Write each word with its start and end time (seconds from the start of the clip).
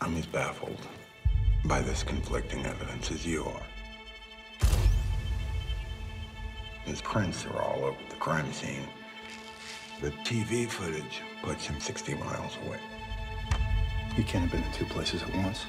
I'm 0.00 0.16
as 0.16 0.26
baffled 0.26 0.80
by 1.64 1.80
this 1.80 2.02
conflicting 2.02 2.66
evidence 2.66 3.10
as 3.10 3.26
you 3.26 3.44
are. 3.44 3.62
His 6.84 7.00
prints 7.00 7.46
are 7.46 7.62
all 7.62 7.84
over 7.84 7.98
the 8.10 8.16
crime 8.16 8.52
scene. 8.52 8.86
The 10.02 10.10
TV 10.24 10.68
footage 10.68 11.22
puts 11.42 11.66
him 11.66 11.80
60 11.80 12.14
miles 12.14 12.58
away. 12.66 12.78
He 14.14 14.22
can't 14.22 14.48
have 14.48 14.52
been 14.52 14.62
in 14.62 14.72
two 14.72 14.84
places 14.84 15.22
at 15.22 15.34
once. 15.34 15.64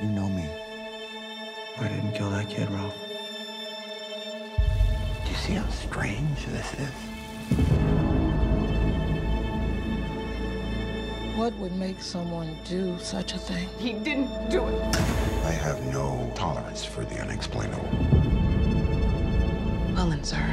You 0.00 0.08
know 0.08 0.28
me. 0.28 0.48
I 1.78 1.88
didn't 1.88 2.12
kill 2.12 2.30
that 2.30 2.48
kid, 2.48 2.70
Ralph. 2.70 2.96
Do 5.24 5.30
you 5.30 5.36
see 5.36 5.54
how 5.54 5.68
strange 5.68 6.46
this 6.46 6.74
is? 6.74 7.77
What 11.38 11.54
would 11.58 11.76
make 11.76 12.02
someone 12.02 12.58
do 12.64 12.98
such 12.98 13.32
a 13.32 13.38
thing? 13.38 13.68
He 13.78 13.92
didn't 13.92 14.50
do 14.50 14.66
it. 14.66 14.96
I 15.44 15.52
have 15.52 15.80
no 15.92 16.32
tolerance 16.34 16.84
for 16.84 17.04
the 17.04 17.20
unexplainable. 17.20 17.88
Well 19.94 20.10
then, 20.10 20.24
sir, 20.24 20.44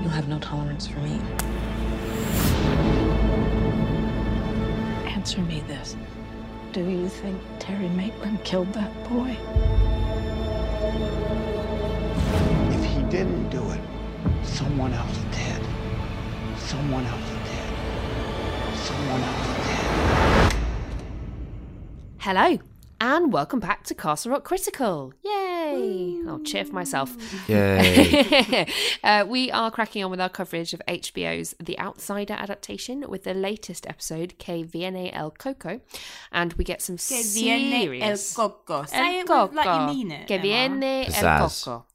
you'll 0.00 0.08
have 0.08 0.26
no 0.26 0.38
tolerance 0.38 0.86
for 0.86 0.98
me. 1.00 1.20
Answer 5.10 5.42
me 5.42 5.62
this. 5.68 5.94
Do 6.72 6.80
you 6.88 7.10
think 7.10 7.38
Terry 7.58 7.90
Maitland 7.90 8.42
killed 8.44 8.72
that 8.72 8.90
boy? 9.10 9.36
If 12.74 12.82
he 12.82 13.02
didn't 13.10 13.50
do 13.50 13.62
it, 13.72 13.80
someone 14.42 14.94
else 14.94 15.18
did. 15.32 15.62
Someone 16.56 17.04
else 17.04 17.30
did. 17.44 18.78
Someone 18.78 19.20
else 19.20 19.68
did. 19.68 19.77
Hello, 22.30 22.58
and 23.00 23.32
welcome 23.32 23.58
back 23.58 23.84
to 23.84 23.94
Castle 23.94 24.32
Rock 24.32 24.44
Critical. 24.44 25.14
Yay! 25.24 26.20
I'll 26.28 26.40
cheer 26.40 26.62
for 26.62 26.74
myself. 26.74 27.16
Yay. 27.48 28.66
uh, 29.02 29.24
we 29.26 29.50
are 29.50 29.70
cracking 29.70 30.04
on 30.04 30.10
with 30.10 30.20
our 30.20 30.28
coverage 30.28 30.74
of 30.74 30.82
HBO's 30.86 31.54
The 31.58 31.78
Outsider 31.78 32.34
adaptation 32.34 33.06
with 33.08 33.24
the 33.24 33.32
latest 33.32 33.86
episode, 33.86 34.34
Que 34.38 34.62
Viene 34.62 35.10
El 35.10 35.30
Coco, 35.30 35.80
and 36.30 36.52
we 36.52 36.64
get 36.64 36.82
some 36.82 36.98
Que 36.98 37.22
viene 37.22 37.72
el 37.72 37.80
serious... 37.80 38.34
coco. 38.34 38.84
Say 38.84 38.98
El 38.98 39.20
it 39.20 39.28
with, 39.30 39.54
like 39.54 39.64
you 39.64 39.96
mean 39.96 40.10
it. 40.10 40.26
Que 40.26 40.36
Emma. 40.36 40.42
Viene 40.42 41.06
El 41.10 41.48
Coco. 41.48 41.86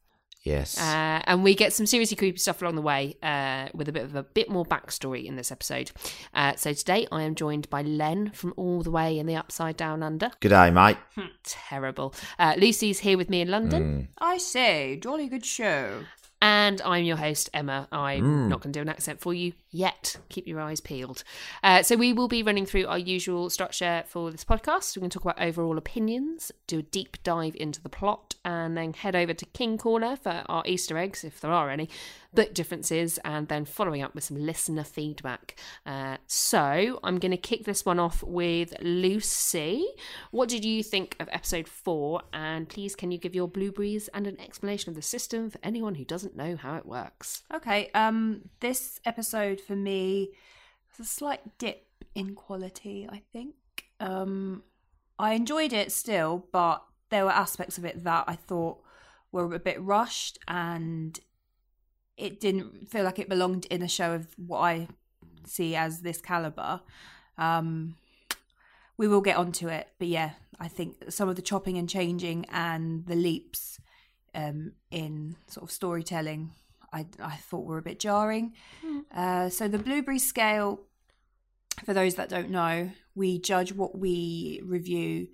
Yes. 0.43 0.79
Uh, 0.79 1.21
and 1.25 1.43
we 1.43 1.55
get 1.55 1.73
some 1.73 1.85
seriously 1.85 2.15
creepy 2.15 2.37
stuff 2.37 2.61
along 2.61 2.75
the 2.75 2.81
way 2.81 3.15
uh, 3.23 3.69
with 3.73 3.89
a 3.89 3.91
bit 3.91 4.03
of 4.03 4.15
a 4.15 4.23
bit 4.23 4.49
more 4.49 4.65
backstory 4.65 5.25
in 5.25 5.35
this 5.35 5.51
episode. 5.51 5.91
Uh, 6.33 6.55
so 6.55 6.73
today 6.73 7.07
I 7.11 7.23
am 7.23 7.35
joined 7.35 7.69
by 7.69 7.81
Len 7.81 8.31
from 8.31 8.53
all 8.57 8.81
the 8.81 8.91
way 8.91 9.17
in 9.17 9.25
the 9.25 9.35
Upside 9.35 9.77
Down 9.77 10.03
Under. 10.03 10.31
Good 10.39 10.49
day, 10.49 10.69
mate. 10.71 10.97
Terrible. 11.43 12.13
Uh, 12.37 12.55
Lucy's 12.57 12.99
here 12.99 13.17
with 13.17 13.29
me 13.29 13.41
in 13.41 13.49
London. 13.49 13.83
Mm. 13.83 14.07
I 14.19 14.37
say, 14.37 14.97
jolly 15.01 15.27
good 15.27 15.45
show. 15.45 16.03
And 16.43 16.81
I'm 16.81 17.05
your 17.05 17.15
host, 17.15 17.49
Emma. 17.53 17.87
I'm 17.89 18.49
not 18.49 18.59
going 18.59 18.73
to 18.73 18.77
do 18.77 18.81
an 18.81 18.89
accent 18.89 19.21
for 19.21 19.33
you 19.33 19.53
yet. 19.71 20.17
Keep 20.27 20.45
your 20.45 20.59
eyes 20.59 20.81
peeled. 20.81 21.23
Uh, 21.63 21.83
so, 21.83 21.95
we 21.95 22.11
will 22.11 22.27
be 22.27 22.43
running 22.43 22.65
through 22.65 22.85
our 22.85 22.99
usual 22.99 23.49
structure 23.49 24.03
for 24.07 24.29
this 24.29 24.43
podcast. 24.43 24.97
We're 24.97 25.03
going 25.03 25.09
to 25.11 25.19
talk 25.19 25.23
about 25.23 25.41
overall 25.41 25.77
opinions, 25.77 26.51
do 26.67 26.79
a 26.79 26.81
deep 26.81 27.15
dive 27.23 27.55
into 27.55 27.81
the 27.81 27.87
plot, 27.87 28.35
and 28.43 28.75
then 28.75 28.91
head 28.91 29.15
over 29.15 29.33
to 29.33 29.45
King 29.45 29.77
Corner 29.77 30.17
for 30.17 30.43
our 30.49 30.63
Easter 30.65 30.97
eggs, 30.97 31.23
if 31.23 31.39
there 31.39 31.51
are 31.51 31.69
any, 31.69 31.87
book 32.33 32.53
differences, 32.53 33.19
and 33.23 33.47
then 33.47 33.65
following 33.65 34.01
up 34.01 34.15
with 34.15 34.23
some 34.23 34.37
listener 34.37 34.83
feedback. 34.83 35.59
Uh, 35.85 36.17
so, 36.27 36.99
I'm 37.03 37.19
going 37.19 37.31
to 37.31 37.37
kick 37.37 37.65
this 37.65 37.85
one 37.85 37.99
off 37.99 38.23
with 38.23 38.73
Lucy. 38.81 39.85
What 40.31 40.49
did 40.49 40.65
you 40.65 40.83
think 40.83 41.15
of 41.19 41.29
episode 41.31 41.67
four? 41.67 42.21
And 42.33 42.67
please, 42.67 42.95
can 42.95 43.11
you 43.11 43.17
give 43.17 43.35
your 43.35 43.47
blueberries 43.47 44.07
and 44.09 44.27
an 44.27 44.39
explanation 44.39 44.89
of 44.89 44.95
the 44.95 45.01
system 45.01 45.49
for 45.49 45.59
anyone 45.63 45.95
who 45.95 46.05
doesn't 46.05 46.35
know 46.35 46.55
how 46.55 46.75
it 46.75 46.85
works? 46.85 47.43
Okay, 47.53 47.89
um, 47.93 48.49
this 48.59 48.99
episode 49.05 49.61
for 49.61 49.75
me 49.75 50.31
was 50.97 51.07
a 51.07 51.09
slight 51.09 51.57
dip 51.57 51.87
in 52.15 52.35
quality, 52.35 53.07
I 53.09 53.21
think. 53.31 53.55
Um, 53.99 54.63
I 55.17 55.33
enjoyed 55.33 55.73
it 55.73 55.91
still, 55.91 56.47
but 56.51 56.83
there 57.09 57.25
were 57.25 57.31
aspects 57.31 57.77
of 57.77 57.85
it 57.85 58.03
that 58.03 58.25
I 58.27 58.35
thought 58.35 58.79
were 59.31 59.53
a 59.53 59.59
bit 59.59 59.81
rushed 59.81 60.39
and 60.47 61.19
it 62.17 62.39
didn't 62.39 62.89
feel 62.89 63.03
like 63.03 63.19
it 63.19 63.29
belonged 63.29 63.65
in 63.65 63.81
a 63.81 63.87
show 63.87 64.13
of 64.13 64.27
what 64.37 64.59
I 64.59 64.87
see 65.45 65.75
as 65.75 66.01
this 66.01 66.21
caliber. 66.21 66.81
Um, 67.37 67.95
we 68.97 69.07
will 69.07 69.21
get 69.21 69.37
onto 69.37 69.67
it, 69.67 69.87
but 69.97 70.07
yeah, 70.07 70.31
I 70.59 70.67
think 70.67 71.05
some 71.09 71.29
of 71.29 71.35
the 71.35 71.41
chopping 71.41 71.77
and 71.77 71.89
changing 71.89 72.45
and 72.51 73.05
the 73.07 73.15
leaps 73.15 73.79
um, 74.35 74.73
in 74.91 75.35
sort 75.47 75.63
of 75.63 75.71
storytelling, 75.71 76.51
I, 76.91 77.07
I 77.19 77.35
thought 77.37 77.65
were 77.65 77.79
a 77.79 77.83
bit 77.83 77.99
jarring. 77.99 78.53
Uh, 79.13 79.49
so 79.49 79.67
the 79.67 79.79
blueberry 79.79 80.19
scale, 80.19 80.81
for 81.85 81.93
those 81.93 82.15
that 82.15 82.29
don't 82.29 82.51
know, 82.51 82.91
we 83.15 83.39
judge 83.39 83.73
what 83.73 83.97
we 83.97 84.61
review 84.63 85.27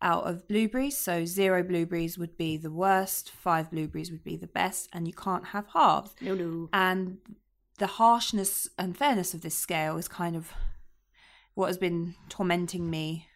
out 0.00 0.24
of 0.24 0.46
blueberries. 0.48 0.96
So 0.96 1.24
zero 1.24 1.62
blueberries 1.62 2.18
would 2.18 2.36
be 2.36 2.56
the 2.56 2.70
worst, 2.70 3.30
five 3.30 3.70
blueberries 3.70 4.10
would 4.10 4.24
be 4.24 4.36
the 4.36 4.46
best, 4.46 4.88
and 4.92 5.06
you 5.06 5.14
can't 5.14 5.46
have 5.46 5.66
halves. 5.74 6.14
No, 6.20 6.34
no. 6.34 6.68
And 6.72 7.18
the 7.78 7.86
harshness 7.86 8.68
and 8.78 8.96
fairness 8.96 9.34
of 9.34 9.42
this 9.42 9.54
scale 9.54 9.96
is 9.96 10.08
kind 10.08 10.36
of 10.36 10.52
what 11.54 11.66
has 11.66 11.78
been 11.78 12.14
tormenting 12.28 12.88
me 12.90 13.26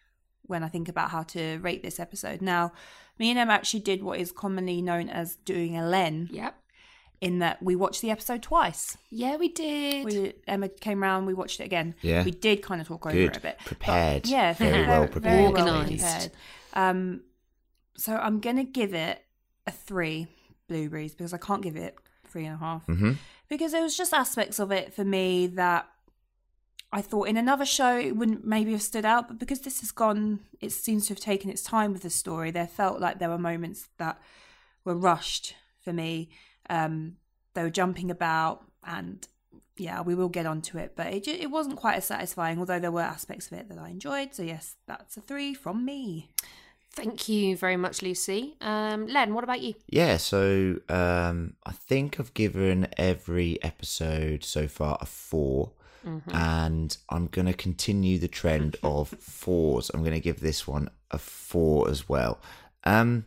when 0.45 0.63
I 0.63 0.67
think 0.67 0.89
about 0.89 1.09
how 1.11 1.23
to 1.23 1.57
rate 1.59 1.83
this 1.83 1.99
episode. 1.99 2.41
Now, 2.41 2.73
me 3.19 3.29
and 3.29 3.39
Em 3.39 3.49
actually 3.49 3.79
did 3.81 4.03
what 4.03 4.19
is 4.19 4.31
commonly 4.31 4.81
known 4.81 5.09
as 5.09 5.35
doing 5.37 5.77
a 5.77 5.85
Len, 5.87 6.29
Yep. 6.31 6.55
In 7.23 7.39
that 7.39 7.61
we 7.63 7.75
watched 7.75 8.01
the 8.01 8.11
episode 8.11 8.41
twice. 8.43 8.97
Yeah, 9.09 9.37
we 9.37 9.47
did. 9.49 10.05
We, 10.05 10.33
Emma 10.47 10.67
came 10.67 11.01
round, 11.01 11.25
we 11.25 11.33
watched 11.33 11.59
it 11.61 11.63
again. 11.63 11.95
Yeah. 12.01 12.23
We 12.23 12.31
did 12.31 12.61
kind 12.61 12.81
of 12.81 12.87
talk 12.87 13.05
over 13.05 13.15
Good. 13.15 13.31
it 13.31 13.37
a 13.37 13.39
bit. 13.39 13.55
But, 13.59 13.65
Prepared. 13.67 14.27
yeah, 14.27 14.53
Very 14.53 14.85
well 14.87 15.07
prepared. 15.07 15.35
Very 15.37 15.47
well 15.53 15.69
Organised. 15.77 16.03
prepared. 16.03 16.31
Um, 16.73 17.21
so 17.95 18.15
I'm 18.15 18.39
going 18.39 18.57
to 18.57 18.63
give 18.63 18.93
it 18.93 19.23
a 19.65 19.71
three 19.71 20.27
blueberries 20.67 21.13
because 21.15 21.33
I 21.33 21.37
can't 21.37 21.61
give 21.61 21.75
it 21.77 21.95
three 22.27 22.45
and 22.45 22.55
a 22.55 22.57
half 22.57 22.85
Mhm. 22.87 23.17
because 23.47 23.71
there 23.71 23.83
was 23.83 23.95
just 23.95 24.13
aspects 24.13 24.59
of 24.59 24.71
it 24.71 24.93
for 24.93 25.05
me 25.05 25.47
that 25.47 25.87
I 26.91 27.01
thought 27.01 27.27
in 27.27 27.37
another 27.37 27.65
show 27.65 27.97
it 27.97 28.15
wouldn't 28.17 28.45
maybe 28.45 28.71
have 28.73 28.81
stood 28.81 29.05
out, 29.05 29.27
but 29.27 29.39
because 29.39 29.61
this 29.61 29.79
has 29.79 29.91
gone, 29.91 30.39
it 30.59 30.71
seems 30.71 31.07
to 31.07 31.13
have 31.13 31.19
taken 31.21 31.49
its 31.49 31.61
time 31.63 31.93
with 31.93 32.01
the 32.03 32.09
story. 32.09 32.51
There 32.51 32.67
felt 32.67 32.99
like 32.99 33.19
there 33.19 33.29
were 33.29 33.37
moments 33.37 33.87
that 33.97 34.19
were 34.83 34.95
rushed 34.95 35.55
for 35.81 35.93
me. 35.93 36.29
Um, 36.69 37.17
they 37.53 37.63
were 37.63 37.69
jumping 37.69 38.11
about, 38.11 38.63
and 38.85 39.25
yeah, 39.77 40.01
we 40.01 40.15
will 40.15 40.29
get 40.29 40.45
onto 40.45 40.77
it, 40.77 40.93
but 40.95 41.07
it 41.07 41.27
it 41.27 41.51
wasn't 41.51 41.77
quite 41.77 41.95
as 41.95 42.05
satisfying. 42.05 42.59
Although 42.59 42.79
there 42.79 42.91
were 42.91 43.01
aspects 43.01 43.47
of 43.47 43.57
it 43.57 43.69
that 43.69 43.77
I 43.77 43.89
enjoyed. 43.89 44.33
So 44.33 44.43
yes, 44.43 44.75
that's 44.87 45.17
a 45.17 45.21
three 45.21 45.53
from 45.53 45.85
me. 45.85 46.29
Thank 46.95 47.27
you 47.27 47.57
very 47.57 47.75
much, 47.75 48.03
Lucy. 48.03 48.55
Um, 48.61 49.07
Len, 49.07 49.33
what 49.33 49.43
about 49.43 49.61
you? 49.61 49.73
Yeah, 49.87 50.17
so 50.17 50.79
um, 50.89 51.55
I 51.65 51.71
think 51.71 52.19
I've 52.19 52.35
given 52.35 52.87
every 52.97 53.57
episode 53.63 54.43
so 54.43 54.67
far 54.67 54.99
a 55.01 55.07
4 55.07 55.71
and 56.31 56.97
I'm 57.09 57.27
going 57.27 57.45
to 57.45 57.53
continue 57.53 58.17
the 58.19 58.27
trend 58.27 58.75
of 58.83 59.09
fours. 59.19 59.89
I'm 59.93 60.01
going 60.01 60.13
to 60.13 60.19
give 60.19 60.39
this 60.39 60.67
one 60.67 60.89
a 61.11 61.17
four 61.17 61.89
as 61.89 62.09
well, 62.09 62.39
um, 62.83 63.25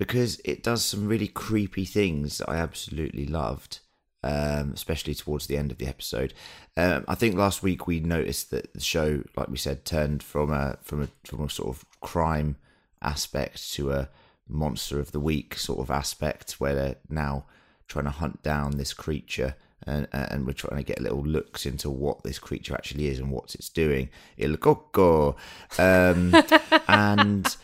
because 0.00 0.40
it 0.46 0.62
does 0.62 0.82
some 0.82 1.06
really 1.06 1.28
creepy 1.28 1.84
things 1.84 2.38
that 2.38 2.48
I 2.48 2.56
absolutely 2.56 3.26
loved. 3.26 3.80
Um, 4.22 4.72
especially 4.74 5.14
towards 5.14 5.46
the 5.46 5.56
end 5.56 5.72
of 5.72 5.78
the 5.78 5.86
episode, 5.86 6.34
um, 6.76 7.06
I 7.08 7.14
think 7.14 7.36
last 7.36 7.62
week 7.62 7.86
we 7.86 8.00
noticed 8.00 8.50
that 8.50 8.74
the 8.74 8.80
show, 8.80 9.22
like 9.34 9.48
we 9.48 9.56
said, 9.56 9.86
turned 9.86 10.22
from 10.22 10.50
a 10.52 10.76
from 10.82 11.02
a 11.02 11.08
from 11.24 11.44
a 11.44 11.48
sort 11.48 11.74
of 11.74 11.86
crime 12.02 12.56
aspect 13.00 13.72
to 13.72 13.92
a 13.92 14.10
monster 14.46 15.00
of 15.00 15.12
the 15.12 15.20
week 15.20 15.56
sort 15.56 15.78
of 15.78 15.90
aspect 15.90 16.60
where 16.60 16.74
they're 16.74 16.96
now 17.08 17.46
trying 17.88 18.04
to 18.04 18.10
hunt 18.10 18.42
down 18.42 18.76
this 18.76 18.92
creature 18.92 19.54
and 19.86 20.06
and 20.12 20.46
we're 20.46 20.52
trying 20.52 20.76
to 20.76 20.84
get 20.84 21.00
little 21.00 21.24
looks 21.24 21.64
into 21.64 21.88
what 21.88 22.22
this 22.22 22.38
creature 22.38 22.74
actually 22.74 23.06
is 23.06 23.18
and 23.18 23.30
what 23.30 23.54
it's 23.54 23.70
doing 23.70 24.10
il 24.36 24.56
coco 24.56 25.34
um 25.78 26.34
and 26.88 27.56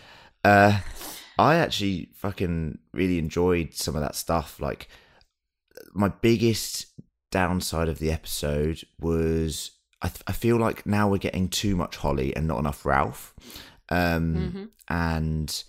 uh 0.44 0.79
i 1.38 1.56
actually 1.56 2.09
fucking 2.15 2.79
really 2.93 3.19
enjoyed 3.19 3.75
some 3.75 3.94
of 3.94 4.00
that 4.03 4.15
stuff 4.15 4.59
like 4.61 4.88
my 5.93 6.09
biggest 6.09 6.87
downside 7.31 7.88
of 7.88 7.99
the 7.99 8.11
episode 8.11 8.83
was 8.99 9.73
I, 10.03 10.11
I 10.27 10.33
feel 10.33 10.56
like 10.56 10.87
now 10.87 11.09
we're 11.09 11.19
getting 11.19 11.49
too 11.49 11.75
much 11.77 11.97
Holly 11.97 12.35
and 12.37 12.47
not 12.47 12.59
enough 12.59 12.85
Ralph. 12.85 13.35
Um, 13.88 14.71
And 14.88 15.65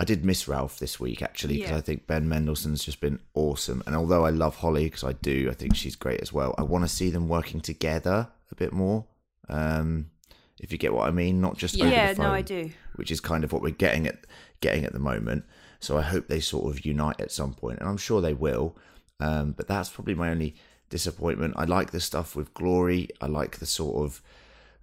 I 0.00 0.04
did 0.04 0.24
miss 0.24 0.48
Ralph 0.48 0.78
this 0.78 0.98
week 1.00 1.22
actually 1.22 1.56
because 1.56 1.70
Yeah. 1.70 1.76
I 1.76 1.80
think 1.82 2.06
Ben 2.06 2.28
Mendelsohn's 2.28 2.84
just 2.84 3.00
been 3.00 3.20
awesome. 3.34 3.82
And 3.86 3.94
although 3.94 4.24
I 4.24 4.30
love 4.30 4.56
Holly 4.56 4.84
because 4.84 5.04
I 5.04 5.12
do, 5.12 5.48
I 5.50 5.54
think 5.54 5.76
she's 5.76 5.96
great 5.96 6.20
as 6.20 6.32
well. 6.32 6.54
I 6.58 6.62
want 6.62 6.84
to 6.84 6.88
see 6.88 7.10
them 7.10 7.28
working 7.28 7.60
together 7.60 8.28
a 8.50 8.54
bit 8.54 8.72
more. 8.72 9.04
Um, 9.48 10.10
if 10.58 10.72
you 10.72 10.78
get 10.78 10.92
what 10.94 11.06
I 11.06 11.10
mean, 11.12 11.40
not 11.40 11.56
just 11.58 11.80
over 11.80 11.90
Yeah, 11.90 12.12
the 12.14 12.22
no, 12.22 12.30
I 12.32 12.42
do. 12.42 12.70
which 12.96 13.10
is 13.10 13.20
kind 13.20 13.44
of 13.44 13.52
what 13.52 13.62
we're 13.62 13.70
getting 13.70 14.06
at 14.06 14.26
getting 14.60 14.84
at 14.84 14.92
the 14.92 14.98
moment. 14.98 15.44
So 15.80 15.98
I 15.98 16.02
hope 16.02 16.28
they 16.28 16.40
sort 16.40 16.74
of 16.74 16.84
unite 16.84 17.20
at 17.20 17.32
some 17.32 17.54
point, 17.54 17.78
and 17.80 17.88
I'm 17.88 17.96
sure 17.96 18.20
they 18.20 18.34
will. 18.34 18.76
Um, 19.20 19.52
but 19.52 19.68
that's 19.68 19.88
probably 19.88 20.14
my 20.14 20.30
only 20.30 20.56
disappointment. 20.90 21.54
I 21.56 21.64
like 21.64 21.90
the 21.90 22.00
stuff 22.00 22.36
with 22.36 22.54
Glory. 22.54 23.08
I 23.20 23.26
like 23.26 23.58
the 23.58 23.66
sort 23.66 24.04
of 24.04 24.22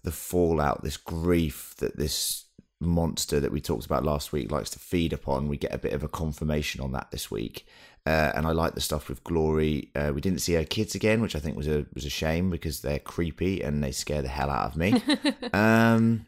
the 0.04 0.12
fallout, 0.12 0.84
this 0.84 0.98
grief 0.98 1.76
that 1.78 1.98
this 1.98 2.46
monster 2.80 3.40
that 3.40 3.52
we 3.52 3.62
talked 3.62 3.86
about 3.86 4.04
last 4.04 4.34
week 4.34 4.52
likes 4.52 4.70
to 4.72 4.80
feed 4.80 5.14
upon. 5.14 5.48
We 5.48 5.58
get 5.58 5.74
a 5.74 5.78
bit 5.78 5.94
of 5.94 6.04
a 6.04 6.10
confirmation 6.10 6.82
on 6.82 6.92
that 6.92 7.12
this 7.12 7.32
week, 7.32 7.66
uh, 8.06 8.32
and 8.36 8.46
I 8.46 8.52
like 8.52 8.76
the 8.76 8.82
stuff 8.82 9.10
with 9.10 9.24
Glory. 9.24 9.92
Uh, 9.96 10.12
we 10.14 10.22
didn't 10.22 10.42
see 10.42 10.54
her 10.54 10.66
kids 10.66 10.94
again, 10.94 11.22
which 11.22 11.36
I 11.36 11.40
think 11.40 11.56
was 11.56 11.68
a 11.68 11.86
was 11.94 12.06
a 12.06 12.10
shame 12.10 12.50
because 12.50 12.82
they're 12.82 13.00
creepy 13.00 13.62
and 13.62 13.84
they 13.84 13.92
scare 13.92 14.22
the 14.22 14.28
hell 14.28 14.50
out 14.50 14.72
of 14.72 14.76
me. 14.76 15.02
um, 15.54 16.26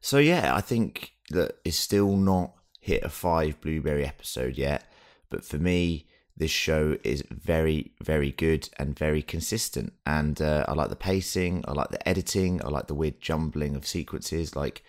so 0.00 0.18
yeah, 0.18 0.54
I 0.54 0.60
think 0.60 1.13
that 1.30 1.56
it's 1.64 1.76
still 1.76 2.16
not 2.16 2.52
hit 2.80 3.02
a 3.02 3.08
five 3.08 3.60
blueberry 3.60 4.04
episode 4.04 4.58
yet, 4.58 4.84
but 5.30 5.44
for 5.44 5.58
me, 5.58 6.06
this 6.36 6.50
show 6.50 6.98
is 7.04 7.22
very, 7.30 7.92
very 8.02 8.32
good 8.32 8.68
and 8.78 8.98
very 8.98 9.22
consistent. 9.22 9.92
And 10.04 10.40
uh, 10.42 10.64
I 10.66 10.72
like 10.72 10.88
the 10.88 10.96
pacing, 10.96 11.64
I 11.66 11.72
like 11.72 11.90
the 11.90 12.08
editing, 12.08 12.64
I 12.64 12.68
like 12.68 12.88
the 12.88 12.94
weird 12.94 13.20
jumbling 13.20 13.76
of 13.76 13.86
sequences. 13.86 14.56
Like, 14.56 14.82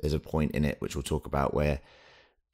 there's 0.00 0.12
a 0.12 0.20
point 0.20 0.52
in 0.52 0.64
it 0.64 0.80
which 0.80 0.96
we'll 0.96 1.02
talk 1.02 1.26
about 1.26 1.54
where 1.54 1.80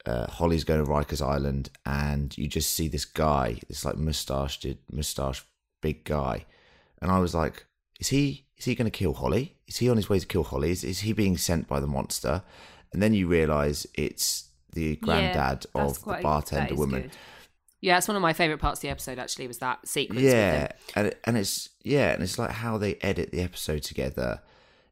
uh, 0.05 0.27
Holly's 0.27 0.63
going 0.63 0.83
to 0.83 0.89
Rikers 0.89 1.25
Island, 1.25 1.71
and 1.85 2.37
you 2.37 2.47
just 2.47 2.73
see 2.73 2.87
this 2.87 3.05
guy, 3.05 3.59
this 3.67 3.83
like 3.83 3.97
mustached, 3.97 4.65
mustache 4.91 5.43
big 5.81 6.03
guy, 6.03 6.45
and 7.01 7.11
I 7.11 7.19
was 7.19 7.33
like, 7.33 7.65
is 7.99 8.09
he 8.09 8.45
is 8.57 8.65
he 8.65 8.75
going 8.75 8.89
to 8.89 8.97
kill 8.97 9.13
Holly? 9.13 9.57
Is 9.67 9.77
he 9.77 9.89
on 9.89 9.97
his 9.97 10.09
way 10.09 10.19
to 10.19 10.25
kill 10.25 10.43
Holly? 10.43 10.71
Is, 10.71 10.83
is 10.83 10.99
he 10.99 11.13
being 11.13 11.37
sent 11.37 11.67
by 11.67 11.79
the 11.79 11.87
monster? 11.87 12.43
And 12.95 13.03
then 13.03 13.13
you 13.13 13.27
realise 13.27 13.85
it's 13.93 14.45
the 14.71 14.95
granddad 14.95 15.65
Yeah, 15.75 15.81
of 15.83 16.01
the 16.05 16.19
bartender 16.23 16.75
woman. 16.75 17.01
good. 17.01 17.11
Yeah, 17.81 17.97
it's 17.97 18.07
one 18.07 18.15
of 18.15 18.21
my 18.21 18.31
favourite 18.31 18.61
parts 18.61 18.77
of 18.77 18.83
the 18.83 18.87
episode. 18.87 19.19
Actually, 19.19 19.47
was 19.47 19.57
that 19.57 19.85
sequence. 19.85 20.21
Yeah, 20.21 20.69
and 20.95 21.07
it- 21.07 21.19
and 21.25 21.37
it's 21.37 21.71
yeah, 21.83 22.13
and 22.13 22.23
it's 22.23 22.39
like 22.39 22.51
how 22.51 22.77
they 22.77 22.95
edit 23.01 23.31
the 23.31 23.41
episode 23.41 23.83
together. 23.83 24.39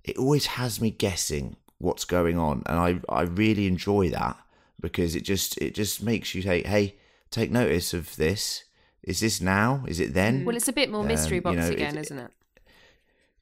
It 0.04 0.18
always 0.18 0.48
has 0.48 0.82
me 0.82 0.92
guessing 0.92 1.56
what's 1.78 2.04
going 2.04 2.38
on, 2.38 2.64
and 2.66 2.78
I 2.78 3.00
I 3.08 3.22
really 3.22 3.68
enjoy 3.68 4.10
that 4.10 4.36
because 4.82 5.16
it 5.16 5.22
just 5.24 5.58
it 5.60 5.74
just 5.74 6.04
makes 6.04 6.36
you 6.36 6.42
say, 6.42 6.62
hey, 6.64 6.96
take 7.32 7.50
notice 7.52 7.94
of 7.94 8.18
this. 8.18 8.66
Is 9.02 9.22
this 9.22 9.40
now? 9.40 9.86
Is 9.88 10.02
it 10.02 10.14
then? 10.14 10.44
Well, 10.44 10.58
it's 10.58 10.68
a 10.68 10.74
bit 10.74 10.92
more 10.92 11.06
mystery 11.06 11.38
Um, 11.38 11.54
you 11.54 11.58
box 11.58 11.58
know, 11.58 11.70
again, 11.74 11.98
isn't 11.98 12.20
it? 12.20 12.32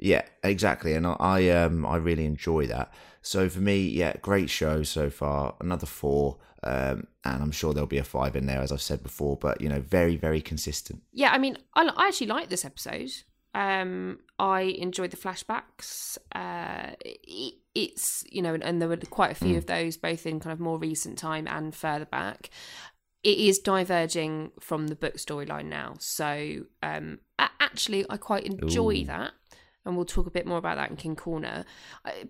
Yeah, 0.01 0.23
exactly, 0.43 0.93
and 0.93 1.05
I, 1.05 1.15
I 1.19 1.49
um 1.49 1.85
I 1.85 1.95
really 1.97 2.25
enjoy 2.25 2.65
that. 2.67 2.91
So 3.21 3.47
for 3.49 3.59
me, 3.59 3.87
yeah, 3.87 4.13
great 4.21 4.49
show 4.49 4.81
so 4.81 5.11
far. 5.11 5.53
Another 5.61 5.85
four, 5.85 6.37
um, 6.63 7.05
and 7.23 7.43
I'm 7.43 7.51
sure 7.51 7.71
there'll 7.71 7.85
be 7.85 7.99
a 7.99 8.03
five 8.03 8.35
in 8.35 8.47
there, 8.47 8.61
as 8.61 8.71
I've 8.71 8.81
said 8.81 9.03
before. 9.03 9.37
But 9.37 9.61
you 9.61 9.69
know, 9.69 9.79
very 9.79 10.17
very 10.17 10.41
consistent. 10.41 11.03
Yeah, 11.13 11.31
I 11.31 11.37
mean, 11.37 11.55
I, 11.75 11.87
I 11.95 12.07
actually 12.07 12.27
like 12.27 12.49
this 12.49 12.65
episode. 12.65 13.11
Um, 13.53 14.21
I 14.39 14.61
enjoyed 14.61 15.11
the 15.11 15.17
flashbacks. 15.17 16.17
Uh, 16.33 16.95
it, 17.01 17.55
it's 17.75 18.25
you 18.31 18.41
know, 18.41 18.55
and, 18.55 18.63
and 18.63 18.81
there 18.81 18.89
were 18.89 18.97
quite 18.97 19.31
a 19.31 19.35
few 19.35 19.55
of 19.55 19.67
those, 19.67 19.97
both 19.97 20.25
in 20.25 20.39
kind 20.39 20.51
of 20.51 20.59
more 20.59 20.79
recent 20.79 21.19
time 21.19 21.47
and 21.47 21.75
further 21.75 22.05
back. 22.05 22.49
It 23.23 23.37
is 23.37 23.59
diverging 23.59 24.51
from 24.59 24.87
the 24.87 24.95
book 24.95 25.17
storyline 25.17 25.65
now, 25.65 25.93
so 25.99 26.63
um, 26.81 27.19
actually, 27.37 28.03
I 28.09 28.17
quite 28.17 28.45
enjoy 28.45 29.01
Ooh. 29.01 29.05
that. 29.05 29.33
And 29.83 29.95
we'll 29.95 30.05
talk 30.05 30.27
a 30.27 30.31
bit 30.31 30.45
more 30.45 30.59
about 30.59 30.77
that 30.77 30.91
in 30.91 30.95
King 30.95 31.15
Corner. 31.15 31.65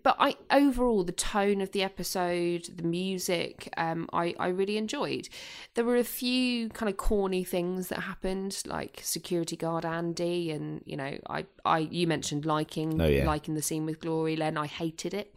But 0.04 0.16
I 0.20 0.36
overall, 0.52 1.04
the 1.04 1.12
tone 1.12 1.60
of 1.60 1.72
the 1.72 1.84
episode, 1.84 2.70
the 2.78 2.84
music, 2.84 3.68
um, 3.76 4.08
I, 4.14 4.34
I 4.40 4.48
really 4.48 4.78
enjoyed. 4.78 5.28
There 5.74 5.84
were 5.84 5.98
a 5.98 6.04
few 6.06 6.70
kind 6.70 6.90
of 6.90 6.96
corny 6.96 7.44
things 7.44 7.90
that 7.90 8.00
happened, 8.04 8.62
like 8.66 9.02
security 9.04 9.58
guard 9.58 9.84
Andy, 9.86 10.50
and 10.52 10.82
you 10.86 10.96
know, 10.96 11.18
I, 11.30 11.46
I 11.66 11.80
you 11.80 12.08
mentioned 12.08 12.46
liking 12.46 13.02
Oh, 13.02 13.06
yeah. 13.08 13.26
liking 13.26 13.56
the 13.56 13.62
scene 13.62 13.86
with 13.86 14.00
Glory 14.00 14.38
Len. 14.38 14.58
I 14.58 14.68
hated 14.68 15.14
it. 15.14 15.36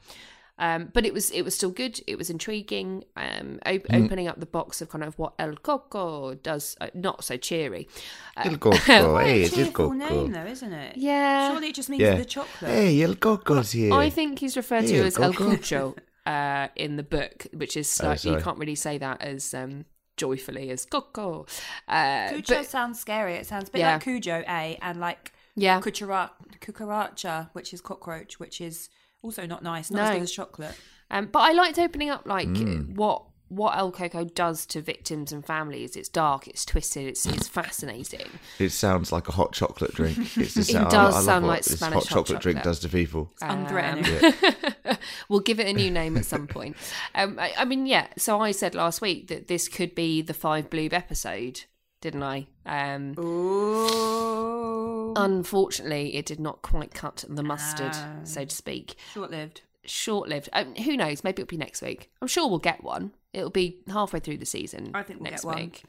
Um, 0.56 0.90
but 0.94 1.04
it 1.04 1.12
was 1.12 1.30
it 1.32 1.42
was 1.42 1.54
still 1.56 1.70
good. 1.70 2.00
It 2.06 2.16
was 2.16 2.30
intriguing. 2.30 3.04
Um, 3.16 3.58
op- 3.66 3.82
Mm. 3.88 4.04
opening 4.04 4.28
up 4.28 4.38
the 4.38 4.46
box 4.46 4.80
of 4.80 4.88
kind 4.88 5.02
of 5.02 5.18
what 5.18 5.32
El 5.38 5.56
Coco 5.56 6.34
does, 6.34 6.76
uh, 6.80 6.88
not 6.94 7.24
so 7.24 7.36
cheery. 7.36 7.88
Uh, 8.36 8.42
El 8.50 8.58
Coco, 8.58 8.76
hey, 9.18 9.42
it's 9.42 9.52
El 9.58 9.64
Cheerful 9.64 9.72
Coco. 9.72 9.92
name 9.94 10.30
though, 10.32 10.46
isn't 10.46 10.72
it? 10.72 10.96
yeah, 10.96 11.50
Surely 11.50 11.68
it 11.70 11.74
just 11.74 11.88
means 11.90 12.02
Yeah. 12.02 12.14
the 12.14 12.24
chocolate. 12.24 12.70
Hey, 12.70 13.02
El 13.02 13.16
Coco's 13.16 13.72
here. 13.72 13.92
I 13.92 14.10
think 14.10 14.38
he's 14.38 14.56
referred 14.56 14.86
to 14.86 14.94
Hey, 14.94 15.00
as 15.06 15.18
El 15.18 15.32
Coco. 15.32 15.56
Cuco 15.56 15.96
uh, 16.26 16.68
in 16.76 16.96
the 16.96 17.02
book, 17.02 17.48
which 17.52 17.76
is 17.76 18.00
Oh, 18.00 18.12
you 18.22 18.36
can't 18.40 18.58
really 18.58 18.76
say 18.76 18.96
that 18.98 19.22
as 19.22 19.54
um, 19.54 19.86
joyfully 20.16 20.70
as 20.70 20.86
Coco. 20.86 21.46
Uh, 21.88 22.28
Cujo 22.28 22.54
but- 22.58 22.66
sounds 22.66 23.00
scary. 23.00 23.34
It 23.34 23.46
sounds 23.46 23.68
a 23.70 23.72
bit 23.72 23.80
Yeah. 23.80 23.94
like 23.94 24.04
Cujo, 24.04 24.44
A, 24.48 24.78
and 24.80 25.00
like 25.00 25.32
yeah, 25.56 25.80
cuchara- 25.80 26.30
cucaracha, 26.60 27.50
which 27.54 27.72
is 27.74 27.80
cockroach, 27.80 28.38
which 28.38 28.60
is 28.60 28.88
also 29.24 29.46
not 29.46 29.62
nice. 29.62 29.90
Not 29.90 30.02
as 30.02 30.10
good 30.14 30.22
as 30.22 30.32
chocolate. 30.32 30.74
Um, 31.10 31.26
but 31.26 31.40
I 31.40 31.52
liked 31.52 31.78
opening 31.78 32.10
up 32.10 32.26
like 32.26 32.48
Mm. 32.48 32.94
what 32.94 33.22
what 33.48 33.76
El 33.76 33.92
Coco 33.92 34.24
does 34.24 34.66
to 34.66 34.80
victims 34.80 35.30
and 35.30 35.44
families. 35.46 35.94
It's 35.96 36.08
dark, 36.08 36.48
it's 36.48 36.64
twisted, 36.64 37.06
it's 37.06 37.24
it's 37.26 37.46
fascinating. 37.46 38.26
It 38.58 38.70
sounds 38.70 39.12
like 39.12 39.28
a 39.28 39.32
hot 39.32 39.52
chocolate 39.52 39.94
drink. 39.94 40.18
It's 40.36 40.54
the 40.54 40.60
It 40.62 40.64
sound, 40.64 40.90
does 40.90 41.14
I 41.14 41.18
love 41.18 41.24
sound 41.24 41.46
like 41.46 41.62
this 41.62 41.76
Spanish 41.76 41.94
hot 41.94 42.08
hot 42.08 42.26
chocolate, 42.26 42.42
drink 42.42 42.62
does 42.62 42.80
to 42.80 42.88
people. 42.88 43.30
It's 43.34 43.42
unthreatening. 43.42 44.86
Um, 44.90 44.96
we'll 45.28 45.40
give 45.40 45.60
it 45.60 45.68
a 45.68 45.72
new 45.72 45.90
name 45.90 46.16
at 46.16 46.24
some 46.24 46.46
point. 46.48 46.76
Um, 47.14 47.38
I, 47.38 47.52
I 47.58 47.64
mean, 47.64 47.86
yeah. 47.86 48.06
So 48.16 48.40
I 48.40 48.50
said 48.50 48.74
last 48.74 49.00
week 49.00 49.28
that 49.28 49.46
this 49.46 49.68
could 49.68 49.94
be 49.94 50.22
the 50.22 50.34
five 50.34 50.68
bloob 50.70 50.92
episode, 50.92 51.64
didn't 52.04 52.22
I? 52.22 52.46
Um, 52.66 53.14
Ooh. 53.18 55.12
unfortunately, 55.16 56.14
it 56.16 56.26
did 56.26 56.38
not 56.40 56.62
quite 56.62 56.92
cut 56.94 57.24
the 57.28 57.42
mustard, 57.42 57.92
Ah. 57.94 58.16
so 58.24 58.44
to 58.44 58.54
speak. 58.54 58.96
Short 59.14 59.30
lived. 59.30 59.62
Short 59.84 60.28
lived. 60.28 60.48
Um, 60.52 60.74
who 60.76 60.96
knows? 60.96 61.24
Maybe 61.24 61.42
it'll 61.42 61.50
be 61.50 61.56
next 61.56 61.82
week. 61.82 62.10
I'm 62.22 62.28
sure 62.28 62.48
we'll 62.48 62.58
get 62.58 62.82
one. 62.84 63.12
It'll 63.32 63.50
be 63.50 63.78
halfway 63.88 64.20
through 64.20 64.38
the 64.38 64.46
season. 64.46 64.90
I 64.94 65.02
think 65.02 65.20
we'll 65.20 65.30
next 65.30 65.42
get 65.42 65.48
one. 65.48 65.56
week. 65.56 65.82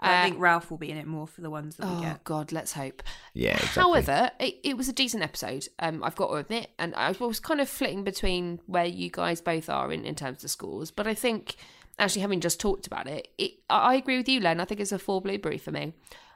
I 0.00 0.20
Uh, 0.20 0.24
think 0.24 0.38
Ralph 0.38 0.70
will 0.70 0.78
be 0.78 0.90
in 0.92 0.96
it 0.96 1.06
more 1.08 1.26
for 1.26 1.40
the 1.40 1.50
ones 1.50 1.74
that 1.76 1.86
we 1.88 1.92
Oh 1.96 2.00
get. 2.00 2.22
God, 2.24 2.52
let's 2.52 2.72
hope. 2.74 3.02
Yeah, 3.34 3.52
exactly. 3.56 3.82
However, 3.82 4.30
it, 4.38 4.58
it 4.62 4.76
was 4.76 4.88
a 4.88 4.92
decent 4.92 5.22
episode. 5.24 5.66
Um, 5.80 6.04
I've 6.04 6.14
got 6.14 6.28
to 6.28 6.34
admit, 6.34 6.70
and 6.78 6.94
I 6.94 7.10
was 7.18 7.40
kind 7.40 7.60
of 7.60 7.68
flitting 7.68 8.04
between 8.04 8.60
where 8.66 8.84
you 8.86 9.10
guys 9.10 9.40
both 9.40 9.68
are 9.68 9.92
in, 9.92 10.04
in 10.04 10.14
terms 10.14 10.44
of 10.44 10.50
scores. 10.50 10.90
But 10.92 11.06
I 11.08 11.14
think, 11.14 11.56
actually, 11.98 12.22
having 12.22 12.40
just 12.40 12.60
talked 12.60 12.86
about 12.86 13.06
it, 13.06 13.28
it 13.38 13.52
I 13.68 13.92
I 13.92 13.94
agree 13.96 14.16
with 14.18 14.28
you, 14.28 14.40
Len. 14.40 14.60
I 14.60 14.64
think 14.64 14.80
it's 14.80 14.92
a 14.92 14.98
four 14.98 15.20
blueberry 15.20 15.58
for 15.58 15.70
me. 15.72 15.92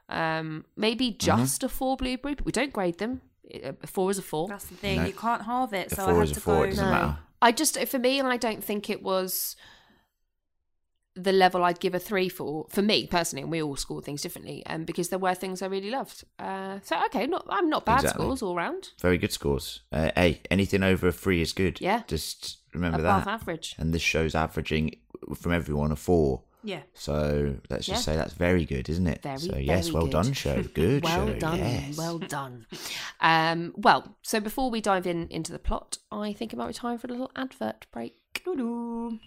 Um, 0.08 0.64
maybe 0.76 1.10
Mm-hmm. 1.10 1.18
just 1.18 1.62
a 1.62 1.68
four 1.68 1.96
blueberry, 1.96 2.34
but 2.34 2.44
we 2.44 2.52
don't 2.52 2.72
grade 2.72 2.98
them. 2.98 3.20
A 3.82 3.86
four 3.86 4.10
is 4.10 4.18
a 4.18 4.22
four. 4.22 4.48
That's 4.48 4.66
the 4.66 4.74
thing. 4.76 4.98
No. 4.98 5.04
You 5.06 5.12
can't 5.12 5.42
halve 5.42 5.72
it. 5.74 5.90
The 5.90 5.96
so 5.96 6.02
I 6.02 6.06
four 6.06 6.14
had 6.16 6.24
is 6.24 6.30
a 6.30 6.34
to 6.34 6.40
four. 6.40 6.54
go. 6.56 6.62
It 6.62 6.70
doesn't 6.70 6.84
No. 6.84 6.90
matter. 6.90 7.18
I 7.40 7.52
just, 7.52 7.78
for 7.86 7.98
me, 7.98 8.18
and 8.20 8.28
I 8.28 8.36
don't 8.36 8.62
think 8.62 8.88
it 8.88 9.02
was 9.02 9.56
the 11.14 11.32
level 11.32 11.62
I'd 11.62 11.80
give 11.80 11.94
a 11.94 11.98
three 11.98 12.28
for. 12.28 12.66
For 12.70 12.80
me 12.82 13.06
personally, 13.06 13.42
and 13.42 13.50
we 13.50 13.62
all 13.62 13.76
score 13.76 14.00
things 14.00 14.22
differently, 14.22 14.64
um, 14.66 14.84
because 14.84 15.10
there 15.10 15.18
were 15.18 15.34
things 15.34 15.60
I 15.60 15.66
really 15.66 15.90
loved. 15.90 16.24
Uh, 16.38 16.78
so 16.82 17.04
okay, 17.06 17.26
not 17.26 17.44
I'm 17.50 17.68
not 17.68 17.84
bad 17.84 18.00
Exactly. 18.00 18.24
scores 18.24 18.42
all 18.42 18.54
round. 18.54 18.90
Very 19.00 19.18
good 19.18 19.32
scores. 19.32 19.80
Uh, 19.92 20.10
hey, 20.16 20.40
anything 20.50 20.82
over 20.82 21.08
a 21.08 21.12
three 21.12 21.42
is 21.42 21.52
good. 21.52 21.80
Yeah. 21.80 22.02
Just 22.06 22.58
remember 22.72 23.00
Above 23.00 23.24
that. 23.26 23.30
average. 23.30 23.74
And 23.78 23.92
this 23.92 24.00
show's 24.02 24.34
averaging 24.34 24.96
from 25.34 25.52
everyone 25.52 25.92
a 25.92 25.96
four. 25.96 26.42
Yeah. 26.64 26.82
So 26.94 27.56
let's 27.70 27.86
just 27.86 28.06
Yeah. 28.06 28.12
say 28.12 28.16
that's 28.16 28.34
very 28.34 28.64
good, 28.64 28.88
isn't 28.88 29.06
it? 29.08 29.20
Very, 29.22 29.38
so 29.38 29.56
yes, 29.56 29.88
very 29.88 29.94
well 29.94 30.04
good. 30.04 30.12
done, 30.12 30.32
show. 30.32 30.62
Good 30.74 31.02
well 31.02 31.26
show. 31.26 31.38
done, 31.38 31.58
Yes. 31.58 31.96
well 31.98 32.18
done. 32.18 32.66
Um, 33.20 33.74
well, 33.76 34.16
so 34.22 34.38
before 34.38 34.70
we 34.70 34.80
dive 34.80 35.06
in 35.06 35.26
into 35.28 35.50
the 35.50 35.58
plot, 35.58 35.98
I 36.12 36.32
think 36.32 36.52
it 36.52 36.56
might 36.56 36.68
be 36.68 36.72
time 36.74 36.98
for 36.98 37.08
a 37.08 37.10
little 37.10 37.32
advert 37.34 37.86
break. 37.92 38.14
Doo-doo. 38.44 39.18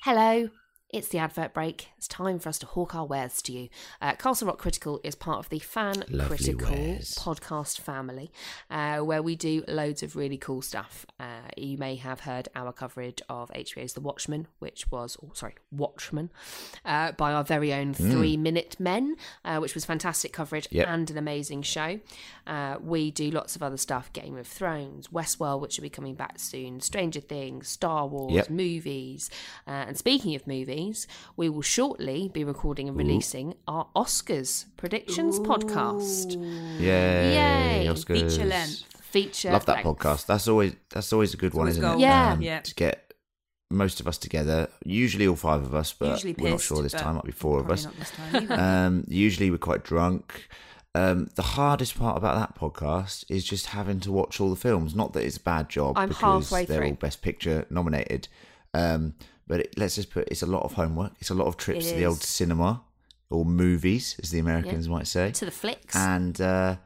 Hello, 0.00 0.48
it's 0.92 1.08
the 1.08 1.16
advert 1.16 1.54
break. 1.54 1.88
It's 1.96 2.06
time 2.06 2.38
for 2.38 2.50
us 2.50 2.58
to 2.58 2.66
hawk 2.66 2.94
our 2.94 3.06
wares 3.06 3.40
to 3.42 3.52
you. 3.52 3.68
Uh, 4.02 4.12
Castle 4.14 4.48
Rock 4.48 4.58
Critical 4.58 5.00
is 5.02 5.14
part 5.14 5.38
of 5.38 5.48
the 5.48 5.58
Fan 5.58 6.04
Lovely 6.10 6.36
Critical 6.36 6.70
wares. 6.70 7.14
podcast 7.18 7.80
family, 7.80 8.30
uh, 8.70 8.98
where 8.98 9.22
we 9.22 9.34
do 9.34 9.64
loads 9.66 10.02
of 10.02 10.16
really 10.16 10.36
cool 10.36 10.60
stuff. 10.60 11.06
Uh, 11.18 11.24
you 11.56 11.78
may 11.78 11.94
have 11.96 12.20
heard 12.20 12.48
our 12.54 12.72
coverage 12.74 13.22
of 13.30 13.50
HBO's 13.52 13.94
The 13.94 14.02
Watchmen, 14.02 14.48
which 14.58 14.90
was, 14.90 15.16
oh, 15.24 15.30
sorry, 15.32 15.54
Watchmen, 15.70 16.28
uh, 16.84 17.12
by 17.12 17.32
our 17.32 17.42
very 17.44 17.72
own 17.72 17.94
Three 17.94 18.36
Minute 18.36 18.76
Men, 18.78 19.16
uh, 19.46 19.58
which 19.60 19.74
was 19.74 19.86
fantastic 19.86 20.34
coverage 20.34 20.68
Yep. 20.70 20.88
and 20.88 21.10
an 21.10 21.16
amazing 21.16 21.62
show. 21.62 22.00
Uh, 22.46 22.76
we 22.82 23.10
do 23.10 23.30
lots 23.30 23.56
of 23.56 23.62
other 23.62 23.78
stuff 23.78 24.12
Game 24.12 24.36
of 24.36 24.46
Thrones, 24.46 25.08
Westworld, 25.08 25.60
which 25.62 25.78
will 25.78 25.84
be 25.84 25.88
coming 25.90 26.16
back 26.16 26.38
soon, 26.38 26.80
Stranger 26.80 27.20
Things, 27.20 27.66
Star 27.68 28.06
Wars, 28.06 28.34
Yep. 28.34 28.50
movies. 28.50 29.30
Uh, 29.66 29.84
and 29.88 29.96
speaking 29.96 30.34
of 30.34 30.46
movies, 30.46 30.81
Emmys, 30.90 31.06
we 31.36 31.48
will 31.48 31.62
shortly 31.62 32.28
be 32.32 32.44
recording 32.44 32.88
and 32.88 32.96
releasing 32.96 33.54
our 33.68 33.88
Oscars 33.96 34.66
predictions 34.76 35.38
podcast. 35.40 36.32
Yay! 36.80 37.34
Yay. 37.84 37.86
Oscars. 37.88 38.30
Feature 38.30 38.46
length. 38.46 38.84
Feature. 39.02 39.52
Love 39.52 39.66
that 39.66 39.84
length. 39.84 39.98
podcast. 40.00 40.26
That's 40.26 40.48
always 40.48 40.74
that's 40.90 41.12
always 41.12 41.34
a 41.34 41.36
good 41.36 41.54
one, 41.54 41.68
isn't 41.68 41.82
it? 41.82 41.86
gold. 41.86 42.00
Yeah. 42.00 42.38
Yeah. 42.40 42.60
To 42.60 42.74
get 42.74 43.12
most 43.70 44.00
of 44.00 44.08
us 44.08 44.18
together, 44.18 44.68
usually 44.84 45.26
all 45.26 45.36
five 45.36 45.62
of 45.62 45.74
us, 45.74 45.92
but 45.92 46.10
Usually 46.10 46.34
we're 46.38 46.50
not 46.50 46.60
sure 46.60 46.82
this 46.82 46.92
time. 46.92 47.14
Might 47.16 47.24
be 47.24 47.32
four 47.32 47.58
of 47.60 47.70
us. 47.70 47.84
not 47.84 47.96
this 47.98 48.10
time. 48.10 48.50
Um, 48.52 49.04
usually 49.08 49.50
we're 49.50 49.58
quite 49.58 49.84
drunk. 49.84 50.48
Um, 50.94 51.30
the 51.36 51.42
hardest 51.42 51.98
part 51.98 52.18
about 52.18 52.36
that 52.36 52.54
podcast 52.58 53.24
is 53.30 53.44
just 53.44 53.66
having 53.66 53.98
to 54.00 54.12
watch 54.12 54.40
all 54.40 54.50
the 54.50 54.56
films. 54.56 54.94
Not 54.94 55.14
that 55.14 55.24
it's 55.24 55.38
a 55.38 55.40
bad 55.40 55.70
job 55.70 55.96
I'm 55.96 56.08
because 56.10 56.50
halfway 56.50 56.66
they're 56.66 56.78
through. 56.78 56.88
all 56.88 56.94
Best 56.94 57.22
Picture 57.22 57.64
nominated. 57.70 58.28
Um, 58.74 59.14
but 59.46 59.60
it, 59.60 59.74
let's 59.78 59.94
just 59.96 60.10
put 60.10 60.28
it's 60.28 60.42
a 60.42 60.46
lot 60.46 60.62
of 60.62 60.72
homework. 60.74 61.12
It's 61.20 61.30
a 61.30 61.34
lot 61.34 61.46
of 61.46 61.56
trips 61.56 61.88
to 61.90 61.94
the 61.96 62.06
old 62.06 62.22
cinema 62.22 62.82
or 63.30 63.44
movies, 63.44 64.16
as 64.22 64.30
the 64.30 64.38
Americans 64.38 64.88
might 64.88 65.06
say, 65.06 65.30
To 65.32 65.44
the 65.44 65.50
flicks. 65.50 65.96
and 65.96 66.40
uh, 66.40 66.76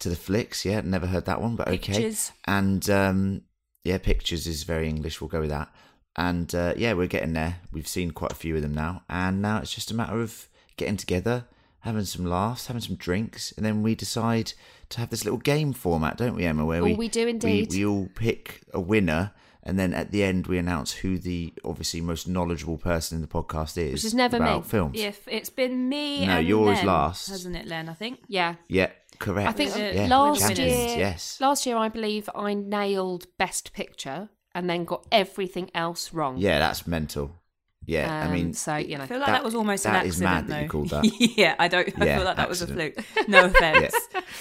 to 0.00 0.08
the 0.08 0.16
flicks. 0.16 0.64
Yeah, 0.64 0.80
never 0.82 1.06
heard 1.06 1.24
that 1.26 1.40
one, 1.40 1.56
but 1.56 1.68
okay. 1.68 2.14
And 2.46 2.88
um, 2.90 3.42
yeah, 3.84 3.98
pictures 3.98 4.46
is 4.46 4.62
very 4.64 4.88
English. 4.88 5.20
We'll 5.20 5.28
go 5.28 5.40
with 5.40 5.50
that. 5.50 5.68
And 6.16 6.54
uh, 6.54 6.74
yeah, 6.76 6.92
we're 6.92 7.06
getting 7.06 7.32
there. 7.32 7.60
We've 7.72 7.88
seen 7.88 8.10
quite 8.10 8.32
a 8.32 8.34
few 8.36 8.54
of 8.56 8.62
them 8.62 8.74
now, 8.74 9.02
and 9.08 9.40
now 9.40 9.58
it's 9.58 9.74
just 9.74 9.90
a 9.90 9.94
matter 9.94 10.20
of 10.20 10.46
getting 10.76 10.98
together, 10.98 11.46
having 11.80 12.04
some 12.04 12.26
laughs, 12.26 12.66
having 12.66 12.82
some 12.82 12.96
drinks, 12.96 13.52
and 13.56 13.64
then 13.64 13.82
we 13.82 13.94
decide 13.94 14.52
to 14.90 15.00
have 15.00 15.08
this 15.08 15.24
little 15.24 15.38
game 15.38 15.72
format, 15.72 16.18
don't 16.18 16.34
we, 16.34 16.44
Emma? 16.44 16.66
Where 16.66 16.82
Oh, 16.82 16.84
we 16.84 16.94
we 16.94 17.08
do 17.08 17.26
indeed. 17.26 17.70
We, 17.72 17.78
we 17.78 17.86
all 17.86 18.08
pick 18.14 18.60
a 18.74 18.80
winner, 18.80 19.32
and 19.62 19.78
then 19.78 19.92
at 19.94 20.10
the 20.10 20.22
end 20.24 20.46
we 20.46 20.58
announce 20.58 20.92
who 20.92 21.18
the 21.18 21.52
obviously 21.64 22.00
most 22.00 22.26
knowledgeable 22.28 22.78
person 22.78 23.16
in 23.16 23.22
the 23.22 23.28
podcast 23.28 23.78
is, 23.78 23.92
Which 23.92 24.04
is 24.04 24.14
never 24.14 24.38
me. 24.38 24.44
about 24.44 24.66
films. 24.66 24.98
If 25.00 25.26
it's 25.28 25.50
been 25.50 25.88
me, 25.88 26.26
No, 26.26 26.38
and 26.38 26.46
you're 26.48 26.58
always 26.60 26.78
Len, 26.78 26.86
last. 26.86 27.28
hasn't 27.28 27.56
it, 27.56 27.66
Len? 27.66 27.88
I 27.88 27.94
think. 27.94 28.20
yeah. 28.28 28.56
Yeah, 28.68 28.90
correct. 29.18 29.48
I 29.48 29.52
think 29.52 29.76
yeah, 29.76 30.06
last 30.08 30.40
champions, 30.40 30.58
year, 30.72 30.98
yes. 30.98 31.40
last 31.40 31.66
year 31.66 31.76
I 31.76 31.88
believe 31.88 32.28
I 32.34 32.54
nailed 32.54 33.26
Best 33.38 33.72
Picture 33.72 34.28
and 34.54 34.68
then 34.68 34.84
got 34.84 35.06
everything 35.12 35.70
else 35.74 36.12
wrong. 36.12 36.36
Yeah, 36.38 36.58
that's 36.58 36.86
mental. 36.86 37.32
Yeah, 37.84 38.22
I 38.22 38.26
Um, 38.26 38.32
mean, 38.32 38.52
so 38.54 38.76
you 38.76 38.96
know, 38.96 39.04
I 39.04 39.06
feel 39.06 39.18
like 39.18 39.26
That- 39.26 39.32
that, 39.32 39.44
was 39.44 39.54
almost 39.54 39.82
that 39.84 40.02
an 40.02 40.06
is 40.08 40.22
accident. 40.22 40.48
mad 40.48 40.56
that 40.56 40.62
you 40.62 40.68
called 40.68 40.90
that. 40.90 41.04
yeah, 41.36 41.56
I 41.58 41.66
don't. 41.68 41.88
I 42.00 42.04
Yeah, 42.06 42.16
feel 42.18 42.24
like 42.26 42.36
that 42.36 42.48
was 42.48 42.62
a 42.62 42.66
fluke. 42.68 42.94
No 43.28 43.44
offense, 43.46 43.94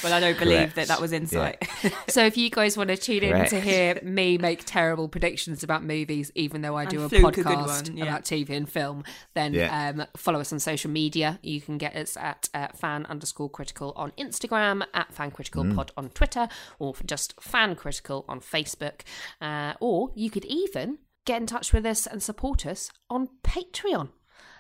but 0.04 0.12
I 0.12 0.20
don't 0.20 0.38
believe 0.38 0.58
Correct. 0.58 0.76
that 0.76 0.88
that 0.90 1.02
was 1.02 1.12
insight. 1.12 1.68
So 2.08 2.24
if 2.26 2.38
you 2.38 2.50
guys 2.52 2.78
want 2.78 2.90
to 2.90 2.98
tune 2.98 3.24
in 3.24 3.46
to 3.48 3.60
hear 3.60 4.00
me 4.04 4.38
make 4.38 4.64
terrible 4.66 5.08
predictions 5.10 5.64
about 5.64 5.84
movies, 5.84 6.32
even 6.36 6.62
though 6.62 6.76
I 6.78 6.86
do 6.86 7.00
a 7.02 7.04
And 7.06 7.14
a 7.14 7.20
good 7.32 7.46
podcast 7.46 7.88
one, 7.90 7.98
yeah. 7.98 8.04
about 8.06 8.24
TV 8.26 8.52
and 8.56 8.70
film, 8.70 9.04
then 9.34 9.54
Yeah. 9.54 9.90
um, 9.90 10.06
follow 10.16 10.40
us 10.40 10.54
on 10.54 10.60
social 10.60 10.92
media. 10.92 11.40
You 11.42 11.62
can 11.62 11.78
get 11.80 11.96
us 11.96 12.16
at 12.18 12.48
uh, 12.54 12.68
fan 12.76 13.06
underscore 13.08 13.50
critical 13.50 13.94
on 13.96 14.12
Instagram, 14.20 14.84
at 14.94 15.14
fan 15.14 15.32
critical 15.32 15.64
Mm. 15.64 15.76
pod 15.76 15.92
on 15.98 16.10
Twitter, 16.10 16.48
or 16.80 16.94
just 17.06 17.34
fan 17.42 17.76
critical 17.76 18.24
on 18.30 18.40
Facebook. 18.40 19.02
Uh, 19.42 19.74
or 19.80 20.12
you 20.16 20.30
could 20.30 20.46
even 20.46 21.00
get 21.26 21.42
in 21.42 21.48
touch 21.48 21.74
with 21.74 21.86
us 21.86 22.08
and 22.08 22.22
support 22.22 22.66
us 22.66 22.90
on 23.10 23.30
Patreon. 23.44 24.10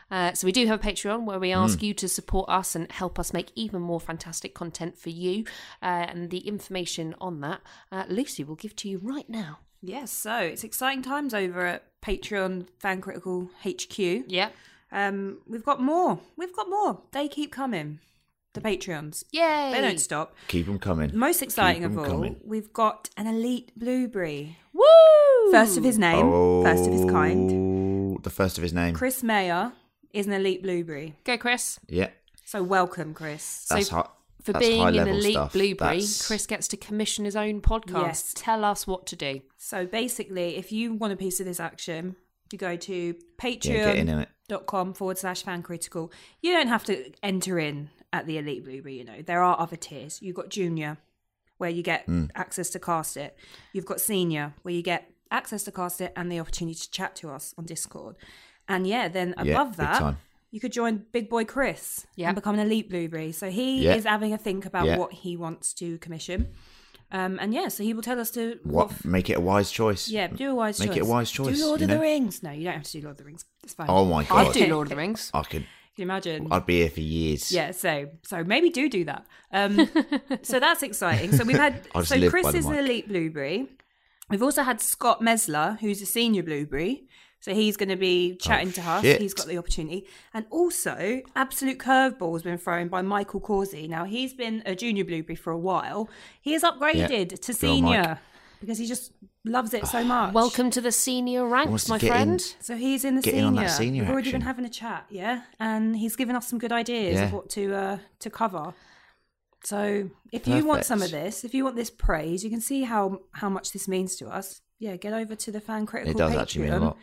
Uh, 0.09 0.33
so 0.33 0.45
we 0.45 0.51
do 0.51 0.67
have 0.67 0.83
a 0.83 0.89
Patreon 0.89 1.23
where 1.23 1.39
we 1.39 1.53
ask 1.53 1.81
you 1.81 1.93
to 1.93 2.07
support 2.09 2.49
us 2.49 2.75
and 2.75 2.91
help 2.91 3.17
us 3.17 3.31
make 3.31 3.49
even 3.55 3.81
more 3.81 3.99
fantastic 3.99 4.53
content 4.53 4.97
for 4.97 5.09
you. 5.09 5.45
Uh, 5.81 6.05
and 6.09 6.29
the 6.29 6.39
information 6.39 7.15
on 7.21 7.39
that, 7.39 7.61
uh, 7.93 8.03
Lucy 8.09 8.43
will 8.43 8.55
give 8.55 8.75
to 8.75 8.89
you 8.89 8.99
right 9.01 9.29
now. 9.29 9.59
yes, 9.81 10.11
so 10.11 10.37
it's 10.37 10.65
exciting 10.65 11.01
times 11.01 11.33
over 11.33 11.65
at 11.65 11.85
Patreon 12.01 12.67
Fan 12.79 12.99
Critical 12.99 13.49
HQ. 13.65 13.97
Yeah. 14.27 14.49
Um, 14.91 15.39
we've 15.47 15.63
got 15.63 15.81
more. 15.81 16.19
We've 16.35 16.53
got 16.53 16.69
more. 16.69 17.01
They 17.13 17.29
keep 17.29 17.53
coming. 17.53 17.99
The 18.53 18.61
Patreons. 18.61 19.23
Yay! 19.31 19.71
They 19.73 19.79
don't 19.81 19.99
stop. 19.99 20.35
keep 20.49 20.65
them 20.65 20.77
coming. 20.77 21.11
Most 21.17 21.41
exciting 21.41 21.85
of 21.85 21.97
all, 21.97 22.03
coming. 22.05 22.35
we've 22.43 22.73
got 22.73 23.09
an 23.15 23.25
elite 23.27 23.71
blueberry. 23.77 24.57
Woo! 24.73 25.51
First 25.51 25.77
of 25.77 25.83
his 25.85 25.97
name, 25.97 26.29
first 26.63 26.85
of 26.85 26.91
his 26.91 27.05
kind. 27.09 28.15
Oh, 28.17 28.19
The 28.21 28.29
first 28.29 28.57
of 28.57 28.61
his 28.63 28.73
name. 28.73 28.93
Chris 28.93 29.23
Mayer 29.23 29.71
is 30.13 30.27
an 30.27 30.33
elite 30.33 30.63
blueberry. 30.63 31.15
Go, 31.23 31.37
Chris. 31.37 31.79
Yeah, 31.87 32.09
So 32.43 32.61
welcome, 32.61 33.13
Chris. 33.13 33.65
that's 33.69 33.87
So 33.87 33.95
hot. 33.95 34.17
For 34.43 34.53
that's 34.53 34.65
being 34.65 34.81
an 34.97 35.07
elite 35.07 35.33
stuff. 35.33 35.53
blueberry, 35.53 35.97
That's- 35.99 36.25
Chris 36.27 36.45
gets 36.47 36.67
to 36.69 36.77
commission 36.77 37.23
his 37.25 37.35
own 37.37 37.61
podcast. 37.61 38.01
Yes. 38.07 38.33
Tell 38.35 38.65
us 38.65 38.85
what 38.87 39.05
to 39.07 39.15
do. 39.15 39.41
So 39.57 39.85
basically, 39.85 40.57
if 40.57 40.71
you 40.71 40.93
want 40.93 41.13
a 41.13 41.15
piece 41.15 41.39
of 41.39 41.45
this 41.45 41.59
action, 41.59 42.15
you 42.51 42.57
go 42.57 42.75
to 42.75 42.93
Yeah, 43.43 43.49
get 43.49 43.95
in 43.95 44.07
patreon.com 44.07 44.93
forward 44.95 45.19
slash 45.19 45.43
fan 45.43 45.61
critical. 45.61 46.11
You 46.41 46.51
don't 46.53 46.67
have 46.67 46.83
to 46.85 47.11
enter 47.23 47.59
in 47.59 47.91
at 48.13 48.25
the 48.27 48.37
Elite 48.37 48.63
Blueberry, 48.63 48.97
you 48.97 49.03
know. 49.05 49.21
There 49.21 49.41
are 49.41 49.59
other 49.59 49.75
tiers. 49.75 50.21
You've 50.21 50.35
got 50.35 50.49
Junior, 50.49 50.97
where 51.57 51.69
you 51.69 51.83
get 51.83 52.05
Hmm. 52.05 52.25
access 52.35 52.69
to 52.71 52.79
cast 52.79 53.17
it. 53.17 53.37
You've 53.73 53.85
got 53.85 54.01
Senior, 54.01 54.53
where 54.63 54.73
you 54.73 54.81
get 54.81 55.11
access 55.29 55.63
to 55.63 55.71
cast 55.71 56.01
it 56.01 56.11
and 56.15 56.31
the 56.31 56.39
opportunity 56.39 56.75
to 56.77 56.91
chat 56.91 57.15
to 57.17 57.29
us 57.29 57.53
on 57.57 57.65
Discord. 57.65 58.15
And 58.67 58.85
yeah, 58.87 59.07
then 59.07 59.33
above 59.37 59.71
big 59.71 59.77
that, 59.77 59.99
time. 59.99 60.17
you 60.51 60.59
could 60.59 60.71
join 60.73 61.05
Big 61.11 61.29
Boy 61.29 61.45
Chris 61.45 62.05
Yeah. 62.15 62.27
and 62.29 62.35
become 62.35 62.55
an 62.55 62.61
Elite 62.65 62.89
Blueberry. 62.89 63.31
So 63.31 63.49
he 63.49 63.83
Yeah. 63.85 63.95
is 63.95 64.03
having 64.05 64.33
a 64.33 64.37
think 64.37 64.65
about 64.65 64.87
Yeah. 64.87 64.97
what 64.97 65.13
he 65.13 65.37
wants 65.37 65.73
to 65.75 65.97
commission. 65.99 66.53
Um, 67.13 67.37
and 67.41 67.53
yeah, 67.53 67.67
so 67.67 67.83
he 67.83 67.93
will 67.93 68.01
tell 68.01 68.19
us 68.21 68.31
to 68.31 68.59
What? 68.63 69.03
Make 69.03 69.29
it 69.29 69.33
a 69.37 69.41
wise 69.41 69.69
choice. 69.71 70.07
yeah, 70.09 70.27
do 70.27 70.51
a 70.51 70.55
wise 70.55 70.79
Make 70.79 70.87
choice. 70.89 70.95
Make 70.95 71.03
it 71.03 71.07
a 71.07 71.11
wise 71.11 71.31
choice, 71.31 71.57
Do 71.57 71.65
Lord 71.65 71.81
you 71.81 71.85
of 71.85 71.89
the? 71.91 71.99
Rings. 71.99 72.41
No, 72.41 72.51
you 72.51 72.63
don't 72.63 72.73
have 72.75 72.83
to 72.83 72.91
do 72.93 73.01
Lord 73.01 73.11
of 73.11 73.17
the 73.17 73.23
Rings. 73.25 73.45
It's 73.63 73.73
fine. 73.73 73.87
Oh 73.89 74.05
my 74.05 74.23
god, 74.23 74.47
I'd 74.47 74.53
do 74.53 74.67
Lord 74.73 74.87
of 74.87 74.89
the 74.91 74.95
Rings. 74.95 75.29
I 75.33 75.43
could. 75.43 75.65
You 76.01 76.05
imagine? 76.05 76.47
I'd 76.49 76.65
be 76.65 76.79
here 76.79 76.89
for 76.89 76.99
years. 76.99 77.51
Yeah, 77.51 77.71
so 77.71 78.09
so 78.23 78.43
maybe 78.43 78.71
do 78.71 78.89
do 78.89 79.05
that. 79.05 79.25
Um, 79.53 79.87
so 80.41 80.59
that's 80.59 80.81
exciting. 80.81 81.31
So 81.31 81.43
we've 81.43 81.57
had 81.57 81.87
so 82.03 82.29
Chris 82.29 82.53
is 82.55 82.65
an 82.65 82.73
elite 82.75 83.07
blueberry. 83.07 83.67
We've 84.29 84.41
also 84.41 84.63
had 84.63 84.81
Scott 84.81 85.21
Mesler, 85.21 85.79
who's 85.79 86.01
a 86.01 86.07
senior 86.07 86.41
blueberry. 86.41 87.03
So 87.39 87.53
he's 87.53 87.75
going 87.75 87.89
to 87.89 87.95
be 87.95 88.35
chatting 88.35 88.71
to 88.73 88.81
us. 88.81 88.99
Oh, 88.99 89.01
shit. 89.01 89.21
He's 89.21 89.33
got 89.33 89.47
the 89.47 89.57
opportunity, 89.57 90.07
and 90.33 90.45
also 90.49 91.21
absolute 91.35 91.77
curveball 91.77 92.33
has 92.33 92.43
been 92.43 92.57
thrown 92.57 92.87
by 92.87 93.03
Michael 93.03 93.39
Causey. 93.39 93.87
Now 93.87 94.05
he's 94.05 94.33
been 94.33 94.63
a 94.65 94.75
junior 94.75 95.05
blueberry 95.05 95.35
for 95.35 95.51
a 95.51 95.57
while. 95.57 96.09
He 96.41 96.53
has 96.53 96.63
upgraded 96.63 97.29
to 97.29 97.53
Go 97.53 97.53
on, 97.53 97.59
senior 97.59 98.19
because 98.59 98.77
he 98.77 98.87
just 98.87 99.11
loves 99.45 99.73
it 99.73 99.87
so 99.87 100.03
much. 100.03 100.33
Welcome 100.33 100.69
to 100.71 100.81
the 100.81 100.91
senior 100.91 101.47
Wants 101.47 101.87
ranks, 101.87 101.89
my 101.89 101.97
get 101.97 102.07
in- 102.07 102.11
friend. 102.11 102.55
So 102.59 102.75
he's 102.75 103.03
in 103.05 103.15
the 103.15 103.21
Getting 103.21 103.39
senior. 103.41 103.47
on 103.47 103.55
that 103.55 103.67
senior 103.71 104.03
We've 104.03 104.11
already 104.11 104.31
been 104.31 104.41
having 104.41 104.65
a 104.65 104.69
chat, 104.69 105.05
yeah, 105.09 105.41
and 105.59 105.95
he's 105.95 106.15
given 106.15 106.35
us 106.35 106.47
some 106.47 106.59
good 106.59 106.71
ideas 106.71 107.15
Yeah. 107.19 107.25
of 107.25 107.33
what 107.33 107.49
to 107.51 107.73
uh, 107.73 107.97
to 108.19 108.29
cover. 108.29 108.73
So 109.63 110.09
if 110.31 110.47
you 110.47 110.65
want 110.65 110.85
some 110.85 111.01
of 111.01 111.11
this, 111.11 111.43
if 111.43 111.53
you 111.53 111.63
want 111.63 111.75
this 111.75 111.89
praise, 111.91 112.43
you 112.43 112.49
can 112.49 112.61
see 112.61 112.83
how 112.83 113.19
how 113.33 113.49
much 113.49 113.71
this 113.73 113.87
means 113.87 114.15
to 114.17 114.27
us. 114.27 114.61
Yeah, 114.79 114.95
get 114.95 115.13
over 115.13 115.35
to 115.35 115.51
the 115.51 115.61
fan 115.61 115.85
critical 115.85 116.11
It 116.11 116.17
does 116.17 116.31
Patreon 116.33 116.41
actually 116.41 116.63
mean 116.65 116.73
a 116.73 116.79
lot. 116.79 116.97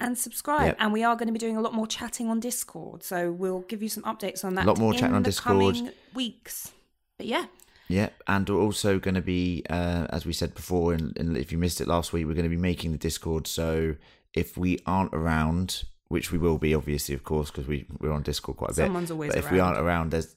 and 0.00 0.16
subscribe. 0.16 0.66
Yep. 0.68 0.76
And 0.78 0.92
we 0.94 1.04
are 1.04 1.14
going 1.14 1.26
to 1.26 1.32
be 1.32 1.38
doing 1.38 1.58
a 1.58 1.60
lot 1.60 1.74
more 1.74 1.86
chatting 1.86 2.28
on 2.30 2.40
Discord, 2.40 3.02
so 3.02 3.30
we'll 3.30 3.60
give 3.68 3.82
you 3.82 3.90
some 3.90 4.02
updates 4.04 4.44
on 4.44 4.54
that. 4.54 4.64
A 4.64 4.68
lot 4.68 4.78
more 4.78 4.94
in 4.94 4.98
chatting 4.98 5.16
on 5.16 5.22
the 5.22 5.28
Discord. 5.28 5.74
coming 5.76 5.90
weeks. 6.14 6.72
But 7.18 7.26
yeah, 7.26 7.44
Yeah, 7.92 8.08
and 8.26 8.48
we're 8.48 8.58
also 8.60 8.98
going 8.98 9.16
to 9.16 9.20
be, 9.22 9.64
uh, 9.68 10.06
as 10.08 10.24
we 10.24 10.32
said 10.32 10.54
before, 10.54 10.94
and, 10.94 11.14
and 11.18 11.36
if 11.36 11.52
you 11.52 11.58
missed 11.58 11.80
it 11.80 11.86
last 11.86 12.12
week, 12.14 12.26
we're 12.26 12.32
going 12.34 12.44
to 12.44 12.48
be 12.48 12.56
making 12.56 12.92
the 12.92 12.98
Discord. 12.98 13.46
So 13.46 13.96
if 14.32 14.56
we 14.56 14.78
aren't 14.86 15.12
around, 15.12 15.84
which 16.08 16.32
we 16.32 16.38
will 16.38 16.56
be, 16.56 16.74
obviously, 16.74 17.14
of 17.14 17.22
course, 17.22 17.50
because 17.50 17.66
we 17.66 17.84
we're 18.00 18.12
on 18.12 18.22
Discord 18.22 18.56
quite 18.56 18.70
a 18.70 18.74
bit. 18.74 18.84
Someone's 18.86 19.10
always 19.10 19.28
But 19.34 19.38
if 19.44 19.50
we 19.50 19.60
aren't 19.60 19.78
around, 19.78 20.10
there's 20.10 20.34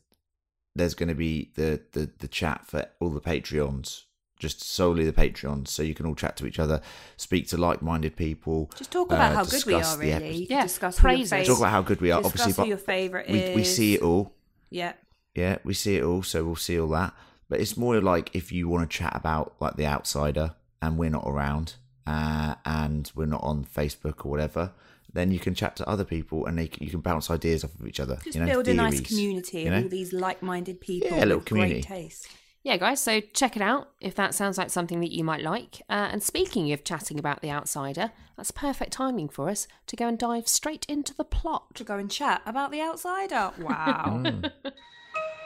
there's 0.76 0.94
going 0.94 1.08
to 1.10 1.16
be 1.16 1.52
the, 1.56 1.82
the 1.94 2.10
the 2.20 2.28
chat 2.28 2.66
for 2.68 2.86
all 3.00 3.10
the 3.10 3.22
Patreons, 3.22 4.04
just 4.38 4.62
solely 4.62 5.06
the 5.06 5.14
Patreons, 5.14 5.70
so 5.70 5.82
you 5.82 5.94
can 5.94 6.06
all 6.06 6.16
chat 6.16 6.36
to 6.38 6.46
each 6.46 6.60
other, 6.60 6.82
speak 7.16 7.48
to 7.48 7.58
like-minded 7.58 8.18
people. 8.18 8.70
just 8.76 8.92
talk 8.92 9.08
about 9.14 9.32
uh, 9.32 9.36
how 9.36 9.44
good 9.46 9.66
we 9.66 9.76
are. 9.76 9.98
Really, 9.98 10.12
epi- 10.12 10.48
Yeah, 10.50 10.64
discuss 10.64 11.00
praise 11.00 11.32
who 11.32 11.38
your. 11.38 11.46
Talk 11.46 11.60
about 11.60 11.72
how 11.72 11.82
good 11.82 12.02
we 12.02 12.12
are, 12.12 12.22
discuss 12.22 12.42
obviously, 12.42 12.64
who 12.66 12.68
your 12.68 12.78
but 12.78 12.86
favorite 12.86 13.30
we 13.30 13.40
is. 13.40 13.56
we 13.56 13.64
see 13.64 13.96
it 13.96 14.02
all. 14.02 14.34
Yeah, 14.70 14.94
Yeah, 15.36 15.60
we 15.64 15.74
see 15.74 15.96
it 15.96 16.04
all, 16.04 16.22
so 16.24 16.44
we'll 16.44 16.58
see 16.58 16.78
all 16.78 16.90
that. 16.90 17.14
But 17.50 17.60
it's 17.60 17.78
more 17.78 18.00
like 18.02 18.36
if 18.36 18.52
you 18.52 18.68
want 18.68 18.90
to 18.90 18.98
chat 18.98 19.14
about 19.16 19.54
like 19.60 19.76
the 19.76 19.86
outsider 19.86 20.56
and 20.82 20.98
we're 20.98 21.10
not 21.10 21.24
around, 21.28 21.76
uh, 22.08 22.56
and 22.66 23.12
we're 23.16 23.26
not 23.26 23.44
on 23.44 23.66
Facebook 23.66 24.26
or 24.26 24.30
whatever, 24.32 24.72
then 25.14 25.32
you 25.32 25.40
can 25.40 25.56
chat 25.56 25.76
to 25.78 25.88
other 25.90 26.04
people 26.04 26.46
and 26.46 26.58
they, 26.58 26.70
you 26.80 26.90
can 26.90 27.00
bounce 27.00 27.32
ideas 27.32 27.64
off 27.64 27.74
of 27.80 27.88
each 27.88 28.00
other. 28.00 28.16
just 28.24 28.36
you 28.36 28.42
know, 28.42 28.48
build 28.48 28.68
a 28.68 28.74
nice 28.74 29.00
community 29.00 29.62
you 29.62 29.72
of 29.74 29.84
all 29.84 29.90
these 29.90 30.12
like-minded 30.12 30.82
people 30.82 31.10
Yeah, 31.10 31.20
a 31.20 31.26
little 31.26 31.38
with 31.38 31.46
community. 31.46 31.82
great 31.82 32.02
taste. 32.10 32.28
Yeah, 32.64 32.78
guys, 32.78 33.00
so 33.00 33.22
check 33.22 33.56
it 33.56 33.62
out 33.62 33.90
if 34.02 34.16
that 34.16 34.34
sounds 34.34 34.58
like 34.58 34.72
something 34.72 35.00
that 35.02 35.12
you 35.12 35.24
might 35.24 35.42
like. 35.42 35.82
Uh, 35.88 36.10
and 36.12 36.24
speaking 36.24 36.72
of 36.74 36.84
chatting 36.84 37.20
about 37.20 37.42
The 37.42 37.52
Outsider, 37.52 38.12
that's 38.36 38.50
perfect 38.50 38.92
timing 38.92 39.30
for 39.30 39.50
us 39.50 39.68
to 39.86 39.96
go 39.96 40.08
and 40.08 40.18
dive 40.18 40.48
straight 40.48 40.84
into 40.90 41.14
the 41.14 41.24
plot. 41.24 41.76
to 41.76 41.84
go 41.84 41.98
and 41.98 42.10
chat 42.10 42.42
about 42.46 42.72
the 42.72 42.82
outsider. 42.82 43.52
Wow. 43.60 44.24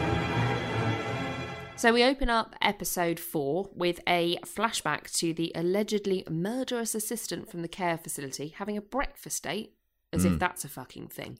So 1.81 1.95
we 1.95 2.05
open 2.05 2.29
up 2.29 2.55
episode 2.61 3.19
four 3.19 3.71
with 3.75 4.01
a 4.07 4.37
flashback 4.45 5.11
to 5.17 5.33
the 5.33 5.51
allegedly 5.55 6.25
murderous 6.29 6.95
assistant 6.95 7.51
from 7.51 7.63
the 7.63 7.69
care 7.69 7.97
facility 7.97 8.49
having 8.49 8.77
a 8.77 8.83
breakfast 8.83 9.45
date 9.45 9.73
as 10.13 10.27
if 10.27 10.39
that's 10.39 10.63
a 10.63 10.69
fucking 10.69 11.09
thing. 11.09 11.39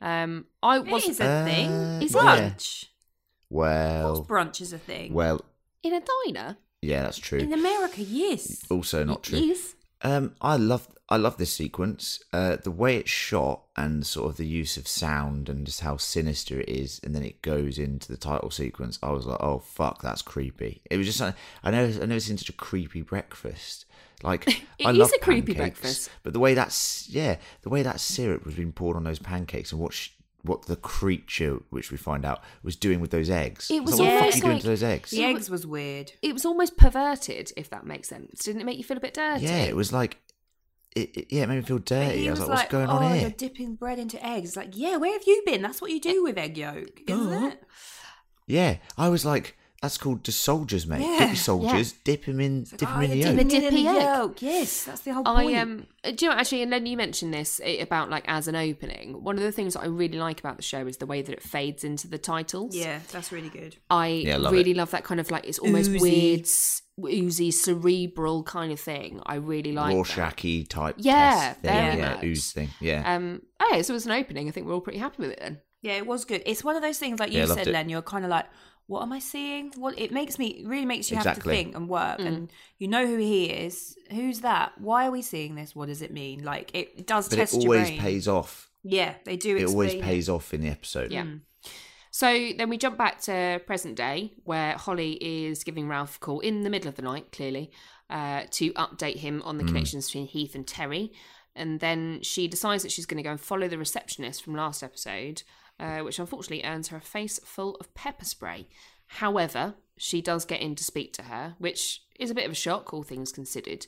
Um, 0.00 0.46
I 0.62 0.78
It 0.78 0.86
was 0.86 1.04
is 1.06 1.20
a 1.20 1.44
thing. 1.44 1.68
Uh, 1.68 2.00
Is 2.02 2.14
yeah. 2.14 2.22
brunch? 2.22 2.86
Well, 3.50 4.12
Of 4.12 4.26
course, 4.26 4.28
brunch 4.28 4.62
is 4.62 4.72
a 4.72 4.78
thing. 4.78 5.12
well, 5.12 5.42
in 5.82 5.92
a 5.92 6.00
diner. 6.24 6.56
yeah, 6.80 7.02
that's 7.02 7.18
true. 7.18 7.40
in 7.40 7.52
America, 7.52 8.00
yes. 8.00 8.62
also 8.70 9.04
not 9.04 9.22
true. 9.22 9.40
Yes. 9.40 9.74
Um, 10.02 10.34
I 10.40 10.56
love 10.56 10.88
I 11.08 11.16
love 11.16 11.36
this 11.36 11.52
sequence. 11.52 12.22
Uh, 12.32 12.56
the 12.56 12.70
way 12.70 12.96
it's 12.96 13.10
shot 13.10 13.62
and 13.76 14.06
sort 14.06 14.30
of 14.30 14.36
the 14.38 14.46
use 14.46 14.76
of 14.76 14.88
sound 14.88 15.48
and 15.48 15.66
just 15.66 15.80
how 15.80 15.96
sinister 15.96 16.60
it 16.60 16.68
is, 16.68 17.00
and 17.04 17.14
then 17.14 17.22
it 17.22 17.42
goes 17.42 17.78
into 17.78 18.10
the 18.10 18.16
title 18.16 18.50
sequence. 18.50 18.98
I 19.02 19.10
was 19.10 19.26
like, 19.26 19.40
oh 19.40 19.58
fuck, 19.58 20.00
that's 20.02 20.22
creepy. 20.22 20.80
It 20.90 20.96
was 20.96 21.06
just 21.06 21.20
I 21.20 21.70
never 21.70 22.02
I 22.02 22.06
never 22.06 22.20
seen 22.20 22.38
such 22.38 22.48
a 22.48 22.52
creepy 22.54 23.02
breakfast. 23.02 23.84
Like 24.22 24.46
It 24.78 24.86
I 24.86 24.90
is 24.92 24.96
love 24.96 25.12
a 25.14 25.18
creepy 25.22 25.54
breakfast. 25.54 26.08
but 26.22 26.32
the 26.32 26.40
way 26.40 26.54
that's 26.54 27.08
yeah, 27.08 27.36
the 27.62 27.68
way 27.70 27.82
that 27.82 28.00
syrup 28.00 28.44
was 28.44 28.54
being 28.54 28.72
poured 28.72 28.96
on 28.96 29.04
those 29.04 29.18
pancakes 29.18 29.70
and 29.72 29.80
what 29.80 29.92
sh- 29.92 30.10
what 30.42 30.66
the 30.66 30.76
creature, 30.76 31.60
which 31.70 31.90
we 31.92 31.96
find 31.96 32.24
out, 32.24 32.42
was 32.62 32.74
doing 32.76 33.00
with 33.00 33.10
those 33.10 33.30
eggs. 33.30 33.70
It 33.70 33.76
I 33.76 33.80
was 33.80 33.98
like, 33.98 34.00
what 34.00 34.06
the 34.06 34.10
fuck 34.10 34.12
are 34.12 34.18
almost 34.18 34.36
you 34.36 34.42
doing 34.42 34.52
like- 34.54 34.60
to 34.62 34.66
those 34.68 34.82
eggs? 34.82 35.10
The 35.10 35.24
eggs 35.24 35.50
was 35.50 35.66
weird. 35.66 36.12
It 36.22 36.32
was 36.32 36.44
almost 36.44 36.76
perverted, 36.76 37.52
if 37.56 37.70
that 37.70 37.86
makes 37.86 38.08
sense. 38.08 38.44
Didn't 38.44 38.60
it 38.60 38.64
make 38.64 38.78
you 38.78 38.84
feel 38.84 38.96
a 38.96 39.00
bit 39.00 39.14
dirty? 39.14 39.44
Yeah, 39.44 39.62
it 39.62 39.76
was 39.76 39.92
like. 39.92 40.18
It, 40.94 41.16
it- 41.16 41.26
yeah, 41.32 41.44
it 41.44 41.48
made 41.48 41.56
me 41.56 41.62
feel 41.62 41.78
dirty. 41.78 42.18
He 42.18 42.28
I 42.28 42.32
was, 42.32 42.40
like, 42.40 42.48
"What's 42.50 42.70
going 42.70 42.88
oh, 42.88 42.96
on 42.96 43.12
here?" 43.12 43.20
you're 43.22 43.30
dipping 43.30 43.76
bread 43.76 43.98
into 43.98 44.24
eggs. 44.24 44.48
It's 44.50 44.56
like, 44.56 44.76
yeah, 44.76 44.96
where 44.96 45.12
have 45.12 45.22
you 45.26 45.42
been? 45.46 45.62
That's 45.62 45.80
what 45.80 45.90
you 45.90 46.00
do 46.00 46.22
with 46.22 46.36
egg 46.36 46.58
yolk, 46.58 47.00
isn't 47.06 47.32
Uh-huh. 47.32 47.46
it? 47.46 47.62
Yeah, 48.46 48.76
I 48.98 49.08
was 49.08 49.24
like, 49.24 49.56
that's 49.82 49.98
called 49.98 50.24
just 50.24 50.40
soldiers, 50.40 50.86
mate. 50.86 51.00
Yeah, 51.02 51.18
Get 51.18 51.28
your 51.30 51.36
soldiers, 51.36 51.92
dip 51.92 52.24
him 52.24 52.40
in, 52.40 52.62
dip 52.64 52.82
him 52.82 52.88
Oh, 52.96 53.00
in 53.00 53.10
the 53.10 53.16
you're 53.16 53.26
yolk. 53.26 53.36
The 53.36 53.44
dipping 53.44 53.64
in 53.64 53.70
dippy 53.74 53.86
egg. 53.88 54.02
yolk. 54.02 54.42
Yes, 54.42 54.84
that's 54.84 55.00
the 55.00 55.12
whole 55.12 55.24
point. 55.24 55.56
I 55.56 55.60
um, 55.60 55.86
do 56.14 56.24
you 56.24 56.30
know 56.30 56.36
actually? 56.38 56.62
And 56.62 56.72
then 56.72 56.86
you 56.86 56.96
mentioned 56.96 57.34
this 57.34 57.60
about 57.80 58.08
like 58.08 58.24
as 58.28 58.48
an 58.48 58.56
opening. 58.56 59.22
One 59.22 59.36
of 59.36 59.42
the 59.42 59.52
things 59.52 59.74
that 59.74 59.80
I 59.80 59.86
really 59.86 60.18
like 60.18 60.40
about 60.40 60.56
the 60.56 60.62
show 60.62 60.86
is 60.86 60.96
the 60.96 61.06
way 61.06 61.20
that 61.20 61.32
it 61.32 61.42
fades 61.42 61.84
into 61.84 62.08
the 62.08 62.16
titles. 62.18 62.74
Yeah, 62.76 63.00
that's 63.10 63.32
really 63.32 63.48
good. 63.50 63.76
I 63.90 64.06
Yeah, 64.08 64.36
love 64.38 64.52
really 64.52 64.70
it. 64.70 64.76
love 64.76 64.90
that 64.92 65.04
kind 65.04 65.20
of 65.20 65.30
like 65.30 65.46
it's 65.46 65.58
almost 65.58 65.90
Oozy. 65.90 65.98
weird, 66.00 66.46
oozy, 67.12 67.50
cerebral 67.50 68.42
kind 68.44 68.72
of 68.72 68.80
thing. 68.80 69.20
I 69.26 69.34
really 69.36 69.72
like 69.72 69.90
that. 69.90 69.94
Rorschach 69.96 70.68
type. 70.68 70.94
Yeah, 70.98 71.30
test 71.54 71.60
thing, 71.60 71.70
very 71.72 71.98
yeah, 71.98 72.14
much. 72.14 72.24
ooze 72.24 72.52
thing. 72.52 72.68
Yeah, 72.80 73.14
Um, 73.16 73.42
oh, 73.60 73.70
yeah, 73.74 73.82
so 73.82 73.92
it 73.92 73.94
was 73.94 74.06
an 74.06 74.12
opening. 74.12 74.48
I 74.48 74.50
think 74.52 74.66
we're 74.66 74.74
all 74.74 74.80
pretty 74.80 74.98
happy 74.98 75.16
with 75.22 75.30
it 75.32 75.40
then. 75.40 75.60
Yeah, 75.82 75.94
it 75.94 76.06
was 76.06 76.24
good. 76.24 76.42
It's 76.46 76.62
one 76.62 76.76
of 76.76 76.82
those 76.82 76.98
things 76.98 77.18
like 77.18 77.32
you 77.32 77.38
Yeah, 77.38 77.44
I 77.44 77.48
loved 77.48 77.58
said, 77.60 77.68
it. 77.68 77.72
Len. 77.72 77.88
You're 77.88 78.02
kind 78.02 78.24
of 78.24 78.30
like, 78.30 78.46
what 78.86 79.02
am 79.02 79.12
I 79.12 79.18
seeing? 79.18 79.72
What 79.76 79.98
it 79.98 80.12
makes 80.12 80.38
me 80.38 80.48
it 80.48 80.66
really 80.66 80.84
makes 80.84 81.10
you 81.10 81.16
have 81.16 81.34
to 81.36 81.40
think 81.40 81.74
and 81.76 81.88
work, 81.88 82.20
and 82.20 82.48
mm. 82.48 82.52
you 82.78 82.88
know 82.88 83.06
who 83.06 83.16
he 83.16 83.46
is. 83.46 83.96
Who's 84.10 84.40
that? 84.40 84.72
Why 84.78 85.06
are 85.06 85.10
we 85.10 85.22
seeing 85.22 85.54
this? 85.54 85.74
What 85.74 85.88
does 85.88 86.02
it 86.02 86.12
mean? 86.12 86.44
Like 86.44 86.70
it 86.74 87.06
does 87.06 87.28
but 87.28 87.36
test 87.36 87.54
it 87.54 87.62
your 87.62 87.74
always 87.74 87.88
brain. 87.88 88.00
pays 88.00 88.28
off. 88.28 88.70
Yeah, 88.82 89.14
they 89.24 89.36
do. 89.36 89.56
It 89.56 89.66
always 89.66 89.92
explain 89.92 90.10
pays 90.10 90.28
off 90.28 90.52
in 90.52 90.60
the 90.60 90.68
episode. 90.68 91.12
Yeah. 91.12 91.24
Mm. 91.24 91.40
So 92.10 92.50
then 92.58 92.68
we 92.68 92.76
jump 92.76 92.98
back 92.98 93.22
to 93.22 93.60
present 93.66 93.96
day, 93.96 94.34
where 94.44 94.74
Holly 94.74 95.12
is 95.12 95.64
giving 95.64 95.88
Ralph 95.88 96.16
a 96.16 96.18
call 96.18 96.40
in 96.40 96.60
the 96.60 96.68
middle 96.68 96.88
of 96.88 96.96
the 96.96 97.02
night, 97.02 97.32
clearly, 97.32 97.70
uh, 98.10 98.42
to 98.50 98.72
update 98.74 99.16
him 99.16 99.40
on 99.46 99.56
the 99.56 99.64
mm. 99.64 99.68
connections 99.68 100.08
between 100.08 100.26
Heath 100.26 100.54
and 100.54 100.66
Terry. 100.66 101.12
And 101.56 101.80
then 101.80 102.20
she 102.22 102.48
decides 102.48 102.82
that 102.82 102.92
she's 102.92 103.06
going 103.06 103.16
to 103.16 103.22
go 103.22 103.30
and 103.30 103.40
follow 103.40 103.66
the 103.66 103.78
receptionist 103.78 104.42
from 104.42 104.54
last 104.54 104.82
episode, 104.82 105.42
uh, 105.82 105.98
which 105.98 106.18
unfortunately 106.18 106.64
earns 106.64 106.88
her 106.88 106.96
a 106.96 107.00
face 107.00 107.40
full 107.44 107.74
of 107.76 107.92
pepper 107.94 108.24
spray. 108.24 108.68
However, 109.06 109.74
she 109.98 110.22
does 110.22 110.44
get 110.44 110.60
in 110.60 110.74
to 110.76 110.84
speak 110.84 111.12
to 111.14 111.24
her, 111.24 111.54
which 111.58 112.02
is 112.18 112.30
a 112.30 112.34
bit 112.34 112.46
of 112.46 112.52
a 112.52 112.54
shock, 112.54 112.94
all 112.94 113.02
things 113.02 113.32
considered. 113.32 113.86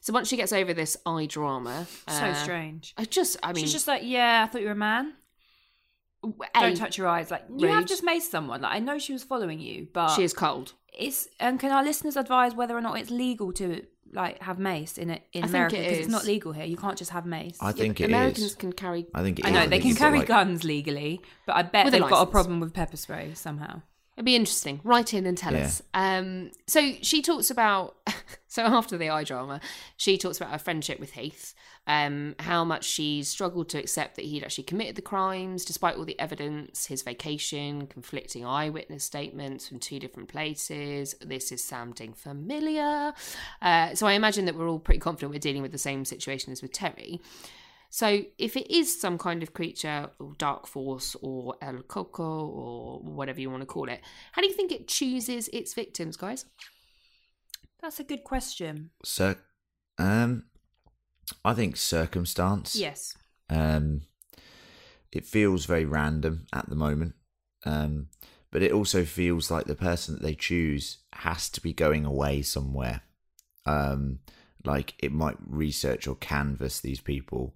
So 0.00 0.12
once 0.12 0.28
she 0.28 0.36
gets 0.36 0.52
over 0.52 0.72
this 0.72 0.96
eye 1.06 1.26
drama, 1.26 1.86
So 2.08 2.14
uh, 2.24 2.34
strange. 2.34 2.94
I 2.96 3.04
just, 3.04 3.36
I 3.42 3.52
mean, 3.52 3.62
She's 3.62 3.72
just 3.72 3.86
like, 3.86 4.02
yeah, 4.04 4.44
I 4.44 4.50
thought 4.50 4.62
you 4.62 4.66
were 4.68 4.72
a 4.72 4.76
man. 4.76 5.12
A, 6.24 6.60
Don't 6.60 6.76
touch 6.76 6.96
your 6.96 7.06
eyes. 7.06 7.30
Like 7.30 7.44
you 7.54 7.68
have 7.68 7.84
just 7.84 8.02
made 8.02 8.20
someone. 8.20 8.62
Like 8.62 8.72
I 8.72 8.78
know 8.78 8.98
she 8.98 9.12
was 9.12 9.22
following 9.22 9.60
you, 9.60 9.88
but 9.92 10.14
She 10.14 10.24
is 10.24 10.32
cold. 10.32 10.72
It's 10.98 11.28
and 11.38 11.60
can 11.60 11.70
our 11.70 11.84
listeners 11.84 12.16
advise 12.16 12.54
whether 12.54 12.74
or 12.74 12.80
not 12.80 12.98
it's 12.98 13.10
legal 13.10 13.52
to 13.52 13.84
like 14.14 14.40
have 14.42 14.58
mace 14.58 14.96
in 14.98 15.10
it 15.10 15.22
in 15.32 15.44
I 15.44 15.46
America 15.48 15.76
because 15.76 15.92
is. 15.92 15.98
it's 16.00 16.08
not 16.08 16.24
legal 16.24 16.52
here. 16.52 16.64
You 16.64 16.76
can't 16.76 16.96
just 16.96 17.10
have 17.10 17.26
mace. 17.26 17.56
I 17.60 17.72
think 17.72 18.00
it 18.00 18.04
is. 18.04 18.08
Americans 18.08 18.54
can 18.54 18.72
carry 18.72 19.06
I 19.14 19.22
think 19.22 19.38
it 19.40 19.44
I 19.44 19.48
is. 19.48 19.54
know 19.54 19.66
they 19.66 19.78
can 19.80 19.94
carry 19.94 20.18
like- 20.20 20.28
guns 20.28 20.64
legally, 20.64 21.20
but 21.46 21.56
I 21.56 21.62
bet 21.62 21.84
With 21.86 21.92
they've 21.92 22.02
got 22.02 22.22
a 22.26 22.30
problem 22.30 22.60
with 22.60 22.72
pepper 22.72 22.96
spray 22.96 23.32
somehow. 23.34 23.82
It'd 24.16 24.24
be 24.24 24.36
interesting. 24.36 24.80
Write 24.84 25.12
in 25.12 25.26
and 25.26 25.36
tell 25.36 25.52
Yeah. 25.54 25.64
us. 25.66 25.82
Um, 25.92 26.52
so 26.68 26.92
she 27.02 27.20
talks 27.20 27.50
about, 27.50 27.96
so 28.46 28.62
after 28.62 28.96
the 28.96 29.10
eye 29.10 29.24
drama, 29.24 29.60
she 29.96 30.16
talks 30.18 30.36
about 30.36 30.50
her 30.52 30.58
friendship 30.58 31.00
with 31.00 31.12
Heath, 31.14 31.52
um, 31.88 32.36
how 32.38 32.64
much 32.64 32.84
she 32.84 33.24
struggled 33.24 33.68
to 33.70 33.78
accept 33.78 34.14
that 34.16 34.24
he'd 34.24 34.44
actually 34.44 34.64
committed 34.64 34.94
the 34.94 35.02
crimes, 35.02 35.64
despite 35.64 35.96
all 35.96 36.04
the 36.04 36.18
evidence, 36.20 36.86
his 36.86 37.02
vacation, 37.02 37.88
conflicting 37.88 38.46
eyewitness 38.46 39.02
statements 39.02 39.66
from 39.68 39.80
two 39.80 39.98
different 39.98 40.28
places. 40.28 41.14
This 41.20 41.50
is 41.50 41.62
sounding 41.64 42.12
familiar. 42.14 43.12
Uh, 43.60 43.94
so 43.96 44.06
I 44.06 44.12
imagine 44.12 44.44
that 44.44 44.54
we're 44.54 44.68
all 44.68 44.78
pretty 44.78 45.00
confident 45.00 45.32
we're 45.32 45.38
dealing 45.40 45.62
with 45.62 45.72
the 45.72 45.78
same 45.78 46.04
situation 46.04 46.52
as 46.52 46.62
with 46.62 46.72
Terry. 46.72 47.20
So, 47.94 48.24
if 48.38 48.56
it 48.56 48.68
is 48.74 49.00
some 49.00 49.18
kind 49.18 49.40
of 49.44 49.52
creature 49.54 50.10
or 50.18 50.32
dark 50.36 50.66
force 50.66 51.14
or 51.22 51.54
El 51.62 51.82
Coco 51.82 52.44
or 52.44 52.98
whatever 52.98 53.40
you 53.40 53.48
want 53.48 53.62
to 53.62 53.66
call 53.66 53.88
it, 53.88 54.00
how 54.32 54.42
do 54.42 54.48
you 54.48 54.52
think 54.52 54.72
it 54.72 54.88
chooses 54.88 55.46
its 55.52 55.74
victims, 55.74 56.16
guys? 56.16 56.44
That's 57.80 58.00
a 58.00 58.02
good 58.02 58.24
question. 58.24 58.90
So, 59.04 59.36
um, 59.96 60.46
I 61.44 61.54
think 61.54 61.76
circumstance. 61.76 62.74
Yes. 62.74 63.14
Um, 63.48 64.00
it 65.12 65.24
feels 65.24 65.64
very 65.64 65.84
random 65.84 66.46
at 66.52 66.68
the 66.68 66.74
moment. 66.74 67.14
Um, 67.64 68.08
but 68.50 68.64
it 68.64 68.72
also 68.72 69.04
feels 69.04 69.52
like 69.52 69.66
the 69.66 69.76
person 69.76 70.14
that 70.14 70.22
they 70.24 70.34
choose 70.34 70.98
has 71.12 71.48
to 71.50 71.60
be 71.60 71.72
going 71.72 72.04
away 72.04 72.42
somewhere. 72.42 73.02
Um, 73.66 74.18
like 74.64 74.94
it 74.98 75.12
might 75.12 75.36
research 75.46 76.08
or 76.08 76.16
canvass 76.16 76.80
these 76.80 77.00
people, 77.00 77.54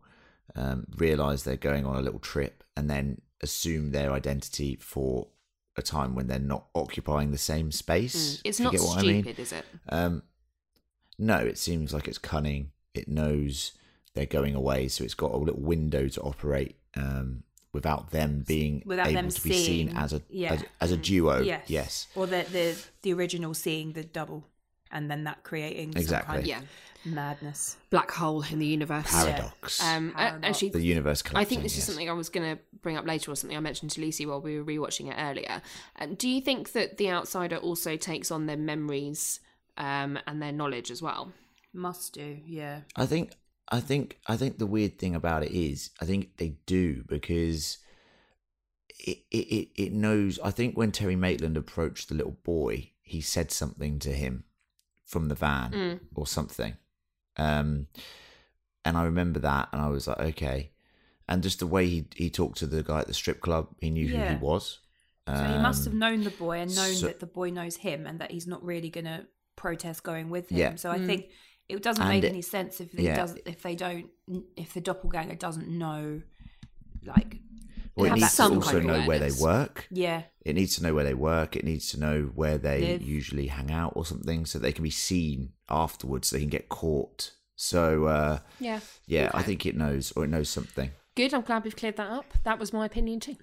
um, 0.56 0.86
realize 0.96 1.44
they're 1.44 1.56
going 1.56 1.84
on 1.86 1.96
a 1.96 2.00
little 2.02 2.20
trip, 2.20 2.64
and 2.76 2.88
then 2.90 3.20
assume 3.42 3.92
their 3.92 4.12
identity 4.12 4.76
for 4.76 5.28
a 5.76 5.82
time 5.82 6.14
when 6.14 6.26
they're 6.26 6.38
not 6.40 6.66
occupying 6.74 7.30
the 7.30 7.38
same 7.38 7.70
space. 7.70 8.38
Mm, 8.38 8.40
It's 8.44 8.60
not 8.60 8.72
get 8.72 8.80
what 8.80 8.98
I 8.98 9.00
stupid, 9.00 9.24
mean. 9.26 9.34
is 9.38 9.52
it? 9.52 9.64
Um, 9.88 10.22
no, 11.18 11.38
it 11.38 11.58
seems 11.58 11.92
like 11.92 12.08
it's 12.08 12.18
cunning. 12.18 12.70
It 12.94 13.08
knows 13.08 13.72
they're 14.14 14.26
going 14.26 14.54
away, 14.54 14.88
so 14.88 15.04
it's 15.04 15.14
got 15.14 15.32
a 15.32 15.36
little 15.36 15.60
window 15.60 16.08
to 16.08 16.20
operate 16.22 16.76
um, 16.96 17.44
without 17.72 18.10
them 18.10 18.44
being 18.46 18.82
Without 18.86 19.06
able 19.08 19.22
them 19.22 19.30
to 19.30 19.40
be 19.42 19.52
seeing- 19.52 19.88
seen 19.88 19.96
as 19.96 20.12
a 20.12 20.22
yeah. 20.30 20.54
as, 20.54 20.64
as 20.80 20.92
a 20.92 20.96
duo. 20.96 21.40
yes. 21.42 21.62
Yes, 21.68 22.06
Or 22.16 22.26
the 22.26 22.44
the 22.50 22.76
the 23.02 23.12
original 23.12 23.54
seeing 23.54 23.92
the 23.92 24.02
double, 24.04 24.46
and 24.90 25.08
then 25.10 25.24
that 25.24 25.44
creating 25.44 25.92
some 25.92 26.00
Exactly. 26.02 26.26
kind 26.32 26.40
of 26.40 26.46
Yeah. 26.46 26.60
Madness. 27.04 27.76
Black 27.90 28.10
hole 28.10 28.42
in 28.50 28.58
the 28.58 28.66
universe. 28.66 29.06
paradox. 29.10 29.82
Um, 29.82 30.12
a- 30.16 30.38
and 30.42 30.54
she, 30.56 30.68
the 30.70 30.80
universe. 30.82 31.22
I 31.34 31.44
think 31.44 31.62
this 31.62 31.76
is 31.78 31.84
something 31.84 32.08
I 32.08 32.12
was 32.12 32.28
going 32.28 32.56
to 32.56 32.62
bring 32.82 32.96
up 32.96 33.06
later, 33.06 33.30
or 33.30 33.36
something 33.36 33.56
I 33.56 33.60
mentioned 33.60 33.90
to 33.92 34.00
Lucy 34.00 34.26
while 34.26 34.40
we 34.40 34.58
were 34.60 34.64
rewatching 34.64 35.10
it 35.10 35.16
earlier. 35.18 35.62
Um, 35.98 36.14
do 36.14 36.28
you 36.28 36.40
think 36.40 36.72
that 36.72 36.98
the 36.98 37.10
outsider 37.10 37.56
also 37.56 37.96
takes 37.96 38.30
on 38.30 38.46
their 38.46 38.56
memories 38.56 39.40
um, 39.76 40.18
and 40.26 40.40
their 40.42 40.52
knowledge 40.52 40.90
as 40.90 41.00
well? 41.02 41.32
Must 41.72 42.12
do. 42.12 42.38
Yeah. 42.46 42.80
I 42.96 43.06
think 43.06 43.32
I 43.70 43.80
think 43.80 44.18
I 44.26 44.36
think 44.36 44.58
the 44.58 44.66
weird 44.66 44.98
thing 44.98 45.14
about 45.14 45.42
it 45.42 45.52
is 45.52 45.90
I 46.00 46.04
think 46.06 46.36
they 46.38 46.56
do 46.66 47.04
because 47.06 47.78
it 48.98 49.18
it 49.30 49.36
it, 49.36 49.68
it 49.76 49.92
knows 49.92 50.38
I 50.42 50.50
think 50.50 50.76
when 50.76 50.92
Terry 50.92 51.14
Maitland 51.16 51.56
approached 51.56 52.08
the 52.08 52.14
little 52.14 52.38
boy, 52.42 52.92
he 53.02 53.20
said 53.20 53.50
something 53.52 53.98
to 54.00 54.12
him 54.12 54.44
from 55.04 55.28
the 55.28 55.34
van 55.34 55.72
Mm. 55.72 56.00
or 56.14 56.26
something. 56.26 56.76
Um 57.38 57.86
and 58.84 58.96
I 58.96 59.04
remember 59.04 59.40
that 59.40 59.68
and 59.72 59.82
I 59.82 59.88
was 59.88 60.06
like, 60.06 60.18
okay. 60.20 60.70
And 61.28 61.42
just 61.42 61.58
the 61.58 61.66
way 61.66 61.86
he 61.86 62.06
he 62.16 62.30
talked 62.30 62.58
to 62.58 62.66
the 62.66 62.82
guy 62.82 63.00
at 63.00 63.06
the 63.06 63.14
strip 63.14 63.40
club, 63.40 63.68
he 63.80 63.90
knew 63.90 64.08
who 64.08 64.16
he 64.22 64.36
was. 64.36 64.80
So 65.26 65.34
he 65.34 65.58
must 65.58 65.84
have 65.84 65.92
Um, 65.92 65.98
known 65.98 66.24
the 66.24 66.30
boy 66.30 66.58
and 66.60 66.74
known 66.74 66.94
so- 66.94 67.06
that 67.06 67.20
the 67.20 67.26
boy 67.26 67.50
knows 67.50 67.76
him, 67.76 68.06
and 68.06 68.18
that 68.20 68.30
he's 68.30 68.46
not 68.46 68.64
really 68.64 68.88
going 68.88 69.04
to 69.04 69.26
protest 69.56 70.02
going 70.02 70.30
with 70.30 70.48
him. 70.50 70.56
Yeah. 70.58 70.76
So 70.76 70.90
I 70.90 70.98
think 71.04 71.26
it 71.68 71.82
doesn't 71.82 72.02
And 72.02 72.08
make 72.10 72.24
it- 72.24 72.28
any 72.28 72.40
sense 72.40 72.80
if 72.80 72.94
it 72.94 73.00
yeah. 73.02 73.16
does 73.16 73.36
if 73.44 73.60
they 73.60 73.74
don't 73.74 74.06
if 74.56 74.72
the 74.72 74.80
doppelganger 74.80 75.34
doesn't 75.34 75.68
know, 75.68 76.22
like 77.04 77.40
Well, 77.98 78.12
it 78.12 78.14
needs 78.20 78.36
to 78.36 78.42
also 78.44 78.80
know 78.80 79.02
where 79.02 79.18
they 79.18 79.30
work. 79.40 79.86
yeah, 79.90 80.22
It 80.44 80.54
needs 80.54 80.76
to 80.76 80.82
know 80.82 80.94
where 80.94 81.04
they 81.04 81.14
work. 81.14 81.56
It 81.56 81.64
needs 81.64 81.90
to 81.90 82.00
know 82.00 82.30
where 82.34 82.58
they 82.58 82.80
Live. 82.80 83.02
usually 83.02 83.46
hang 83.48 83.70
out 83.70 83.92
or 83.96 84.04
something, 84.06 84.46
so 84.46 84.58
they 84.58 84.72
can 84.72 84.84
be 84.84 84.90
seen 84.90 85.52
afterwards. 85.68 86.28
So 86.28 86.36
they 86.36 86.40
can 86.42 86.48
get 86.50 86.68
caught. 86.68 87.32
So 87.56 88.04
uh, 88.06 88.38
Yeah. 88.60 88.80
yeah, 89.06 89.30
I 89.34 89.42
think 89.42 89.66
it 89.66 89.76
knows 89.76 90.12
or 90.12 90.24
it 90.24 90.28
knows 90.28 90.48
something. 90.48 90.90
Good. 91.16 91.34
I'm 91.34 91.42
glad 91.42 91.64
we've 91.64 91.74
cleared 91.76 91.96
that 91.96 92.10
up. 92.10 92.32
That 92.44 92.58
was 92.58 92.72
my 92.72 92.86
opinion 92.86 93.20
too. 93.20 93.36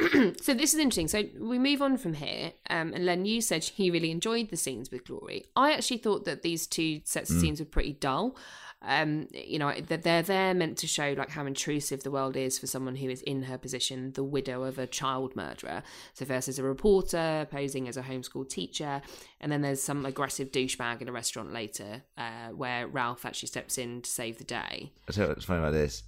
so 0.40 0.54
this 0.54 0.72
is 0.72 0.80
interesting. 0.80 1.08
So 1.08 1.24
we 1.38 1.58
move 1.58 1.82
on 1.82 1.96
from 1.98 2.14
here. 2.14 2.52
Um, 2.70 2.92
and 2.94 3.04
Len, 3.04 3.26
you 3.26 3.40
said 3.40 3.62
he 3.64 3.90
really 3.90 4.10
enjoyed 4.10 4.48
the 4.50 4.56
scenes 4.56 4.90
with 4.90 5.04
Glory. 5.06 5.44
I 5.54 5.72
actually 5.72 5.98
thought 5.98 6.24
that 6.24 6.42
these 6.42 6.66
two 6.66 7.02
sets 7.04 7.30
of 7.30 7.38
scenes 7.38 7.60
were 7.60 7.66
pretty 7.66 7.92
dull. 7.92 8.34
Um, 8.82 9.28
you 9.34 9.58
know, 9.58 9.74
they're, 9.86 9.98
they're 9.98 10.22
there 10.22 10.54
meant 10.54 10.78
to 10.78 10.86
show 10.86 11.14
like 11.18 11.28
how 11.30 11.44
intrusive 11.44 12.02
the 12.02 12.10
world 12.10 12.36
is 12.36 12.58
for 12.58 12.66
someone 12.66 12.96
who 12.96 13.10
is 13.10 13.20
in 13.22 13.42
her 13.42 13.58
position, 13.58 14.12
the 14.12 14.24
widow 14.24 14.62
of 14.62 14.78
a 14.78 14.86
child 14.86 15.36
murderer. 15.36 15.82
So 16.14 16.24
first 16.24 16.46
there's 16.46 16.58
a 16.58 16.62
reporter 16.62 17.46
posing 17.50 17.88
as 17.88 17.96
a 17.96 18.02
homeschool 18.02 18.48
teacher, 18.48 19.02
and 19.40 19.52
then 19.52 19.60
there's 19.60 19.82
some 19.82 20.06
aggressive 20.06 20.50
douchebag 20.50 21.02
in 21.02 21.08
a 21.08 21.12
restaurant 21.12 21.52
later, 21.52 22.02
uh, 22.16 22.48
where 22.54 22.86
Ralph 22.86 23.26
actually 23.26 23.48
steps 23.48 23.76
in 23.78 24.00
to 24.02 24.10
save 24.10 24.38
the 24.38 24.44
day. 24.44 24.92
I'll 25.08 25.14
tell 25.14 25.24
you 25.24 25.28
what's 25.30 25.44
funny 25.44 25.60
about 25.60 25.72
this. 25.72 26.02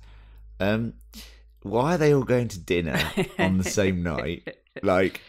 Um, 0.60 0.94
why 1.62 1.94
are 1.94 1.98
they 1.98 2.14
all 2.14 2.22
going 2.24 2.48
to 2.48 2.58
dinner 2.58 2.98
on 3.38 3.58
the 3.58 3.64
same 3.64 4.02
night? 4.14 4.48
Like, 4.82 5.20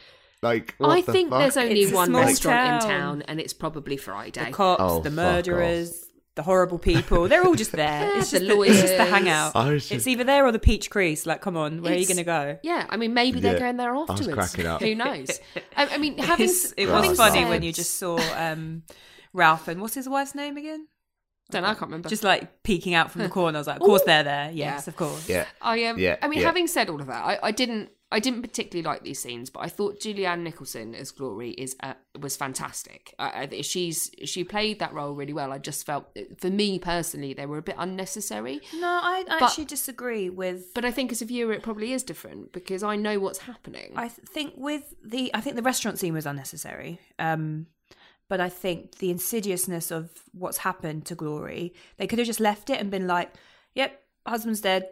like 0.42 0.76
what 0.78 0.90
I 0.92 1.02
the 1.02 1.12
think 1.12 1.30
fuck? 1.30 1.40
there's 1.40 1.58
only 1.58 1.82
It's 1.82 1.92
one 1.94 2.08
small 2.08 2.22
restaurant 2.22 2.84
in 2.84 2.90
town. 2.90 2.90
town, 2.90 3.22
and 3.24 3.40
it's 3.40 3.54
probably 3.54 3.98
Friday. 3.98 4.46
The 4.46 4.52
cops, 4.52 4.82
Oh, 4.84 5.02
the 5.02 5.10
fuck 5.10 5.16
murderers, 5.16 6.06
the 6.36 6.42
horrible 6.44 6.80
people. 6.80 7.28
They're 7.28 7.46
all 7.46 7.56
just 7.56 7.72
there. 7.74 7.84
Yeah, 8.14 8.18
it's, 8.20 8.32
just 8.32 8.48
the, 8.48 8.60
it's 8.62 8.82
just 8.82 8.98
the 8.98 9.06
hangout. 9.06 9.56
I 9.56 9.72
was 9.74 9.92
It's 9.92 10.08
either 10.08 10.24
there 10.24 10.46
or 10.46 10.52
the 10.52 10.60
Peach 10.60 10.90
Crease. 10.90 11.26
Like, 11.26 11.42
come 11.42 11.56
on, 11.56 11.82
where 11.82 11.94
are 11.94 11.96
you 11.96 12.08
going 12.08 12.18
to 12.18 12.24
go? 12.24 12.58
Yeah, 12.64 12.86
I 12.90 12.98
mean, 12.98 13.14
maybe 13.14 13.40
they're 13.40 13.54
Yeah, 13.54 13.60
going 13.60 13.78
there 13.78 13.94
I 13.94 13.98
was 13.98 14.10
afterwards. 14.10 14.34
cracking 14.34 14.66
up. 14.66 14.82
Who 14.82 14.96
knows? 14.96 15.40
I, 15.76 15.86
I 15.94 15.98
mean, 15.98 16.18
having 16.18 16.46
It's- 16.46 16.74
it 16.76 16.88
Right. 16.90 17.08
was 17.10 17.18
funny 17.18 17.42
said- 17.42 17.50
when 17.50 17.62
you 17.64 17.72
just 17.72 18.00
saw 18.00 18.18
um, 18.36 18.84
Ralph 19.34 19.68
and 19.68 19.80
what's 19.82 19.94
his 19.96 20.10
wife's 20.10 20.34
name 20.36 20.58
again? 20.58 20.88
Don't 21.52 21.62
know, 21.64 21.68
I 21.70 21.74
can't 21.74 21.84
remember. 21.84 22.10
Just 22.10 22.24
like 22.24 22.64
peeking 22.64 22.94
out 22.96 23.12
from 23.12 23.22
the 23.22 23.30
corner. 23.38 23.58
I 23.58 23.60
was 23.60 23.68
like, 23.68 23.76
of 23.78 23.84
course 23.84 24.02
they're 24.04 24.24
there. 24.24 24.50
Yes, 24.52 24.84
Yeah. 24.86 24.90
of 24.90 24.96
course. 24.96 25.30
yeah. 25.30 25.46
I 25.62 25.84
um, 25.86 26.00
Yeah, 26.00 26.16
I 26.22 26.28
mean, 26.28 26.40
yeah. 26.40 26.46
having 26.48 26.68
said 26.68 26.90
all 26.90 27.00
of 27.02 27.08
that, 27.08 27.24
I, 27.24 27.38
I 27.44 27.52
didn't, 27.52 27.90
I 28.14 28.20
didn't 28.20 28.44
particularly 28.44 28.86
like 28.88 29.04
these 29.04 29.20
scenes, 29.20 29.50
but 29.50 29.62
I 29.62 29.70
thought 29.70 30.00
Julianne 30.00 30.42
Nicholson 30.44 30.94
as 30.94 31.10
Glory 31.12 31.50
is 31.52 31.76
uh, 31.82 31.96
was 32.20 32.38
fantastic. 32.38 33.14
I, 33.18 33.50
I, 33.52 33.62
she's 33.62 34.12
she 34.24 34.44
played 34.44 34.78
that 34.80 34.94
role 34.94 35.14
really 35.16 35.34
well. 35.34 35.52
I 35.52 35.58
just 35.58 35.84
felt, 35.86 36.16
for 36.38 36.52
me 36.52 36.78
personally, 36.78 37.34
they 37.34 37.48
were 37.48 37.58
a 37.58 37.62
bit 37.64 37.76
unnecessary. 37.78 38.62
No, 38.76 38.88
I, 38.88 39.26
I 39.28 39.40
But- 39.40 39.44
actually 39.50 39.66
disagree 39.66 40.30
with. 40.30 40.74
But 40.76 40.86
I 40.86 40.92
think 40.92 41.12
as 41.12 41.22
a 41.22 41.26
viewer, 41.26 41.54
it 41.54 41.64
probably 41.64 41.92
is 41.92 42.04
different 42.04 42.54
because 42.54 42.84
I 42.84 42.96
know 42.96 43.20
what's 43.20 43.40
happening. 43.40 43.94
I 43.96 44.10
th- 44.10 44.28
think 44.28 44.54
with 44.58 44.94
the, 45.04 45.32
I 45.34 45.42
think 45.42 45.56
the 45.56 45.64
restaurant 45.64 45.98
scene 45.98 46.14
was 46.14 46.26
unnecessary. 46.28 47.00
Um, 47.18 47.66
but 48.30 48.40
I 48.40 48.50
think 48.50 49.00
the 49.00 49.10
insidiousness 49.10 49.90
of 49.92 50.10
what's 50.34 50.60
happened 50.60 51.06
to 51.08 51.16
Glory, 51.16 51.74
they 51.98 52.06
could 52.08 52.20
have 52.20 52.28
just 52.28 52.40
left 52.40 52.70
it 52.70 52.80
and 52.80 52.92
been 52.92 53.08
like, 53.08 53.34
"Yep, 53.74 54.00
husband's 54.28 54.62
dead. 54.62 54.88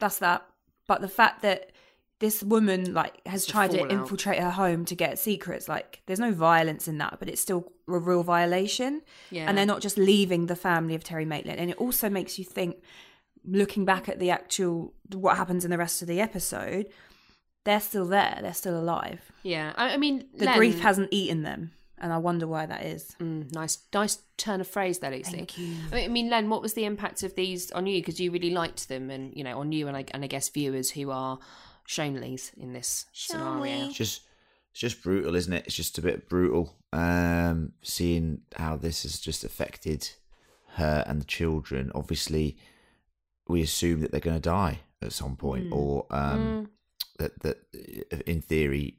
That's 0.00 0.18
that." 0.18 0.44
But 0.86 1.00
the 1.00 1.08
fact 1.08 1.42
that 1.42 1.70
this 2.24 2.42
woman 2.42 2.80
like 3.00 3.14
has 3.26 3.44
tried 3.54 3.70
to 3.72 3.80
infiltrate 3.96 4.38
her 4.46 4.50
home 4.50 4.84
to 4.86 4.94
get 4.94 5.18
secrets, 5.18 5.68
like 5.68 6.00
there's 6.06 6.18
no 6.28 6.32
violence 6.32 6.88
in 6.88 6.96
that, 6.98 7.16
but 7.20 7.28
it's 7.28 7.40
still 7.48 7.62
a 7.88 7.98
real 7.98 8.22
violation. 8.22 9.02
Yeah. 9.30 9.44
And 9.46 9.56
they're 9.56 9.66
not 9.74 9.82
just 9.82 9.98
leaving 9.98 10.46
the 10.46 10.56
family 10.56 10.94
of 10.94 11.02
Terry 11.04 11.26
Maitland, 11.26 11.58
and 11.60 11.68
it 11.70 11.76
also 11.76 12.08
makes 12.08 12.38
you 12.38 12.44
think, 12.44 12.72
looking 13.44 13.84
back 13.84 14.08
at 14.08 14.18
the 14.18 14.30
actual 14.30 14.94
what 15.12 15.36
happens 15.36 15.64
in 15.66 15.70
the 15.70 15.76
rest 15.78 16.00
of 16.02 16.08
the 16.08 16.18
episode, 16.28 16.86
they're 17.64 17.80
still 17.90 18.06
there. 18.06 18.38
They're 18.42 18.54
still 18.64 18.78
alive. 18.84 19.20
yeah, 19.42 19.72
I, 19.76 19.94
I 19.94 19.96
mean, 19.98 20.24
The 20.34 20.46
Len- 20.46 20.56
grief 20.58 20.80
hasn't 20.80 21.08
eaten 21.12 21.42
them, 21.42 21.72
and 21.98 22.10
I 22.12 22.18
wonder 22.18 22.46
why 22.46 22.64
that 22.66 22.82
is. 22.84 23.14
Mm, 23.20 23.52
nice, 23.52 23.76
nice 23.92 24.16
turn 24.38 24.60
of 24.62 24.68
phrase 24.68 24.98
there, 25.00 25.10
Lucy. 25.10 25.36
Thank 25.36 25.58
you. 25.58 25.74
I 25.92 25.94
mean- 25.94 26.04
I 26.04 26.08
mean, 26.08 26.30
Len, 26.30 26.48
what 26.48 26.62
was 26.62 26.72
the 26.72 26.84
impact 26.86 27.22
of 27.22 27.34
these 27.34 27.70
on 27.72 27.86
you? 27.86 28.00
Because 28.00 28.18
you 28.18 28.30
really 28.30 28.50
liked 28.62 28.88
them, 28.88 29.10
and 29.10 29.24
you 29.36 29.44
know, 29.44 29.58
on 29.60 29.72
you 29.72 29.88
and 29.88 29.96
I, 30.00 30.04
and 30.14 30.24
I 30.24 30.26
guess 30.34 30.48
viewers 30.48 30.88
who 30.96 31.10
are 31.10 31.38
Shonleys 31.88 32.52
in 32.56 32.72
this 32.72 33.06
scenario. 33.12 33.86
It's 33.86 33.96
just 33.96 34.22
it's 34.72 34.80
just 34.80 35.02
brutal, 35.02 35.34
isn't 35.36 35.52
it? 35.52 35.66
It's 35.66 35.76
just 35.76 35.98
a 35.98 36.02
bit 36.02 36.28
brutal. 36.28 36.76
Um, 36.92 37.72
seeing 37.82 38.40
how 38.56 38.76
this 38.76 39.04
has 39.04 39.20
just 39.20 39.44
affected 39.44 40.10
her 40.74 41.04
and 41.06 41.20
the 41.20 41.26
children. 41.26 41.92
Obviously, 41.94 42.56
we 43.46 43.62
assume 43.62 44.00
that 44.00 44.10
they're 44.10 44.20
going 44.20 44.36
to 44.36 44.40
die 44.40 44.80
at 45.02 45.12
some 45.12 45.36
point, 45.36 45.68
or 45.72 46.06
um, 46.10 46.70
that 47.18 47.40
that 47.42 47.58
in 48.26 48.40
theory, 48.40 48.98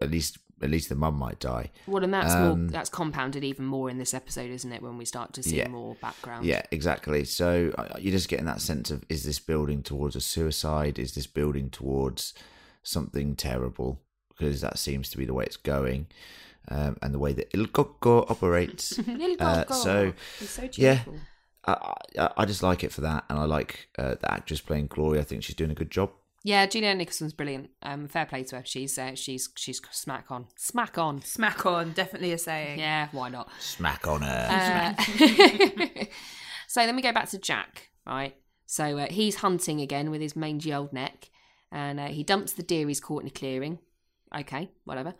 at 0.00 0.10
least 0.10 0.38
at 0.62 0.70
least 0.70 0.88
the 0.88 0.94
mum 0.94 1.16
might 1.18 1.38
die. 1.40 1.70
Well, 1.86 2.04
and 2.04 2.12
that's 2.12 2.34
Um, 2.34 2.62
more 2.64 2.70
that's 2.70 2.90
compounded 2.90 3.42
even 3.44 3.64
more 3.64 3.88
in 3.90 3.98
this 3.98 4.12
episode, 4.14 4.50
isn't 4.50 4.72
it? 4.72 4.82
When 4.82 4.96
we 4.98 5.04
start 5.04 5.32
to 5.34 5.42
see 5.42 5.56
Yeah. 5.58 5.68
more 5.68 5.94
background. 5.96 6.44
Yeah, 6.46 6.62
exactly. 6.70 7.24
So 7.24 7.72
uh, 7.78 7.96
you're 7.98 8.12
just 8.12 8.28
getting 8.28 8.46
that 8.46 8.60
sense 8.60 8.90
of 8.90 9.04
is 9.08 9.24
this 9.24 9.38
building 9.38 9.82
towards 9.82 10.16
a 10.16 10.20
suicide? 10.20 10.98
Is 10.98 11.14
this 11.14 11.26
building 11.26 11.70
towards 11.70 12.34
something 12.82 13.36
terrible? 13.36 14.00
Because 14.30 14.60
that 14.60 14.78
seems 14.78 15.10
to 15.10 15.18
be 15.18 15.24
the 15.26 15.34
way 15.34 15.44
it's 15.44 15.56
going, 15.58 16.06
um, 16.68 16.96
and 17.02 17.12
the 17.12 17.18
way 17.18 17.32
that 17.34 17.48
Il 17.54 17.66
Coco 17.66 18.20
operates. 18.28 18.96
Little 19.06 19.36
Uh, 19.38 19.66
so, 19.66 20.12
He's 20.38 20.50
so 20.50 20.68
yeah. 20.76 21.00
I, 21.66 21.94
I, 22.18 22.30
I 22.38 22.44
just 22.46 22.62
like 22.62 22.82
it 22.82 22.90
for 22.90 23.02
that, 23.02 23.24
and 23.28 23.38
I 23.38 23.44
like 23.44 23.88
uh, 23.98 24.14
the 24.14 24.32
actress 24.32 24.62
playing 24.62 24.86
Glory. 24.86 25.18
I 25.18 25.24
think 25.24 25.42
she's 25.42 25.56
doing 25.56 25.70
a 25.70 25.74
good 25.74 25.90
job. 25.90 26.10
Yeah, 26.42 26.66
Julianne 26.66 26.96
Nicholson's 26.96 27.34
brilliant. 27.34 27.70
Um, 27.82 28.08
fair 28.08 28.24
play 28.24 28.44
to 28.44 28.56
her. 28.56 28.62
She's 28.64 28.98
uh, 28.98 29.14
she's 29.14 29.50
she's 29.56 29.80
smack 29.90 30.30
on, 30.30 30.46
smack 30.56 30.96
on. 30.96 31.20
Smack 31.22 31.66
on, 31.66 31.92
definitely 31.92 32.32
a 32.32 32.38
saying. 32.38 32.78
Yeah, 32.78 33.08
why 33.12 33.28
not? 33.28 33.50
Smack 33.60 34.08
on 34.08 34.22
her. 34.22 34.96
Uh, 34.98 35.04
so 36.66 36.86
then 36.86 36.96
we 36.96 37.02
go 37.02 37.12
back 37.12 37.28
to 37.30 37.38
Jack, 37.38 37.90
right? 38.06 38.34
So 38.64 38.98
uh, 38.98 39.08
he's 39.10 39.36
hunting 39.36 39.80
again 39.80 40.10
with 40.10 40.22
his 40.22 40.34
mangy 40.34 40.72
old 40.72 40.94
neck, 40.94 41.28
and 41.70 42.00
uh, 42.00 42.06
he 42.06 42.24
dumps 42.24 42.54
the 42.54 42.62
deer 42.62 42.88
he's 42.88 43.00
caught 43.00 43.22
in 43.22 43.28
a 43.28 43.32
clearing. 43.32 43.78
Okay, 44.34 44.70
whatever. 44.84 45.14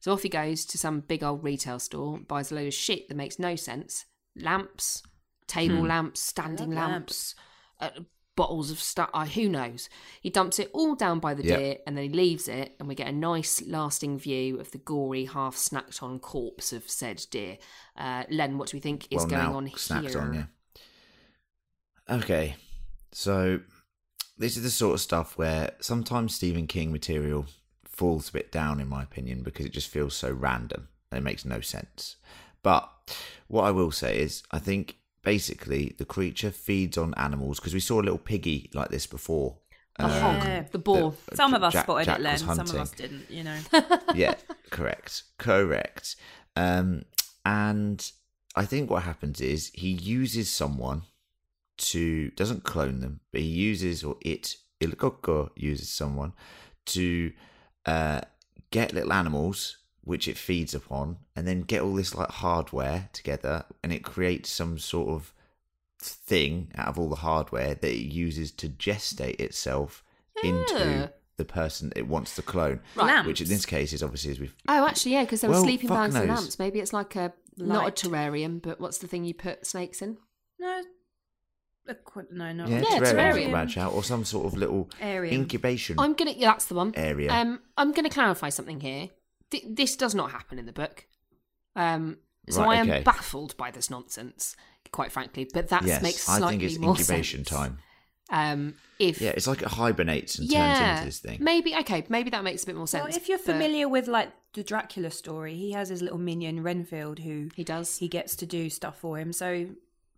So 0.00 0.12
off 0.12 0.22
he 0.22 0.30
goes 0.30 0.64
to 0.66 0.78
some 0.78 1.00
big 1.00 1.22
old 1.22 1.44
retail 1.44 1.80
store, 1.80 2.18
buys 2.18 2.50
a 2.50 2.54
load 2.54 2.68
of 2.68 2.74
shit 2.74 3.08
that 3.08 3.16
makes 3.16 3.38
no 3.38 3.56
sense: 3.56 4.06
lamps, 4.34 5.02
table 5.46 5.86
lamps, 5.86 6.20
standing 6.20 6.70
love 6.70 6.90
lamps, 6.90 7.34
uh, 7.78 7.90
bottles 8.36 8.70
of 8.70 8.80
stuff. 8.80 9.10
Uh, 9.12 9.26
who 9.26 9.48
knows? 9.48 9.88
He 10.20 10.30
dumps 10.30 10.58
it 10.58 10.70
all 10.72 10.94
down 10.94 11.18
by 11.18 11.34
the 11.34 11.44
Yep. 11.44 11.58
deer, 11.58 11.76
and 11.86 11.96
then 11.96 12.04
he 12.04 12.10
leaves 12.10 12.48
it, 12.48 12.74
and 12.78 12.88
we 12.88 12.94
get 12.94 13.08
a 13.08 13.12
nice, 13.12 13.62
lasting 13.62 14.18
view 14.18 14.58
of 14.60 14.70
the 14.70 14.78
gory, 14.78 15.26
half 15.26 15.56
snacked-on 15.56 16.18
corpse 16.18 16.72
of 16.72 16.88
said 16.88 17.24
deer. 17.30 17.58
Uh, 17.96 18.24
Len, 18.30 18.58
what 18.58 18.68
do 18.68 18.76
we 18.76 18.80
think 18.80 19.06
is 19.10 19.18
well, 19.18 19.26
going 19.26 19.46
on 19.46 19.70
snapped 19.76 20.10
here? 20.10 20.20
on, 20.20 20.34
yeah. 20.34 20.44
Okay, 22.08 22.56
so 23.12 23.60
this 24.36 24.56
is 24.56 24.62
the 24.62 24.70
sort 24.70 24.94
of 24.94 25.00
stuff 25.00 25.38
where 25.38 25.72
sometimes 25.80 26.34
Stephen 26.34 26.66
King 26.66 26.90
material 26.92 27.46
falls 27.84 28.28
a 28.28 28.32
bit 28.32 28.50
down, 28.50 28.80
in 28.80 28.88
my 28.88 29.02
opinion, 29.02 29.42
because 29.42 29.66
it 29.66 29.72
just 29.72 29.88
feels 29.88 30.14
so 30.14 30.30
random 30.30 30.88
and 31.10 31.18
it 31.18 31.22
makes 31.22 31.44
no 31.44 31.60
sense. 31.60 32.16
But 32.62 32.88
what 33.48 33.64
I 33.64 33.70
will 33.70 33.90
say 33.90 34.18
is, 34.18 34.42
I 34.50 34.58
think 34.58 34.96
basically 35.22 35.94
the 35.98 36.04
creature 36.04 36.50
feeds 36.50 36.98
on 36.98 37.14
animals 37.14 37.58
because 37.58 37.74
we 37.74 37.80
saw 37.80 38.00
a 38.00 38.02
little 38.02 38.18
piggy 38.18 38.70
like 38.74 38.90
this 38.90 39.06
before. 39.06 39.56
The 39.98 40.04
um, 40.04 40.10
hog, 40.10 40.70
the 40.70 40.78
boar. 40.78 41.14
that 41.28 41.36
Some 41.36 41.54
of 41.54 41.62
us 41.62 41.74
Jack- 41.74 41.84
spotted 41.84 42.06
Jack 42.06 42.18
it, 42.18 42.22
Len. 42.22 42.38
Some 42.38 42.60
of 42.60 42.74
us 42.74 42.90
didn't. 42.92 43.30
You 43.30 43.44
know. 43.44 43.58
yeah, 44.14 44.34
correct, 44.70 45.24
correct. 45.38 46.16
Um, 46.56 47.04
and 47.44 48.10
I 48.56 48.64
think 48.64 48.90
what 48.90 49.02
happens 49.02 49.40
is 49.40 49.70
he 49.74 49.90
uses 49.90 50.50
someone 50.50 51.02
to 51.78 52.30
doesn't 52.30 52.64
clone 52.64 53.00
them, 53.00 53.20
but 53.32 53.40
he 53.42 53.48
uses 53.48 54.02
or 54.04 54.16
it 54.22 54.56
Il 54.80 54.92
Coco 54.92 55.50
uses 55.56 55.88
someone 55.88 56.32
to 56.86 57.32
uh, 57.86 58.20
get 58.70 58.92
little 58.92 59.12
animals 59.12 59.78
which 60.04 60.26
it 60.28 60.36
feeds 60.36 60.74
upon, 60.74 61.18
and 61.36 61.46
then 61.46 61.60
get 61.62 61.82
all 61.82 61.94
this 61.94 62.14
like 62.14 62.28
hardware 62.30 63.08
together, 63.12 63.64
and 63.82 63.92
it 63.92 64.02
creates 64.04 64.50
some 64.50 64.78
sort 64.78 65.08
of 65.08 65.32
thing 66.00 66.70
out 66.74 66.88
of 66.88 66.98
all 66.98 67.08
the 67.08 67.16
hardware 67.16 67.74
that 67.74 67.90
it 67.92 68.12
uses 68.12 68.50
to 68.50 68.68
gestate 68.68 69.40
itself 69.40 70.02
Yeah. 70.42 70.50
into 70.50 71.12
the 71.36 71.44
person 71.44 71.92
it 71.94 72.08
wants 72.08 72.34
to 72.36 72.42
clone. 72.42 72.80
Right. 72.96 73.24
Which 73.24 73.40
in 73.40 73.48
this 73.48 73.64
case 73.64 73.92
is 73.92 74.02
obviously 74.02 74.32
as 74.32 74.40
we've 74.40 74.54
Oh, 74.68 74.86
actually, 74.86 75.12
yeah, 75.12 75.22
because 75.24 75.40
there 75.40 75.50
were 75.50 75.54
Well, 75.56 75.64
sleeping 75.64 75.88
fuck 75.88 75.98
bags 75.98 76.14
and 76.16 76.28
lamps. 76.28 76.58
Maybe 76.58 76.80
it's 76.80 76.92
like 76.92 77.14
a 77.16 77.32
not 77.56 77.86
a 77.88 78.08
terrarium, 78.08 78.60
but 78.60 78.80
what's 78.80 78.98
the 78.98 79.06
thing 79.06 79.24
you 79.24 79.34
put 79.34 79.64
snakes 79.66 80.02
in? 80.02 80.18
No. 80.58 80.82
a 81.88 81.94
qu- 81.96 82.26
No, 82.30 82.52
no. 82.52 82.66
yeah, 82.66 82.78
Yeah, 82.80 82.98
terrarium, 83.00 83.50
terrarium. 83.50 83.76
out 83.76 83.92
or 83.92 84.04
some 84.04 84.24
sort 84.24 84.46
of 84.46 84.56
little 84.56 84.88
Arium. 85.00 85.32
incubation 85.32 85.98
I'm 85.98 86.14
gonna. 86.14 86.30
Yeah, 86.30 86.52
that's 86.52 86.66
the 86.66 86.74
one. 86.74 86.92
area. 86.96 87.32
Um, 87.32 87.60
I'm 87.76 87.90
gonna 87.92 88.08
clarify 88.10 88.50
something 88.50 88.80
here. 88.80 89.10
Th- 89.52 89.64
this 89.68 89.94
does 89.96 90.14
not 90.14 90.32
happen 90.32 90.58
in 90.58 90.66
the 90.66 90.72
book. 90.72 91.06
Um, 91.76 92.18
so 92.50 92.60
Right, 92.62 92.76
I 92.78 92.80
am 92.80 92.90
okay. 92.90 93.02
baffled 93.04 93.56
by 93.56 93.70
this 93.70 93.88
nonsense, 93.88 94.56
quite 94.90 95.12
frankly. 95.12 95.48
But 95.54 95.68
that 95.68 95.84
yes, 95.84 96.02
makes 96.02 96.28
I 96.28 96.38
slightly 96.38 96.58
think 96.58 96.70
it's 96.72 96.78
more 96.80 96.90
incubation 96.96 97.44
sense. 97.44 97.56
time. 97.56 97.78
Um, 98.30 98.74
if 98.98 99.20
Yeah, 99.20 99.30
it's 99.30 99.46
like 99.46 99.62
it 99.62 99.68
hibernates 99.68 100.38
and 100.38 100.48
yeah, 100.50 100.74
turns 100.74 100.90
into 100.90 101.04
this 101.04 101.18
thing. 101.20 101.38
maybe 101.40 101.74
okay, 101.76 102.04
maybe 102.08 102.30
that 102.30 102.42
makes 102.42 102.62
a 102.64 102.66
bit 102.66 102.76
more 102.76 102.88
sense. 102.88 103.04
Well, 103.04 103.14
if 103.16 103.28
you're 103.28 103.38
but 103.38 103.46
familiar 103.52 103.88
with 103.88 104.08
like 104.08 104.32
the 104.54 104.62
Dracula 104.64 105.10
story, 105.10 105.54
he 105.54 105.72
has 105.72 105.88
his 105.90 106.02
little 106.02 106.18
minion 106.18 106.62
Renfield 106.62 107.20
who 107.20 107.48
he 107.54 107.62
does. 107.64 107.98
he 107.98 108.08
gets 108.08 108.34
to 108.36 108.46
do 108.46 108.70
stuff 108.70 108.98
for 108.98 109.18
him. 109.18 109.32
So 109.32 109.68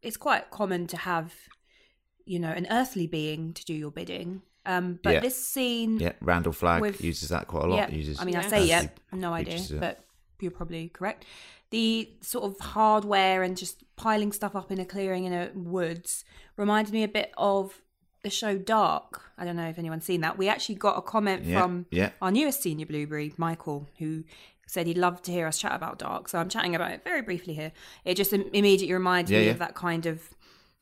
it's 0.03 0.17
quite 0.17 0.51
common 0.51 0.87
to 0.89 0.97
have, 0.97 1.35
you 2.25 2.39
know, 2.39 2.51
an 2.51 2.67
earthly 2.71 3.07
being 3.07 3.53
to 3.55 3.65
do 3.65 3.75
your 3.75 3.91
bidding. 3.91 4.43
Um, 4.67 4.99
but 5.03 5.15
Yeah. 5.15 5.21
this 5.21 5.47
scene, 5.47 5.99
Yeah, 6.01 6.13
Randall 6.21 6.53
Flagg 6.53 6.81
With- 6.81 7.03
uses 7.03 7.29
that 7.29 7.47
quite 7.49 7.65
a 7.65 7.67
lot. 7.67 7.77
yeah, 7.77 7.91
Uses 7.91 8.19
I 8.21 8.25
mean, 8.25 8.37
I 8.37 8.43
Yeah. 8.43 8.49
say 8.49 8.65
yeah, 8.67 8.79
earthly 8.85 9.19
no 9.19 9.33
idea, 9.33 9.55
creatures, 9.55 9.71
yeah. 9.73 9.81
but 9.81 10.05
you're 10.41 10.51
probably 10.51 10.89
correct. 10.89 11.25
The 11.71 12.11
sort 12.21 12.45
of 12.45 12.59
hardware 12.61 13.43
and 13.43 13.57
just 13.57 13.83
piling 13.97 14.33
stuff 14.33 14.55
up 14.57 14.71
in 14.71 14.79
a 14.79 14.85
clearing 14.85 15.25
in 15.25 15.33
a 15.33 15.51
woods 15.55 16.25
reminded 16.57 16.93
me 16.95 17.03
a 17.03 17.09
bit 17.09 17.33
of 17.37 17.83
the 18.23 18.31
show 18.31 18.57
Dark. 18.57 19.21
I 19.37 19.45
don't 19.45 19.57
know 19.57 19.69
if 19.69 19.79
anyone's 19.79 20.05
seen 20.07 20.23
that. 20.23 20.39
We 20.39 20.49
actually 20.49 20.77
got 20.77 20.97
a 20.97 21.03
comment 21.03 21.45
Yeah, 21.45 21.61
from 21.61 21.87
yeah. 21.91 22.11
our 22.23 22.31
newest 22.31 22.63
senior 22.63 22.87
blueberry, 22.87 23.35
Michael, 23.37 23.89
who 23.99 24.25
said 24.67 24.87
he'd 24.87 24.97
love 24.97 25.21
to 25.23 25.31
hear 25.33 25.47
us 25.47 25.59
chat 25.59 25.73
about 25.75 25.99
Dark. 25.99 26.29
So 26.29 26.39
I'm 26.39 26.49
chatting 26.49 26.75
about 26.75 26.91
it 26.93 27.05
very 27.05 27.21
briefly 27.21 27.53
here. 27.55 27.73
It 28.05 28.15
just 28.15 28.33
im- 28.33 28.49
immediately 28.55 28.95
reminded 28.95 29.33
Yeah, 29.35 29.41
me 29.41 29.45
yeah. 29.47 29.51
of 29.53 29.59
that 29.59 29.75
kind 29.75 30.07
of 30.07 30.31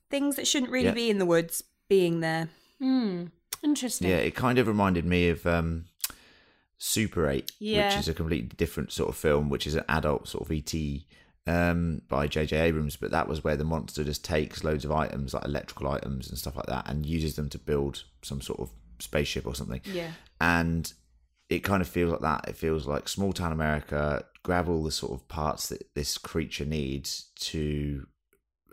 things 0.09 0.37
that 0.37 0.47
shouldn't 0.47 0.71
really 0.71 0.87
Yeah. 0.87 0.95
be 0.95 1.11
in 1.11 1.19
the 1.19 1.27
woods 1.27 1.65
being 1.89 2.21
there. 2.21 2.49
Hmm. 2.79 3.25
Interesting. 3.63 4.09
Yeah, 4.09 4.17
it 4.17 4.35
kind 4.35 4.59
of 4.59 4.67
reminded 4.67 5.05
me 5.05 5.29
of 5.29 5.47
um, 5.47 5.85
Super 6.79 7.29
8, 7.29 7.53
Yeah. 7.61 7.89
which 7.91 7.99
is 8.01 8.09
a 8.09 8.15
completely 8.15 8.49
different 8.57 8.93
sort 8.93 9.09
of 9.09 9.17
film, 9.17 9.49
which 9.49 9.67
is 9.67 9.75
an 9.75 9.85
adult 9.89 10.29
sort 10.29 10.45
of 10.45 10.53
ET 10.53 10.75
um, 11.47 12.03
by 12.09 12.27
J.J. 12.27 12.57
Abrams. 12.59 12.97
But 12.97 13.13
that 13.13 13.29
was 13.29 13.45
where 13.45 13.57
the 13.57 13.65
monster 13.65 14.03
just 14.05 14.25
takes 14.25 14.65
loads 14.65 14.85
of 14.85 14.91
items, 14.93 15.33
like 15.35 15.45
electrical 15.45 15.89
items 15.89 16.29
and 16.29 16.37
stuff 16.39 16.57
like 16.57 16.67
that, 16.67 16.89
and 16.89 17.07
uses 17.07 17.37
them 17.37 17.49
to 17.51 17.59
build 17.59 18.05
some 18.23 18.41
sort 18.41 18.61
of 18.61 18.71
spaceship 18.99 19.47
or 19.47 19.55
something. 19.55 19.81
Yeah. 19.85 20.11
And 20.41 20.93
it 21.49 21.61
kind 21.61 21.83
of 21.83 21.89
feels 21.89 22.11
like 22.11 22.21
that. 22.23 22.49
It 22.49 22.57
feels 22.57 22.87
like 22.87 23.09
small 23.09 23.33
town 23.33 23.53
America, 23.53 24.25
grab 24.43 24.69
all 24.69 24.83
the 24.83 24.91
sort 24.91 25.13
of 25.13 25.29
parts 25.29 25.69
that 25.69 25.95
this 25.95 26.19
creature 26.19 26.65
needs 26.65 27.31
to 27.41 28.07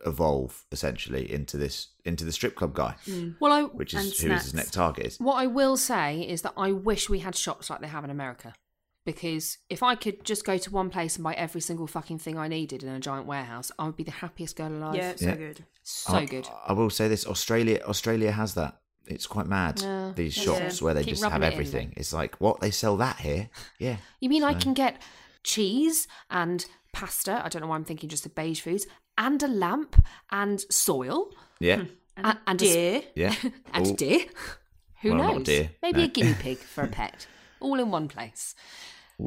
evolve 0.05 0.65
essentially 0.71 1.31
into 1.31 1.57
this 1.57 1.89
into 2.05 2.25
the 2.25 2.31
strip 2.31 2.55
club 2.55 2.73
guy, 2.73 2.95
mm. 3.07 3.35
Well, 3.39 3.51
I 3.51 3.63
which 3.63 3.93
is 3.93 4.19
who 4.19 4.29
his 4.31 4.53
next 4.53 4.73
target 4.73 5.05
is. 5.05 5.17
what 5.19 5.35
I 5.35 5.47
will 5.47 5.77
say 5.77 6.21
is 6.21 6.41
that 6.43 6.53
I 6.57 6.71
wish 6.71 7.09
we 7.09 7.19
had 7.19 7.35
shops 7.35 7.69
like 7.69 7.81
they 7.81 7.87
have 7.87 8.03
in 8.03 8.09
America. 8.09 8.53
Because 9.05 9.57
if 9.69 9.81
I 9.81 9.95
could 9.95 10.23
just 10.23 10.45
go 10.45 10.57
to 10.57 10.71
one 10.71 10.89
place 10.89 11.15
and 11.15 11.23
buy 11.23 11.33
every 11.33 11.61
single 11.61 11.87
fucking 11.87 12.19
thing 12.19 12.37
I 12.37 12.47
needed 12.47 12.83
in 12.83 12.89
a 12.89 12.99
giant 12.99 13.25
warehouse, 13.25 13.71
I 13.79 13.85
would 13.85 13.95
be 13.95 14.03
the 14.03 14.11
happiest 14.11 14.55
girl 14.55 14.71
alive. 14.71 14.95
Yeah, 14.95 15.15
so 15.15 15.25
Yeah. 15.25 15.35
good. 15.35 15.65
So 15.83 16.13
I, 16.13 16.25
good. 16.25 16.47
I 16.67 16.73
will 16.73 16.89
say 16.91 17.07
this: 17.07 17.25
Australia, 17.25 17.81
Australia 17.87 18.31
has 18.31 18.53
that. 18.55 18.81
It's 19.07 19.25
quite 19.25 19.47
mad. 19.47 19.81
Yeah. 19.81 20.11
These 20.15 20.37
Yeah. 20.37 20.43
shops 20.43 20.81
where 20.81 20.93
they 20.93 21.03
Keep 21.03 21.13
just 21.15 21.23
have 21.23 21.41
everything. 21.41 21.87
though. 21.95 22.01
It's 22.01 22.13
like 22.13 22.35
what 22.39 22.59
they 22.59 22.69
sell 22.71 22.97
that 22.97 23.19
here. 23.21 23.49
Yeah, 23.79 23.97
You 24.19 24.29
mean 24.29 24.43
I 24.43 24.53
can 24.53 24.73
get 24.75 25.01
cheese 25.43 26.07
and 26.29 26.65
pasta? 26.93 27.41
I 27.43 27.49
don't 27.49 27.61
know 27.61 27.67
why 27.69 27.75
I'm 27.77 27.85
thinking 27.85 28.09
just 28.09 28.23
the 28.23 28.29
beige 28.29 28.61
foods, 28.61 28.85
and 29.19 29.43
a 29.43 29.47
lamp 29.47 30.03
and 30.31 30.59
soil 30.71 31.29
yeah, 31.59 31.83
and, 32.17 32.37
and 32.47 32.61
a 32.61 32.65
s- 32.65 32.73
Deer. 32.73 33.01
yeah. 33.15 33.35
and 33.73 33.85
All- 33.87 33.93
deer. 33.93 34.21
Who 35.01 35.09
Well, 35.13 35.17
knows? 35.19 35.35
not 35.37 35.43
deer, 35.45 35.69
Maybe 35.83 35.99
no. 35.99 36.05
a 36.05 36.07
guinea 36.07 36.33
pig 36.39 36.57
for 36.57 36.83
a 36.83 36.87
pet, 36.87 37.27
all 37.59 37.79
in 37.79 37.91
one 37.91 38.07
place. 38.07 38.55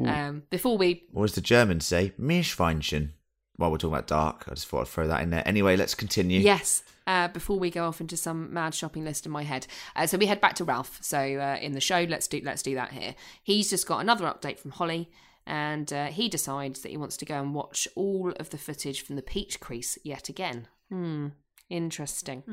Um, 0.05 0.43
before 0.49 0.77
we, 0.77 1.03
Or 1.13 1.23
as 1.23 1.33
the 1.35 1.41
Germans 1.41 1.85
say, 1.85 2.13
Meerschweinchen. 2.19 3.11
While 3.57 3.69
we're 3.71 3.77
talking 3.77 3.93
about 3.93 4.07
dark, 4.07 4.45
I 4.47 4.55
just 4.55 4.67
thought 4.67 4.81
I'd 4.81 4.87
throw 4.87 5.07
that 5.07 5.21
in 5.21 5.29
there. 5.29 5.47
Anyway, 5.47 5.75
let's 5.77 5.93
continue. 5.93 6.39
yes, 6.39 6.81
uh, 7.05 7.27
before 7.27 7.59
we 7.59 7.69
go 7.69 7.85
off 7.85 8.01
into 8.01 8.17
some 8.17 8.51
mad 8.51 8.73
shopping 8.73 9.05
list 9.05 9.27
in 9.27 9.31
my 9.31 9.43
head, 9.43 9.67
uh, 9.95 10.07
so 10.07 10.17
we 10.17 10.25
head 10.25 10.41
back 10.41 10.55
to 10.55 10.63
Ralph. 10.63 10.97
So 11.01 11.19
uh, 11.19 11.57
in 11.61 11.73
the 11.73 11.79
show, 11.79 12.03
let's 12.09 12.27
do 12.27 12.41
let's 12.43 12.63
do 12.63 12.73
that 12.73 12.91
here. 12.91 13.13
He's 13.43 13.69
just 13.69 13.85
got 13.87 13.99
another 13.99 14.25
update 14.25 14.57
from 14.57 14.71
Holly. 14.71 15.11
And 15.45 15.91
uh, 15.91 16.05
he 16.07 16.29
decides 16.29 16.81
that 16.81 16.89
he 16.89 16.97
wants 16.97 17.17
to 17.17 17.25
go 17.25 17.39
and 17.39 17.53
watch 17.53 17.87
all 17.95 18.31
of 18.39 18.49
the 18.49 18.57
footage 18.57 19.01
from 19.01 19.15
the 19.15 19.21
Peach 19.21 19.59
Crease 19.59 19.97
yet 20.03 20.29
again. 20.29 20.67
Hmm, 20.89 21.27
interesting. 21.69 22.43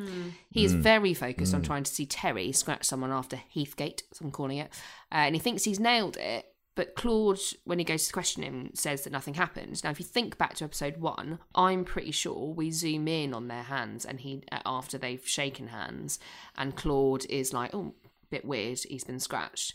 He 0.51 0.65
is 0.65 0.73
very 0.75 1.15
focused 1.15 1.55
on 1.55 1.63
trying 1.63 1.85
to 1.85 1.93
see 1.93 2.07
Terry 2.07 2.53
scratch 2.53 2.85
someone 2.85 3.13
after 3.13 3.41
Heathgate, 3.55 4.03
as 4.11 4.21
I'm 4.21 4.31
calling 4.33 4.59
it. 4.59 4.71
Uh, 5.13 5.27
and 5.27 5.35
he 5.35 5.41
thinks 5.41 5.65
he's 5.65 5.81
nailed 5.81 6.17
it. 6.17 6.47
But 6.77 6.95
Claude, 6.95 7.41
when 7.65 7.79
he 7.79 7.85
goes 7.85 8.07
to 8.07 8.13
question 8.13 8.43
him, 8.43 8.71
says 8.75 9.03
that 9.03 9.13
nothing 9.13 9.35
happened. 9.35 9.83
Now, 9.85 9.91
if 9.91 9.99
you 9.99 10.07
think 10.07 10.39
back 10.39 10.55
to 10.55 10.65
episode 10.65 10.97
one, 10.97 11.39
I'm 11.55 11.85
pretty 11.85 12.13
sure 12.13 12.55
we 12.55 12.71
zoom 12.71 13.07
in 13.07 13.35
on 13.35 13.49
their 13.49 13.65
hands, 13.65 14.07
and 14.07 14.21
he 14.21 14.43
uh, 14.51 14.61
after 14.65 14.97
they've 14.97 15.27
shaken 15.27 15.67
hands, 15.69 16.19
and 16.57 16.77
Claude 16.77 17.27
is 17.27 17.53
like, 17.53 17.75
"Oh, 17.75 17.95
bit 18.31 18.45
weird. 18.45 18.79
He's 18.89 19.05
been 19.05 19.21
scratched." 19.21 19.75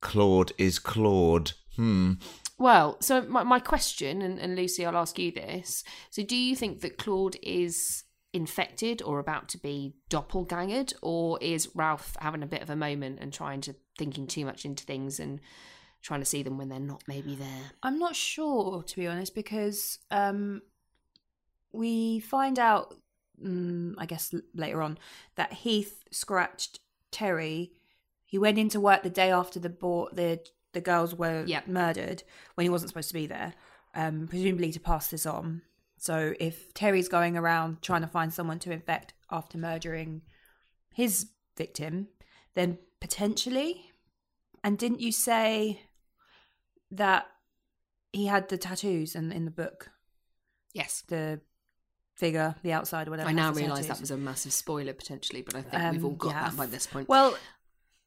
Claude 0.00 0.52
is 0.58 0.78
Claude. 0.78 1.52
Hmm. 1.76 2.14
Well, 2.58 2.96
so 3.00 3.22
my, 3.22 3.42
my 3.42 3.60
question, 3.60 4.22
and, 4.22 4.38
and 4.38 4.56
Lucy, 4.56 4.86
I'll 4.86 4.96
ask 4.96 5.18
you 5.18 5.30
this. 5.30 5.84
So, 6.10 6.22
do 6.22 6.36
you 6.36 6.56
think 6.56 6.80
that 6.80 6.96
Claude 6.96 7.36
is 7.42 8.04
infected 8.32 9.02
or 9.02 9.18
about 9.18 9.48
to 9.48 9.58
be 9.58 9.94
doppelgangered, 10.10 10.92
or 11.02 11.38
is 11.40 11.70
Ralph 11.74 12.16
having 12.20 12.42
a 12.42 12.46
bit 12.46 12.62
of 12.62 12.70
a 12.70 12.76
moment 12.76 13.18
and 13.20 13.32
trying 13.32 13.60
to 13.62 13.74
thinking 13.98 14.26
too 14.26 14.44
much 14.44 14.64
into 14.64 14.84
things 14.84 15.18
and 15.18 15.40
trying 16.02 16.20
to 16.20 16.26
see 16.26 16.42
them 16.42 16.58
when 16.58 16.68
they're 16.68 16.78
not 16.78 17.02
maybe 17.06 17.34
there? 17.34 17.72
I'm 17.82 17.98
not 17.98 18.14
sure, 18.14 18.82
to 18.82 18.96
be 18.96 19.06
honest, 19.06 19.34
because 19.34 19.98
um, 20.10 20.62
we 21.72 22.20
find 22.20 22.58
out, 22.58 22.94
mm, 23.42 23.94
I 23.98 24.06
guess 24.06 24.34
later 24.54 24.82
on, 24.82 24.98
that 25.36 25.52
Heath 25.52 26.04
scratched 26.10 26.80
Terry. 27.10 27.72
He 28.26 28.38
went 28.38 28.58
into 28.58 28.80
work 28.80 29.02
the 29.02 29.10
day 29.10 29.30
after 29.30 29.58
the 29.58 29.70
bo- 29.70 30.10
the 30.12 30.40
the 30.72 30.80
girls 30.82 31.14
were 31.14 31.42
Yep. 31.46 31.68
murdered 31.68 32.22
when 32.54 32.64
he 32.64 32.68
wasn't 32.68 32.90
supposed 32.90 33.08
to 33.08 33.14
be 33.14 33.26
there, 33.26 33.54
um, 33.94 34.28
presumably 34.28 34.72
to 34.72 34.80
pass 34.80 35.08
this 35.08 35.24
on. 35.24 35.62
So 35.96 36.34
if 36.38 36.74
Terry's 36.74 37.08
going 37.08 37.34
around 37.38 37.80
trying 37.80 38.02
to 38.02 38.06
find 38.06 38.34
someone 38.34 38.58
to 38.58 38.70
infect 38.72 39.14
after 39.30 39.56
murdering 39.56 40.20
his 40.92 41.30
victim, 41.56 42.08
then 42.54 42.78
potentially. 43.00 43.90
And 44.62 44.76
didn't 44.76 45.00
you 45.00 45.12
say 45.12 45.80
that 46.90 47.26
he 48.12 48.26
had 48.26 48.48
the 48.48 48.58
tattoos 48.58 49.14
in 49.14 49.32
in 49.32 49.44
the 49.46 49.50
book, 49.50 49.90
Yes. 50.74 51.02
the 51.08 51.40
figure, 52.14 52.54
the 52.62 52.72
outside, 52.72 53.08
whatever. 53.08 53.28
I 53.28 53.32
now 53.32 53.52
realise 53.52 53.86
that 53.86 54.00
was 54.00 54.10
a 54.10 54.16
massive 54.16 54.52
spoiler 54.52 54.92
potentially, 54.94 55.42
but 55.42 55.54
I 55.54 55.62
think 55.62 55.92
we've 55.92 56.04
Um, 56.04 56.10
all 56.10 56.16
got 56.16 56.30
yeah. 56.30 56.48
that 56.48 56.56
by 56.56 56.66
this 56.66 56.86
point. 56.86 57.08
Well, 57.08 57.36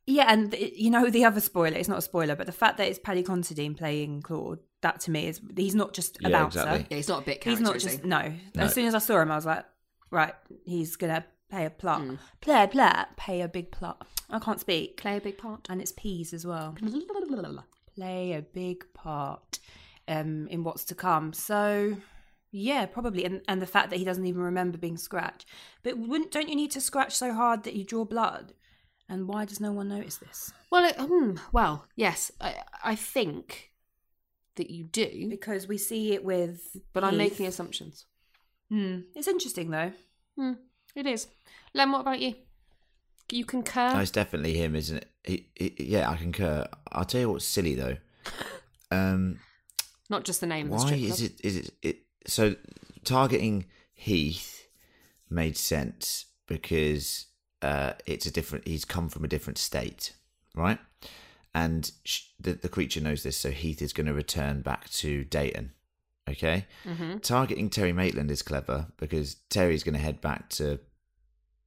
yeah, 0.10 0.26
and 0.28 0.52
th- 0.52 0.74
you 0.76 0.90
know 0.90 1.10
the 1.10 1.26
other 1.26 1.40
spoiler. 1.42 1.78
It's 1.78 1.88
not 1.90 2.00
a 2.00 2.02
spoiler, 2.02 2.36
but 2.36 2.46
the 2.46 2.52
fact 2.52 2.78
that 2.78 2.88
it's 2.88 3.00
Paddy 3.00 3.24
Considine 3.24 3.76
playing 3.76 4.22
Claude, 4.24 4.60
that 4.82 5.00
to 5.02 5.12
me 5.12 5.28
is 5.28 5.40
he's 5.56 5.76
not 5.76 5.94
just 5.94 6.18
a 6.24 6.30
Yeah, 6.30 6.40
bouncer. 6.40 6.60
exactly. 6.60 6.88
yeah, 6.90 6.96
he's 6.98 7.08
not 7.08 7.22
a 7.22 7.26
bit 7.26 7.36
He's 7.44 7.60
character. 7.60 7.64
not 7.64 7.74
just 7.80 8.00
he? 8.02 8.08
no. 8.08 8.34
No. 8.56 8.64
As 8.64 8.74
soon 8.74 8.86
as 8.88 8.96
I 8.96 9.00
saw 9.00 9.20
him, 9.22 9.32
I 9.32 9.36
was 9.36 9.46
like, 9.46 9.66
right, 10.12 10.34
he's 10.66 10.96
gonna 10.96 11.26
play 11.50 11.66
a 11.66 11.70
plot, 11.70 12.02
Hmm. 12.02 12.16
play 12.42 12.64
a 12.64 12.68
plot, 12.68 13.16
pay 13.18 13.42
a 13.42 13.48
big 13.48 13.72
plot. 13.72 14.06
I 14.30 14.40
can't 14.40 14.60
speak, 14.60 14.98
play 14.98 15.18
a 15.18 15.22
big 15.22 15.38
part. 15.38 15.68
and 15.70 15.82
it's 15.82 15.92
peas 15.92 16.34
as 16.34 16.46
well. 16.46 16.76
play 17.96 18.34
a 18.34 18.42
big 18.42 18.86
part 18.94 19.60
um, 20.08 20.48
in 20.48 20.64
what's 20.64 20.86
to 20.86 20.96
come. 20.96 21.34
So, 21.34 21.98
yeah, 22.52 22.86
probably, 22.86 23.26
and 23.26 23.42
and 23.48 23.62
the 23.62 23.68
fact 23.68 23.90
that 23.90 24.00
he 24.00 24.06
doesn't 24.06 24.26
even 24.26 24.42
remember 24.42 24.78
being 24.78 24.98
scratched. 24.98 25.46
But 25.84 25.98
wouldn't 25.98 26.32
don't 26.32 26.50
you 26.50 26.56
need 26.56 26.72
to 26.72 26.82
scratch 26.82 27.16
so 27.16 27.34
hard 27.34 27.64
that 27.64 27.76
you 27.76 27.84
draw 27.84 28.06
blood? 28.06 28.54
And 29.10 29.28
why 29.28 29.46
does 29.46 29.60
no 29.60 29.72
one 29.72 29.90
notice 29.90 30.18
this? 30.18 30.54
Well, 30.72 30.86
it, 30.86 30.96
hmm, 30.98 31.38
well, 31.52 31.86
yes, 31.96 32.32
I, 32.40 32.56
I 32.84 32.96
think 32.96 33.72
that 34.56 34.70
you 34.70 34.84
do, 34.84 35.28
Because 35.30 35.68
we 35.68 35.78
see 35.78 36.14
it 36.14 36.24
with, 36.24 36.78
but 36.94 37.04
I'm 37.04 37.18
making 37.18 37.48
assumptions. 37.48 38.06
Hmm. 38.70 39.00
It's 39.16 39.28
interesting 39.28 39.72
though. 39.72 39.92
Hmm, 40.38 40.54
it 40.96 41.08
is. 41.08 41.28
Len, 41.74 41.92
what 41.92 42.02
about 42.02 42.20
you? 42.20 42.36
You 43.32 43.46
concur? 43.46 43.94
No, 43.94 44.00
it's 44.00 44.12
definitely 44.12 44.54
him, 44.56 44.76
isn't 44.76 44.98
it? 44.98 45.08
He, 45.24 45.50
he, 45.56 45.76
yeah, 45.80 46.10
I 46.10 46.16
concur. 46.18 46.68
I'll 46.92 47.06
tell 47.06 47.22
you 47.22 47.30
what's 47.32 47.46
silly 47.46 47.76
though. 47.76 47.98
Um, 48.92 49.40
Not 50.10 50.24
just 50.26 50.42
the 50.42 50.48
name 50.48 50.66
of 50.74 50.80
the 50.80 50.86
why 50.86 50.94
is 50.94 51.18
club. 51.18 51.30
it? 51.30 51.46
Is 51.46 51.58
it, 51.58 51.74
it? 51.84 51.98
So 52.26 52.56
targeting 53.04 53.66
Heath 53.94 54.68
made 55.30 55.56
sense 55.56 56.26
because 56.48 57.28
uh, 57.62 57.94
it's 58.06 58.26
a 58.26 58.32
different. 58.32 58.68
He's 58.68 58.86
come 58.86 59.10
from 59.10 59.24
a 59.24 59.28
different 59.28 59.58
state, 59.58 60.14
right? 60.56 60.80
And 61.54 61.92
sh- 62.04 62.28
the 62.40 62.54
the 62.54 62.70
creature 62.70 63.02
knows 63.02 63.24
this, 63.24 63.38
so 63.38 63.52
Heath 63.52 63.82
is 63.82 63.94
going 63.94 64.08
to 64.08 64.14
return 64.14 64.62
back 64.62 64.90
to 64.92 65.24
Dayton. 65.24 65.72
Okay. 66.30 66.66
Mm-hmm. 66.86 67.18
Targeting 67.20 67.70
Terry 67.70 67.92
Maitland 67.92 68.30
is 68.30 68.42
clever 68.42 68.88
because 68.98 69.36
Terry's 69.50 69.84
going 69.84 69.96
to 69.96 70.02
head 70.02 70.22
back 70.22 70.50
to 70.52 70.80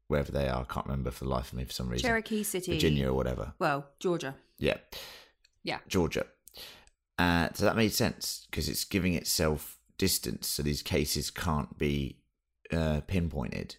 wherever 0.06 0.30
they 0.30 0.48
are. 0.48 0.60
I 0.62 0.72
can't 0.72 0.86
remember 0.86 1.10
for 1.10 1.24
the 1.24 1.30
life 1.30 1.52
of 1.52 1.58
me 1.58 1.64
for 1.64 1.72
some 1.72 1.88
reason. 1.88 2.06
Cherokee 2.06 2.42
City, 2.42 2.72
Virginia 2.72 3.08
or 3.08 3.14
whatever. 3.14 3.54
Well, 3.58 3.88
Georgia. 3.98 4.36
Yeah. 4.58 4.76
Yeah. 5.64 5.78
Georgia. 5.88 6.26
Uh, 7.18 7.48
so 7.54 7.64
that 7.64 7.76
made 7.76 7.92
sense 7.92 8.46
because 8.50 8.68
it's 8.68 8.84
giving 8.84 9.14
itself 9.14 9.78
distance, 9.98 10.48
so 10.48 10.62
these 10.62 10.82
cases 10.82 11.30
can't 11.30 11.76
be 11.78 12.18
uh, 12.72 13.00
pinpointed. 13.06 13.76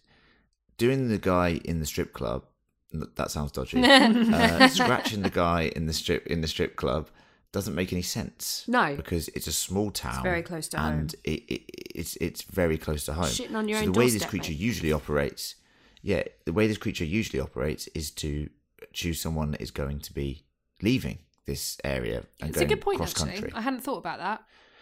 Doing 0.78 1.08
the 1.08 1.18
guy 1.18 1.60
in 1.64 1.80
the 1.80 1.86
strip 1.86 2.12
club, 2.12 2.44
that 2.92 3.30
sounds 3.30 3.52
dodgy. 3.52 3.80
uh, 3.84 4.68
scratching 4.80 5.22
the 5.22 5.30
guy 5.30 5.72
in 5.74 5.86
the 5.86 5.92
strip 5.92 6.26
in 6.26 6.40
the 6.40 6.48
strip 6.48 6.76
club 6.76 7.10
doesn't 7.52 7.74
make 7.74 7.92
any 7.92 8.02
sense. 8.02 8.64
No. 8.66 8.96
because 8.96 9.28
it's 9.28 9.46
a 9.46 9.52
small 9.52 9.90
town. 9.90 10.22
very 10.22 10.42
close 10.42 10.68
to 10.68 10.80
and 10.80 11.12
home. 11.12 11.20
It, 11.24 11.42
it, 11.48 11.62
it's 11.94 12.16
it's 12.16 12.42
very 12.42 12.76
close 12.76 13.04
to 13.06 13.12
home. 13.12 13.26
Shitting 13.26 13.54
on 13.54 13.68
your 13.68 13.78
so 13.78 13.86
own 13.86 13.92
the 13.92 13.98
way 13.98 14.10
this 14.10 14.24
creature 14.24 14.50
mate. 14.52 14.60
usually 14.60 14.92
operates, 14.92 15.54
yeah, 16.02 16.24
the 16.44 16.52
way 16.52 16.66
this 16.66 16.78
creature 16.78 17.04
usually 17.04 17.40
operates 17.40 17.86
is 17.94 18.10
to 18.12 18.48
choose 18.92 19.20
someone 19.20 19.52
that 19.52 19.60
is 19.60 19.70
going 19.70 20.00
to 20.00 20.12
be 20.12 20.44
leaving 20.82 21.18
this 21.46 21.78
area 21.84 22.24
and 22.40 22.50
It's 22.50 22.56
a 22.56 22.60
going 22.60 22.68
good 22.68 22.80
point, 22.80 22.96
cross 22.98 23.12
actually. 23.12 23.32
country. 23.32 23.52
I 23.54 23.60
hadn't 23.60 23.80
thought 23.82 23.98
about 23.98 24.18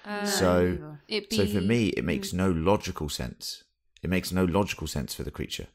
that. 0.04 0.28
so, 0.28 0.96
It'd 1.08 1.32
so 1.32 1.46
for 1.46 1.60
me, 1.60 1.88
it 1.88 2.04
makes 2.04 2.32
no 2.32 2.50
logical 2.50 3.08
sense. 3.08 3.64
It 4.02 4.10
makes 4.10 4.32
no 4.32 4.44
logical 4.44 4.86
sense 4.86 5.14
for 5.14 5.22
the 5.22 5.30
creature. 5.30 5.66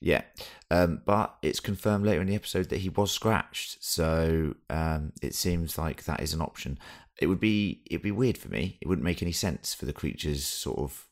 Yeah, 0.00 0.22
um, 0.70 1.02
but 1.04 1.36
it's 1.42 1.60
confirmed 1.60 2.06
later 2.06 2.20
in 2.20 2.28
the 2.28 2.34
episode 2.34 2.68
that 2.68 2.78
he 2.78 2.88
was 2.88 3.10
scratched, 3.10 3.82
so 3.82 4.54
um, 4.70 5.12
it 5.20 5.34
seems 5.34 5.76
like 5.76 6.04
that 6.04 6.20
is 6.20 6.32
an 6.32 6.40
option. 6.40 6.78
It 7.20 7.26
would 7.26 7.40
be 7.40 7.82
it'd 7.90 8.02
be 8.02 8.12
weird 8.12 8.38
for 8.38 8.48
me. 8.48 8.78
It 8.80 8.86
wouldn't 8.86 9.04
make 9.04 9.22
any 9.22 9.32
sense 9.32 9.74
for 9.74 9.86
the 9.86 9.92
creature's 9.92 10.44
sort 10.44 10.78
of 10.78 11.08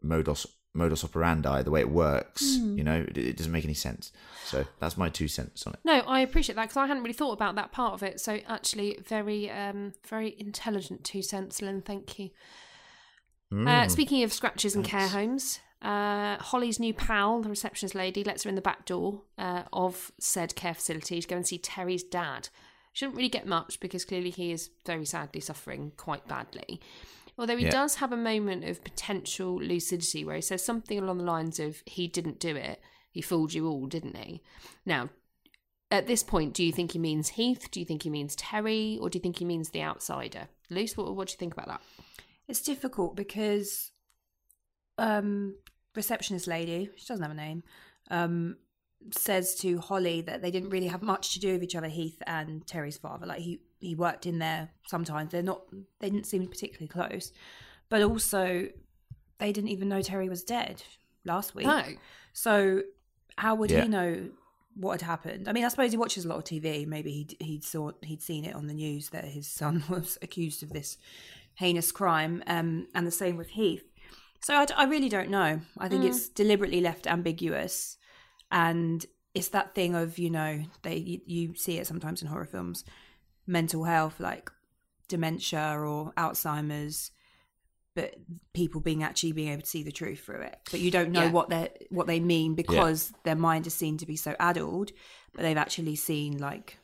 modus 0.00 0.46
modus 0.74 1.04
operandi, 1.04 1.62
the 1.62 1.70
way 1.70 1.80
it 1.80 1.90
works. 1.90 2.56
Hmm. 2.56 2.76
You 2.76 2.84
know, 2.84 3.06
it, 3.08 3.16
it 3.16 3.36
doesn't 3.36 3.52
make 3.52 3.64
any 3.64 3.74
sense. 3.74 4.12
So 4.44 4.64
that's 4.80 4.96
my 4.96 5.08
two 5.08 5.28
cents 5.28 5.66
on 5.66 5.74
it. 5.74 5.80
No, 5.84 6.00
I 6.00 6.20
appreciate 6.20 6.56
that 6.56 6.62
because 6.62 6.76
I 6.76 6.86
hadn't 6.86 7.02
really 7.02 7.14
thought 7.14 7.32
about 7.32 7.54
that 7.54 7.72
part 7.72 7.94
of 7.94 8.02
it. 8.02 8.20
So 8.20 8.40
actually, 8.48 8.98
very, 9.06 9.50
um, 9.50 9.94
very 10.06 10.34
intelligent 10.38 11.04
two 11.04 11.22
cents, 11.22 11.62
Len. 11.62 11.80
Thank 11.80 12.18
you. 12.18 12.30
Hmm. 13.50 13.68
Uh, 13.68 13.88
speaking 13.88 14.22
of 14.24 14.32
scratches 14.32 14.74
and 14.74 14.84
care 14.84 15.08
homes, 15.08 15.60
uh, 15.84 16.36
Holly's 16.42 16.80
new 16.80 16.94
pal, 16.94 17.42
the 17.42 17.48
receptionist 17.50 17.94
lady, 17.94 18.24
lets 18.24 18.42
her 18.44 18.48
in 18.48 18.54
the 18.56 18.62
back 18.62 18.86
door 18.86 19.22
uh, 19.38 19.64
of 19.72 20.10
said 20.18 20.56
care 20.56 20.74
facility 20.74 21.20
to 21.20 21.28
go 21.28 21.36
and 21.36 21.46
see 21.46 21.58
Terry's 21.58 22.02
dad. 22.02 22.48
She 22.92 23.04
doesn't 23.04 23.16
really 23.16 23.28
get 23.28 23.46
much 23.46 23.78
because 23.80 24.04
clearly 24.04 24.30
he 24.30 24.50
is 24.50 24.70
very 24.86 25.04
sadly 25.04 25.40
suffering 25.40 25.92
quite 25.96 26.26
badly. 26.26 26.80
Although 27.36 27.56
he 27.56 27.64
Yeah. 27.64 27.70
does 27.70 27.96
have 27.96 28.12
a 28.12 28.16
moment 28.16 28.64
of 28.64 28.84
potential 28.84 29.56
lucidity 29.56 30.24
where 30.24 30.36
he 30.36 30.42
says 30.42 30.64
something 30.64 30.98
along 30.98 31.18
the 31.18 31.24
lines 31.24 31.58
of, 31.58 31.82
He 31.86 32.06
didn't 32.08 32.38
do 32.38 32.54
it. 32.56 32.80
He 33.10 33.20
fooled 33.20 33.52
you 33.52 33.66
all, 33.68 33.86
didn't 33.86 34.16
he? 34.16 34.40
Now, 34.86 35.10
at 35.90 36.06
this 36.06 36.22
point, 36.22 36.54
do 36.54 36.64
you 36.64 36.72
think 36.72 36.92
he 36.92 36.98
means 36.98 37.30
Heath? 37.30 37.68
Do 37.70 37.78
you 37.80 37.86
think 37.86 38.02
he 38.04 38.10
means 38.10 38.34
Terry? 38.36 38.98
Or 39.00 39.10
do 39.10 39.16
you 39.18 39.20
think 39.20 39.38
he 39.38 39.44
means 39.44 39.70
the 39.70 39.82
outsider? 39.82 40.48
Luce, 40.70 40.96
what, 40.96 41.14
what 41.14 41.28
do 41.28 41.32
you 41.32 41.38
think 41.38 41.52
about 41.52 41.68
that? 41.68 41.82
It's 42.48 42.60
difficult 42.62 43.14
because 43.16 43.90
um 44.98 45.56
receptionist 45.94 46.46
lady, 46.46 46.90
she 46.96 47.06
doesn't 47.06 47.22
have 47.22 47.32
a 47.32 47.34
name, 47.34 47.62
um 48.10 48.56
says 49.10 49.54
to 49.56 49.78
Holly 49.78 50.22
that 50.22 50.40
they 50.40 50.50
didn't 50.50 50.70
really 50.70 50.86
have 50.86 51.02
much 51.02 51.34
to 51.34 51.40
do 51.40 51.52
with 51.52 51.62
each 51.62 51.76
other, 51.76 51.88
Heath 51.88 52.22
and 52.26 52.66
Terry's 52.66 52.96
father. 52.96 53.26
Like 53.26 53.40
he 53.40 53.60
he 53.78 53.94
worked 53.94 54.24
in 54.24 54.38
there 54.38 54.70
sometimes. 54.86 55.30
They're 55.32 55.42
not 55.42 55.62
they 56.00 56.08
didn't 56.10 56.26
seem 56.26 56.46
particularly 56.46 56.88
close. 56.88 57.32
But 57.90 58.02
also 58.02 58.68
they 59.38 59.52
didn't 59.52 59.68
even 59.70 59.88
know 59.88 60.00
Terry 60.00 60.28
was 60.28 60.42
dead 60.42 60.82
last 61.24 61.54
week. 61.54 61.66
No. 61.66 61.82
So 62.32 62.82
how 63.36 63.54
would 63.56 63.70
Yeah. 63.70 63.82
he 63.82 63.88
know 63.88 64.30
what 64.74 65.00
had 65.00 65.06
happened? 65.06 65.48
I 65.48 65.52
mean, 65.52 65.64
I 65.64 65.68
suppose 65.68 65.90
he 65.90 65.98
watches 65.98 66.24
a 66.24 66.28
lot 66.28 66.38
of 66.38 66.44
TV. 66.44 66.86
Maybe 66.86 67.12
he 67.38 67.44
he'd 67.44 67.64
saw 67.64 67.90
he'd 68.02 68.22
seen 68.22 68.44
it 68.46 68.54
on 68.54 68.68
the 68.68 68.74
news 68.74 69.10
that 69.10 69.24
his 69.26 69.46
son 69.46 69.84
was 69.90 70.16
accused 70.22 70.62
of 70.62 70.70
this 70.72 70.96
heinous 71.56 71.92
crime, 71.92 72.42
um, 72.46 72.88
and 72.94 73.06
the 73.06 73.10
same 73.12 73.36
with 73.36 73.50
Heath. 73.50 73.84
So 74.44 74.66
I 74.76 74.84
really 74.84 75.08
don't 75.08 75.30
know. 75.30 75.60
I 75.78 75.88
think 75.88 76.04
mm. 76.04 76.08
it's 76.08 76.28
deliberately 76.28 76.82
left 76.82 77.06
ambiguous, 77.06 77.96
and 78.50 79.04
it's 79.34 79.48
that 79.48 79.74
thing 79.74 79.94
of 79.94 80.18
you 80.18 80.28
know 80.28 80.64
they 80.82 80.96
you, 80.96 81.20
you 81.24 81.54
see 81.54 81.78
it 81.78 81.86
sometimes 81.86 82.20
in 82.20 82.28
horror 82.28 82.44
films, 82.44 82.84
mental 83.46 83.84
health 83.84 84.20
like 84.20 84.50
dementia 85.08 85.78
or 85.78 86.12
Alzheimer's, 86.18 87.10
but 87.94 88.16
people 88.52 88.82
being 88.82 89.02
actually 89.02 89.32
being 89.32 89.48
able 89.48 89.62
to 89.62 89.68
see 89.68 89.82
the 89.82 89.90
truth 89.90 90.20
through 90.20 90.42
it. 90.42 90.58
But 90.70 90.80
you 90.80 90.90
don't 90.90 91.10
know 91.10 91.22
Yeah. 91.22 91.30
what 91.30 91.48
they 91.48 91.70
what 91.88 92.06
they 92.06 92.20
mean 92.20 92.54
because 92.54 93.14
their 93.24 93.36
mind 93.36 93.66
is 93.66 93.72
seen 93.72 93.96
to 93.96 94.06
be 94.06 94.16
so 94.16 94.36
addled, 94.38 94.92
but 95.32 95.40
they've 95.40 95.56
actually 95.56 95.96
seen 95.96 96.36
like. 96.36 96.78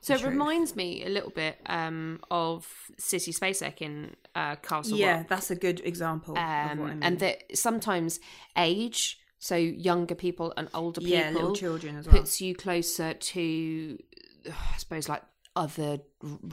So 0.00 0.14
it 0.14 0.20
truth. 0.20 0.32
reminds 0.32 0.76
me 0.76 1.04
a 1.04 1.08
little 1.08 1.30
bit 1.30 1.58
um, 1.66 2.20
of 2.30 2.66
Sissy 3.00 3.36
Spacek 3.38 3.80
in 3.82 4.14
uh, 4.34 4.56
Castle 4.56 4.98
Yeah, 4.98 5.18
Rock. 5.18 5.28
that's 5.28 5.50
a 5.50 5.56
good 5.56 5.80
example. 5.84 6.36
of 6.36 6.42
um, 6.44 6.78
what 6.78 6.90
I 6.90 6.94
mean. 6.94 7.02
and 7.02 7.18
that 7.20 7.56
sometimes 7.56 8.20
age, 8.56 9.18
so 9.38 9.56
younger 9.56 10.14
people 10.14 10.52
and 10.56 10.68
older 10.74 11.00
people, 11.00 11.16
Yeah, 11.16 11.30
little 11.30 11.54
children 11.54 11.96
as 11.96 12.06
well. 12.06 12.16
puts 12.18 12.40
you 12.40 12.54
closer 12.54 13.14
to, 13.14 13.98
I 14.48 14.76
suppose, 14.78 15.08
like 15.08 15.22
other 15.56 15.98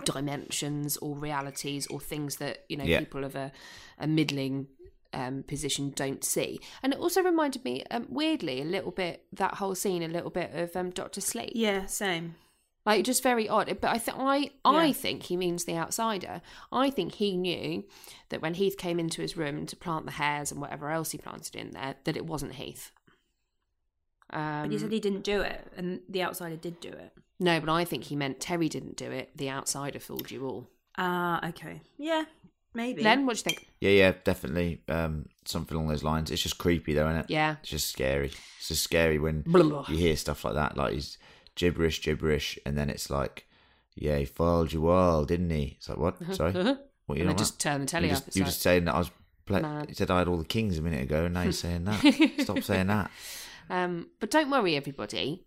dimensions 0.06 0.98
or 0.98 1.16
realities 1.16 1.88
or 1.88 2.00
things 2.00 2.38
that 2.38 2.66
you 2.70 2.78
know 2.78 2.84
Yeah. 2.84 3.00
people 3.00 3.24
of 3.24 3.36
a, 3.36 3.52
a 3.98 4.08
middling 4.08 4.68
um, 5.14 5.44
position 5.44 5.92
don't 5.96 6.24
see. 6.24 6.60
And 6.84 6.94
it 6.94 7.00
also 7.00 7.22
reminded 7.22 7.66
me, 7.66 7.84
um, 7.92 8.06
weirdly, 8.10 8.62
a 8.62 8.66
little 8.66 8.92
bit 8.92 9.26
that 9.34 9.56
whole 9.56 9.76
scene, 9.76 10.04
a 10.04 10.08
little 10.08 10.30
bit 10.30 10.52
of 10.54 10.76
um, 10.76 10.90
Doctor 10.92 11.20
Sleep. 11.22 11.52
yeah, 11.54 11.86
same. 11.86 12.36
Like 12.86 13.06
just 13.06 13.22
very 13.22 13.48
odd. 13.48 13.78
But 13.80 13.92
I 13.92 13.98
think 14.00 14.18
I 14.20 14.52
I 14.66 14.86
Yeah. 14.88 14.94
think 14.94 15.24
he 15.24 15.38
means 15.38 15.66
the 15.66 15.78
outsider. 15.78 16.42
I 16.72 16.90
think 16.90 17.14
he 17.14 17.38
knew 17.38 17.84
that 18.30 18.42
when 18.42 18.56
Heath 18.56 18.76
came 18.78 19.00
into 19.00 19.22
his 19.22 19.38
room 19.38 19.66
to 19.68 19.76
plant 19.76 20.06
the 20.06 20.14
hairs 20.14 20.52
and 20.52 20.60
whatever 20.60 20.90
else 20.90 21.12
he 21.12 21.18
planted 21.18 21.56
in 21.56 21.72
there, 21.72 21.96
that 22.06 22.18
it 22.18 22.26
wasn't 22.26 22.54
Heath. 22.56 22.92
Um, 24.32 24.64
But 24.64 24.72
he 24.72 24.78
said 24.80 24.92
he 24.92 25.00
didn't 25.00 25.24
do 25.24 25.42
it, 25.42 25.72
and 25.76 26.00
the 26.08 26.24
outsider 26.24 26.56
did 26.56 26.80
do 26.80 26.90
it. 26.90 27.12
no, 27.40 27.60
but 27.60 27.70
I 27.70 27.84
think 27.86 28.06
he 28.06 28.16
meant 28.16 28.40
Terry 28.40 28.70
didn't 28.70 28.96
do 28.98 29.12
it. 29.12 29.36
The 29.36 29.50
outsider 29.50 30.00
fooled 30.00 30.32
you 30.32 30.46
all. 30.48 30.70
Ah, 30.98 31.46
okay. 31.50 31.82
Yeah, 31.98 32.26
maybe. 32.74 33.04
Len, 33.04 33.26
what 33.26 33.34
do 33.36 33.40
you 33.40 33.44
think? 33.44 33.68
Yeah, 33.82 33.90
yeah, 33.92 34.14
definitely. 34.24 34.82
Um, 34.88 35.26
something 35.46 35.76
along 35.76 35.90
those 35.90 36.04
lines. 36.04 36.32
It's 36.32 36.42
just 36.42 36.58
creepy, 36.58 36.94
though, 36.94 37.08
isn't 37.10 37.22
it? 37.22 37.26
Yeah. 37.30 37.58
It's 37.62 37.70
just 37.72 37.90
scary. 37.90 38.32
It's 38.58 38.70
just 38.70 38.84
scary 38.84 39.20
when 39.20 39.42
Blah, 39.42 39.64
blah. 39.64 39.86
you 39.90 39.98
hear 39.98 40.16
stuff 40.16 40.46
like 40.46 40.54
that, 40.54 40.78
like 40.78 40.94
he's 40.94 41.18
gibberish, 41.62 42.02
gibberish, 42.02 42.60
and 42.66 42.78
then 42.78 42.90
it's 42.90 43.10
like, 43.10 43.48
yeah, 43.96 44.18
he 44.18 44.26
fooled 44.26 44.74
you 44.74 44.90
all, 44.90 45.24
didn't 45.26 45.50
he? 45.50 45.76
It's 45.78 45.88
like, 45.90 45.98
what? 45.98 46.16
Sorry, 46.36 46.52
what? 46.54 47.18
You. 47.18 47.24
And 47.24 47.26
know 47.30 47.34
just 47.36 47.60
turn 47.60 47.82
the 47.82 47.88
telly 47.88 48.08
you 48.08 48.14
up. 48.14 48.18
just, 48.18 48.28
It's 48.28 48.36
you 48.38 48.44
like- 48.44 48.50
just 48.52 48.62
saying 48.62 48.86
that 48.86 48.96
I 48.96 49.00
was. 49.00 49.12
Play- 49.46 49.62
Mad. 49.62 49.90
you 49.90 49.96
said 49.96 50.12
I 50.12 50.20
had 50.20 50.28
all 50.28 50.38
the 50.38 50.46
kings 50.46 50.78
a 50.78 50.82
minute 50.84 51.02
ago, 51.02 51.26
and 51.26 51.34
now 51.34 51.42
you're 51.44 51.52
saying 51.52 51.84
that. 51.86 52.32
Stop 52.40 52.62
saying 52.64 52.88
that. 52.88 53.10
Um, 53.70 54.08
but 54.20 54.30
don't 54.30 54.50
worry, 54.52 54.76
everybody. 54.76 55.46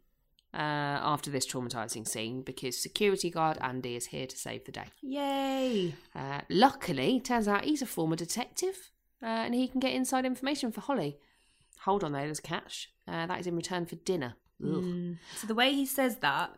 Uh, 0.53 0.99
after 1.15 1.31
this 1.33 1.47
traumatizing 1.47 2.07
scene, 2.07 2.43
because 2.43 2.81
security 2.81 3.29
guard 3.29 3.59
Andy 3.61 3.97
is 3.97 4.07
here 4.07 4.27
to 4.27 4.37
save 4.37 4.65
the 4.65 4.73
day. 4.73 4.87
Yay! 5.03 5.95
Uh, 6.15 6.41
luckily, 6.49 7.19
turns 7.21 7.49
out 7.49 7.65
he's 7.65 7.83
a 7.83 7.87
former 7.87 8.15
detective, 8.17 8.91
uh, 9.23 9.27
and 9.27 9.53
he 9.55 9.67
can 9.67 9.81
get 9.81 9.93
inside 9.93 10.25
information 10.25 10.71
for 10.71 10.81
Holly. 10.81 11.17
Hold 11.81 12.05
on, 12.05 12.13
though, 12.13 12.19
there's 12.21 12.39
a 12.39 12.43
catch. 12.43 12.91
Uh, 13.09 13.27
that 13.27 13.41
is 13.41 13.47
in 13.49 13.57
return 13.57 13.85
for 13.87 13.97
dinner. 13.97 14.35
Ugh. 14.63 15.17
So 15.37 15.47
the 15.47 15.55
way 15.55 15.73
he 15.73 15.87
says 15.87 16.19
that, 16.19 16.57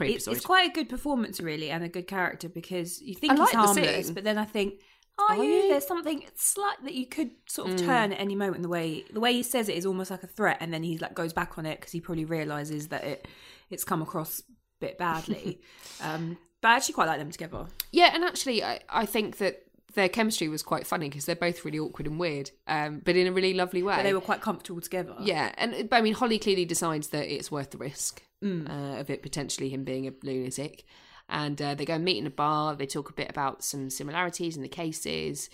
it's, 0.00 0.26
it's 0.26 0.44
quite 0.44 0.70
a 0.70 0.72
good 0.72 0.88
performance, 0.88 1.40
really, 1.40 1.70
and 1.70 1.84
a 1.84 1.88
good 1.88 2.08
character 2.08 2.48
because 2.48 3.00
you 3.00 3.14
think 3.14 3.32
I 3.32 3.36
he's 3.36 3.40
like 3.40 3.54
harmless, 3.54 4.10
but 4.10 4.24
then 4.24 4.38
I 4.38 4.44
think, 4.44 4.80
are, 5.18 5.36
Are 5.36 5.44
you? 5.44 5.50
you? 5.50 5.68
There's 5.68 5.86
something 5.86 6.24
slight 6.34 6.82
that 6.82 6.94
you 6.94 7.06
could 7.06 7.30
sort 7.46 7.70
of 7.70 7.76
turn 7.76 8.12
at 8.12 8.20
any 8.20 8.34
moment. 8.34 8.62
The 8.62 8.68
way 8.68 9.04
the 9.12 9.20
way 9.20 9.32
he 9.32 9.44
says 9.44 9.68
it 9.68 9.76
is 9.76 9.86
almost 9.86 10.10
like 10.10 10.24
a 10.24 10.26
threat, 10.26 10.56
and 10.60 10.74
then 10.74 10.82
he 10.82 10.98
like 10.98 11.14
goes 11.14 11.32
back 11.32 11.56
on 11.56 11.66
it 11.66 11.78
because 11.78 11.92
he 11.92 12.00
probably 12.00 12.24
realizes 12.24 12.88
that 12.88 13.04
it 13.04 13.28
it's 13.70 13.84
come 13.84 14.02
across 14.02 14.40
a 14.40 14.42
bit 14.80 14.98
badly. 14.98 15.60
um, 16.02 16.36
but 16.60 16.70
I 16.70 16.76
actually 16.76 16.94
quite 16.94 17.06
like 17.06 17.18
them 17.18 17.30
together. 17.30 17.66
Yeah, 17.92 18.10
and 18.12 18.24
actually, 18.24 18.64
I, 18.64 18.80
I 18.88 19.06
think 19.06 19.36
that 19.36 19.63
their 19.94 20.08
chemistry 20.08 20.48
was 20.48 20.62
quite 20.62 20.86
funny 20.86 21.08
because 21.08 21.24
they're 21.24 21.36
both 21.36 21.64
really 21.64 21.78
awkward 21.78 22.06
and 22.06 22.18
weird, 22.18 22.50
um, 22.66 23.00
but 23.04 23.16
in 23.16 23.26
a 23.26 23.32
really 23.32 23.54
lovely 23.54 23.82
way. 23.82 23.96
But 23.96 24.02
they 24.02 24.14
were 24.14 24.20
quite 24.20 24.40
comfortable 24.40 24.80
together. 24.80 25.14
Yeah, 25.20 25.52
and 25.56 25.88
but 25.88 25.96
I 25.96 26.00
mean, 26.02 26.14
Holly 26.14 26.38
clearly 26.38 26.64
decides 26.64 27.08
that 27.08 27.32
it's 27.32 27.50
worth 27.50 27.70
the 27.70 27.78
risk 27.78 28.22
Mm. 28.42 28.68
uh, 28.68 29.00
of 29.00 29.08
it 29.08 29.22
potentially 29.22 29.70
him 29.70 29.84
being 29.84 30.06
a 30.06 30.12
lunatic, 30.22 30.84
and 31.30 31.60
uh, 31.62 31.74
they 31.74 31.86
go 31.86 31.94
and 31.94 32.04
meet 32.04 32.18
in 32.18 32.26
a 32.26 32.30
bar. 32.30 32.76
They 32.76 32.84
talk 32.84 33.08
a 33.08 33.14
bit 33.14 33.30
about 33.30 33.64
some 33.64 33.88
similarities 33.88 34.54
in 34.56 34.62
the 34.62 34.68
cases, 34.68 35.48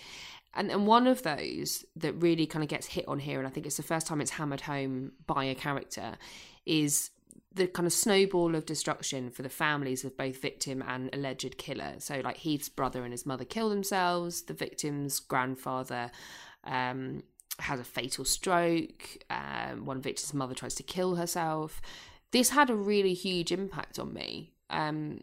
and 0.55 0.73
and 0.73 0.87
one 0.89 1.07
of 1.07 1.23
those 1.23 1.85
that 1.97 2.15
really 2.15 2.47
kind 2.47 2.65
of 2.65 2.69
gets 2.69 2.89
hit 2.89 3.07
on 3.07 3.21
here, 3.21 3.39
and 3.39 3.47
I 3.47 3.51
think 3.51 3.67
it's 3.67 3.77
the 3.77 3.85
first 3.85 4.09
time 4.09 4.21
it's 4.21 4.33
hammered 4.33 4.63
home 4.63 5.13
by 5.27 5.45
a 5.45 5.55
character, 5.55 6.17
is 6.67 7.11
the 7.53 7.67
kind 7.67 7.87
of 7.87 7.93
snowball 7.93 8.55
of 8.55 8.65
destruction 8.65 9.31
for 9.31 9.43
the 9.43 9.49
families 9.49 10.05
of 10.05 10.17
both 10.17 10.41
victim 10.41 10.83
and 10.87 11.11
alleged 11.13 11.59
killer. 11.59 11.95
So, 11.99 12.21
like 12.23 12.39
Heath's 12.39 12.69
brother 12.69 13.03
and 13.03 13.13
his 13.13 13.27
mother 13.27 13.45
kill 13.45 13.69
themselves. 13.69 14.43
The 14.43 14.55
victim's 14.55 15.19
grandfather 15.19 16.11
um, 16.65 17.25
has 17.59 17.81
a 17.81 17.85
fatal 17.85 18.25
stroke. 18.25 19.19
Um, 19.31 19.85
one 19.85 20.01
victim's 20.01 20.33
mother 20.33 20.55
tries 20.55 20.75
to 20.77 20.83
kill 20.83 21.17
herself. 21.17 21.81
This 22.31 22.51
had 22.51 22.71
a 22.71 22.77
really 22.77 23.15
huge 23.15 23.51
impact 23.51 23.99
on 23.99 24.13
me. 24.13 24.53
Um, 24.71 25.23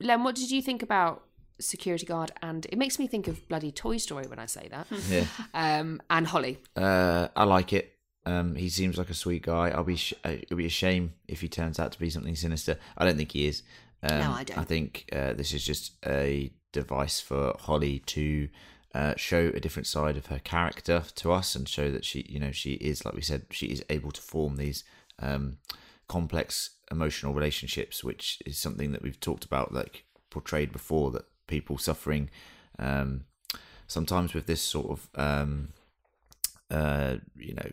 Len, 0.00 0.24
what 0.24 0.34
did 0.34 0.50
you 0.50 0.62
think 0.62 0.82
about 0.82 1.24
security 1.60 2.06
guard? 2.06 2.32
And 2.42 2.66
it 2.66 2.78
makes 2.78 2.98
me 2.98 3.06
think 3.06 3.28
of 3.28 3.46
bloody 3.48 3.70
Toy 3.70 3.98
Story 3.98 4.26
when 4.26 4.38
I 4.38 4.46
say 4.46 4.68
that. 4.70 4.86
Yeah. 5.10 5.26
um, 5.52 6.00
and 6.08 6.26
Holly. 6.26 6.58
Uh, 6.74 7.28
I 7.36 7.44
like 7.44 7.74
it. 7.74 7.95
Um, 8.26 8.56
he 8.56 8.68
seems 8.68 8.98
like 8.98 9.08
a 9.08 9.14
sweet 9.14 9.42
guy. 9.42 9.70
I'll 9.70 9.84
be 9.84 9.96
sh- 9.96 10.14
uh, 10.24 10.30
it'll 10.42 10.56
be 10.56 10.66
a 10.66 10.70
shame 10.84 11.14
if 11.28 11.40
he 11.40 11.48
turns 11.48 11.78
out 11.78 11.92
to 11.92 11.98
be 11.98 12.10
something 12.10 12.34
sinister. 12.34 12.76
I 12.98 13.04
don't 13.04 13.16
think 13.16 13.32
he 13.32 13.46
is. 13.46 13.62
Um, 14.02 14.18
No, 14.18 14.32
I 14.32 14.44
don't. 14.44 14.58
I 14.58 14.64
think 14.64 15.08
uh, 15.12 15.32
this 15.32 15.52
is 15.54 15.64
just 15.64 15.92
a 16.04 16.52
device 16.72 17.20
for 17.20 17.56
Holly 17.58 18.00
to 18.00 18.48
uh, 18.94 19.14
show 19.16 19.52
a 19.54 19.60
different 19.60 19.86
side 19.86 20.16
of 20.16 20.26
her 20.26 20.40
character 20.40 21.04
to 21.14 21.32
us 21.32 21.54
and 21.54 21.68
show 21.68 21.90
that 21.92 22.04
she, 22.04 22.26
you 22.28 22.40
know, 22.40 22.50
she 22.50 22.72
is 22.74 23.04
like 23.04 23.14
we 23.14 23.22
said, 23.22 23.46
she 23.50 23.66
is 23.66 23.84
able 23.90 24.10
to 24.10 24.20
form 24.20 24.56
these 24.56 24.82
um, 25.20 25.58
complex 26.08 26.70
emotional 26.90 27.32
relationships, 27.32 28.02
which 28.02 28.42
is 28.44 28.58
something 28.58 28.92
that 28.92 29.02
we've 29.02 29.20
talked 29.20 29.44
about, 29.44 29.72
like 29.72 30.04
portrayed 30.30 30.72
before, 30.72 31.10
that 31.12 31.26
people 31.46 31.78
suffering 31.78 32.28
um, 32.78 33.24
sometimes 33.86 34.34
with 34.34 34.46
this 34.46 34.60
sort 34.60 34.90
of 34.90 35.08
um, 35.14 35.68
uh, 36.70 37.16
you 37.36 37.54
know, 37.54 37.70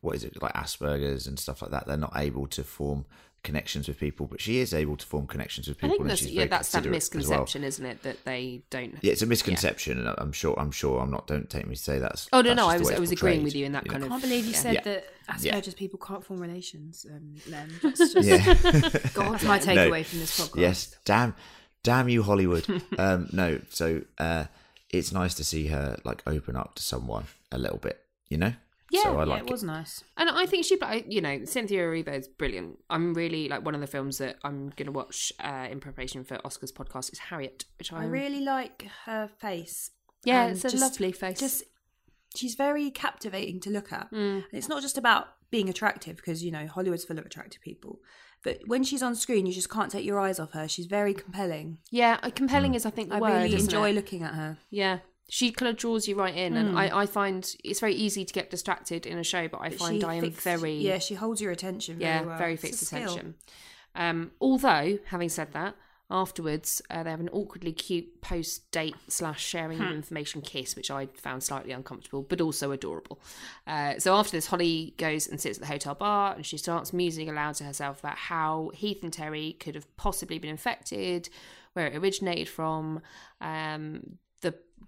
what 0.00 0.16
is 0.16 0.24
it 0.24 0.40
like 0.42 0.52
Asperger's 0.54 1.26
and 1.26 1.38
stuff 1.38 1.62
like 1.62 1.70
that, 1.72 1.86
they're 1.86 1.96
not 1.96 2.12
able 2.16 2.46
to 2.48 2.64
form 2.64 3.04
connections 3.42 3.88
with 3.88 3.98
people, 3.98 4.26
but 4.26 4.38
she 4.38 4.58
is 4.58 4.74
able 4.74 4.98
to 4.98 5.06
form 5.06 5.26
connections 5.26 5.66
with 5.66 5.78
I 5.78 5.80
people. 5.80 5.90
think 5.92 6.00
and 6.02 6.10
that's 6.10 6.20
she's 6.20 6.30
yeah, 6.32 6.44
that's 6.46 6.70
that 6.72 6.82
considerate 6.82 6.96
as 7.02 7.10
well. 7.10 7.18
misconception, 7.38 7.64
isn't 7.64 7.86
it? 7.86 8.02
That 8.02 8.24
they 8.26 8.62
don't. 8.68 8.98
Yeah, 9.00 9.12
it's 9.12 9.22
a 9.22 9.26
misconception, 9.26 9.98
and 9.98 10.14
I'm 10.18 10.32
sure. 10.32 10.58
I'm 10.60 10.70
sure. 10.70 11.00
I'm 11.00 11.10
not. 11.10 11.26
Don't 11.26 11.48
take 11.48 11.66
me 11.66 11.74
to 11.74 11.82
say 11.82 11.98
that's. 11.98 12.28
Oh, 12.34 12.42
no, 12.42 12.48
that's 12.50 12.56
no, 12.58 12.68
I 12.68 12.76
was- 12.78 12.90
I 12.90 12.98
was 12.98 13.12
agreeing 13.12 13.42
with 13.42 13.54
you 13.54 13.64
in 13.64 13.72
that 13.72 13.86
know. 13.86 13.92
kind 13.92 14.04
I 14.04 14.06
of- 14.08 14.12
I 14.12 14.14
can't 14.16 14.22
believe 14.24 14.44
you 14.44 14.52
Yeah. 14.52 14.58
said 14.58 14.74
Yeah. 14.74 14.80
that 14.82 15.04
Yeah. 15.40 15.54
Asperger's 15.58 15.74
people 15.74 15.98
can't 15.98 16.22
form 16.24 16.40
relations, 16.40 17.06
um, 17.10 17.34
Len. 17.48 17.72
That's 17.82 17.98
just 18.12 18.16
Yeah. 18.28 18.54
that's 18.54 19.14
my 19.44 19.58
No. 19.58 19.64
takeaway 19.64 20.04
from 20.04 20.18
this 20.18 20.38
podcast. 20.38 20.60
Yes, 20.60 20.96
damn, 21.06 21.34
damn 21.82 22.08
you, 22.10 22.22
Hollywood. 22.22 22.66
um, 22.98 23.28
no, 23.32 23.60
so 23.70 24.02
uh, 24.18 24.44
it's 24.90 25.12
nice 25.12 25.32
to 25.34 25.44
see 25.44 25.68
her 25.68 25.96
like 26.04 26.22
open 26.26 26.56
up 26.56 26.74
to 26.74 26.82
someone 26.82 27.24
a 27.52 27.58
little 27.58 27.78
bit, 27.78 28.04
you 28.28 28.36
know. 28.36 28.52
Yeah, 28.90 29.02
so 29.04 29.16
I 29.16 29.20
yeah, 29.20 29.24
like 29.24 29.42
it 29.42 29.50
was 29.50 29.62
nice. 29.62 30.02
And 30.16 30.28
I 30.28 30.46
think 30.46 30.64
she, 30.64 30.76
I- 30.82 31.04
you 31.08 31.20
know, 31.20 31.44
Cynthia 31.44 31.80
Erivo 31.82 32.18
is 32.18 32.26
brilliant. 32.28 32.78
I'm 32.90 33.14
really 33.14 33.48
like 33.48 33.64
one 33.64 33.74
of 33.74 33.80
the 33.80 33.86
films 33.86 34.18
that 34.18 34.36
I'm 34.42 34.70
going 34.70 34.86
to 34.86 34.92
watch 34.92 35.32
uh, 35.40 35.68
in 35.70 35.78
preparation 35.80 36.24
for 36.24 36.38
Oscar's 36.44 36.72
podcast 36.72 37.12
is 37.12 37.18
Harriet, 37.20 37.64
which 37.78 37.92
I, 37.92 38.02
I 38.02 38.04
really 38.06 38.40
like 38.40 38.86
her 39.06 39.28
face. 39.38 39.90
yeah, 40.24 40.42
and 40.44 40.52
it's 40.56 40.64
a 40.64 40.70
just- 40.70 40.82
lovely 40.82 41.12
face. 41.12 41.38
Just 41.38 41.62
she's 42.34 42.54
very 42.54 42.90
captivating 42.90 43.60
to 43.60 43.70
look 43.70 43.92
at. 43.92 44.10
Mm. 44.12 44.34
And 44.36 44.44
it's 44.52 44.68
not 44.68 44.82
just 44.82 44.98
about 44.98 45.28
being 45.50 45.68
attractive 45.68 46.16
because 46.16 46.44
you 46.44 46.50
know 46.52 46.66
Hollywood's 46.66 47.04
full 47.04 47.18
of 47.18 47.26
attractive 47.26 47.60
people, 47.60 47.98
but 48.44 48.58
when 48.66 48.82
she's 48.84 49.02
on 49.02 49.14
screen, 49.16 49.46
you 49.46 49.52
just 49.52 49.68
can't 49.70 49.90
take 49.90 50.04
your 50.04 50.18
eyes 50.20 50.38
off 50.40 50.52
her. 50.52 50.68
She's 50.68 50.86
very 50.86 51.12
compelling. 51.14 51.78
yeah, 51.90 52.18
uh, 52.22 52.30
compelling 52.30 52.74
is 52.74 52.86
I 52.86 52.90
think 52.90 53.08
the 53.10 53.16
I 53.16 53.20
word. 53.20 53.42
really 53.42 53.54
enjoy 53.56 53.90
it? 53.90 53.94
looking 53.94 54.22
at 54.22 54.34
her. 54.34 54.58
Yeah, 54.70 54.98
she 55.30 55.50
kind 55.52 55.70
of 55.70 55.76
draws 55.76 56.06
you 56.08 56.14
right 56.16 56.34
in, 56.36 56.56
and 56.56 56.78
I, 56.78 57.02
I 57.02 57.06
find 57.06 57.54
it's 57.64 57.80
very 57.80 57.94
easy 57.94 58.24
to 58.24 58.32
get 58.34 58.50
distracted 58.50 59.06
in 59.06 59.16
a 59.18 59.24
show, 59.24 59.48
but 59.48 59.60
I 59.62 59.70
find 59.70 60.00
she 60.00 60.06
I 60.06 60.14
am 60.16 60.22
fix- 60.24 60.42
very 60.44 60.74
yeah. 60.74 60.98
She 60.98 61.14
holds 61.14 61.40
your 61.40 61.52
attention. 61.52 61.98
Very 61.98 62.10
yeah, 62.10 62.22
well. 62.22 62.36
very 62.38 62.56
fixed 62.56 62.82
attention. 62.82 63.36
Um, 63.94 64.32
although, 64.40 64.98
having 65.06 65.28
said 65.28 65.52
that, 65.52 65.74
afterwards 66.10 66.82
uh, 66.90 67.02
they 67.04 67.10
have 67.10 67.20
an 67.20 67.28
awkwardly 67.30 67.72
cute 67.72 68.20
post 68.20 68.70
date 68.72 68.96
slash 69.08 69.44
sharing 69.44 69.78
Hmm. 69.78 69.84
information 69.94 70.42
kiss, 70.42 70.74
which 70.76 70.90
I 70.90 71.06
found 71.06 71.42
slightly 71.44 71.70
uncomfortable 71.72 72.22
but 72.22 72.40
also 72.40 72.72
adorable. 72.72 73.20
Uh, 73.66 73.98
so 73.98 74.14
after 74.16 74.32
this, 74.32 74.46
Holly 74.46 74.94
goes 74.98 75.28
and 75.28 75.40
sits 75.40 75.58
at 75.58 75.62
the 75.62 75.68
hotel 75.72 75.94
bar 75.94 76.34
and 76.34 76.44
she 76.44 76.56
starts 76.56 76.92
musing 76.92 77.28
aloud 77.28 77.54
to 77.56 77.64
herself 77.64 78.00
about 78.00 78.16
how 78.18 78.70
Heath 78.74 79.02
and 79.04 79.12
Terry 79.12 79.56
could 79.60 79.74
have 79.76 79.86
possibly 79.96 80.38
been 80.38 80.50
infected, 80.50 81.28
where 81.74 81.86
it 81.86 81.96
originated 81.96 82.48
from. 82.48 83.00
Um, 83.40 84.18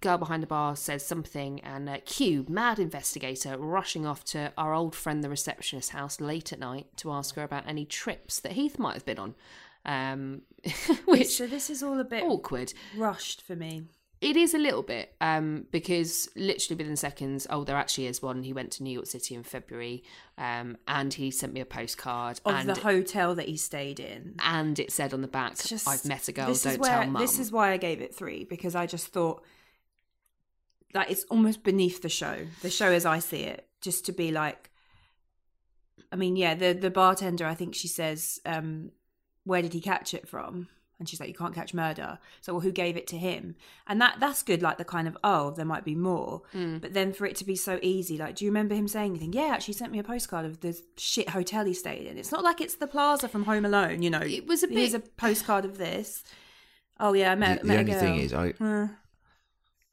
girl 0.01 0.17
behind 0.17 0.43
the 0.43 0.47
bar 0.47 0.75
says 0.75 1.05
something, 1.05 1.59
and 1.61 1.87
uh, 1.87 1.97
Q, 2.05 2.45
mad 2.49 2.79
investigator, 2.79 3.57
rushing 3.57 4.05
off 4.05 4.23
to 4.25 4.51
our 4.57 4.73
old 4.73 4.95
friend 4.95 5.23
the 5.23 5.29
receptionist's 5.29 5.91
house 5.91 6.19
late 6.19 6.51
at 6.51 6.59
night 6.59 6.87
to 6.97 7.11
ask 7.11 7.35
her 7.35 7.43
about 7.43 7.67
any 7.67 7.85
trips 7.85 8.39
that 8.41 8.53
Heath 8.53 8.77
might 8.79 8.93
have 8.95 9.05
been 9.05 9.19
on. 9.19 9.35
Um, 9.85 10.41
which 11.05 11.27
So 11.37 11.47
this 11.47 11.69
is 11.69 11.83
all 11.83 11.99
a 11.99 12.03
bit 12.05 12.23
awkward. 12.23 12.73
rushed 12.95 13.41
for 13.41 13.55
me. 13.55 13.83
It 14.21 14.37
is 14.37 14.53
a 14.53 14.57
little 14.57 14.83
bit 14.83 15.13
um, 15.19 15.65
because 15.69 16.29
literally 16.37 16.77
within 16.77 16.95
seconds, 16.95 17.45
oh, 17.49 17.65
there 17.65 17.75
actually 17.75 18.07
is 18.07 18.21
one. 18.21 18.43
He 18.43 18.53
went 18.53 18.71
to 18.71 18.83
New 18.83 18.91
York 18.91 19.05
City 19.07 19.35
in 19.35 19.43
February, 19.43 20.01
um, 20.37 20.77
and 20.87 21.13
he 21.13 21.29
sent 21.29 21.51
me 21.51 21.59
a 21.59 21.65
postcard, 21.65 22.39
Of 22.45 22.55
and 22.55 22.69
the 22.69 22.75
hotel 22.79 23.35
that 23.35 23.49
he 23.49 23.57
stayed 23.57 23.99
in. 23.99 24.35
and 24.39 24.79
it 24.79 24.93
said 24.93 25.13
on 25.13 25.19
the 25.21 25.27
back, 25.27 25.57
just- 25.57 25.85
"I've 25.89 26.05
met 26.05 26.29
a 26.29 26.31
girl. 26.31 26.47
This 26.47 26.63
Don't 26.63 26.73
is 26.73 26.79
where 26.79 27.01
tell 27.01 27.11
mum." 27.11 27.21
this 27.21 27.37
is 27.37 27.51
why 27.51 27.71
I 27.73 27.77
gave 27.77 27.99
it 27.99 28.15
three 28.15 28.45
because 28.45 28.75
I 28.75 28.85
just 28.85 29.07
thought 29.07 29.43
that 30.93 31.11
it's 31.11 31.23
almost 31.25 31.63
beneath 31.63 32.01
the 32.01 32.09
show, 32.09 32.47
the 32.61 32.69
show 32.69 32.91
as 32.91 33.05
I 33.05 33.19
see 33.19 33.41
it, 33.41 33.67
just 33.81 34.05
to 34.05 34.11
be 34.11 34.31
like. 34.31 34.69
I 36.11 36.15
mean, 36.15 36.35
yeah, 36.35 36.53
the 36.53 36.73
the 36.73 36.91
bartender. 36.91 37.45
I 37.45 37.55
think 37.55 37.75
she 37.75 37.87
says, 37.87 38.39
um, 38.45 38.91
"Where 39.43 39.61
did 39.61 39.73
he 39.73 39.81
catch 39.81 40.13
it 40.13 40.27
from?" 40.27 40.67
And 40.99 41.09
she's 41.09 41.19
like, 41.19 41.27
"You 41.27 41.35
can't 41.35 41.55
catch 41.55 41.73
murder." 41.73 42.19
So, 42.41 42.53
well, 42.53 42.61
who 42.61 42.71
gave 42.71 42.95
it 42.95 43.07
to 43.07 43.17
him? 43.17 43.55
And 43.87 43.99
that 43.99 44.19
that's 44.19 44.43
good. 44.43 44.61
Like 44.61 44.77
the 44.77 44.85
kind 44.85 45.07
of 45.07 45.17
oh, 45.23 45.51
there 45.51 45.65
might 45.65 45.83
be 45.83 45.95
more. 45.95 46.43
Mm. 46.53 46.81
But 46.81 46.93
then 46.93 47.13
for 47.13 47.25
it 47.25 47.35
to 47.37 47.45
be 47.45 47.55
so 47.55 47.79
easy, 47.81 48.17
like, 48.17 48.35
do 48.35 48.45
you 48.45 48.51
remember 48.51 48.75
him 48.75 48.87
saying 48.87 49.11
anything? 49.11 49.33
Yeah, 49.33 49.51
actually, 49.53 49.73
sent 49.73 49.91
me 49.91 49.97
a 49.97 50.03
postcard 50.03 50.45
of 50.45 50.59
the 50.59 50.79
shit 50.97 51.29
hotel 51.29 51.65
he 51.65 51.73
stayed 51.73 52.05
in. 52.05 52.19
It's 52.19 52.31
not 52.31 52.43
like 52.43 52.61
it's 52.61 52.75
the 52.75 52.87
Plaza 52.87 53.27
from 53.27 53.45
Home 53.45 53.65
Alone, 53.65 54.03
you 54.03 54.11
know. 54.11 54.21
It 54.21 54.45
was 54.45 54.61
a 54.61 54.67
bit... 54.67 54.77
Here's 54.77 54.93
a 54.93 54.99
postcard 54.99 55.65
of 55.65 55.79
this. 55.79 56.23
Oh 56.99 57.13
yeah, 57.13 57.31
I 57.31 57.35
met, 57.35 57.61
the, 57.61 57.67
met 57.67 57.85
the 57.85 57.91
a 57.91 57.95
only 57.95 58.07
thing 58.07 58.19
is, 58.19 58.33
I 58.33 58.53
Uh, 58.61 58.87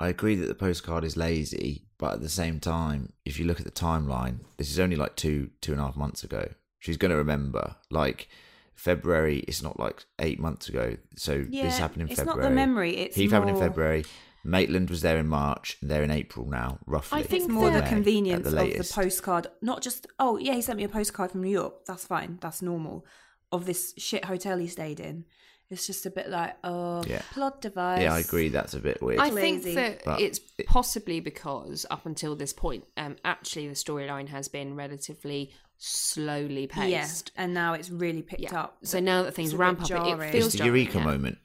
I 0.01 0.09
agree 0.09 0.35
that 0.35 0.47
the 0.47 0.55
postcard 0.55 1.05
is 1.05 1.17
lazy, 1.17 1.85
but 1.99 2.15
at 2.15 2.21
the 2.23 2.29
same 2.31 2.59
time, 2.59 3.13
if 3.27 3.39
you 3.39 3.45
look 3.45 3.61
at 3.61 3.67
the 3.67 3.71
timeline, 3.71 4.41
this 4.57 4.71
is 4.71 4.81
only 4.81 4.97
like 4.97 5.15
two 5.15 5.51
two 5.61 5.73
and 5.73 5.81
a 5.81 5.85
half 5.85 5.97
months 5.97 6.25
ago. 6.25 6.49
She's 6.79 6.97
going 6.97 7.11
to 7.11 7.19
remember. 7.19 7.77
Like 7.91 8.29
February, 8.75 9.41
it's 9.41 9.63
not 9.63 9.79
like 9.79 10.07
eight 10.19 10.41
months 10.41 10.71
ago. 10.71 10.97
So 11.17 11.45
yeah, 11.51 11.65
this 11.65 11.77
happened 11.77 12.03
in 12.03 12.09
it's 12.09 12.19
February. 12.19 12.43
not 12.43 12.49
the 12.49 12.55
memory. 12.55 12.97
It's 12.97 13.15
Heath 13.17 13.31
more, 13.31 13.41
happened 13.41 13.59
in 13.59 13.63
February. 13.63 14.05
Maitland 14.43 14.89
was 14.89 15.03
there 15.03 15.19
in 15.19 15.27
March. 15.27 15.77
and 15.83 15.91
They're 15.91 16.03
in 16.03 16.11
April 16.11 16.47
now, 16.49 16.79
roughly. 16.87 17.21
I 17.21 17.23
think 17.23 17.45
It's 17.45 17.53
more 17.53 17.71
the 17.71 17.83
May 17.83 17.89
convenience 17.89 18.51
the 18.51 18.59
of 18.59 18.73
the 18.73 18.93
postcard. 18.95 19.49
Not 19.61 19.83
just 19.83 20.07
oh 20.19 20.39
yeah, 20.39 20.55
he 20.55 20.63
sent 20.63 20.79
me 20.79 20.85
a 20.85 20.89
postcard 20.89 21.33
from 21.33 21.43
New 21.43 21.51
York. 21.51 21.85
That's 21.87 22.07
fine. 22.07 22.39
That's 22.41 22.63
normal. 22.63 23.05
Of 23.53 23.67
this 23.67 23.93
shit 23.99 24.25
hotel 24.25 24.57
he 24.57 24.67
stayed 24.67 24.99
in. 24.99 25.27
It's 25.71 25.87
just 25.87 26.05
a 26.05 26.11
bit 26.11 26.29
like 26.29 26.57
oh 26.65 27.05
Yeah. 27.07 27.23
plot 27.33 27.61
device. 27.61 28.03
Yeah, 28.03 28.15
I 28.15 28.19
agree. 28.21 28.49
That's 28.49 28.75
a 28.75 28.81
bit 28.81 29.01
weird. 29.01 29.21
I 29.21 29.31
think 29.31 29.65
lazy. 29.65 29.75
that 29.77 30.05
But 30.05 30.21
it's 30.21 30.41
it- 30.59 30.67
possibly 30.67 31.21
because 31.21 31.87
up 31.91 32.07
until 32.07 32.35
this 32.35 32.53
point, 32.53 32.85
um, 32.97 33.17
actually 33.25 33.69
the 33.69 33.75
storyline 33.75 34.29
has 34.29 34.49
been 34.49 34.75
relatively 34.75 35.53
slowly 35.79 36.69
Yeah, 36.75 37.03
paced. 37.03 37.31
and 37.37 37.55
now 37.55 37.73
it's 37.75 37.89
really 37.91 38.23
picked 38.23 38.43
Yeah. 38.43 38.61
up. 38.63 38.79
So 38.83 39.01
now 39.01 39.23
that 39.23 39.35
things 39.35 39.55
ramp 39.55 39.79
bit 39.79 39.93
up, 39.93 40.07
it 40.07 40.11
jarring. 40.11 40.33
feels 40.33 40.47
it's 40.47 40.53
the 40.55 40.59
jarring, 40.59 40.75
eureka 40.75 40.99
yeah. 40.99 41.05
moment, 41.05 41.39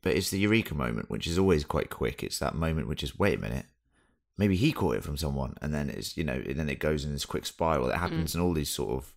but 0.00 0.16
it's 0.16 0.30
the 0.30 0.38
eureka 0.38 0.74
moment, 0.74 1.10
which 1.10 1.26
is 1.26 1.36
always 1.38 1.64
quite 1.64 1.90
quick. 1.90 2.22
It's 2.22 2.38
that 2.38 2.54
moment 2.54 2.88
which 2.88 3.02
is 3.02 3.18
wait 3.18 3.36
a 3.38 3.40
minute, 3.42 3.66
maybe 4.38 4.56
he 4.56 4.72
caught 4.72 4.96
it 4.96 5.04
from 5.04 5.16
someone, 5.16 5.56
and 5.60 5.74
then 5.74 5.90
it's 5.90 6.16
you 6.16 6.24
know, 6.24 6.34
and 6.34 6.58
then 6.58 6.68
it 6.68 6.78
goes 6.78 7.04
in 7.04 7.12
this 7.12 7.24
quick 7.26 7.44
spiral. 7.46 7.88
that 7.88 7.98
happens 7.98 8.32
Mm. 8.32 8.34
in 8.36 8.40
all 8.42 8.52
these 8.54 8.70
sort 8.70 8.92
of 8.96 9.14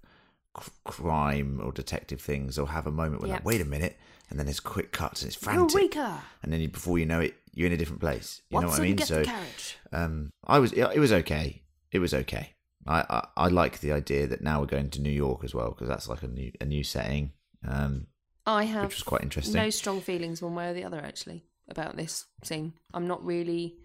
c- 0.61 0.71
crime 0.83 1.61
or 1.63 1.71
detective 1.71 2.19
things. 2.19 2.55
They'll 2.55 2.65
have 2.65 2.87
a 2.87 2.91
moment 2.91 3.21
where 3.21 3.29
Yeah. 3.29 3.35
like, 3.35 3.45
wait 3.45 3.61
a 3.61 3.65
minute, 3.65 3.97
and 4.29 4.39
then 4.39 4.45
there's 4.45 4.59
quick 4.59 4.91
cuts 4.91 5.21
and 5.21 5.27
it's 5.31 5.35
frantic, 5.41 5.95
Eureka! 5.95 6.21
and 6.43 6.51
then 6.51 6.61
you, 6.61 6.69
before 6.69 6.97
you 6.97 7.05
know 7.05 7.19
it, 7.19 7.35
you're 7.53 7.67
in 7.67 7.73
a 7.73 7.77
different 7.77 8.01
place. 8.01 8.41
You 8.49 8.59
know 8.59 8.67
what 8.67 8.79
I 8.79 8.83
mean? 8.83 8.95
get 8.95 9.07
So, 9.07 9.19
the 9.19 9.25
carriage. 9.25 9.77
um, 9.91 10.31
I 10.45 10.59
was 10.59 10.71
it, 10.73 10.87
it 10.95 10.99
was 10.99 11.11
okay. 11.11 11.61
It 11.91 11.99
was 11.99 12.13
okay. 12.13 12.51
I, 12.87 13.01
I 13.09 13.27
I 13.45 13.47
like 13.47 13.79
the 13.79 13.91
idea 13.91 14.27
that 14.27 14.41
now 14.41 14.59
we're 14.59 14.67
going 14.67 14.89
to 14.91 15.01
New 15.01 15.09
York 15.11 15.43
as 15.43 15.53
well 15.55 15.69
because 15.69 15.87
that's 15.87 16.07
like 16.09 16.23
a 16.23 16.27
new 16.27 16.51
a 16.61 16.65
new 16.65 16.83
setting. 16.83 17.31
Um, 17.67 18.07
I 18.45 18.65
have 18.65 18.85
which 18.85 18.95
was 18.97 19.03
quite 19.03 19.23
interesting. 19.23 19.55
no 19.55 19.69
strong 19.71 20.01
feelings 20.01 20.41
one 20.41 20.53
way 20.53 20.69
or 20.69 20.73
the 20.73 20.83
other 20.83 20.99
actually 20.99 21.45
about 21.67 21.95
this 21.97 22.25
scene. 22.43 22.73
I'm 22.93 23.07
not 23.07 23.25
really, 23.25 23.77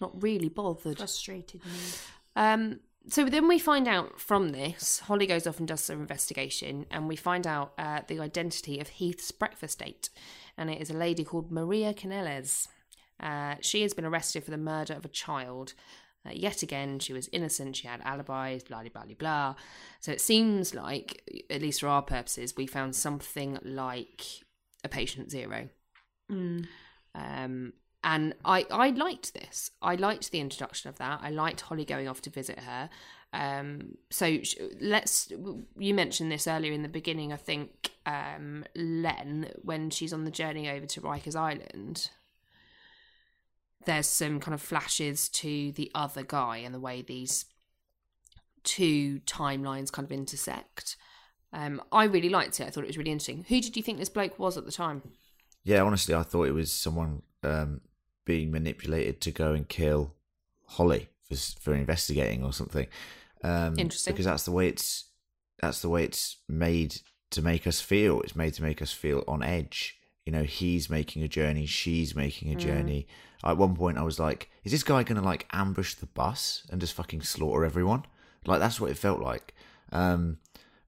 not 0.00 0.20
really 0.20 0.48
bothered. 0.48 0.98
frustrated 0.98 1.64
me. 1.64 1.70
Um, 2.34 2.80
so 3.08 3.24
then 3.24 3.48
we 3.48 3.58
find 3.58 3.88
out 3.88 4.20
from 4.20 4.50
this, 4.50 5.00
Holly 5.00 5.26
goes 5.26 5.46
off 5.46 5.58
and 5.58 5.68
does 5.68 5.80
some 5.80 6.00
investigation, 6.00 6.86
and 6.90 7.08
we 7.08 7.16
find 7.16 7.46
out 7.46 7.72
uh, 7.78 8.00
the 8.06 8.20
identity 8.20 8.80
of 8.80 8.88
Heath's 8.88 9.30
breakfast 9.30 9.78
date, 9.78 10.10
and 10.56 10.70
it 10.70 10.80
is 10.80 10.90
a 10.90 10.96
lady 10.96 11.24
called 11.24 11.50
Maria 11.50 11.94
Canelles. 11.94 12.68
Uh, 13.20 13.56
she 13.60 13.82
has 13.82 13.94
been 13.94 14.04
arrested 14.04 14.44
for 14.44 14.50
the 14.50 14.56
murder 14.56 14.94
of 14.94 15.04
a 15.04 15.08
child. 15.08 15.74
Uh, 16.26 16.32
yet 16.32 16.62
again, 16.62 16.98
she 16.98 17.12
was 17.12 17.28
innocent. 17.32 17.76
She 17.76 17.86
had 17.86 18.00
alibis, 18.04 18.64
blah 18.64 18.82
blah 18.82 19.04
blah 19.04 19.14
blah. 19.18 19.54
So 20.00 20.12
it 20.12 20.20
seems 20.20 20.74
like, 20.74 21.22
at 21.50 21.62
least 21.62 21.80
for 21.80 21.88
our 21.88 22.02
purposes, 22.02 22.54
we 22.56 22.66
found 22.66 22.94
something 22.94 23.58
like 23.62 24.24
a 24.84 24.88
patient 24.88 25.30
zero. 25.30 25.68
Mm. 26.30 26.66
Um, 27.14 27.72
and 28.04 28.34
I, 28.44 28.64
I 28.70 28.90
liked 28.90 29.34
this. 29.34 29.70
I 29.82 29.96
liked 29.96 30.30
the 30.30 30.40
introduction 30.40 30.88
of 30.88 30.98
that. 30.98 31.20
I 31.22 31.30
liked 31.30 31.62
Holly 31.62 31.84
going 31.84 32.08
off 32.08 32.22
to 32.22 32.30
visit 32.30 32.60
her. 32.60 32.90
Um, 33.32 33.96
so 34.10 34.38
let's. 34.80 35.30
You 35.76 35.94
mentioned 35.94 36.30
this 36.30 36.46
earlier 36.46 36.72
in 36.72 36.82
the 36.82 36.88
beginning. 36.88 37.32
I 37.32 37.36
think 37.36 37.90
um, 38.06 38.64
Len, 38.76 39.50
when 39.62 39.90
she's 39.90 40.12
on 40.12 40.24
the 40.24 40.30
journey 40.30 40.70
over 40.70 40.86
to 40.86 41.00
Rikers 41.00 41.36
Island, 41.36 42.10
there's 43.84 44.06
some 44.06 44.40
kind 44.40 44.54
of 44.54 44.62
flashes 44.62 45.28
to 45.30 45.72
the 45.72 45.90
other 45.94 46.22
guy 46.22 46.58
and 46.58 46.74
the 46.74 46.80
way 46.80 47.02
these 47.02 47.46
two 48.62 49.20
timelines 49.20 49.90
kind 49.90 50.06
of 50.06 50.12
intersect. 50.12 50.96
Um, 51.52 51.82
I 51.90 52.04
really 52.04 52.28
liked 52.28 52.60
it. 52.60 52.66
I 52.66 52.70
thought 52.70 52.84
it 52.84 52.88
was 52.88 52.98
really 52.98 53.10
interesting. 53.10 53.44
Who 53.48 53.60
did 53.60 53.76
you 53.76 53.82
think 53.82 53.98
this 53.98 54.08
bloke 54.08 54.38
was 54.38 54.56
at 54.56 54.66
the 54.66 54.72
time? 54.72 55.02
Yeah, 55.64 55.82
honestly, 55.82 56.14
I 56.14 56.22
thought 56.22 56.48
it 56.48 56.52
was 56.52 56.70
someone 56.70 57.22
um, 57.42 57.80
being 58.28 58.50
manipulated 58.50 59.22
to 59.22 59.30
go 59.30 59.54
and 59.54 59.66
kill 59.66 60.12
Holly 60.66 61.08
for 61.26 61.34
for 61.34 61.74
investigating 61.74 62.44
or 62.44 62.52
something. 62.52 62.86
Um, 63.42 63.78
Interesting. 63.78 64.12
because 64.12 64.26
that's 64.26 64.44
the 64.44 64.52
way 64.52 64.68
it's 64.68 65.06
that's 65.60 65.80
the 65.80 65.88
way 65.88 66.04
it's 66.04 66.36
made 66.46 67.00
to 67.30 67.40
make 67.40 67.66
us 67.66 67.80
feel. 67.80 68.20
It's 68.20 68.36
made 68.36 68.52
to 68.54 68.62
make 68.62 68.82
us 68.82 68.92
feel 68.92 69.24
on 69.26 69.42
edge. 69.42 69.98
You 70.26 70.32
know, 70.32 70.42
he's 70.42 70.90
making 70.90 71.22
a 71.22 71.28
journey, 71.28 71.64
she's 71.64 72.14
making 72.14 72.52
a 72.52 72.54
journey. 72.54 73.06
At 73.42 73.56
one 73.56 73.74
point, 73.74 73.96
I 73.96 74.02
was 74.02 74.18
like, 74.18 74.50
"Is 74.62 74.72
this 74.72 74.82
guy 74.82 75.02
gonna 75.04 75.22
like 75.22 75.46
ambush 75.52 75.94
the 75.94 76.12
bus 76.20 76.66
and 76.70 76.82
just 76.82 76.92
fucking 76.92 77.22
slaughter 77.22 77.64
everyone?" 77.64 78.04
Like 78.44 78.60
that's 78.60 78.78
what 78.78 78.90
it 78.90 78.98
felt 78.98 79.20
like. 79.20 79.54
Um, 79.90 80.36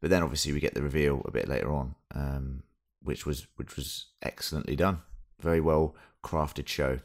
but 0.03 0.11
then 0.11 0.22
obviously 0.22 0.53
we 0.53 0.61
get 0.61 0.74
the 0.74 0.82
reveal 0.82 1.22
a 1.24 1.30
bit 1.30 1.49
later 1.49 1.72
on, 1.72 1.95
um, 2.14 2.64
which 3.03 3.24
was 3.24 3.47
which 3.57 3.76
was 3.76 4.09
excellently 4.20 4.76
done. 4.76 4.99
Very 5.41 5.61
well 5.62 5.95
crafted 6.22 6.68
show. 6.68 7.01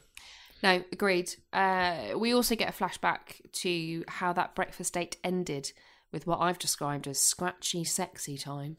No, 0.66 0.82
agreed. 0.90 1.32
Uh, 1.52 2.18
we 2.18 2.34
also 2.34 2.56
get 2.56 2.68
a 2.68 2.72
flashback 2.72 3.40
to 3.52 4.02
how 4.08 4.32
that 4.32 4.56
breakfast 4.56 4.94
date 4.94 5.16
ended 5.22 5.70
with 6.10 6.26
what 6.26 6.40
I've 6.40 6.58
described 6.58 7.06
as 7.06 7.20
scratchy, 7.20 7.84
sexy 7.84 8.36
time. 8.36 8.76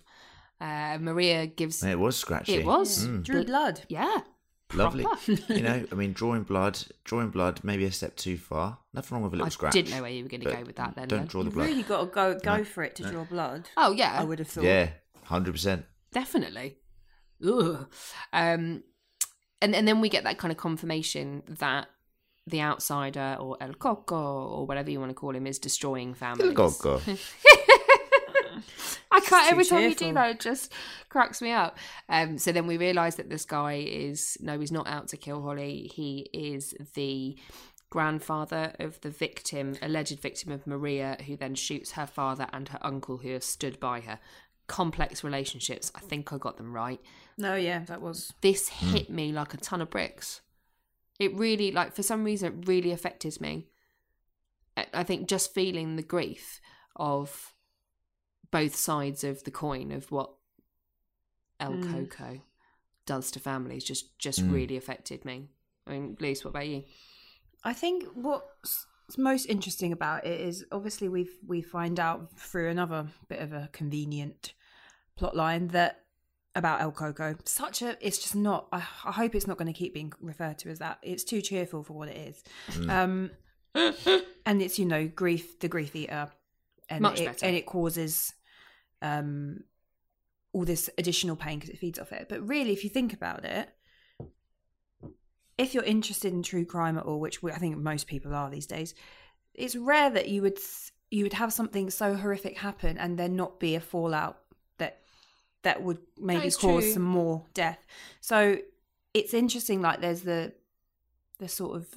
Uh, 0.60 0.98
Maria 1.00 1.48
gives. 1.48 1.82
It 1.82 1.98
was 1.98 2.18
scratchy. 2.18 2.56
It 2.56 2.66
was. 2.66 3.08
Drew 3.22 3.46
blood. 3.46 3.84
Yeah. 3.88 4.20
lovely. 4.74 5.06
You 5.48 5.62
know, 5.62 5.86
I 5.90 5.96
mean, 5.96 6.12
drawing 6.12 6.44
blood, 6.44 6.78
drawing 7.06 7.30
blood, 7.30 7.62
maybe 7.64 7.86
a 7.86 7.92
step 7.94 8.18
too 8.18 8.38
far. 8.38 8.80
Nothing 8.94 9.16
wrong 9.16 9.24
with 9.24 9.32
a 9.32 9.38
little 9.38 9.46
I 9.46 9.50
scratch. 9.50 9.74
I 9.74 9.80
didn't 9.80 9.92
know 9.92 10.02
where 10.02 10.12
you 10.12 10.24
were 10.24 10.30
going 10.30 10.42
to 10.42 10.52
go 10.52 10.64
with 10.66 10.76
that 10.76 10.94
then. 10.96 11.08
Don't 11.08 11.20
then. 11.20 11.28
draw 11.28 11.42
the 11.44 11.46
You've 11.46 11.54
blood. 11.54 11.68
really 11.68 11.84
got 11.84 12.00
to 12.02 12.06
go 12.08 12.38
go 12.38 12.66
for 12.66 12.84
it 12.84 12.98
to 12.98 13.04
draw 13.04 13.24
blood. 13.24 13.70
Oh, 13.78 13.94
yeah. 13.94 14.14
I 14.20 14.26
would 14.26 14.40
have 14.40 14.50
thought. 14.50 14.66
Yeah, 14.66 14.90
hundred 15.24 15.54
percent. 15.54 15.86
Definitely. 16.12 16.80
Ugh. 17.48 17.88
Um, 18.34 18.84
and, 19.62 19.76
and 19.76 19.88
then 19.88 20.01
we 20.01 20.10
get 20.10 20.24
that 20.24 20.38
kind 20.38 20.51
of 20.51 20.58
confirmation 20.58 21.43
that 21.47 21.88
the 22.45 22.62
outsider 22.62 23.38
or 23.39 23.58
El 23.60 23.74
Cuco 23.74 24.12
or 24.12 24.66
whatever 24.66 24.89
you 24.89 24.99
want 24.99 25.10
to 25.10 25.16
call 25.16 25.36
him 25.36 25.45
is 25.45 25.60
destroying 25.60 26.14
families. 26.14 26.53
Go 26.53 26.72
go. 26.72 27.01
I 29.12 29.20
can't. 29.20 29.51
Every 29.51 29.66
time 29.66 29.89
you 29.89 29.95
do 29.95 30.14
that, 30.14 30.30
it 30.32 30.39
just 30.39 30.72
cracks 31.10 31.41
me 31.41 31.51
up. 31.51 31.78
Um, 32.10 32.38
so 32.38 32.51
then 32.51 32.68
we 32.68 32.78
realise 32.78 33.16
that 33.16 33.30
this 33.30 33.45
guy 33.45 33.74
is 33.76 34.38
no, 34.41 34.60
he's 34.60 34.72
not 34.72 34.88
out 34.88 35.10
to 35.10 35.18
kill 35.18 35.41
Holly. 35.41 35.91
He 35.93 36.30
is 36.34 36.74
the 36.93 37.38
grandfather 37.89 38.74
of 38.80 38.99
the 39.01 39.10
victim, 39.10 39.76
alleged 39.82 40.20
victim 40.20 40.51
of 40.51 40.68
Maria, 40.68 41.18
who 41.26 41.38
then 41.38 41.55
shoots 41.55 41.91
her 41.93 42.05
father 42.05 42.47
and 42.51 42.70
her 42.70 42.80
uncle, 42.82 43.18
who 43.18 43.32
have 43.32 43.43
stood 43.43 43.80
by 43.80 44.01
her. 44.01 44.20
Complex 44.68 45.24
relationships. 45.24 45.91
I 45.95 45.99
think 46.01 46.32
I 46.34 46.38
got 46.38 46.57
them 46.57 46.74
right. 46.74 46.99
No, 47.38 47.55
yeah, 47.55 47.84
that 47.86 48.01
was. 48.01 48.34
This 48.41 48.68
hit 48.70 49.09
me 49.09 49.32
like 49.32 49.53
a 49.53 49.57
ton 49.57 49.82
of 49.82 49.89
bricks. 49.89 50.41
It 51.20 51.34
really, 51.36 51.72
like, 51.72 51.93
for 51.95 52.03
some 52.03 52.24
reason, 52.24 52.59
it 52.61 52.68
really 52.68 52.91
affected 52.91 53.39
me. 53.41 53.68
I- 54.76 54.88
I 54.93 55.03
think 55.03 55.28
just 55.28 55.53
feeling 55.53 55.95
the 55.95 56.03
grief 56.03 56.59
of 56.95 57.53
both 58.51 58.76
sides 58.76 59.24
of 59.24 59.43
the 59.43 59.51
coin 59.51 59.91
of 59.91 60.11
what 60.11 60.34
El 61.59 61.74
Mm. 61.74 62.07
Cuco 62.09 62.41
does 63.05 63.32
to 63.32 63.39
families 63.39 63.84
just 63.84 64.18
just 64.20 64.41
Mm. 64.41 64.53
really 64.53 64.78
affected 64.78 65.26
me. 65.26 65.49
I 65.88 65.91
mean, 65.91 66.18
Luce, 66.20 66.43
what 66.43 66.49
about 66.51 66.68
you? 66.68 66.84
I 67.63 67.74
think 67.74 68.03
what's 68.13 68.86
most 69.18 69.45
interesting 69.45 69.91
about 69.91 70.26
it 70.26 70.39
is 70.41 70.65
obviously 70.72 71.07
we 71.09 71.30
we 71.45 71.61
find 71.61 71.99
out 71.99 72.38
through 72.38 72.70
another 72.70 73.09
bit 73.28 73.39
of 73.39 73.53
a 73.53 73.70
convenient 73.72 74.53
plot 75.18 75.36
line 75.36 75.68
that 75.70 76.03
about 76.55 76.82
El 76.82 76.91
Cuco. 76.91 77.38
Such 77.47 77.82
a 77.82 77.97
it's 78.05 78.18
just 78.18 78.36
not. 78.36 78.68
I, 78.72 78.78
I 79.05 79.11
hope 79.11 79.36
it's 79.36 79.47
not 79.47 79.57
going 79.57 79.72
to 79.72 79.78
keep 79.78 79.93
being 79.93 80.13
referred 80.22 80.57
to 80.59 80.70
as 80.70 80.80
that. 80.80 80.99
It's 81.01 81.24
too 81.24 81.41
cheerful 81.41 81.84
for 81.84 81.93
what 81.93 82.09
it 82.09 82.18
is. 82.18 82.43
Um, 82.89 83.32
and 83.76 84.61
it's 84.61 84.80
you 84.80 84.86
know 84.86 85.07
grief, 85.07 85.59
the 85.59 85.68
grief 85.68 85.95
eater, 85.95 86.30
and 86.89 87.01
Much 87.01 87.22
it, 87.22 87.26
better. 87.26 87.45
and 87.45 87.55
it 87.55 87.65
causes 87.65 88.34
um 89.01 89.63
all 90.53 90.65
this 90.65 90.89
additional 90.97 91.36
pain 91.36 91.59
because 91.59 91.70
it 91.70 91.78
feeds 91.78 91.99
off 91.99 92.11
it. 92.11 92.28
But 92.30 92.47
really, 92.47 92.74
if 92.74 92.84
you 92.84 92.89
think 92.89 93.13
about 93.13 93.45
it, 93.45 93.70
if 95.57 95.74
you're 95.74 95.84
interested 95.84 96.34
in 96.34 96.43
true 96.43 96.65
crime 96.65 96.97
at 96.97 97.05
all, 97.05 97.20
which 97.20 97.43
we, 97.43 97.51
I 97.51 97.57
think 97.57 97.78
most 97.78 98.07
people 98.07 98.34
are 98.34 98.49
these 98.49 98.68
days, 98.68 98.95
it's 99.53 99.76
rare 99.76 100.09
that 100.09 100.30
you 100.30 100.41
would 100.41 100.57
you 101.09 101.24
would 101.24 101.34
have 101.34 101.53
something 101.53 101.89
so 101.89 102.15
horrific 102.15 102.57
happen 102.57 102.97
and 102.97 103.18
there 103.18 103.30
not 103.30 103.59
be 103.59 103.76
a 103.76 103.80
fallout 103.80 104.39
that 105.68 105.84
would 105.84 105.99
maybe 106.18 106.47
is 106.47 106.55
cause 106.55 106.84
true. 106.84 106.93
some 106.93 107.03
more 107.03 107.43
death. 107.53 107.86
So 108.22 108.57
it's 109.13 109.34
interesting. 109.34 109.82
Like 109.82 109.99
there's 109.99 110.22
the 110.22 110.53
the 111.39 111.49
sort 111.49 111.76
of 111.76 111.88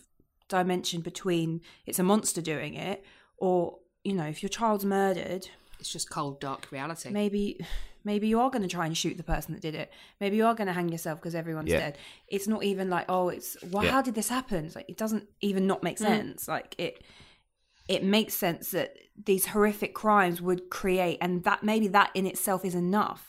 dimension 0.48 1.00
between 1.00 1.60
it's 1.86 2.00
a 2.00 2.02
monster 2.02 2.42
doing 2.42 2.74
it, 2.74 3.04
or 3.36 3.78
you 4.02 4.12
know, 4.14 4.26
if 4.26 4.42
your 4.42 4.50
child's 4.50 4.84
murdered, 4.84 5.48
It's 5.78 5.92
just 5.92 6.10
cold, 6.10 6.40
dark 6.40 6.66
reality. 6.72 7.10
maybe 7.10 7.64
maybe 8.02 8.26
you 8.26 8.40
are 8.40 8.50
going 8.50 8.62
to 8.62 8.68
try 8.76 8.86
and 8.86 8.96
shoot 8.96 9.16
the 9.16 9.22
person 9.34 9.52
that 9.54 9.60
did 9.60 9.74
it 9.74 9.92
maybe 10.20 10.34
you 10.34 10.46
are 10.46 10.54
going 10.54 10.66
to 10.66 10.72
hang 10.72 10.88
yourself 10.88 11.18
because 11.20 11.34
everyone's 11.34 11.68
Yeah. 11.68 11.80
dead 11.84 11.98
it's 12.28 12.48
not 12.48 12.62
even 12.64 12.88
like 12.88 13.04
oh 13.10 13.28
it's 13.28 13.58
well 13.72 13.84
Yeah. 13.84 13.90
how 13.90 14.00
did 14.00 14.14
this 14.14 14.30
happen 14.30 14.64
it's 14.64 14.74
like 14.74 14.88
it 14.88 14.96
doesn't 14.96 15.28
even 15.42 15.66
not 15.66 15.82
make 15.82 15.98
hmm. 15.98 16.04
sense 16.06 16.48
like 16.48 16.74
it 16.78 16.94
it 17.88 18.02
makes 18.02 18.32
sense 18.32 18.70
that 18.70 18.96
these 19.30 19.44
horrific 19.52 19.92
crimes 19.94 20.40
would 20.40 20.70
create 20.70 21.18
and 21.20 21.44
that 21.44 21.62
maybe 21.62 21.88
that 21.88 22.10
in 22.14 22.24
itself 22.26 22.64
is 22.64 22.74
enough 22.74 23.22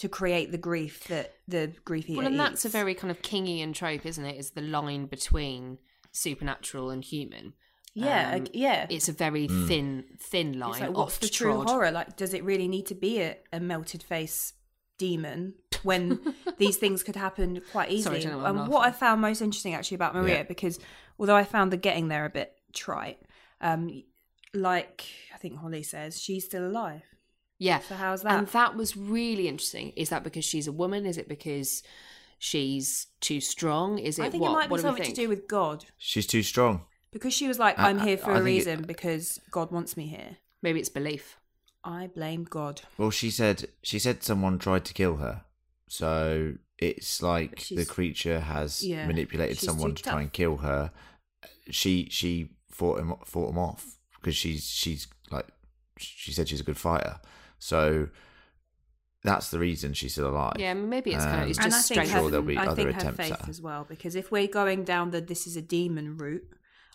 to 0.00 0.08
create 0.08 0.50
the 0.52 0.58
grief 0.58 1.04
that 1.08 1.32
the 1.48 1.72
grief 1.84 2.08
eater 2.10 2.18
Well, 2.18 2.26
and 2.26 2.38
that's 2.40 2.64
a 2.64 2.68
very 2.68 2.94
kind 2.94 3.10
of 3.10 3.22
Kingian 3.22 3.72
trope, 3.74 4.04
isn't 4.04 4.24
it? 4.24 4.36
Is 4.38 4.50
the 4.50 4.62
line 4.62 5.06
between 5.06 5.78
supernatural 6.12 6.90
and 6.90 7.04
human. 7.04 7.52
yeah 7.94 8.34
um, 8.36 8.46
yeah 8.52 8.86
It's 8.90 9.08
a 9.08 9.12
very 9.12 9.46
thin, 9.46 10.04
thin 10.18 10.58
line. 10.58 10.70
It's 10.72 10.80
like, 10.80 10.96
what's 10.96 11.18
the 11.18 11.28
true 11.28 11.52
oft-trod. 11.54 11.68
horror? 11.74 11.90
Like, 11.90 12.16
does 12.16 12.34
it 12.34 12.42
really 12.44 12.68
need 12.68 12.86
to 12.86 12.94
be 12.94 13.20
a, 13.20 13.36
a 13.52 13.60
melted 13.60 14.02
face 14.02 14.54
demon 14.98 15.54
when 15.82 16.20
these 16.58 16.76
things 16.76 17.02
could 17.02 17.16
happen 17.16 17.60
quite 17.72 17.90
easily? 17.90 18.20
Sorry, 18.20 18.32
I 18.32 18.34
don't 18.34 18.38
know 18.38 18.44
why 18.44 18.50
I'm 18.50 18.58
and 18.60 18.68
what 18.68 18.86
I 18.88 18.90
found 18.92 19.20
most 19.20 19.40
interesting 19.40 19.74
actually 19.74 19.96
about 19.96 20.14
Maria, 20.14 20.36
Yeah. 20.36 20.42
because 20.44 20.78
although 21.18 21.36
I 21.36 21.44
found 21.44 21.72
the 21.72 21.76
getting 21.76 22.08
there 22.08 22.24
a 22.24 22.30
bit 22.30 22.52
trite, 22.72 23.18
um, 23.60 24.02
like 24.54 25.04
I 25.34 25.38
think 25.38 25.56
Holly 25.58 25.82
says, 25.82 26.20
she's 26.20 26.44
still 26.44 26.66
alive. 26.66 27.02
Yeah. 27.60 27.78
So 27.80 27.94
how's 27.94 28.22
that? 28.22 28.36
And 28.38 28.48
that 28.48 28.74
was 28.74 28.96
really 28.96 29.46
interesting. 29.46 29.92
Is 29.94 30.08
that 30.08 30.24
because 30.24 30.44
she's 30.44 30.66
a 30.66 30.72
woman? 30.72 31.06
Is 31.06 31.16
it 31.18 31.28
because 31.28 31.82
she's 32.38 33.06
too 33.20 33.40
strong? 33.40 33.98
Is 33.98 34.18
it 34.18 34.22
I 34.24 34.30
think 34.30 34.42
what? 34.42 34.50
it 34.50 34.54
might 34.54 34.66
be 34.66 34.70
what 34.72 34.76
do 34.78 34.82
something 34.82 35.04
to 35.04 35.12
do 35.12 35.28
with 35.28 35.46
God. 35.46 35.84
She's 35.98 36.26
too 36.26 36.42
strong. 36.42 36.82
Because 37.12 37.34
she 37.34 37.46
was 37.46 37.58
like, 37.58 37.78
I- 37.78 37.90
I'm 37.90 37.98
here 38.00 38.16
for 38.16 38.32
I- 38.32 38.36
I 38.36 38.38
a 38.40 38.42
think 38.42 38.48
it- 38.48 38.56
reason 38.70 38.82
because 38.82 39.38
God 39.50 39.70
wants 39.70 39.96
me 39.96 40.06
here. 40.08 40.38
Maybe 40.62 40.80
it's 40.80 40.88
belief. 40.88 41.36
I 41.84 42.08
blame 42.08 42.44
God. 42.44 42.82
Well, 42.98 43.10
she 43.10 43.30
said 43.30 43.68
she 43.82 43.98
said 43.98 44.22
someone 44.22 44.58
tried 44.58 44.84
to 44.86 44.92
kill 44.94 45.16
her, 45.16 45.44
so 45.88 46.54
it's 46.78 47.22
like 47.22 47.66
the 47.68 47.86
creature 47.86 48.40
has 48.40 48.82
yeah, 48.82 49.06
manipulated 49.06 49.58
someone 49.58 49.90
too 49.90 49.96
to 49.96 50.02
try 50.02 50.20
and 50.20 50.32
kill 50.32 50.58
her. 50.58 50.92
She 51.70 52.08
she 52.10 52.50
fought 52.70 53.00
him 53.00 53.14
fought 53.24 53.48
him 53.50 53.58
off 53.58 53.96
because 54.16 54.36
she's 54.36 54.68
she's 54.68 55.08
like 55.30 55.46
she 55.98 56.32
said 56.32 56.48
she's 56.48 56.60
a 56.60 56.64
good 56.64 56.76
fighter, 56.76 57.18
so 57.60 58.08
that's 59.22 59.50
the 59.50 59.58
reason 59.58 59.92
she's 59.92 60.12
still 60.12 60.28
alive. 60.30 60.56
Yeah, 60.58 60.74
maybe 60.74 61.12
it's 61.12 61.24
kind 61.24 61.36
of. 61.36 61.42
Um, 61.44 61.50
It's 61.50 61.58
and 61.58 61.70
just 61.70 61.92
I 61.92 61.94
think 61.94 62.06
straight. 62.06 62.18
sure 62.18 62.24
her, 62.24 62.30
there'll 62.30 62.46
be 62.46 62.56
I 62.56 62.64
other 62.66 62.74
think 62.74 62.92
her 62.92 62.98
attempts 62.98 63.16
faith 63.18 63.32
at 63.32 63.42
her. 63.44 63.50
as 63.50 63.60
well, 63.62 63.86
because 63.88 64.16
if 64.16 64.32
we're 64.32 64.48
going 64.48 64.82
down 64.84 65.10
the 65.10 65.20
this 65.20 65.46
is 65.46 65.56
a 65.56 65.62
demon 65.62 66.16
route, 66.16 66.48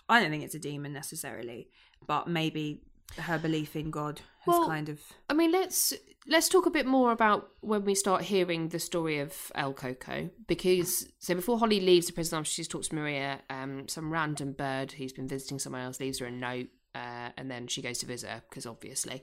I 0.09 0.19
don't 0.19 0.31
think 0.31 0.43
it's 0.43 0.55
a 0.55 0.59
demon 0.59 0.91
necessarily, 0.91 1.69
but 2.05 2.27
maybe 2.27 2.81
her 3.19 3.37
belief 3.37 3.75
in 3.75 3.91
God 3.91 4.19
has 4.45 4.47
Well, 4.53 4.67
kind 4.67 4.89
of 4.89 4.99
I 5.29 5.33
mean, 5.35 5.51
let's 5.51 5.93
let's 6.27 6.49
talk 6.49 6.65
a 6.65 6.71
bit 6.71 6.87
more 6.87 7.11
about 7.11 7.49
when 7.61 7.85
we 7.85 7.93
start 7.93 8.23
hearing 8.23 8.69
the 8.69 8.79
story 8.79 9.19
of 9.19 9.51
El 9.53 9.75
Cuco, 9.75 10.31
because 10.47 11.07
so 11.19 11.35
before 11.35 11.59
Holly 11.59 11.79
leaves 11.79 12.07
the 12.07 12.13
prison 12.13 12.39
after 12.39 12.49
she's 12.49 12.67
talked 12.67 12.89
to 12.89 12.95
Maria, 12.95 13.41
um, 13.51 13.87
some 13.87 14.11
random 14.11 14.53
bird 14.53 14.93
who's 14.93 15.13
been 15.13 15.27
visiting 15.27 15.59
somewhere 15.59 15.83
else 15.83 15.99
leaves 15.99 16.17
her 16.17 16.25
a 16.25 16.31
note, 16.31 16.69
uh, 16.95 17.29
and 17.37 17.51
then 17.51 17.67
she 17.67 17.83
goes 17.83 17.99
to 17.99 18.07
visit 18.07 18.31
her 18.31 18.41
because 18.49 18.65
obviously, 18.65 19.21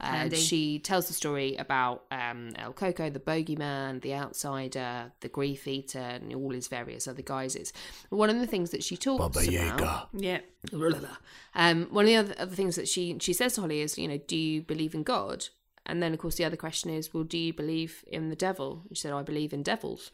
uh, 0.00 0.06
Handy. 0.06 0.36
she 0.36 0.78
tells 0.78 1.06
the 1.06 1.14
story 1.14 1.56
about 1.56 2.04
um, 2.10 2.50
El 2.56 2.72
Cuco, 2.72 3.12
the 3.12 3.20
bogeyman, 3.20 4.00
the 4.02 4.14
outsider, 4.14 5.12
the 5.20 5.28
grief 5.28 5.66
eater, 5.68 5.98
and 5.98 6.34
all 6.34 6.50
his 6.50 6.68
various 6.68 7.06
other 7.06 7.22
guises. 7.22 7.72
One 8.10 8.30
of 8.30 8.38
the 8.38 8.46
things 8.46 8.70
that 8.70 8.82
she 8.82 8.96
talks 8.96 9.18
Baba 9.20 9.40
about. 9.40 9.52
Yaga. 9.52 10.08
yeah. 10.12 10.40
Um, 11.54 11.86
one 11.90 12.04
of 12.04 12.08
the 12.08 12.16
other, 12.16 12.34
other 12.38 12.56
things 12.56 12.76
that 12.76 12.88
she 12.88 13.16
she 13.20 13.32
says 13.32 13.54
to 13.54 13.60
Holly 13.60 13.80
is, 13.80 13.96
you 13.96 14.08
know, 14.08 14.18
do 14.18 14.36
you 14.36 14.62
believe 14.62 14.94
in 14.94 15.02
God? 15.04 15.46
And 15.86 16.02
then, 16.02 16.14
of 16.14 16.18
course, 16.18 16.36
the 16.36 16.46
other 16.46 16.56
question 16.56 16.88
is, 16.88 17.12
well, 17.12 17.24
do 17.24 17.36
you 17.36 17.52
believe 17.52 18.04
in 18.06 18.30
the 18.30 18.36
devil? 18.36 18.84
She 18.88 19.02
said, 19.02 19.12
I 19.12 19.22
believe 19.22 19.52
in 19.52 19.62
devils. 19.62 20.10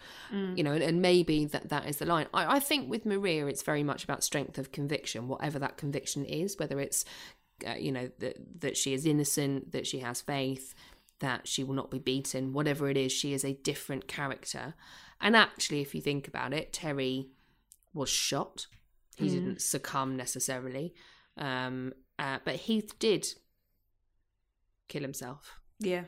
You 0.56 0.64
know, 0.64 0.72
and, 0.72 0.82
and 0.82 1.00
maybe 1.00 1.44
that 1.44 1.68
that 1.68 1.86
is 1.86 1.98
the 1.98 2.06
line. 2.06 2.26
I, 2.34 2.56
I 2.56 2.58
think 2.58 2.90
with 2.90 3.06
Maria, 3.06 3.46
it's 3.46 3.62
very 3.62 3.84
much 3.84 4.02
about 4.02 4.24
strength 4.24 4.58
of 4.58 4.72
conviction, 4.72 5.28
whatever 5.28 5.60
that 5.60 5.76
conviction 5.76 6.24
is, 6.24 6.58
whether 6.58 6.80
it's, 6.80 7.04
uh, 7.68 7.74
you 7.78 7.92
know, 7.92 8.10
that 8.18 8.36
that 8.60 8.76
she 8.76 8.92
is 8.94 9.06
innocent, 9.06 9.72
that 9.72 9.86
she 9.86 9.98
has 10.00 10.20
faith, 10.20 10.74
that 11.20 11.46
she 11.48 11.62
will 11.64 11.74
not 11.74 11.90
be 11.90 11.98
beaten, 11.98 12.52
whatever 12.52 12.88
it 12.90 12.96
is, 12.96 13.12
she 13.12 13.32
is 13.32 13.44
a 13.44 13.54
different 13.54 14.08
character. 14.08 14.74
And 15.20 15.36
actually, 15.36 15.80
if 15.82 15.94
you 15.94 16.00
think 16.00 16.26
about 16.28 16.52
it, 16.54 16.72
Terry 16.72 17.28
was 17.92 18.08
shot. 18.08 18.66
He 19.16 19.28
didn't 19.28 19.60
succumb 19.60 20.16
necessarily, 20.16 20.94
um, 21.36 21.92
uh, 22.18 22.38
but 22.42 22.54
Heath 22.56 22.98
did 22.98 23.28
kill 24.88 25.02
himself. 25.02 25.58
Yeah. 25.78 26.04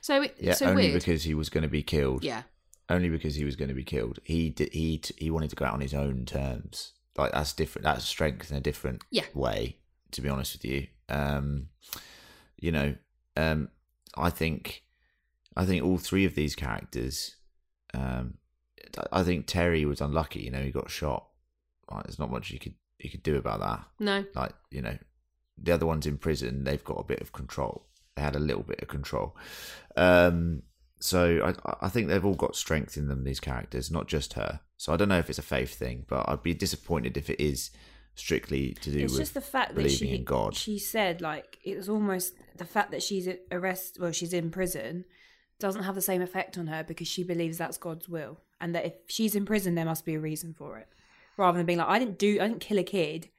So, 0.00 0.22
it, 0.22 0.36
Yeah, 0.38 0.54
so 0.54 0.66
only 0.66 0.84
weird. 0.90 0.94
because 1.00 1.24
he 1.24 1.34
was 1.34 1.48
going 1.48 1.62
to 1.62 1.68
be 1.68 1.82
killed. 1.82 2.22
yeah, 2.24 2.42
only 2.88 3.08
because 3.08 3.34
he 3.34 3.44
was 3.44 3.56
going 3.56 3.68
to 3.68 3.74
be 3.74 3.84
killed. 3.84 4.18
He 4.22 4.50
did. 4.50 4.72
He 4.72 5.00
he 5.16 5.30
wanted 5.30 5.50
to 5.50 5.56
go 5.56 5.64
out 5.64 5.74
on 5.74 5.80
his 5.80 5.94
own 5.94 6.24
terms. 6.24 6.92
Like 7.16 7.32
that's 7.32 7.52
different. 7.52 7.84
That's 7.84 8.04
strength 8.04 8.50
in 8.50 8.56
a 8.56 8.60
different 8.60 9.02
Yeah. 9.10 9.24
way. 9.34 9.78
To 10.12 10.20
be 10.20 10.28
honest 10.28 10.54
with 10.54 10.64
you, 10.64 10.86
um, 11.08 11.68
you 12.58 12.70
know, 12.72 12.94
um, 13.36 13.68
I 14.16 14.30
think, 14.30 14.84
I 15.56 15.64
think 15.64 15.82
all 15.84 15.98
three 15.98 16.24
of 16.24 16.34
these 16.34 16.54
characters, 16.54 17.36
um, 17.94 18.34
I- 19.10 19.22
think 19.22 19.46
Terry 19.46 19.84
was 19.84 20.00
unlucky. 20.00 20.40
You 20.40 20.50
know, 20.50 20.62
he 20.62 20.70
got 20.70 20.90
shot. 20.90 21.28
Like, 21.90 22.04
there's 22.04 22.18
not 22.18 22.30
much 22.30 22.50
you 22.50 22.58
could 22.58 22.74
you 22.98 23.10
could 23.10 23.22
do 23.22 23.36
about 23.36 23.60
that. 23.60 23.84
No. 23.98 24.24
Like 24.34 24.54
you 24.70 24.80
know, 24.82 24.96
the 25.58 25.72
other 25.72 25.86
ones 25.86 26.06
in 26.06 26.18
prison, 26.18 26.64
they've 26.64 26.84
got 26.84 27.00
a 27.00 27.04
bit 27.04 27.20
of 27.20 27.32
control. 27.32 27.86
They 28.14 28.22
had 28.22 28.36
a 28.36 28.40
little 28.40 28.62
bit 28.62 28.80
of 28.80 28.88
control. 28.88 29.36
Um, 29.96 30.62
so 31.00 31.54
I, 31.66 31.86
I 31.86 31.88
think 31.88 32.08
they've 32.08 32.24
all 32.24 32.34
got 32.34 32.54
strength 32.54 32.96
in 32.96 33.08
them. 33.08 33.24
These 33.24 33.40
characters, 33.40 33.90
not 33.90 34.06
just 34.06 34.34
her. 34.34 34.60
So 34.76 34.92
I 34.92 34.96
don't 34.96 35.08
know 35.08 35.18
if 35.18 35.28
it's 35.30 35.38
a 35.38 35.42
faith 35.42 35.74
thing, 35.74 36.04
but 36.08 36.28
I'd 36.28 36.42
be 36.42 36.54
disappointed 36.54 37.16
if 37.16 37.28
it 37.28 37.40
is 37.40 37.70
strictly 38.14 38.72
to 38.74 38.90
do 38.90 38.98
it's 38.98 39.12
with 39.12 39.22
just 39.22 39.34
the 39.34 39.40
fact 39.40 39.70
that 39.70 39.76
believing 39.76 40.08
she 40.08 40.14
in 40.14 40.24
God. 40.24 40.54
she 40.54 40.78
said 40.78 41.20
like 41.20 41.58
it 41.64 41.76
was 41.76 41.88
almost 41.88 42.34
the 42.58 42.64
fact 42.64 42.90
that 42.90 43.02
she's 43.02 43.28
arrested 43.50 44.00
well 44.02 44.12
she's 44.12 44.32
in 44.34 44.50
prison 44.50 45.04
doesn't 45.58 45.84
have 45.84 45.94
the 45.94 46.02
same 46.02 46.20
effect 46.20 46.58
on 46.58 46.66
her 46.66 46.82
because 46.82 47.08
she 47.08 47.22
believes 47.22 47.56
that's 47.56 47.78
God's 47.78 48.08
will 48.08 48.40
and 48.60 48.74
that 48.74 48.84
if 48.84 48.94
she's 49.06 49.34
in 49.34 49.46
prison 49.46 49.74
there 49.74 49.84
must 49.84 50.04
be 50.04 50.14
a 50.14 50.20
reason 50.20 50.52
for 50.52 50.78
it 50.78 50.88
rather 51.36 51.56
than 51.56 51.66
being 51.66 51.78
like 51.78 51.88
I 51.88 51.98
didn't 51.98 52.18
do 52.18 52.38
I 52.40 52.48
didn't 52.48 52.60
kill 52.60 52.78
a 52.78 52.84
kid 52.84 53.30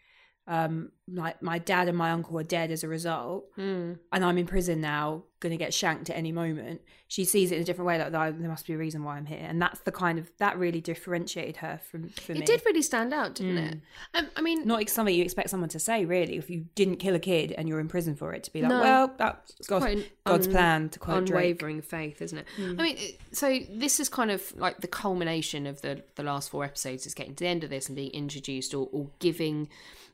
um 0.47 0.91
like 1.07 1.41
my 1.41 1.57
dad 1.57 1.87
and 1.87 1.97
my 1.97 2.11
uncle 2.11 2.37
are 2.39 2.43
dead 2.43 2.69
as 2.71 2.83
a 2.83 2.87
result 2.87 3.45
Mm. 3.57 3.97
and 4.11 4.25
I'm 4.25 4.37
in 4.37 4.45
prison 4.45 4.81
now 4.81 5.23
going 5.39 5.51
to 5.51 5.57
get 5.57 5.73
shanked 5.73 6.09
at 6.09 6.15
any 6.15 6.31
moment 6.31 6.81
she 7.09 7.25
sees 7.25 7.51
it 7.51 7.55
in 7.57 7.61
a 7.61 7.65
different 7.65 7.87
way 7.87 7.97
like 7.99 8.07
"Oh, 8.13 8.31
there 8.37 8.49
must 8.49 8.65
be 8.65 8.73
a 8.73 8.77
reason 8.77 9.03
why 9.03 9.17
I'm 9.17 9.25
here 9.25 9.41
and 9.41 9.61
that's 9.61 9.79
the 9.81 9.91
kind 9.91 10.17
of 10.19 10.29
that 10.39 10.57
really 10.57 10.79
differentiated 10.81 11.57
her 11.57 11.79
from 11.89 12.03
me 12.03 12.11
It 12.29 12.45
did 12.45 12.61
really 12.65 12.81
stand 12.81 13.13
out, 13.13 13.35
didn't 13.35 13.57
it? 13.57 13.77
Um, 14.13 14.27
I 14.35 14.41
mean, 14.41 14.65
not 14.65 14.89
something 14.89 15.13
you 15.13 15.23
expect 15.23 15.49
someone 15.49 15.69
to 15.69 15.79
say, 15.79 16.05
really. 16.05 16.37
If 16.37 16.49
you 16.49 16.65
didn't 16.75 16.97
kill 16.97 17.13
a 17.15 17.19
kid 17.19 17.51
and 17.51 17.67
you're 17.67 17.81
in 17.81 17.87
prison 17.89 18.15
for 18.15 18.33
it, 18.33 18.43
to 18.45 18.53
be 18.53 18.61
like, 18.61 18.69
No. 18.69 18.81
well, 18.81 19.13
that's 19.17 19.53
It's 19.59 19.67
God, 19.67 19.81
quite 19.81 19.97
an 19.97 20.03
God's 20.25 20.47
un- 20.47 20.53
plan. 20.53 20.89
To 20.89 20.99
quote 20.99 21.25
Drake. 21.25 21.29
unwavering 21.61 21.81
faith, 21.81 22.21
isn't 22.21 22.37
it? 22.37 22.45
I 22.57 22.61
mean, 22.81 22.97
so 23.33 23.59
this 23.69 23.99
is 23.99 24.07
kind 24.09 24.31
of 24.31 24.53
like 24.57 24.77
the 24.79 24.87
culmination 24.87 25.67
of 25.67 25.81
the 25.81 26.03
the 26.15 26.23
last 26.23 26.49
four 26.49 26.63
episodes. 26.63 27.05
Is 27.05 27.13
getting 27.13 27.35
to 27.35 27.43
the 27.43 27.49
end 27.49 27.63
of 27.65 27.69
this 27.69 27.87
and 27.89 27.95
being 27.97 28.11
introduced 28.11 28.73
or, 28.73 28.87
or 28.93 29.07
giving 29.19 29.67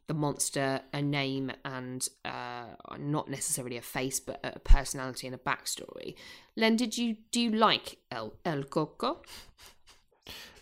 the 0.10 0.14
monster 0.16 0.82
a 0.92 1.02
name 1.02 1.52
and 1.64 2.10
uh, 2.26 2.66
not 2.98 3.30
necessarily 3.30 3.78
a 3.78 3.82
face, 3.82 4.20
but 4.20 4.40
a 4.44 4.58
personality 4.60 5.28
and 5.28 5.36
a 5.36 5.40
backstory. 5.40 6.16
Len, 6.58 6.76
did 6.76 6.98
you 6.98 7.18
do 7.32 7.40
you 7.40 7.52
like 7.52 7.98
El 8.12 8.34
El 8.44 8.64
Cuco? 8.64 9.18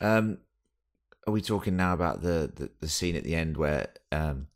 Um, 0.02 0.40
are 1.26 1.32
we 1.34 1.42
talking 1.42 1.76
now 1.78 1.94
about 1.94 2.22
the, 2.22 2.52
the, 2.56 2.70
the 2.80 2.88
scene 2.88 3.16
at 3.16 3.24
the 3.24 3.36
end 3.36 3.58
where 3.58 3.88
um, 4.12 4.48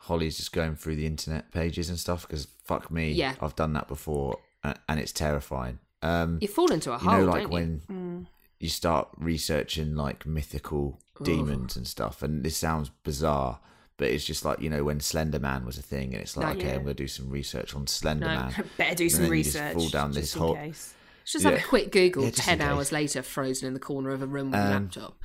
Holly's 0.00 0.36
just 0.36 0.52
going 0.52 0.76
through 0.76 0.96
the 0.96 1.06
internet 1.06 1.50
pages 1.50 1.88
and 1.88 1.98
stuff? 1.98 2.26
Because 2.26 2.46
fuck 2.64 2.90
me, 2.90 3.12
Yeah. 3.12 3.34
I've 3.40 3.56
done 3.56 3.72
that 3.72 3.88
before, 3.88 4.38
and, 4.62 4.78
and 4.88 5.00
it's 5.00 5.12
terrifying. 5.12 5.78
Um, 6.02 6.38
You 6.42 6.48
fall 6.48 6.70
into 6.72 6.90
a 6.92 6.98
you 6.98 7.08
hole, 7.08 7.20
know, 7.20 7.24
like 7.24 7.42
don't 7.42 7.50
when 7.52 7.82
you? 7.88 7.94
Mm. 7.94 8.26
you 8.60 8.68
start 8.68 9.08
researching 9.16 9.94
like 9.96 10.26
mythical 10.26 11.00
demons 11.22 11.76
and 11.76 11.86
stuff, 11.86 12.22
and 12.22 12.42
this 12.44 12.56
sounds 12.56 12.90
bizarre. 13.02 13.60
But 13.96 14.08
it's 14.08 14.24
just 14.24 14.44
like 14.44 14.60
you 14.60 14.70
know 14.70 14.82
when 14.84 15.00
Slender 15.00 15.38
Man 15.38 15.64
was 15.64 15.78
a 15.78 15.82
thing, 15.82 16.14
and 16.14 16.22
it's 16.22 16.36
like 16.36 16.46
No, 16.46 16.52
okay, 16.60 16.68
yeah. 16.68 16.74
I'm 16.74 16.82
going 16.84 16.96
to 16.96 17.02
do 17.02 17.08
some 17.08 17.30
research 17.30 17.74
on 17.74 17.86
Slender 17.86 18.26
No. 18.26 18.34
Man. 18.34 18.64
Better 18.78 18.94
do 18.96 19.04
And 19.04 19.12
some 19.12 19.22
then 19.22 19.30
just 19.42 19.54
research. 19.54 19.74
fall 19.74 19.88
down 19.88 20.12
just 20.12 20.20
this 20.20 20.34
in 20.34 20.40
hole. 20.40 20.54
case. 20.56 20.94
Just 21.26 21.44
have 21.44 21.54
a 21.54 21.60
quick 21.62 21.90
Google. 21.90 22.24
Yeah, 22.24 22.30
Ten 22.34 22.60
hours 22.60 22.92
later, 22.92 23.22
frozen 23.22 23.66
in 23.68 23.72
the 23.74 23.80
corner 23.80 24.10
of 24.10 24.20
a 24.20 24.26
room 24.26 24.50
with 24.50 24.60
a 24.60 24.64
Um, 24.64 24.70
laptop. 24.84 25.16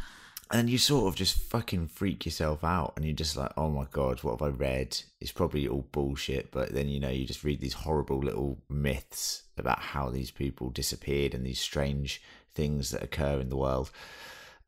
and 0.52 0.70
you 0.70 0.78
sort 0.78 1.08
of 1.08 1.16
just 1.16 1.36
fucking 1.38 1.88
freak 1.88 2.26
yourself 2.26 2.64
out 2.64 2.94
and 2.96 3.06
you're 3.06 3.14
just 3.14 3.36
like 3.38 3.52
oh 3.58 3.70
my 3.70 3.86
god 3.92 4.24
what 4.24 4.40
have 4.40 4.42
i 4.42 4.48
read 4.50 4.98
it's 5.22 5.32
probably 5.32 5.68
all 5.68 5.86
bullshit 5.92 6.50
but 6.52 6.74
then 6.74 6.88
you 6.90 7.00
know 7.00 7.10
you 7.10 7.24
just 7.26 7.44
read 7.44 7.60
these 7.60 7.74
horrible 7.74 8.18
little 8.20 8.58
myths 8.68 9.44
about 9.58 9.78
how 9.80 10.10
these 10.10 10.32
people 10.32 10.70
disappeared 10.72 11.36
and 11.36 11.46
these 11.46 11.60
strange 11.60 12.20
things 12.56 12.90
that 12.92 13.04
occur 13.04 13.40
in 13.40 13.50
the 13.50 13.58
world 13.58 13.92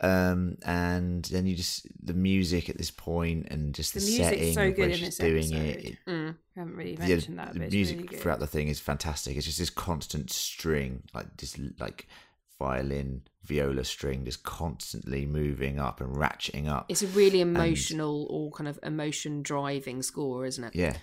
um 0.01 0.57
and 0.65 1.25
then 1.25 1.45
you 1.45 1.55
just 1.55 1.85
the 2.03 2.13
music 2.15 2.69
at 2.69 2.77
this 2.77 2.89
point 2.89 3.47
and 3.51 3.73
just 3.75 3.93
the, 3.93 3.99
The 3.99 4.05
setting 4.05 4.53
so 4.53 4.71
good 4.71 4.95
she's 4.95 5.17
doing 5.17 5.53
episode. 5.53 5.85
it, 5.85 5.97
Mm. 6.07 6.35
I 6.55 6.59
haven't 6.59 6.75
really 6.75 6.95
the, 6.95 7.07
mentioned 7.07 7.39
that, 7.39 7.53
the 7.53 7.59
music 7.59 8.01
really 8.01 8.17
throughout 8.17 8.39
the 8.39 8.47
thing 8.47 8.67
is 8.67 8.79
fantastic. 8.79 9.37
It's 9.37 9.45
just 9.45 9.59
this 9.59 9.69
constant 9.69 10.31
string, 10.31 11.03
like 11.13 11.37
this, 11.37 11.57
like 11.79 12.07
violin, 12.59 13.21
viola 13.43 13.83
string, 13.83 14.25
just 14.25 14.43
constantly 14.43 15.25
moving 15.25 15.79
up 15.79 16.01
and 16.01 16.15
ratcheting 16.15 16.67
up. 16.67 16.85
It's 16.89 17.01
a 17.03 17.07
really 17.07 17.41
emotional 17.41 18.27
or 18.29 18.51
kind 18.51 18.67
of 18.67 18.79
emotion 18.83 19.41
driving 19.43 20.01
score, 20.01 20.45
isn't 20.45 20.63
it? 20.63 20.75
Yeah, 20.75 20.97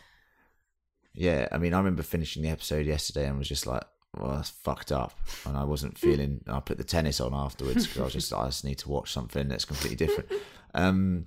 yeah. 1.15 1.49
I 1.53 1.59
mean, 1.59 1.73
I 1.75 1.79
remember 1.79 2.03
finishing 2.03 2.43
the 2.43 2.49
episode 2.51 2.87
yesterday 2.87 3.27
and 3.27 3.39
was 3.39 3.49
just 3.49 3.67
like, 3.67 3.85
"Well, 4.17 4.37
that's 4.37 4.51
fucked 4.51 4.93
up," 4.93 5.19
and 5.47 5.57
I 5.57 5.65
wasn't 5.65 5.99
feeling. 6.05 6.43
I 6.49 6.61
put 6.61 6.79
the 6.79 6.85
tennis 6.85 7.21
on 7.21 7.35
afterwards 7.35 7.87
because 7.87 8.01
I 8.01 8.05
was 8.05 8.13
just, 8.13 8.33
I 8.33 8.47
just 8.47 8.65
need 8.65 8.79
to 8.79 8.89
watch 8.89 9.13
something 9.13 9.49
that's 9.49 9.65
completely 9.65 9.97
different. 9.97 10.31
Um, 10.75 11.27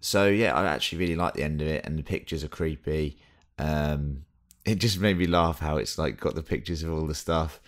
so 0.00 0.26
yeah, 0.28 0.54
I 0.54 0.66
actually 0.66 0.98
really 0.98 1.16
like 1.16 1.34
the 1.34 1.42
end 1.42 1.60
of 1.62 1.68
it, 1.68 1.84
and 1.84 1.98
the 1.98 2.02
pictures 2.02 2.44
are 2.44 2.48
creepy. 2.48 3.18
Um, 3.58 4.24
it 4.64 4.76
just 4.76 4.98
made 5.00 5.16
me 5.16 5.26
laugh 5.26 5.60
how 5.60 5.76
it's 5.76 5.96
like 5.98 6.18
got 6.20 6.34
the 6.34 6.42
pictures 6.42 6.82
of 6.82 6.92
all 6.92 7.06
the 7.06 7.14
stuff 7.14 7.60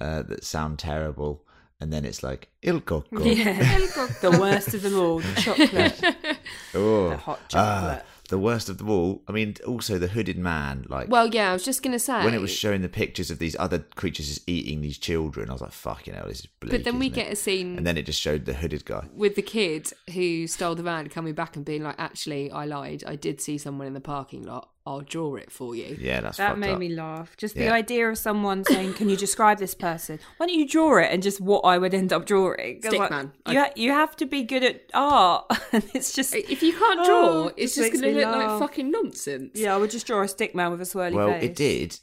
uh, 0.00 0.22
that 0.22 0.44
sound 0.44 0.78
terrible, 0.78 1.44
and 1.80 1.92
then 1.92 2.04
it's 2.04 2.22
like 2.22 2.48
il 2.62 2.80
coco. 2.80 3.22
Yeah, 3.22 3.78
the 4.20 4.36
worst 4.38 4.74
of 4.74 4.82
them 4.82 4.98
all, 4.98 5.20
the 5.20 5.40
chocolate, 5.40 6.38
Oh, 6.74 7.10
the 7.10 7.16
hot 7.16 7.40
chocolate. 7.48 8.04
The 8.30 8.38
worst 8.38 8.68
of 8.68 8.78
them 8.78 8.88
all. 8.88 9.22
I 9.28 9.32
mean, 9.32 9.56
also 9.66 9.98
the 9.98 10.08
hooded 10.08 10.38
man, 10.38 10.86
like 10.88 11.08
Well, 11.08 11.26
yeah, 11.28 11.50
I 11.50 11.52
was 11.52 11.64
just 11.64 11.82
going 11.82 11.92
to 11.92 11.98
say. 11.98 12.24
when 12.24 12.34
it 12.34 12.40
was 12.40 12.50
showing 12.50 12.80
the 12.82 12.88
pictures 12.88 13.30
of 13.30 13.38
these 13.38 13.54
other 13.58 13.80
creatures 13.96 14.28
just 14.28 14.48
eating 14.48 14.80
these 14.80 14.98
children, 14.98 15.50
I 15.50 15.52
was 15.52 15.60
like, 15.60 15.72
"Fucking 15.72 16.14
hell, 16.14 16.26
this 16.28 16.40
is 16.40 16.46
bleak." 16.46 16.70
but 16.72 16.84
then 16.84 16.98
we 16.98 17.06
it? 17.08 17.12
get 17.14 17.32
a 17.32 17.36
scene 17.36 17.76
and 17.76 17.86
then 17.86 17.96
it 17.98 18.06
just 18.06 18.20
showed 18.20 18.46
the 18.46 18.54
hooded 18.54 18.84
guy. 18.84 19.06
with 19.14 19.34
the 19.34 19.42
kid 19.42 19.92
who 20.14 20.46
stole 20.46 20.74
the 20.74 20.82
van 20.82 21.08
coming 21.08 21.34
back 21.34 21.56
and 21.56 21.64
being 21.64 21.82
like, 21.82 21.96
actually, 21.98 22.50
I 22.50 22.64
lied. 22.64 23.04
I 23.06 23.16
did 23.16 23.40
see 23.40 23.58
someone 23.58 23.86
in 23.86 23.94
the 23.94 24.00
parking 24.00 24.42
lot. 24.44 24.70
I'll 24.86 25.02
draw 25.02 25.34
it 25.36 25.52
for 25.52 25.76
you. 25.76 25.96
Yeah, 26.00 26.22
that's 26.22 26.38
That 26.38 26.58
made 26.58 26.70
up. 26.72 26.78
me 26.78 26.88
laugh. 26.88 27.36
Just 27.36 27.54
the 27.54 27.64
Yeah. 27.64 27.74
idea 27.74 28.08
of 28.08 28.16
someone 28.16 28.64
saying, 28.64 28.94
"Can 28.94 29.08
you 29.10 29.16
describe 29.16 29.58
this 29.58 29.74
person?" 29.74 30.18
Why 30.38 30.46
don't 30.46 30.58
you 30.58 30.66
draw 30.66 30.96
it 30.98 31.08
and 31.12 31.22
just 31.22 31.38
what 31.40 31.60
I 31.66 31.76
would 31.76 31.92
end 31.92 32.12
up 32.12 32.24
drawing? 32.26 32.80
'Cause, 32.80 32.92
like, 32.94 33.10
Stickman. 33.10 33.32
You, 33.48 33.58
ha- 33.58 33.72
you 33.76 33.90
have 33.92 34.16
to 34.16 34.26
be 34.26 34.42
good 34.42 34.64
at 34.64 34.82
art, 34.94 35.46
it's 35.94 36.12
just 36.14 36.34
If 36.34 36.62
you 36.62 36.72
can't 36.72 37.00
oh, 37.00 37.04
draw, 37.04 37.28
Oh, 37.28 37.52
it's 37.56 37.74
just 37.74 37.90
just 37.90 38.02
going 38.02 38.14
to 38.14 38.20
me 38.20 38.24
look 38.24 38.34
like 38.34 38.58
fucking 38.58 38.90
nonsense. 38.90 39.52
yeah. 39.54 39.74
I 39.74 39.76
would 39.76 39.90
just 39.90 40.06
draw 40.06 40.22
a 40.22 40.28
stick 40.28 40.54
man 40.54 40.70
with 40.70 40.80
a 40.80 40.84
swirly 40.84 41.12
Well, 41.14 41.32
face. 41.32 41.44
it 41.44 41.54
did. 41.56 42.00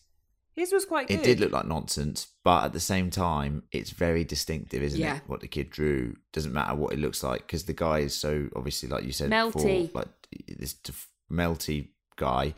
His 0.56 0.72
was 0.72 0.86
quite 0.86 1.08
good. 1.08 1.20
It 1.20 1.24
did 1.24 1.40
look 1.40 1.52
like 1.52 1.68
nonsense, 1.68 2.28
but 2.44 2.64
at 2.66 2.74
the 2.74 2.80
same 2.80 3.10
time, 3.12 3.64
it's 3.72 3.92
very 3.92 4.24
distinctive, 4.24 4.82
isn't 4.82 5.00
Yeah. 5.00 5.18
it? 5.18 5.22
What 5.28 5.42
the 5.42 5.48
kid 5.48 5.70
drew 5.72 6.16
doesn't 6.34 6.54
matter 6.54 6.74
what 6.76 6.94
it 6.94 7.00
looks 7.00 7.22
like 7.24 7.42
because 7.42 7.66
the 7.66 7.74
guy 7.74 8.00
is 8.00 8.16
so 8.16 8.50
obviously, 8.56 8.88
like 8.90 9.04
you 9.04 9.12
said, 9.12 9.30
Melty. 9.32 9.54
before, 9.54 9.90
like 9.94 10.08
this 10.48 10.74
def- 10.74 11.10
melty 11.32 11.90
guy 12.18 12.54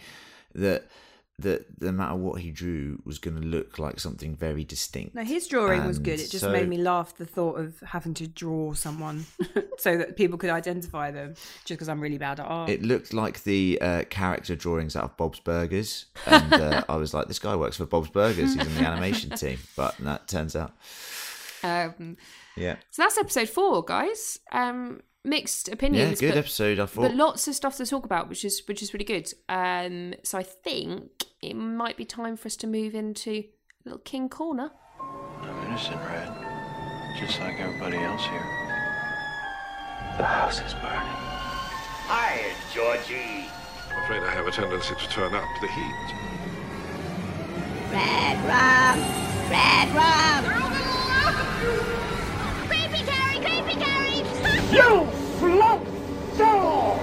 that 0.55 0.87
that 1.37 1.81
no 1.81 1.93
matter 1.93 2.15
what 2.15 2.41
he 2.41 2.51
drew 2.51 3.01
was 3.05 3.17
going 3.17 3.39
to 3.41 3.47
look 3.47 3.79
like 3.79 3.97
something 3.97 4.35
very 4.35 4.65
distinct. 4.65 5.15
No, 5.15 5.23
his 5.23 5.47
drawing 5.47 5.85
was 5.85 5.97
good. 5.97 6.19
It 6.19 6.29
just 6.29 6.43
so- 6.43 6.51
made 6.51 6.67
me 6.67 6.75
laugh 6.77 7.15
the 7.15 7.25
thought 7.25 7.57
of 7.57 7.79
having 7.79 8.13
to 8.15 8.27
draw 8.27 8.73
someone 8.73 9.25
so 9.77 9.95
that 9.97 10.17
people 10.17 10.37
could 10.37 10.49
identify 10.49 11.11
them. 11.11 11.35
Just 11.63 11.77
because 11.79 11.87
I'm 11.87 12.01
really 12.01 12.17
bad 12.17 12.41
at 12.41 12.45
art. 12.45 12.69
It 12.69 12.81
looked 12.83 13.13
like 13.13 13.43
the 13.43 13.77
uh, 13.81 14.03
character 14.09 14.53
drawings 14.57 14.97
out 14.97 15.05
of 15.05 15.15
Bob's 15.15 15.39
Burgers, 15.39 16.07
and 16.25 16.51
uh, 16.53 16.83
I 16.89 16.97
was 16.97 17.13
like, 17.13 17.29
"This 17.29 17.39
guy 17.39 17.55
works 17.55 17.77
for 17.77 17.85
Bob's 17.85 18.09
Burgers. 18.09 18.53
He's 18.55 18.65
in 18.67 18.75
the 18.75 18.81
animation 18.85 19.29
team." 19.37 19.59
But 19.77 19.95
that 19.99 20.27
turns 20.27 20.57
out, 20.57 20.73
Um, 21.63 22.17
yeah, 22.57 22.75
so 22.91 23.03
that's 23.03 23.17
episode 23.17 23.47
four, 23.47 23.83
guys. 23.85 24.39
Um, 24.51 24.99
mixed 25.23 25.67
opinions. 25.69 25.97
yeah, 25.97 26.03
opinions. 26.03 26.19
good 26.21 26.29
but, 26.29 26.37
episode. 26.37 26.79
I 26.79 26.85
thought. 26.85 27.01
but 27.01 27.15
lots 27.15 27.47
of 27.47 27.55
stuff 27.55 27.77
to 27.77 27.85
talk 27.85 28.05
about, 28.05 28.29
which 28.29 28.45
is 28.45 28.61
which 28.67 28.81
is 28.81 28.93
really 28.93 29.05
good. 29.05 29.31
Um, 29.47 30.13
so 30.23 30.37
I 30.37 30.43
think 30.43 31.25
it 31.41 31.55
might 31.55 31.97
be 31.97 32.05
time 32.05 32.35
for 32.37 32.47
us 32.47 32.55
to 32.57 32.67
move 32.67 32.95
into 32.95 33.31
a 33.31 33.49
little 33.85 33.99
King 33.99 34.29
Corner. 34.29 34.71
I'm 35.41 35.67
innocent, 35.67 35.97
Red. 35.97 36.29
Just 37.19 37.39
like 37.39 37.59
everybody 37.59 37.97
else 37.97 38.23
here. 38.23 38.45
The 40.17 40.25
house 40.25 40.59
is 40.61 40.73
burning. 40.73 41.15
Hi, 42.11 42.41
Georgie. 42.73 43.47
I'm 43.91 44.03
afraid 44.03 44.23
I 44.23 44.31
have 44.31 44.47
a 44.47 44.51
tendency 44.51 44.95
to 44.95 45.09
turn 45.09 45.33
up 45.33 45.43
the 45.61 45.67
heat. 45.67 46.13
Red 47.91 48.37
rum! 48.45 48.99
Red 49.49 49.89
rum! 49.95 50.43
Creepy 52.67 53.03
Carrie! 53.05 53.39
Creepy 53.39 53.75
Carrie! 53.79 53.98
You 54.71 55.05
flop 55.39 55.83
dog! 56.37 56.99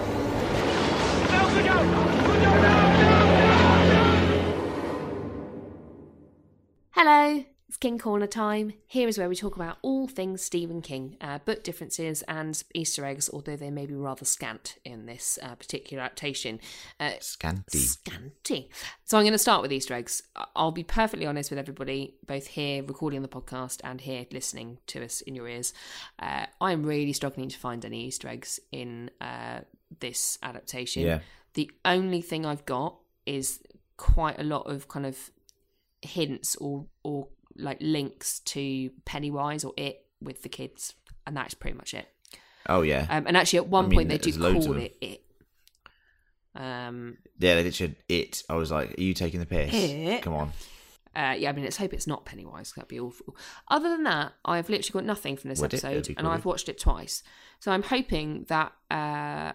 Hello, 6.92 7.44
It's 7.76 7.82
King 7.82 7.98
Corner 7.98 8.26
time. 8.26 8.72
Here 8.86 9.06
is 9.06 9.18
where 9.18 9.28
we 9.28 9.36
talk 9.36 9.54
about 9.54 9.76
all 9.82 10.08
things 10.08 10.40
Stephen 10.40 10.80
King, 10.80 11.18
uh, 11.20 11.40
book 11.40 11.62
differences 11.62 12.22
and 12.22 12.64
Easter 12.72 13.04
eggs, 13.04 13.28
although 13.30 13.54
they 13.54 13.70
may 13.70 13.84
be 13.84 13.92
rather 13.92 14.24
scant 14.24 14.78
in 14.82 15.04
this 15.04 15.38
uh, 15.42 15.56
particular 15.56 16.02
adaptation. 16.02 16.58
Uh, 16.98 17.10
Scanty. 17.20 17.76
Scanty. 17.76 18.70
So 19.04 19.18
I'm 19.18 19.24
going 19.24 19.32
to 19.32 19.38
start 19.38 19.60
with 19.60 19.74
Easter 19.74 19.92
eggs. 19.92 20.22
I'll 20.56 20.72
be 20.72 20.84
perfectly 20.84 21.26
honest 21.26 21.50
with 21.50 21.58
everybody, 21.58 22.14
both 22.26 22.46
here 22.46 22.82
recording 22.82 23.20
the 23.20 23.28
podcast 23.28 23.82
and 23.84 24.00
here 24.00 24.24
listening 24.32 24.78
to 24.86 25.04
us 25.04 25.20
in 25.20 25.34
your 25.34 25.46
ears. 25.46 25.74
Uh, 26.18 26.46
I'm 26.62 26.82
really 26.82 27.12
struggling 27.12 27.50
to 27.50 27.58
find 27.58 27.84
any 27.84 28.06
Easter 28.06 28.28
eggs 28.28 28.58
in 28.72 29.10
uh, 29.20 29.60
this 30.00 30.38
adaptation. 30.42 31.02
Yeah. 31.02 31.18
The 31.52 31.70
only 31.84 32.22
thing 32.22 32.46
I've 32.46 32.64
got 32.64 32.96
is 33.26 33.60
quite 33.98 34.40
a 34.40 34.44
lot 34.44 34.62
of 34.62 34.88
kind 34.88 35.04
of 35.04 35.30
hints 36.02 36.56
or 36.56 36.86
or 37.02 37.28
like 37.58 37.78
links 37.80 38.40
to 38.40 38.90
Pennywise 39.04 39.64
or 39.64 39.72
it 39.76 40.04
with 40.20 40.42
the 40.42 40.48
kids, 40.48 40.94
and 41.26 41.36
that's 41.36 41.54
pretty 41.54 41.76
much 41.76 41.94
it. 41.94 42.08
Oh 42.68 42.82
yeah. 42.82 43.06
Um, 43.08 43.26
and 43.26 43.36
actually, 43.36 43.58
at 43.58 43.68
one 43.68 43.86
I 43.86 43.88
mean, 43.88 43.96
point 43.98 44.08
they 44.08 44.18
do 44.18 44.32
there's 44.32 44.54
call 44.64 44.72
of 44.72 44.78
it 44.78 44.96
it. 45.00 45.22
Um, 46.54 47.18
Yeah, 47.38 47.54
they 47.56 47.64
literally 47.64 47.96
it. 48.08 48.42
I 48.48 48.54
was 48.54 48.70
like, 48.70 48.98
"Are 48.98 49.02
you 49.02 49.14
taking 49.14 49.40
the 49.40 49.46
piss? 49.46 49.70
It? 49.74 50.22
Come 50.22 50.34
on." 50.34 50.52
uh, 51.14 51.34
yeah, 51.38 51.48
I 51.48 51.52
mean, 51.52 51.64
let's 51.64 51.76
hope 51.76 51.92
it's 51.94 52.06
not 52.06 52.24
Pennywise. 52.24 52.72
That'd 52.74 52.88
be 52.88 53.00
awful. 53.00 53.36
Other 53.68 53.88
than 53.88 54.04
that, 54.04 54.32
I've 54.44 54.68
literally 54.68 54.92
got 54.92 55.06
nothing 55.06 55.36
from 55.36 55.50
this 55.50 55.60
Would 55.60 55.72
episode, 55.74 56.14
and. 56.16 56.26
I've 56.26 56.44
watched 56.44 56.68
it 56.68 56.78
twice. 56.78 57.22
So 57.60 57.72
I'm 57.72 57.82
hoping 57.82 58.44
that 58.48 58.72
uh, 58.90 59.52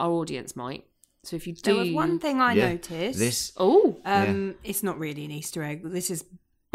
our 0.00 0.10
audience 0.10 0.56
might. 0.56 0.84
So 1.24 1.34
if 1.36 1.46
you 1.48 1.54
do, 1.54 1.60
There 1.62 1.74
was 1.76 1.90
one 1.90 2.18
thing 2.20 2.40
I 2.40 2.52
Yeah. 2.54 2.68
noticed. 2.70 3.18
This 3.18 3.52
Oh, 3.56 4.00
Um, 4.04 4.54
it's 4.62 4.82
not 4.84 4.98
really 4.98 5.24
an 5.24 5.30
Easter 5.32 5.62
egg. 5.64 5.82
This 5.84 6.10
is 6.10 6.24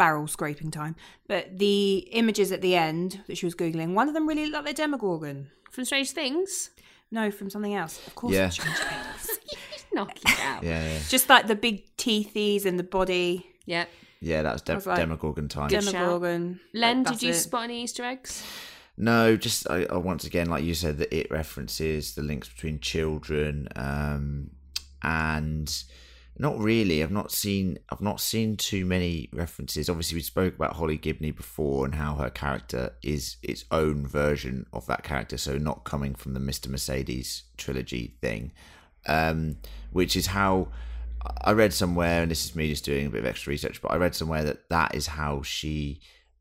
barrel 0.02 0.26
scraping 0.26 0.70
time. 0.72 0.94
But 1.28 1.58
the 1.58 1.98
images 2.12 2.50
at 2.50 2.60
the 2.60 2.74
end 2.74 3.20
that 3.28 3.36
she 3.38 3.46
was 3.46 3.54
googling, 3.54 3.94
one 3.94 4.08
of 4.08 4.14
them 4.14 4.26
really 4.26 4.44
looked 4.46 4.54
like 4.54 4.64
their 4.64 4.86
Demogorgon. 4.86 5.48
from 5.70 5.84
Strange 5.84 6.10
Things. 6.10 6.70
No, 7.10 7.30
from 7.30 7.50
something 7.50 7.74
else. 7.74 7.94
Of 8.08 8.14
course, 8.16 8.34
Yeah. 8.34 8.48
Strange 8.48 8.76
Things. 8.90 9.38
Knock 9.92 10.16
it 10.16 10.40
out. 10.40 10.62
Yeah, 10.64 10.84
yeah, 10.92 10.98
Just 11.08 11.28
like 11.28 11.46
the 11.46 11.54
big 11.54 11.76
teethies 11.96 12.64
and 12.64 12.78
the 12.78 12.88
body. 12.98 13.46
Yeah. 13.66 13.84
yeah. 14.20 14.42
That 14.42 14.52
was, 14.54 14.62
I 14.62 14.64
De- 14.64 14.74
was 14.74 14.86
like, 14.86 14.96
Demogorgon 14.96 15.48
time. 15.48 15.68
Good 15.68 15.84
shout. 15.84 15.92
Demogorgon. 15.92 16.60
Len, 16.74 17.02
Like, 17.04 17.12
did 17.12 17.22
you 17.22 17.30
it. 17.30 17.34
spot 17.34 17.64
any 17.64 17.82
Easter 17.84 18.02
eggs? 18.04 18.42
No, 18.96 19.36
just 19.36 19.70
I, 19.70 19.84
I 19.84 19.96
once 19.98 20.24
again, 20.24 20.48
like 20.50 20.64
you 20.64 20.74
said, 20.74 20.98
the 20.98 21.08
it 21.14 21.30
references 21.30 22.14
the 22.14 22.22
links 22.22 22.48
between 22.48 22.80
children, 22.80 23.68
um, 23.76 24.50
and 25.02 25.68
not 26.38 26.58
really. 26.58 27.02
I've 27.02 27.10
not 27.10 27.30
seen. 27.32 27.78
I've 27.90 28.00
not 28.00 28.20
seen 28.20 28.56
too 28.56 28.84
many 28.84 29.28
references. 29.32 29.88
Obviously, 29.88 30.16
we 30.16 30.22
spoke 30.22 30.54
about 30.54 30.76
Holly 30.76 30.96
Gibney 30.96 31.30
before 31.30 31.84
and 31.84 31.94
how 31.94 32.14
her 32.14 32.30
character 32.30 32.94
is 33.02 33.36
its 33.42 33.64
own 33.70 34.06
version 34.06 34.66
of 34.72 34.86
that 34.86 35.02
character, 35.02 35.36
so 35.36 35.58
not 35.58 35.84
coming 35.84 36.14
from 36.14 36.34
the 36.34 36.40
Mister 36.40 36.70
Mercedes 36.70 37.44
trilogy 37.56 38.16
thing, 38.20 38.52
um, 39.06 39.56
which 39.92 40.16
is 40.16 40.26
how. 40.28 40.68
I 41.42 41.52
read 41.52 41.72
somewhere, 41.72 42.22
and 42.22 42.30
this 42.32 42.44
is 42.44 42.56
me 42.56 42.68
just 42.68 42.84
doing 42.84 43.06
a 43.06 43.10
bit 43.10 43.20
of 43.20 43.26
extra 43.26 43.52
research, 43.52 43.80
but 43.80 43.92
I 43.92 43.96
read 43.96 44.12
somewhere 44.12 44.42
that 44.42 44.68
that 44.70 44.96
is 44.96 45.06
how 45.06 45.42
she 45.42 46.00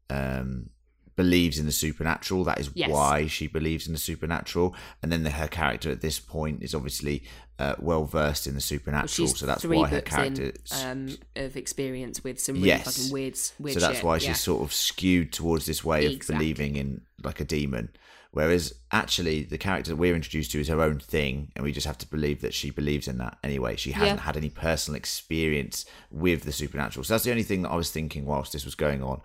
um, 0.09 0.71
believes 1.16 1.59
in 1.59 1.66
the 1.66 1.72
supernatural. 1.72 2.43
That 2.43 2.59
is 2.59 2.70
Yes. 2.74 2.89
why 2.89 3.28
she 3.28 3.47
believes 3.47 3.88
in 3.88 3.93
the 3.93 3.99
supernatural. 3.99 4.76
And 5.01 5.12
then 5.12 5.24
the, 5.24 5.32
her 5.32 5.47
character 5.47 5.91
at 5.91 6.01
this 6.01 6.20
point 6.20 6.64
is 6.64 6.74
obviously 6.76 7.24
uh, 7.59 7.76
well 7.80 8.05
versed 8.05 8.47
in 8.47 8.55
the 8.55 8.62
supernatural, 8.62 9.28
she's 9.28 9.38
so 9.38 9.45
that's 9.45 9.62
three 9.62 9.78
why 9.78 9.88
her 9.89 10.01
character. 10.01 10.51
um, 10.84 11.16
of 11.36 11.55
experience 11.55 12.24
with 12.24 12.39
some 12.39 12.55
really 12.55 12.70
Yes. 12.70 12.97
fucking 12.97 13.12
weird, 13.12 13.38
weird 13.59 13.74
so 13.76 13.80
that's 13.80 13.97
shit. 13.97 14.03
why 14.03 14.16
yeah. 14.16 14.20
she's 14.20 14.39
sort 14.39 14.64
of 14.64 14.74
skewed 14.74 15.32
towards 15.32 15.66
this 15.68 15.84
way 15.84 16.05
of 16.07 16.12
Exactly. 16.14 16.36
believing 16.53 16.76
in 16.76 17.01
like 17.24 17.39
a 17.39 17.45
demon. 17.45 17.89
Whereas 18.34 18.74
actually, 18.93 19.43
the 19.43 19.57
character 19.57 19.91
that 19.91 19.97
we're 19.97 20.16
introduced 20.16 20.51
to 20.53 20.62
is 20.62 20.70
her 20.70 20.82
own 20.82 20.99
thing, 20.99 21.51
and 21.55 21.64
we 21.66 21.74
just 21.74 21.86
have 21.86 21.97
to 21.99 22.07
believe 22.07 22.39
that 22.41 22.53
she 22.53 22.70
believes 22.72 23.07
in 23.09 23.18
that 23.18 23.38
anyway. 23.43 23.76
She 23.76 23.91
hasn't 23.91 24.20
Yeah. 24.20 24.24
had 24.26 24.38
any 24.38 24.49
personal 24.49 24.95
experience 24.97 25.86
with 26.09 26.43
the 26.43 26.53
supernatural. 26.53 27.03
So 27.03 27.14
that's 27.14 27.26
the 27.26 27.32
only 27.32 27.43
thing 27.43 27.62
that 27.64 27.70
I 27.72 27.76
was 27.76 27.91
thinking 27.91 28.26
whilst 28.26 28.53
this 28.53 28.64
was 28.64 28.74
going 28.74 29.03
on. 29.03 29.22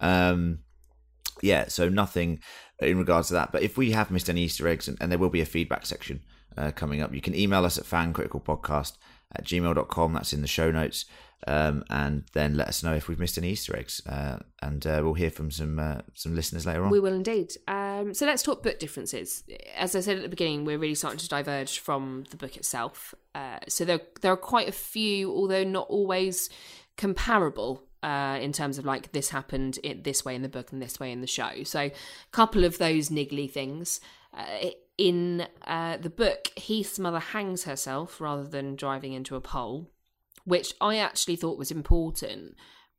Um, 0.00 0.58
yeah, 1.42 1.68
so 1.68 1.88
nothing 1.88 2.40
in 2.80 2.98
regards 2.98 3.28
to 3.28 3.34
that. 3.34 3.52
But 3.52 3.62
if 3.62 3.76
we 3.76 3.92
have 3.92 4.10
missed 4.10 4.30
any 4.30 4.42
Easter 4.42 4.66
eggs, 4.68 4.88
and, 4.88 4.96
and 5.00 5.10
there 5.10 5.18
will 5.18 5.30
be 5.30 5.40
a 5.40 5.46
feedback 5.46 5.86
section 5.86 6.22
uh, 6.56 6.70
coming 6.70 7.00
up, 7.00 7.14
you 7.14 7.20
can 7.20 7.34
email 7.34 7.64
us 7.64 7.78
at 7.78 7.84
fancriticalpodcast 7.84 8.96
at 9.34 9.44
gmail.com. 9.44 10.12
That's 10.12 10.32
in 10.32 10.42
the 10.42 10.48
show 10.48 10.70
notes. 10.70 11.04
Um, 11.46 11.84
and 11.88 12.24
then 12.34 12.54
let 12.54 12.68
us 12.68 12.82
know 12.82 12.94
if 12.94 13.08
we've 13.08 13.18
missed 13.18 13.38
any 13.38 13.50
Easter 13.50 13.74
eggs. 13.74 14.02
Uh, 14.06 14.40
and 14.60 14.86
uh, 14.86 15.00
we'll 15.02 15.14
hear 15.14 15.30
from 15.30 15.50
some 15.50 15.78
uh, 15.78 16.02
some 16.12 16.34
listeners 16.34 16.66
later 16.66 16.84
on. 16.84 16.90
We 16.90 17.00
will 17.00 17.14
indeed. 17.14 17.52
Um, 17.66 18.12
so 18.12 18.26
let's 18.26 18.42
talk 18.42 18.62
book 18.62 18.78
differences. 18.78 19.44
As 19.74 19.96
I 19.96 20.00
said 20.00 20.16
at 20.18 20.22
the 20.22 20.28
beginning, 20.28 20.66
we're 20.66 20.78
really 20.78 20.94
starting 20.94 21.18
to 21.18 21.28
diverge 21.28 21.78
from 21.78 22.24
the 22.30 22.36
book 22.36 22.56
itself. 22.56 23.14
Uh, 23.34 23.58
so 23.68 23.86
there 23.86 24.00
there 24.20 24.32
are 24.32 24.36
quite 24.36 24.68
a 24.68 24.72
few, 24.72 25.30
although 25.30 25.64
not 25.64 25.86
always 25.88 26.50
comparable. 26.98 27.84
Uh, 28.02 28.38
in 28.40 28.50
terms 28.52 28.78
of 28.78 28.86
like 28.86 29.12
this 29.12 29.28
happened 29.28 29.76
in 29.82 30.02
this 30.04 30.24
way 30.24 30.34
in 30.34 30.40
the 30.40 30.48
book 30.48 30.72
and 30.72 30.80
this 30.80 30.98
way 30.98 31.12
in 31.12 31.20
the 31.20 31.26
show, 31.26 31.62
so 31.64 31.80
a 31.80 31.92
couple 32.32 32.64
of 32.64 32.78
those 32.78 33.10
niggly 33.10 33.50
things. 33.50 34.00
Uh, 34.32 34.70
in 34.96 35.46
uh, 35.66 35.96
the 35.98 36.08
book, 36.10 36.48
Heath's 36.56 36.98
mother 36.98 37.18
hangs 37.18 37.64
herself 37.64 38.20
rather 38.20 38.44
than 38.44 38.76
driving 38.76 39.12
into 39.12 39.36
a 39.36 39.40
pole, 39.40 39.90
which 40.44 40.74
I 40.80 40.96
actually 40.96 41.36
thought 41.36 41.58
was 41.58 41.70
important 41.70 42.54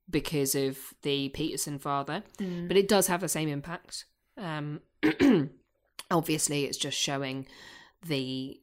because 0.10 0.54
of 0.56 0.78
the 1.04 1.30
Peterson 1.30 1.80
father, 1.80 2.24
Mm. 2.38 2.68
but 2.68 2.76
it 2.78 2.88
does 2.88 3.08
have 3.08 3.22
the 3.22 3.28
same 3.30 3.50
impact. 3.50 4.06
Um, 4.38 4.82
obviously, 6.12 6.66
it's 6.66 6.78
just 6.78 6.98
showing 6.98 7.48
the 8.06 8.60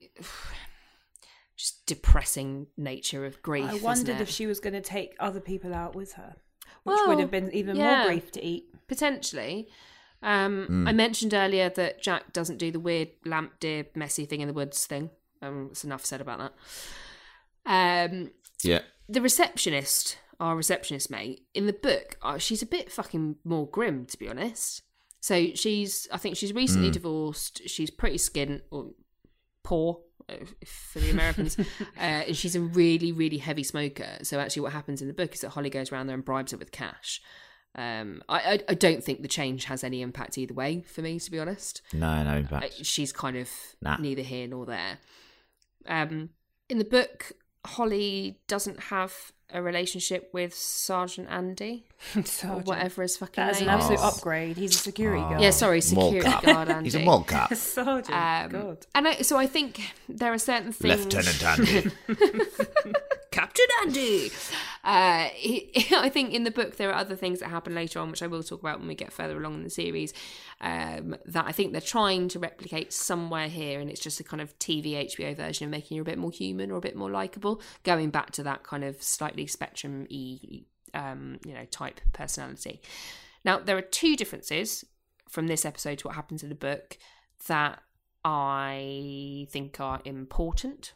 just 1.58 1.84
depressing 1.86 2.68
nature 2.78 3.26
of 3.26 3.42
grief. 3.42 3.66
I 3.66 3.72
isn't 3.74 3.82
wondered 3.82 4.16
it? 4.16 4.20
if 4.22 4.30
she 4.30 4.46
was 4.46 4.60
going 4.60 4.72
to 4.74 4.80
take 4.80 5.14
other 5.20 5.40
people 5.40 5.74
out 5.74 5.94
with 5.94 6.12
her, 6.14 6.36
which 6.84 6.94
Well, 6.96 7.08
would 7.08 7.18
have 7.20 7.30
been 7.30 7.52
even 7.52 7.76
yeah. 7.76 7.98
more 7.98 8.06
grief 8.06 8.30
to 8.32 8.42
eat. 8.44 8.64
potentially. 8.86 9.68
Um, 10.22 10.66
Mm. 10.70 10.88
I 10.88 10.92
mentioned 10.92 11.34
earlier 11.34 11.68
that 11.70 12.00
Jack 12.02 12.32
doesn't 12.32 12.56
do 12.58 12.70
the 12.70 12.80
weird 12.80 13.08
lamp 13.26 13.60
deer 13.60 13.86
messy 13.94 14.24
thing 14.24 14.40
in 14.40 14.48
the 14.48 14.54
woods 14.54 14.86
thing. 14.86 15.10
Um, 15.42 15.68
it's 15.72 15.84
enough 15.84 16.04
said 16.06 16.20
about 16.20 16.38
that. 17.66 18.10
Um, 18.10 18.30
yeah. 18.62 18.80
the 19.08 19.20
receptionist, 19.20 20.18
our 20.40 20.56
receptionist 20.56 21.10
mate, 21.10 21.46
in 21.54 21.66
the 21.66 21.72
book, 21.72 22.16
uh, 22.22 22.38
she's 22.38 22.62
a 22.62 22.66
bit 22.66 22.90
fucking 22.90 23.36
more 23.44 23.68
grim, 23.68 24.06
to 24.06 24.18
be 24.18 24.28
honest. 24.28 24.82
So 25.20 25.48
she's, 25.54 26.08
I 26.12 26.16
think 26.18 26.36
she's 26.36 26.52
recently 26.54 26.90
Mm. 26.90 26.94
divorced. 26.94 27.68
She's 27.68 27.90
pretty 27.90 28.18
skint 28.18 28.62
or 28.70 28.92
poor 29.62 30.00
for 30.66 30.98
the 31.00 31.10
Americans, 31.10 31.58
uh, 31.96 32.00
and 32.00 32.36
she's 32.36 32.54
a 32.56 32.60
really, 32.60 33.12
really 33.12 33.38
heavy 33.38 33.62
smoker. 33.62 34.18
So 34.22 34.38
actually, 34.40 34.62
what 34.62 34.72
happens 34.72 35.00
in 35.02 35.08
the 35.08 35.14
book 35.14 35.34
is 35.34 35.40
that 35.40 35.50
Holly 35.50 35.70
goes 35.70 35.90
around 35.92 36.06
there 36.06 36.14
and 36.14 36.24
bribes 36.24 36.52
her 36.52 36.58
with 36.58 36.72
cash. 36.72 37.20
Um, 37.74 38.22
I, 38.28 38.38
I, 38.54 38.60
I 38.70 38.74
don't 38.74 39.04
think 39.04 39.22
the 39.22 39.28
change 39.28 39.64
has 39.66 39.84
any 39.84 40.02
impact 40.02 40.36
either 40.38 40.54
way 40.54 40.82
for 40.82 41.02
me, 41.02 41.18
to 41.20 41.30
be 41.30 41.38
honest. 41.38 41.82
No, 41.92 42.22
no 42.24 42.30
Uh, 42.30 42.36
impact. 42.36 42.84
she's 42.86 43.12
kind 43.12 43.36
of 43.36 43.48
Nah. 43.82 43.96
neither 43.98 44.22
here 44.22 44.48
nor 44.48 44.66
there. 44.66 44.98
Um, 45.86 46.30
in 46.68 46.78
the 46.78 46.84
book, 46.84 47.32
Holly 47.66 48.40
doesn't 48.48 48.80
have 48.84 49.32
a 49.52 49.62
relationship 49.62 50.28
with 50.32 50.54
Sergeant 50.54 51.26
Andy, 51.30 51.84
or 52.16 52.24
Sergeant. 52.24 52.66
whatever 52.66 53.02
his 53.02 53.16
fucking 53.16 53.42
That 53.44 53.52
is 53.54 53.60
name 53.60 53.68
an 53.70 53.74
absolute 53.76 54.00
Oh. 54.00 54.08
upgrade. 54.08 54.56
He's 54.58 54.74
a 54.74 54.78
security 54.78 55.22
Oh. 55.22 55.28
guard. 55.30 55.40
Yeah, 55.40 55.50
sorry, 55.50 55.80
security 55.80 56.28
Mole 56.28 56.40
guard 56.42 56.68
Andy. 56.68 56.84
He's 56.84 56.94
a 56.94 57.00
mole 57.00 57.24
cop. 57.24 57.54
Sergeant. 57.54 58.10
Um, 58.10 58.50
God. 58.50 58.86
and 58.94 59.08
I, 59.08 59.22
so 59.22 59.36
I 59.38 59.46
think 59.46 59.80
there 60.08 60.32
are 60.32 60.38
certain 60.38 60.72
things. 60.72 61.04
Lieutenant 61.04 61.42
Andy. 61.44 61.90
Captain 63.30 63.66
Andy. 63.82 64.30
Uh, 64.84 65.24
he, 65.34 65.70
I 65.96 66.08
think 66.08 66.32
in 66.32 66.44
the 66.44 66.50
book 66.50 66.76
there 66.76 66.90
are 66.90 66.94
other 66.94 67.16
things 67.16 67.40
that 67.40 67.48
happen 67.48 67.74
later 67.74 68.00
on, 68.00 68.10
which 68.10 68.22
I 68.22 68.26
will 68.26 68.42
talk 68.42 68.60
about 68.60 68.78
when 68.78 68.88
we 68.88 68.94
get 68.94 69.12
further 69.12 69.36
along 69.36 69.54
in 69.54 69.64
the 69.64 69.70
series. 69.70 70.12
Um, 70.60 71.16
that 71.26 71.46
I 71.46 71.52
think 71.52 71.72
they're 71.72 71.80
trying 71.80 72.28
to 72.28 72.38
replicate 72.38 72.92
somewhere 72.92 73.48
here, 73.48 73.80
and 73.80 73.90
it's 73.90 74.00
just 74.00 74.20
a 74.20 74.24
kind 74.24 74.40
of 74.40 74.58
TV 74.58 74.92
HBO 74.92 75.36
version 75.36 75.64
of 75.64 75.70
making 75.70 75.96
you 75.96 76.02
a 76.02 76.06
bit 76.06 76.18
more 76.18 76.30
human 76.30 76.70
or 76.70 76.78
a 76.78 76.82
bit 76.82 76.96
more 76.96 77.10
likable, 77.10 77.60
going 77.84 78.10
back 78.10 78.30
to 78.32 78.42
that 78.42 78.62
kind 78.62 78.84
of 78.84 79.02
slightly 79.02 79.46
spectrum 79.46 80.06
y, 80.10 80.62
um, 80.94 81.38
you 81.44 81.54
know, 81.54 81.64
type 81.66 82.00
personality. 82.12 82.80
Now 83.44 83.58
there 83.58 83.76
are 83.76 83.82
two 83.82 84.16
differences 84.16 84.84
from 85.28 85.46
this 85.46 85.64
episode 85.64 85.98
to 85.98 86.08
what 86.08 86.16
happens 86.16 86.42
in 86.42 86.48
the 86.48 86.54
book 86.54 86.98
that 87.46 87.80
I 88.24 89.46
think 89.50 89.80
are 89.80 90.00
important. 90.04 90.94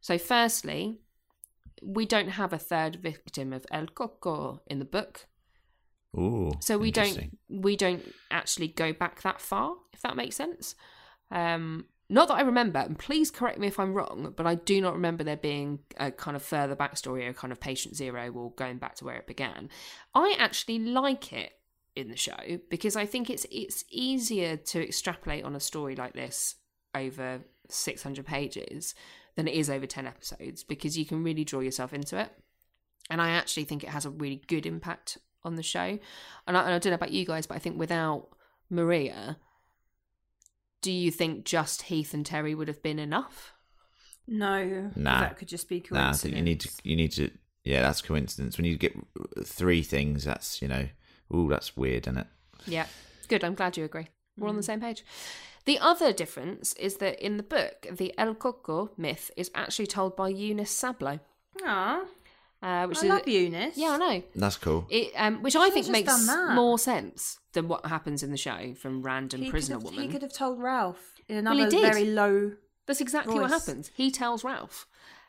So, 0.00 0.18
firstly, 0.18 0.98
we 1.82 2.06
don't 2.06 2.30
have 2.30 2.52
a 2.52 2.58
third 2.58 2.96
victim 2.96 3.52
of 3.52 3.66
El 3.70 3.86
Cuco 3.86 4.60
in 4.66 4.78
the 4.78 4.84
book. 4.84 5.26
Ooh. 6.16 6.52
So 6.60 6.78
we 6.78 6.90
don't 6.90 7.38
we 7.48 7.76
don't 7.76 8.02
actually 8.30 8.68
go 8.68 8.92
back 8.92 9.22
that 9.22 9.40
far, 9.40 9.74
if 9.92 10.00
that 10.02 10.16
makes 10.16 10.36
sense. 10.36 10.74
Um, 11.30 11.86
not 12.10 12.28
that 12.28 12.34
I 12.34 12.40
remember, 12.40 12.78
and 12.78 12.98
please 12.98 13.30
correct 13.30 13.58
me 13.58 13.66
if 13.66 13.78
I'm 13.78 13.92
wrong, 13.92 14.32
but 14.34 14.46
I 14.46 14.54
do 14.54 14.80
not 14.80 14.94
remember 14.94 15.24
there 15.24 15.36
being 15.36 15.80
a 15.98 16.10
kind 16.10 16.36
of 16.36 16.42
further 16.42 16.74
backstory 16.74 17.28
or 17.28 17.34
kind 17.34 17.52
of 17.52 17.60
patient 17.60 17.96
zero 17.96 18.32
or 18.32 18.52
going 18.52 18.78
back 18.78 18.94
to 18.96 19.04
where 19.04 19.16
it 19.16 19.26
began. 19.26 19.68
I 20.14 20.34
actually 20.38 20.78
like 20.78 21.32
it 21.34 21.52
in 21.94 22.08
the 22.08 22.16
show 22.16 22.58
because 22.70 22.96
I 22.96 23.04
think 23.04 23.28
it's 23.28 23.46
it's 23.50 23.84
easier 23.90 24.56
to 24.56 24.82
extrapolate 24.82 25.44
on 25.44 25.54
a 25.54 25.60
story 25.60 25.96
like 25.96 26.14
this 26.14 26.54
over 26.94 27.40
600 27.68 28.24
pages 28.24 28.94
than 29.38 29.46
it 29.46 29.54
is 29.54 29.70
over 29.70 29.86
10 29.86 30.04
episodes 30.04 30.64
because 30.64 30.98
you 30.98 31.06
can 31.06 31.22
really 31.22 31.44
draw 31.44 31.60
yourself 31.60 31.92
into 31.94 32.18
it. 32.18 32.28
And 33.08 33.22
I 33.22 33.30
actually 33.30 33.62
think 33.64 33.84
it 33.84 33.90
has 33.90 34.04
a 34.04 34.10
really 34.10 34.42
good 34.48 34.66
impact 34.66 35.16
on 35.44 35.54
the 35.54 35.62
show. 35.62 36.00
And 36.48 36.56
I, 36.56 36.62
and 36.64 36.74
I 36.74 36.78
don't 36.80 36.86
know 36.90 36.94
about 36.96 37.12
you 37.12 37.24
guys, 37.24 37.46
but 37.46 37.54
I 37.54 37.60
think 37.60 37.78
without 37.78 38.30
Maria, 38.68 39.36
do 40.82 40.90
you 40.90 41.12
think 41.12 41.44
just 41.44 41.82
Heath 41.82 42.12
and 42.14 42.26
Terry 42.26 42.52
would 42.52 42.66
have 42.66 42.82
been 42.82 42.98
enough? 42.98 43.52
No, 44.26 44.90
Nah. 44.96 45.20
that 45.20 45.36
could 45.38 45.46
just 45.46 45.68
be 45.68 45.76
Nah, 45.88 45.98
I 45.98 46.02
coincidence. 46.06 46.22
think 46.22 46.36
you 46.36 46.42
need 46.42 46.60
to. 46.60 46.70
You 46.82 46.96
need 46.96 47.12
to. 47.12 47.30
Yeah, 47.62 47.82
that's 47.82 48.02
coincidence. 48.02 48.58
When 48.58 48.64
you 48.64 48.76
get 48.76 48.92
three 49.44 49.82
things, 49.82 50.24
that's 50.24 50.60
you 50.60 50.66
know, 50.66 50.88
ooh, 51.32 51.48
that's 51.48 51.76
weird, 51.76 52.08
isn't 52.08 52.18
it? 52.18 52.26
Yeah. 52.66 52.86
Good. 53.28 53.44
I'm 53.44 53.54
glad 53.54 53.76
you 53.76 53.84
agree. 53.84 54.08
We're 54.38 54.48
on 54.48 54.54
Mm. 54.54 54.58
the 54.58 54.62
same 54.62 54.80
page. 54.80 55.04
The 55.64 55.78
other 55.78 56.12
difference 56.12 56.72
is 56.74 56.96
that 56.96 57.20
in 57.24 57.36
the 57.36 57.42
book, 57.42 57.86
the 57.90 58.14
El 58.16 58.34
Cuco 58.34 58.90
myth 58.96 59.30
is 59.36 59.50
actually 59.54 59.86
told 59.86 60.16
by 60.16 60.32
Yunis 60.32 60.68
Sablo. 60.68 61.20
Ah. 61.64 62.04
Uh, 62.60 62.86
which 62.86 62.98
I 62.98 63.02
is 63.02 63.08
love 63.08 63.22
Yunis. 63.26 63.72
Yeah, 63.76 63.90
I 63.90 63.96
know. 63.98 64.22
That's 64.34 64.56
cool. 64.56 64.86
It, 64.90 65.12
um, 65.16 65.42
which 65.42 65.54
I 65.54 65.70
think 65.70 65.88
makes 65.88 66.26
more 66.54 66.78
sense 66.78 67.38
than 67.52 67.68
what 67.68 67.86
happens 67.86 68.22
in 68.22 68.30
the 68.32 68.36
show 68.36 68.74
from 68.74 69.02
random 69.02 69.42
He 69.42 69.50
prisoner 69.50 69.76
have, 69.76 69.84
woman. 69.84 70.00
He 70.02 70.08
could 70.08 70.22
have 70.22 70.32
told 70.32 70.60
Ralph 70.60 71.14
in 71.28 71.44
Well, 71.44 71.52
another 71.54 71.76
he 71.76 71.82
did. 71.82 71.92
very 71.92 72.06
low. 72.06 72.52
That's 72.86 73.00
exactly 73.00 73.38
what 73.38 73.50
happens. 73.50 73.90
He 73.94 74.10
tells 74.10 74.42
Ralph. 74.42 74.86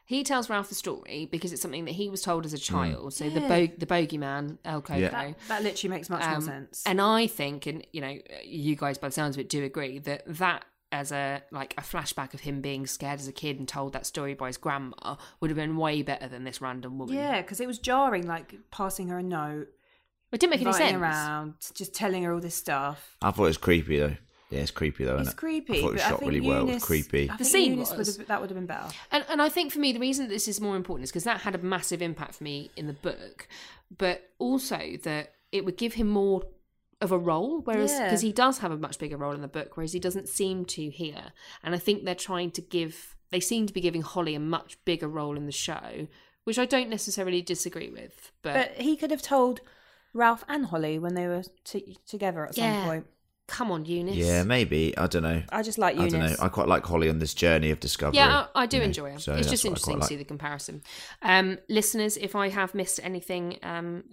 He 0.10 0.24
tells 0.24 0.50
Ralph 0.50 0.70
the 0.70 0.76
story 0.76 1.28
because 1.32 1.54
it's 1.54 1.62
something 1.62 1.86
that 1.86 1.92
he 1.92 2.10
was 2.10 2.24
told 2.24 2.44
as 2.44 2.54
a 2.54 2.58
Hmm. 2.58 2.62
child. 2.64 3.14
So 3.14 3.30
the 3.30 3.42
bo- 3.42 3.68
the 3.78 3.86
bogeyman 3.86 4.58
El 4.66 4.82
Cuco. 4.82 5.00
Yeah. 5.00 5.10
That, 5.12 5.36
that 5.50 5.62
literally 5.64 5.96
makes 5.96 6.10
much 6.10 6.22
more 6.26 6.38
Um, 6.38 6.42
sense. 6.42 6.82
And 6.88 7.00
I 7.00 7.28
think, 7.28 7.68
and 7.68 7.86
you 7.94 8.02
know, 8.02 8.18
you 8.44 8.76
guys 8.76 8.98
by 8.98 9.10
the 9.10 9.12
sounds 9.14 9.36
of 9.36 9.42
it 9.42 9.50
do 9.50 9.64
agree 9.64 10.00
that 10.00 10.24
that 10.26 10.66
as 10.92 11.12
a 11.12 11.44
like 11.52 11.76
a 11.78 11.82
flashback 11.82 12.34
of 12.34 12.40
him 12.40 12.60
being 12.60 12.88
scared 12.88 13.20
as 13.20 13.28
a 13.28 13.32
kid 13.32 13.60
and 13.60 13.68
told 13.68 13.94
that 13.94 14.08
story 14.08 14.34
by 14.34 14.48
his 14.48 14.58
grandma 14.58 15.16
would 15.42 15.52
have 15.52 15.56
been 15.58 15.78
way 15.78 16.02
better 16.02 16.28
than 16.28 16.44
this 16.44 16.60
random 16.60 16.98
woman. 16.98 17.14
yeah, 17.16 17.44
because 17.44 17.60
it 17.62 17.68
was 17.68 17.78
jarring, 17.78 18.26
like 18.26 18.56
passing 18.72 19.10
her 19.10 19.20
a 19.20 19.24
note, 19.24 19.68
it 20.32 20.40
didn't 20.40 20.50
make 20.50 20.62
any 20.62 20.74
sense. 20.74 20.92
her 20.94 21.00
around, 21.00 21.54
just 21.76 21.94
telling 21.94 22.24
her 22.24 22.34
all 22.34 22.40
this 22.40 22.56
stuff. 22.56 23.16
I 23.22 23.30
thought 23.30 23.44
it 23.44 23.48
was 23.50 23.58
creepy 23.60 24.00
though. 24.00 24.16
Yeah, 24.50 24.60
it's 24.62 24.72
creepy 24.72 25.04
though, 25.06 25.16
isn't 25.16 25.22
It's 25.28 25.32
it? 25.34 25.38
creepy. 25.38 25.80
I 25.80 25.82
thought 25.82 25.90
it 25.90 25.94
was 25.94 26.02
but 26.02 26.06
I 26.06 26.10
shot 26.10 26.20
think 26.20 26.32
really 26.32 26.48
well. 26.48 26.70
It 26.70 26.74
was 26.76 26.84
creepy. 26.84 27.30
I 27.30 27.38
The 27.38 27.44
think 27.44 27.50
scene 27.50 27.78
Yunis 27.78 27.90
would 27.90 27.98
was. 28.00 28.18
have, 28.18 28.28
that 28.28 28.42
would 28.42 28.50
have 28.50 28.58
been 28.58 28.66
better. 28.66 28.88
And 29.12 29.24
and 29.30 29.42
I 29.42 29.50
think 29.50 29.72
for 29.72 29.80
me 29.80 29.92
the 29.94 30.00
reason 30.00 30.26
that 30.28 30.32
this 30.34 30.48
is 30.48 30.60
more 30.60 30.76
important 30.76 31.04
is 31.04 31.12
because 31.12 31.24
that 31.26 31.42
had 31.42 31.56
a 31.56 31.60
massive 31.60 32.02
impact 32.02 32.36
for 32.36 32.44
me 32.44 32.72
in 32.76 32.88
the 32.88 32.94
book, 32.94 33.48
but 33.96 34.30
also 34.40 34.98
that 35.04 35.34
it 35.52 35.66
would 35.66 35.78
give 35.78 35.94
him 35.96 36.08
more 36.08 36.44
of 37.02 37.12
a 37.12 37.18
role, 37.18 37.62
whereas 37.62 37.92
Yeah. 37.92 38.06
because 38.06 38.22
he 38.22 38.32
does 38.34 38.58
have 38.58 38.72
a 38.72 38.78
much 38.78 39.00
bigger 39.00 39.18
role 39.18 39.32
in 39.34 39.42
the 39.42 39.48
book, 39.48 39.78
whereas 39.78 39.94
he 39.94 40.00
doesn't 40.00 40.28
seem 40.28 40.66
to 40.66 40.90
here. 40.90 41.32
And 41.64 41.74
I 41.74 41.78
think 41.78 42.04
they're 42.04 42.16
trying 42.16 42.52
to 42.52 42.62
give 42.62 43.16
they 43.32 43.40
seem 43.40 43.68
to 43.68 43.74
be 43.74 43.82
giving 43.82 44.02
Holly 44.02 44.34
a 44.34 44.40
much 44.40 44.84
bigger 44.86 45.08
role 45.08 45.38
in 45.38 45.46
the 45.46 45.52
show, 45.52 46.08
which 46.46 46.58
I 46.58 46.66
don't 46.66 46.90
necessarily 46.90 47.44
disagree 47.44 47.90
with. 47.92 48.32
But, 48.42 48.54
But 48.54 48.72
he 48.84 48.98
could 48.98 49.12
have 49.12 49.22
told 49.22 49.62
Ralph 50.14 50.44
and 50.48 50.66
Holly 50.66 50.98
when 50.98 51.14
they 51.14 51.28
were 51.28 51.44
t- 51.64 52.00
together 52.08 52.44
at 52.48 52.56
some 52.56 52.64
Yeah. 52.64 52.86
point. 52.86 53.06
Come 53.50 53.72
on, 53.72 53.84
Yunis. 53.86 54.16
Yeah, 54.16 54.44
maybe. 54.44 54.96
I 54.96 55.08
don't 55.08 55.24
know. 55.24 55.42
I 55.52 55.64
just 55.64 55.80
like 55.80 55.98
I 55.98 56.08
don't 56.08 56.20
know. 56.20 56.28
Yunis. 56.28 56.42
I 56.42 56.50
quite 56.50 56.68
like 56.68 56.86
Holly 56.86 57.10
on 57.10 57.18
this 57.18 57.34
journey 57.34 57.72
of 57.72 57.80
discovery. 57.80 58.18
Yeah, 58.18 58.46
I, 58.54 58.62
I 58.62 58.66
do 58.68 58.78
you 58.78 58.82
know, 58.82 58.86
enjoy 58.86 59.10
it. 59.12 59.22
so 59.22 59.34
it's 59.34 59.50
just 59.50 59.66
interesting 59.66 60.00
to 60.00 60.06
see 60.06 60.16
the 60.16 60.24
comparison. 60.24 60.84
Um, 61.24 61.58
listeners, 61.68 62.16
if 62.16 62.36
I 62.36 62.50
have 62.50 62.76
missed 62.76 63.00
anything 63.02 63.58
um, 63.64 64.04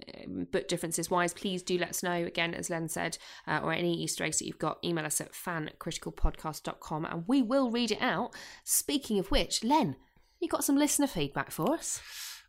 book 0.50 0.68
differences 0.68 1.10
wise, 1.10 1.34
please 1.34 1.62
do 1.62 1.76
let 1.76 1.90
us 1.90 2.02
know. 2.02 2.14
Again, 2.14 2.54
as 2.54 2.70
Len 2.70 2.88
said, 2.88 3.18
uh, 3.46 3.60
or 3.62 3.74
any 3.74 3.94
Easter 3.94 4.24
eggs 4.24 4.38
that 4.38 4.46
you've 4.46 4.58
got, 4.58 4.78
email 4.82 5.04
us 5.04 5.20
at 5.20 5.32
fancriticalpodcast.com 5.32 7.04
and 7.04 7.24
we 7.26 7.42
will 7.42 7.70
read 7.70 7.92
it 7.92 8.00
out. 8.00 8.32
Speaking 8.64 9.18
of 9.18 9.30
which, 9.30 9.62
Len, 9.62 9.96
you 10.40 10.48
got 10.48 10.64
some 10.64 10.78
listener 10.78 11.06
feedback 11.06 11.50
for 11.50 11.74
us? 11.74 12.00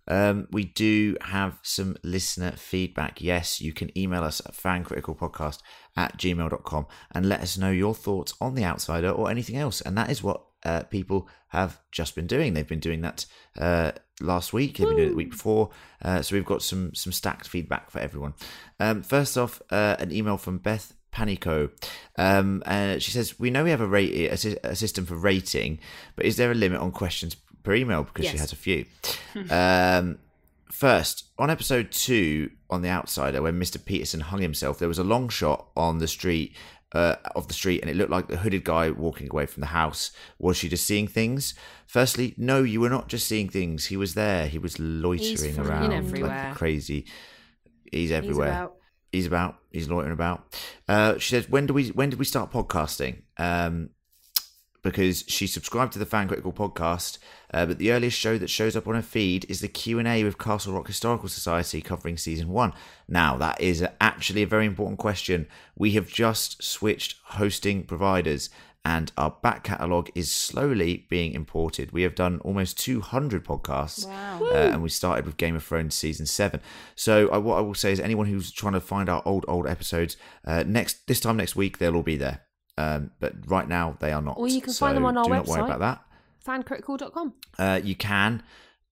Um, 0.08 0.48
we 0.52 0.66
do 0.66 1.18
have 1.22 1.60
some 1.62 1.98
listener 2.04 2.52
feedback. 2.52 3.22
Yes, 3.22 3.62
you 3.62 3.74
can 3.74 3.96
email 3.98 4.24
us 4.24 4.42
at 4.46 4.54
fancriticalpodcast 4.54 5.60
at 5.96 6.18
gmail.com 6.18 6.88
and 7.12 7.30
let 7.30 7.42
us 7.42 7.58
know 7.58 7.72
your 7.72 7.94
thoughts 7.94 8.34
on 8.40 8.56
The 8.56 8.64
Outsider 8.64 9.10
or 9.10 9.30
anything 9.30 9.58
else. 9.58 9.82
And 9.82 9.98
that 9.98 10.10
is 10.10 10.24
what 10.24 10.44
uh, 10.64 10.84
people 10.84 11.28
have 11.50 11.80
just 11.92 12.16
been 12.16 12.28
doing. 12.28 12.54
They've 12.54 12.68
been 12.68 12.80
doing 12.80 13.02
that 13.02 13.26
uh, 13.58 13.92
last 14.20 14.54
week, 14.54 14.78
they've 14.78 14.88
been 14.88 14.98
doing 14.98 15.10
it 15.10 15.12
the 15.12 15.18
week 15.18 15.32
before. 15.32 15.70
Uh, 16.02 16.22
so 16.22 16.36
we've 16.36 16.46
got 16.46 16.62
some, 16.62 16.94
some 16.94 17.14
stacked 17.14 17.48
feedback 17.48 17.92
for 17.92 18.00
everyone. 18.00 18.34
Um, 18.80 19.04
first 19.04 19.38
off, 19.38 19.62
uh, 19.72 19.96
an 20.00 20.12
email 20.12 20.38
from 20.38 20.58
Beth 20.58 20.94
Panico. 21.14 21.72
Um, 22.18 22.62
uh, 22.66 23.00
she 23.00 23.12
says, 23.12 23.40
We 23.40 23.50
know 23.50 23.64
we 23.64 23.72
have 23.72 23.82
a, 23.82 23.88
rate, 23.88 24.14
a, 24.14 24.70
a 24.70 24.76
system 24.76 25.06
for 25.06 25.16
rating, 25.16 25.80
but 26.16 26.26
is 26.26 26.38
there 26.38 26.52
a 26.52 26.56
limit 26.56 26.80
on 26.80 26.92
questions 26.92 27.36
per 27.64 27.76
email? 27.76 28.04
Because 28.04 28.26
she 28.28 28.38
has 28.38 28.52
a 28.54 28.56
few. 28.56 28.86
um, 29.50 30.20
first, 30.72 31.26
on 31.38 31.50
episode 31.50 31.92
two 31.92 32.52
on 32.70 32.82
The 32.82 32.90
Outsider, 32.90 33.42
when 33.42 33.60
Mr. 33.60 33.84
Peterson 33.84 34.20
hung 34.22 34.42
himself, 34.42 34.80
there 34.80 34.88
was 34.88 35.00
a 35.00 35.04
long 35.04 35.30
shot 35.30 35.68
on 35.76 35.98
the 36.00 36.08
street. 36.08 36.56
Uh, 36.94 37.16
of 37.36 37.50
the 37.50 37.54
street, 37.54 37.82
and 37.82 37.90
it 37.90 37.98
looked 37.98 38.10
like 38.10 38.30
the 38.30 38.38
hooded 38.38 38.64
guy 38.64 38.90
walking 38.90 39.28
away 39.30 39.46
from 39.46 39.60
the 39.60 39.68
house. 39.68 40.12
Was 40.40 40.56
she 40.56 40.70
just 40.70 40.88
seeing 40.88 41.06
things? 41.06 41.54
Firstly, 41.86 42.34
no, 42.38 42.64
you 42.64 42.80
were 42.80 42.90
not 42.90 43.10
just 43.10 43.28
seeing 43.28 43.50
things. 43.50 43.88
He 43.88 43.98
was 43.98 44.14
there. 44.14 44.48
He 44.48 44.58
was 44.58 44.80
loitering 44.80 45.60
around 45.60 46.18
like 46.18 46.56
crazy. 46.56 47.06
He's 47.92 48.10
everywhere 48.10 48.48
about. 48.48 48.76
he's 49.12 49.26
about 49.26 49.58
he's 49.70 49.90
loitering 49.90 50.14
about 50.14 50.58
uh 50.88 51.18
she 51.18 51.32
says 51.36 51.50
when 51.50 51.66
do 51.66 51.74
we 51.74 51.90
when 51.90 52.10
did 52.10 52.20
we 52.20 52.26
start 52.26 52.52
podcasting 52.52 53.22
um 53.38 53.90
because 54.82 55.26
she 55.28 55.46
subscribed 55.46 55.92
to 55.94 56.00
the 56.00 56.06
fan 56.06 56.28
critical 56.28 56.54
podcast 56.54 57.18
uh, 57.54 57.66
but 57.66 57.78
the 57.78 57.92
earliest 57.92 58.18
show 58.18 58.38
that 58.38 58.50
shows 58.50 58.76
up 58.76 58.88
on 58.88 58.96
her 58.96 59.02
feed 59.02 59.46
is 59.50 59.62
the 59.62 59.68
q&a 59.68 60.24
with 60.24 60.38
castle 60.38 60.74
rock 60.74 60.88
historical 60.88 61.30
society 61.30 61.82
covering 61.82 62.18
season 62.18 62.50
one 62.50 62.74
now 63.08 63.38
that 63.38 63.60
is 63.62 63.86
actually 64.02 64.42
a 64.44 64.48
very 64.48 64.66
important 64.66 65.00
question 65.00 65.48
we 65.76 65.92
have 65.92 66.08
just 66.08 66.62
switched 66.64 67.16
hosting 67.26 67.84
providers 67.84 68.50
and 68.86 69.12
our 69.18 69.32
back 69.42 69.66
catalogue 69.66 70.10
is 70.16 70.32
slowly 70.32 71.06
being 71.10 71.34
imported. 71.34 71.92
We 71.92 72.04
have 72.04 72.16
done 72.16 72.40
almost 72.46 72.80
200 72.80 73.44
podcasts, 73.44 74.06
Wow. 74.08 74.40
uh, 74.50 74.54
and 74.72 74.82
we 74.82 74.88
started 74.88 75.26
with 75.26 75.36
Game 75.36 75.58
of 75.58 75.64
Thrones 75.66 75.94
season 75.94 76.26
seven. 76.26 76.62
So, 76.96 77.28
uh, 77.34 77.40
what 77.42 77.58
I 77.58 77.62
will 77.62 77.74
say 77.74 77.92
is, 77.92 78.00
anyone 78.00 78.28
who's 78.28 78.50
trying 78.50 78.72
to 78.74 78.80
find 78.80 79.10
our 79.10 79.22
old 79.26 79.44
old 79.50 79.68
episodes, 79.68 80.16
uh, 80.46 80.64
next 80.66 81.06
this 81.08 81.20
time 81.20 81.36
next 81.36 81.54
week 81.58 81.80
they'll 81.80 81.98
all 81.98 82.02
be 82.04 82.16
there. 82.16 82.44
Um, 82.78 83.12
but 83.20 83.34
right 83.48 83.68
now 83.68 83.98
they 84.00 84.14
are 84.14 84.22
not. 84.22 84.38
Or 84.38 84.48
you 84.48 84.62
can 84.62 84.72
So 84.72 84.86
find 84.86 84.96
them 84.96 85.04
on 85.06 85.18
our 85.18 85.26
do 85.26 85.32
website. 85.32 85.36
not 85.36 85.48
worry 85.48 85.62
about 85.64 85.80
that. 85.80 86.02
Fancritical.com. 86.48 87.34
Uh, 87.60 87.82
you 87.84 87.96
can. 87.96 88.44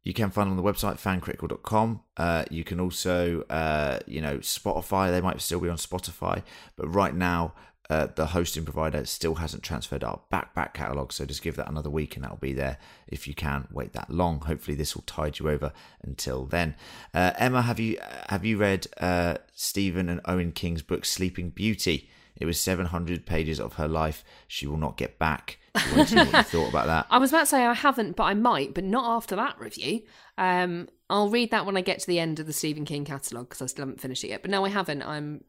You 0.03 0.13
can 0.13 0.29
find 0.29 0.49
on 0.49 0.55
the 0.55 0.61
website 0.61 0.99
fancritical.com. 0.99 2.01
Uh, 2.15 2.45
you 2.51 2.63
can 2.63 2.79
also, 2.79 3.41
uh, 3.49 3.99
you 4.05 4.21
know, 4.21 4.37
Spotify. 4.37 5.09
They 5.09 5.21
might 5.21 5.41
still 5.41 5.59
be 5.59 5.69
on 5.69 5.77
Spotify, 5.77 6.43
but 6.75 6.87
right 6.93 7.15
now 7.15 7.53
uh, 7.89 8.07
the 8.15 8.27
hosting 8.27 8.63
provider 8.63 9.05
still 9.05 9.35
hasn't 9.35 9.63
transferred 9.63 10.03
our 10.03 10.21
back 10.29 10.53
back 10.53 10.73
catalog. 10.73 11.11
So 11.11 11.25
just 11.25 11.41
give 11.41 11.55
that 11.55 11.69
another 11.69 11.89
week, 11.89 12.15
and 12.15 12.23
that'll 12.23 12.37
be 12.37 12.53
there. 12.53 12.77
If 13.07 13.27
you 13.27 13.33
can 13.33 13.67
wait 13.71 13.93
that 13.93 14.09
long, 14.09 14.41
hopefully 14.41 14.75
this 14.75 14.95
will 14.95 15.03
tide 15.03 15.39
you 15.39 15.49
over 15.49 15.71
until 16.03 16.45
then. 16.45 16.75
Uh, 17.13 17.31
Emma, 17.37 17.61
have 17.61 17.79
you 17.79 17.99
have 18.29 18.45
you 18.45 18.57
read 18.57 18.87
uh, 18.99 19.37
Stephen 19.53 20.09
and 20.09 20.21
Owen 20.25 20.51
King's 20.51 20.81
book 20.81 21.05
Sleeping 21.05 21.49
Beauty? 21.49 22.09
It 22.37 22.45
was 22.45 22.59
700 22.59 23.25
pages 23.25 23.59
of 23.59 23.73
her 23.73 23.87
life. 23.87 24.23
She 24.47 24.67
will 24.67 24.77
not 24.77 24.97
get 24.97 25.17
back. 25.17 25.57
You 25.75 25.97
want 25.97 26.09
to 26.09 26.15
know 26.15 26.25
what 26.25 26.33
you 26.33 26.43
thought 26.43 26.69
about 26.69 26.87
that? 26.87 27.07
I 27.09 27.17
was 27.17 27.31
about 27.31 27.41
to 27.41 27.45
say 27.47 27.65
I 27.65 27.73
haven't, 27.73 28.15
but 28.15 28.23
I 28.23 28.33
might, 28.33 28.73
but 28.73 28.83
not 28.83 29.15
after 29.17 29.35
that 29.35 29.59
review. 29.59 30.01
Um, 30.37 30.89
I'll 31.09 31.29
read 31.29 31.51
that 31.51 31.65
when 31.65 31.77
I 31.77 31.81
get 31.81 31.99
to 31.99 32.07
the 32.07 32.19
end 32.19 32.39
of 32.39 32.47
the 32.47 32.53
Stephen 32.53 32.85
King 32.85 33.05
catalogue 33.05 33.49
because 33.49 33.61
I 33.61 33.67
still 33.67 33.83
haven't 33.83 34.01
finished 34.01 34.23
it 34.23 34.29
yet. 34.29 34.41
But 34.41 34.51
no, 34.51 34.65
I 34.65 34.69
haven't. 34.69 35.03
I'm 35.03 35.43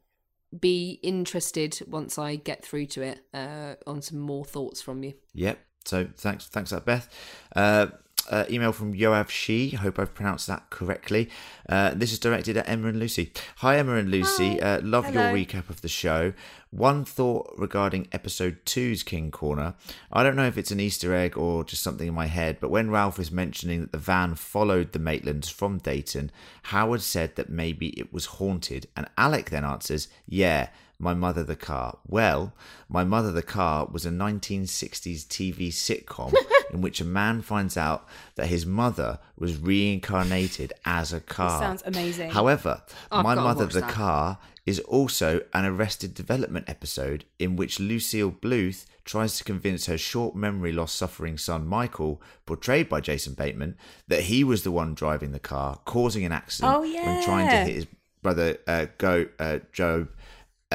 be 0.59 1.01
interested 1.03 1.81
once 1.89 2.19
I 2.19 2.37
get 2.37 2.65
through 2.65 2.87
to 2.87 3.03
it 3.03 3.21
uh, 3.35 3.75
on 3.87 4.03
some 4.03 4.19
more 4.19 4.45
thoughts 4.45 4.81
from 4.81 5.03
you. 5.03 5.15
Yep. 5.35 5.59
So 5.85 6.09
thanks, 6.17 6.47
thanks 6.49 6.71
that, 6.71 6.85
Beth. 6.85 7.09
Uh, 7.55 7.89
uh, 8.31 8.45
email 8.51 8.73
from 8.73 8.95
Yoav 8.95 9.29
She. 9.29 9.71
Hope 9.71 9.99
I've 9.99 10.15
pronounced 10.15 10.47
that 10.47 10.71
correctly. 10.71 11.29
Uh, 11.69 11.93
this 11.95 12.13
is 12.13 12.19
directed 12.19 12.57
at 12.57 12.69
Emma 12.69 12.89
and 12.89 12.99
Lucy. 12.99 13.33
Hi, 13.57 13.79
Emma 13.79 13.95
and 13.97 14.11
Lucy. 14.11 14.61
Uh, 14.61 14.81
love 14.83 15.07
Hello. 15.07 15.33
your 15.33 15.45
recap 15.47 15.69
of 15.71 15.81
the 15.81 15.89
show. 15.89 16.33
One 16.71 17.05
thought 17.05 17.55
regarding 17.57 18.09
episode 18.13 18.59
two's 18.65 19.03
King 19.03 19.31
Corner. 19.31 19.75
I 20.13 20.23
don't 20.23 20.37
know 20.37 20.47
if 20.47 20.59
it's 20.59 20.71
an 20.71 20.81
Easter 20.81 21.15
egg 21.15 21.37
or 21.39 21.65
just 21.65 21.83
something 21.83 22.09
in 22.09 22.15
my 22.15 22.27
head, 22.27 22.59
but 22.61 22.71
when 22.71 22.91
Ralph 22.91 23.19
is 23.19 23.31
mentioning 23.31 23.81
that 23.81 23.93
the 23.93 23.99
van 23.99 24.35
followed 24.35 24.93
the 24.93 24.99
Maitlands 24.99 25.51
from 25.51 25.79
Dayton, 25.79 26.31
Howard 26.65 27.03
said 27.03 27.37
that 27.37 27.49
maybe 27.49 27.89
it 27.99 28.13
was 28.13 28.27
haunted, 28.27 28.89
and 28.97 29.09
Alec 29.17 29.51
then 29.51 29.65
answers, 29.65 30.09
"Yeah." 30.27 30.69
My 30.99 31.13
Mother 31.13 31.45
the 31.45 31.57
Car? 31.57 31.99
Well, 32.09 32.55
My 32.89 33.05
Mother 33.05 33.31
the 33.31 33.43
Car 33.43 33.87
was 33.93 34.07
a 34.07 34.11
1960s 34.11 35.27
TV 35.27 35.69
sitcom 35.69 36.33
in 36.77 36.83
which 36.83 37.01
a 37.01 37.05
man 37.05 37.41
finds 37.41 37.77
out 37.77 38.07
that 38.35 38.49
his 38.49 38.67
mother 38.67 39.19
was 39.37 39.57
reincarnated 39.57 40.73
as 40.85 41.13
a 41.13 41.21
car. 41.21 41.59
sounds 41.61 41.83
amazing. 41.87 42.31
However, 42.31 42.83
I've 43.11 43.25
My 43.25 43.35
Mother 43.35 43.67
the 43.67 43.81
that. 43.81 43.91
Car 43.91 44.39
is 44.67 44.79
also 44.81 45.41
an 45.55 45.65
Arrested 45.65 46.13
Development 46.13 46.69
episode 46.69 47.25
in 47.39 47.57
which 47.57 47.81
Lucille 47.81 48.31
Bluth 48.31 48.85
tries 49.05 49.39
to 49.39 49.45
convince 49.45 49.87
her 49.87 49.97
short 49.97 50.35
memory 50.35 50.73
loss 50.73 50.93
suffering 50.93 51.39
son 51.39 51.67
Michael, 51.67 52.21
portrayed 52.45 52.89
by 52.89 53.01
Jason 53.01 53.33
Bateman, 53.35 53.77
that 54.09 54.23
he 54.23 54.45
was 54.45 54.63
the 54.65 54.73
one 54.73 54.95
driving 54.95 55.33
the 55.33 55.39
car, 55.39 55.79
causing 55.85 56.25
an 56.25 56.33
accident 56.33 56.75
Oh, 56.75 56.81
when 56.81 57.25
trying 57.25 57.49
to 57.49 57.57
hit 57.57 57.75
his 57.75 57.87
brother 58.23 58.59
uh, 58.67 58.87
Go 58.99 59.27
uh, 59.39 59.61
Job. 59.73 60.09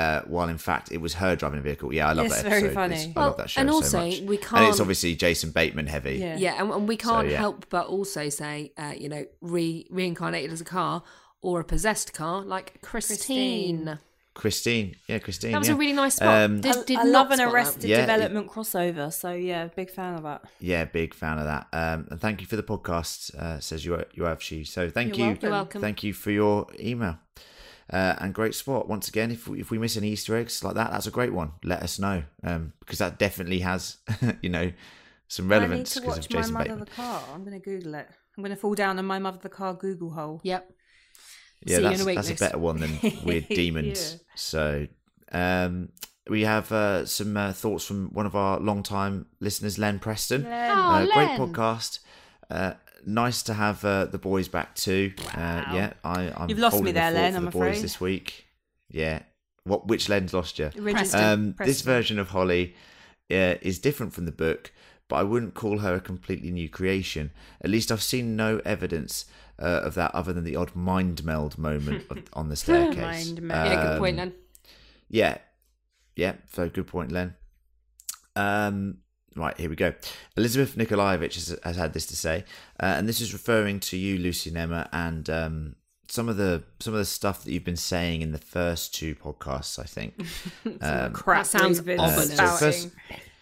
Uh, 0.01 0.21
while 0.33 0.49
in 0.49 0.57
fact 0.57 0.91
it 0.91 0.99
was 1.05 1.13
her 1.15 1.35
driving 1.35 1.57
the 1.61 1.63
vehicle. 1.63 1.93
Yeah, 1.93 2.09
I 2.09 2.13
love 2.13 2.25
It's 2.27 2.35
that 2.35 2.45
very 2.45 2.61
episode. 2.63 2.73
funny. 2.73 2.95
It's- 2.95 3.07
I 3.15 3.19
Well, 3.19 3.27
love 3.29 3.37
that 3.37 3.49
show 3.49 3.61
and 3.61 3.69
so 3.69 3.75
also, 3.75 3.97
much. 3.99 4.19
we 4.19 4.19
And 4.19 4.29
it's 4.35 4.47
can't- 4.47 4.61
And 4.61 4.69
it's 4.69 4.79
obviously 4.79 5.15
Jason 5.15 5.51
Bateman 5.51 5.87
heavy. 5.87 6.15
Yeah. 6.17 6.37
Yeah, 6.37 6.61
and, 6.61 6.71
and 6.71 6.87
we 6.87 6.97
can't 6.97 7.29
yeah. 7.29 7.37
help 7.37 7.65
but 7.69 7.85
also 7.87 8.29
say, 8.29 8.71
uh, 8.77 8.93
you 8.97 9.09
know, 9.09 9.25
re 9.41 9.85
reincarnated 9.89 10.51
as 10.51 10.61
a 10.61 10.65
car 10.65 11.03
or 11.41 11.59
a 11.59 11.63
possessed 11.63 12.13
car, 12.13 12.41
like 12.43 12.81
Christine. 12.81 13.99
Christine, 14.33 14.95
yeah, 15.09 15.19
Christine. 15.19 15.51
That 15.51 15.59
was 15.59 15.67
yeah. 15.67 15.73
a 15.73 15.77
really 15.77 15.91
nice 15.93 16.15
spot. 16.15 16.43
Um, 16.45 16.61
Did- 16.61 16.77
I, 16.77 16.83
did 16.83 16.97
I 16.99 17.03
not 17.03 17.29
love 17.29 17.31
an. 17.39 17.41
Arrested 17.41 17.83
Yeah, 17.89 17.97
it- 17.97 18.01
Development 18.01 18.47
crossover. 18.47 19.11
So 19.11 19.31
yeah, 19.33 19.67
big 19.67 19.89
fan 19.89 20.13
of 20.15 20.23
that. 20.23 20.41
Yeah, 20.61 20.85
big 20.85 21.13
fan 21.13 21.37
of 21.37 21.45
that. 21.45 21.67
Um, 21.73 22.07
and 22.09 22.19
thank 22.21 22.39
you 22.41 22.47
for 22.47 22.55
the 22.55 22.63
podcast, 22.63 23.35
uh, 23.35 23.59
says 23.59 23.83
you 23.85 24.01
you 24.13 24.23
have 24.23 24.41
she. 24.41 24.63
So 24.63 24.89
thank 24.89 25.09
You're 25.17 25.17
you, 25.17 25.25
welcome. 25.33 25.41
You're 25.43 25.51
welcome. 25.51 25.81
thank 25.81 26.03
you 26.03 26.13
for 26.13 26.31
your 26.31 26.67
email. 26.79 27.17
Uh, 27.91 28.15
and 28.19 28.33
great 28.33 28.55
spot 28.55 28.87
once 28.87 29.09
again. 29.09 29.31
If 29.31 29.47
we, 29.47 29.59
if 29.59 29.69
we 29.69 29.77
miss 29.77 29.97
any 29.97 30.09
Easter 30.09 30.37
eggs 30.37 30.63
like 30.63 30.75
that, 30.75 30.91
that's 30.91 31.07
a 31.07 31.11
great 31.11 31.33
one. 31.33 31.51
Let 31.63 31.83
us 31.83 31.99
know 31.99 32.23
um, 32.43 32.71
because 32.79 32.99
that 32.99 33.19
definitely 33.19 33.59
has 33.59 33.97
you 34.41 34.49
know 34.49 34.71
some 35.27 35.49
relevance 35.49 35.97
I 35.97 35.99
need 35.99 36.05
because 36.05 36.25
to 36.27 36.37
of 36.37 36.43
watch 36.43 36.53
My 36.53 36.59
Mother 36.59 36.69
Bateman. 36.69 36.79
the 36.85 36.91
Car. 36.91 37.23
I'm 37.33 37.43
going 37.43 37.59
to 37.59 37.63
Google 37.63 37.95
it. 37.95 38.07
I'm 38.37 38.43
going 38.43 38.55
to 38.55 38.61
fall 38.61 38.75
down 38.75 38.97
on 38.97 39.05
My 39.05 39.19
Mother 39.19 39.39
the 39.41 39.49
Car 39.49 39.73
Google 39.73 40.11
hole. 40.11 40.39
Yep. 40.43 40.71
Yeah, 41.65 41.75
See 41.75 41.81
you 41.83 41.87
in 41.87 41.91
that's 41.91 42.01
a 42.01 42.15
that's 42.15 42.29
a 42.29 42.35
better 42.35 42.57
one 42.57 42.79
than 42.79 42.97
Weird 43.23 43.47
Demons. 43.49 44.23
So 44.35 44.87
um, 45.31 45.89
we 46.29 46.41
have 46.43 46.71
uh, 46.71 47.05
some 47.05 47.35
uh, 47.35 47.51
thoughts 47.53 47.85
from 47.85 48.07
one 48.13 48.25
of 48.25 48.35
our 48.35 48.59
long-time 48.59 49.27
listeners, 49.39 49.77
Len 49.77 49.99
Preston. 49.99 50.45
Oh, 50.45 50.49
uh, 50.49 51.05
great 51.05 51.37
Len. 51.37 51.39
podcast. 51.39 51.99
Nice 53.05 53.43
to 53.43 53.53
have 53.53 53.83
uh, 53.85 54.05
the 54.05 54.17
boys 54.17 54.47
back 54.47 54.75
too. 54.75 55.13
Uh, 55.33 55.63
yeah, 55.73 55.93
I, 56.03 56.31
I'm 56.35 56.49
You've 56.49 56.59
lost 56.59 56.73
me 56.75 56.77
holding 56.79 56.93
the 56.93 56.99
there, 56.99 57.11
Len, 57.11 57.35
I'm 57.35 57.45
the 57.45 57.51
boys 57.51 57.69
afraid. 57.77 57.83
this 57.83 57.99
week. 58.01 58.45
Yeah, 58.89 59.21
what? 59.63 59.87
Which 59.87 60.09
Len's 60.09 60.33
lost 60.33 60.59
you? 60.59 60.69
Preston. 60.69 61.23
Um, 61.23 61.55
this 61.65 61.81
version 61.81 62.19
of 62.19 62.29
Holly 62.29 62.75
uh, 63.31 63.55
is 63.61 63.79
different 63.79 64.13
from 64.13 64.25
the 64.25 64.31
book, 64.31 64.71
but 65.07 65.15
I 65.17 65.23
wouldn't 65.23 65.53
call 65.53 65.79
her 65.79 65.95
a 65.95 65.99
completely 66.01 66.51
new 66.51 66.69
creation. 66.69 67.31
At 67.61 67.69
least 67.69 67.91
I've 67.91 68.01
seen 68.03 68.35
no 68.35 68.61
evidence 68.65 69.25
uh, 69.59 69.81
of 69.83 69.93
that 69.95 70.13
other 70.15 70.33
than 70.33 70.43
the 70.43 70.55
odd 70.55 70.75
mind 70.75 71.23
meld 71.23 71.57
moment 71.57 72.05
of, 72.09 72.19
on 72.33 72.49
the 72.49 72.55
staircase. 72.55 73.27
Mind 73.27 73.41
meld. 73.41 73.67
Yeah, 73.67 73.83
good 73.83 73.99
point, 73.99 74.19
Um, 74.19 74.25
Len. 74.27 74.33
Yeah, 75.09 75.37
yeah. 76.15 76.33
So 76.53 76.69
good 76.69 76.87
point, 76.87 77.11
Len. 77.11 77.35
Um, 78.35 78.97
right 79.35 79.57
here 79.57 79.69
we 79.69 79.75
go. 79.75 79.93
Elizabeth 80.37 80.77
Nikolaevich 80.77 81.35
has, 81.35 81.57
has 81.63 81.75
had 81.75 81.93
this 81.93 82.05
to 82.07 82.15
say, 82.15 82.43
uh, 82.79 82.95
and 82.97 83.07
this 83.07 83.21
is 83.21 83.33
referring 83.33 83.79
to 83.81 83.97
you, 83.97 84.17
Lucy 84.17 84.49
and 84.49 84.57
Emma, 84.57 84.89
and 84.91 85.29
um, 85.29 85.75
some 86.07 86.27
of 86.27 86.37
the 86.37 86.63
some 86.79 86.93
of 86.93 86.99
the 86.99 87.05
stuff 87.05 87.43
that 87.43 87.51
you've 87.51 87.63
been 87.63 87.77
saying 87.77 88.21
in 88.21 88.31
the 88.31 88.37
first 88.37 88.93
two 88.93 89.15
podcasts. 89.15 89.79
I 89.79 89.83
think. 89.83 90.13
Um, 90.81 91.13
Crap. 91.13 91.45
That 91.45 91.59
sounds 91.59 91.81
we've 91.81 91.99
ominous. 91.99 92.35
so, 92.35 92.47
first, 92.47 92.89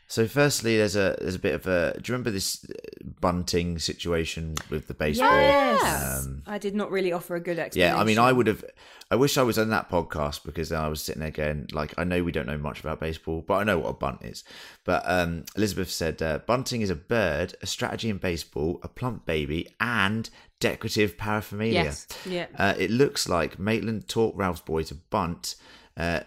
so 0.08 0.28
firstly, 0.28 0.78
there's 0.78 0.96
a 0.96 1.18
there's 1.20 1.36
a 1.36 1.40
bit 1.40 1.56
of 1.56 1.68
a. 1.68 1.94
Do 1.94 2.10
you 2.10 2.14
remember 2.14 2.32
this 2.32 2.66
uh, 2.66 3.09
bunting 3.22 3.80
situation 3.80 4.56
with 4.70 4.88
the 4.88 4.94
baseball? 4.94 5.32
Yes. 5.32 6.24
Um, 6.26 6.44
I 6.48 6.58
did 6.58 6.76
not 6.76 6.92
really 6.92 7.12
offer 7.12 7.36
a 7.36 7.40
good 7.40 7.60
explanation. 7.60 7.96
yeah, 7.96 8.02
I 8.02 8.04
mean, 8.04 8.20
I 8.20 8.32
would 8.32 8.48
have. 8.48 8.64
I 9.12 9.16
wish 9.16 9.38
I 9.38 9.44
was 9.44 9.58
on 9.58 9.70
that 9.70 9.90
podcast 9.90 10.44
because 10.44 10.70
then 10.70 10.80
I 10.80 10.88
was 10.88 11.02
sitting 11.02 11.22
there 11.22 11.32
going, 11.32 11.68
like, 11.72 11.96
I 11.98 12.04
know 12.04 12.24
we 12.24 12.32
don't 12.32 12.46
know 12.46 12.60
much 12.60 12.80
about 12.80 13.00
baseball, 13.00 13.44
but 13.48 13.56
I 13.56 13.64
know 13.64 13.80
what 13.80 13.90
a 13.90 13.94
bunt 13.94 14.24
is. 14.24 14.44
But 14.86 15.02
um, 15.06 15.46
Elizabeth 15.56 15.90
said, 15.90 16.22
uh, 16.22 16.40
bunting 16.46 16.82
is 16.82 16.92
a 16.92 16.96
bird, 16.96 17.56
a 17.62 17.66
strategy 17.66 18.10
in 18.10 18.18
baseball, 18.18 18.80
a 18.84 18.88
plump 18.88 19.26
baby, 19.26 19.68
and 19.80 20.30
decorative 20.60 21.18
paraphernalia. 21.18 21.86
Yes. 21.86 22.08
Yeah. 22.24 22.48
Uh, 22.56 22.76
it 22.78 22.92
looks 22.92 23.28
like 23.28 23.58
Maitland 23.58 24.08
taught 24.08 24.36
Ralph's 24.36 24.62
boy 24.62 24.84
to 24.84 24.96
bunt, 24.96 25.56
uh, 25.98 26.02
uh, 26.02 26.24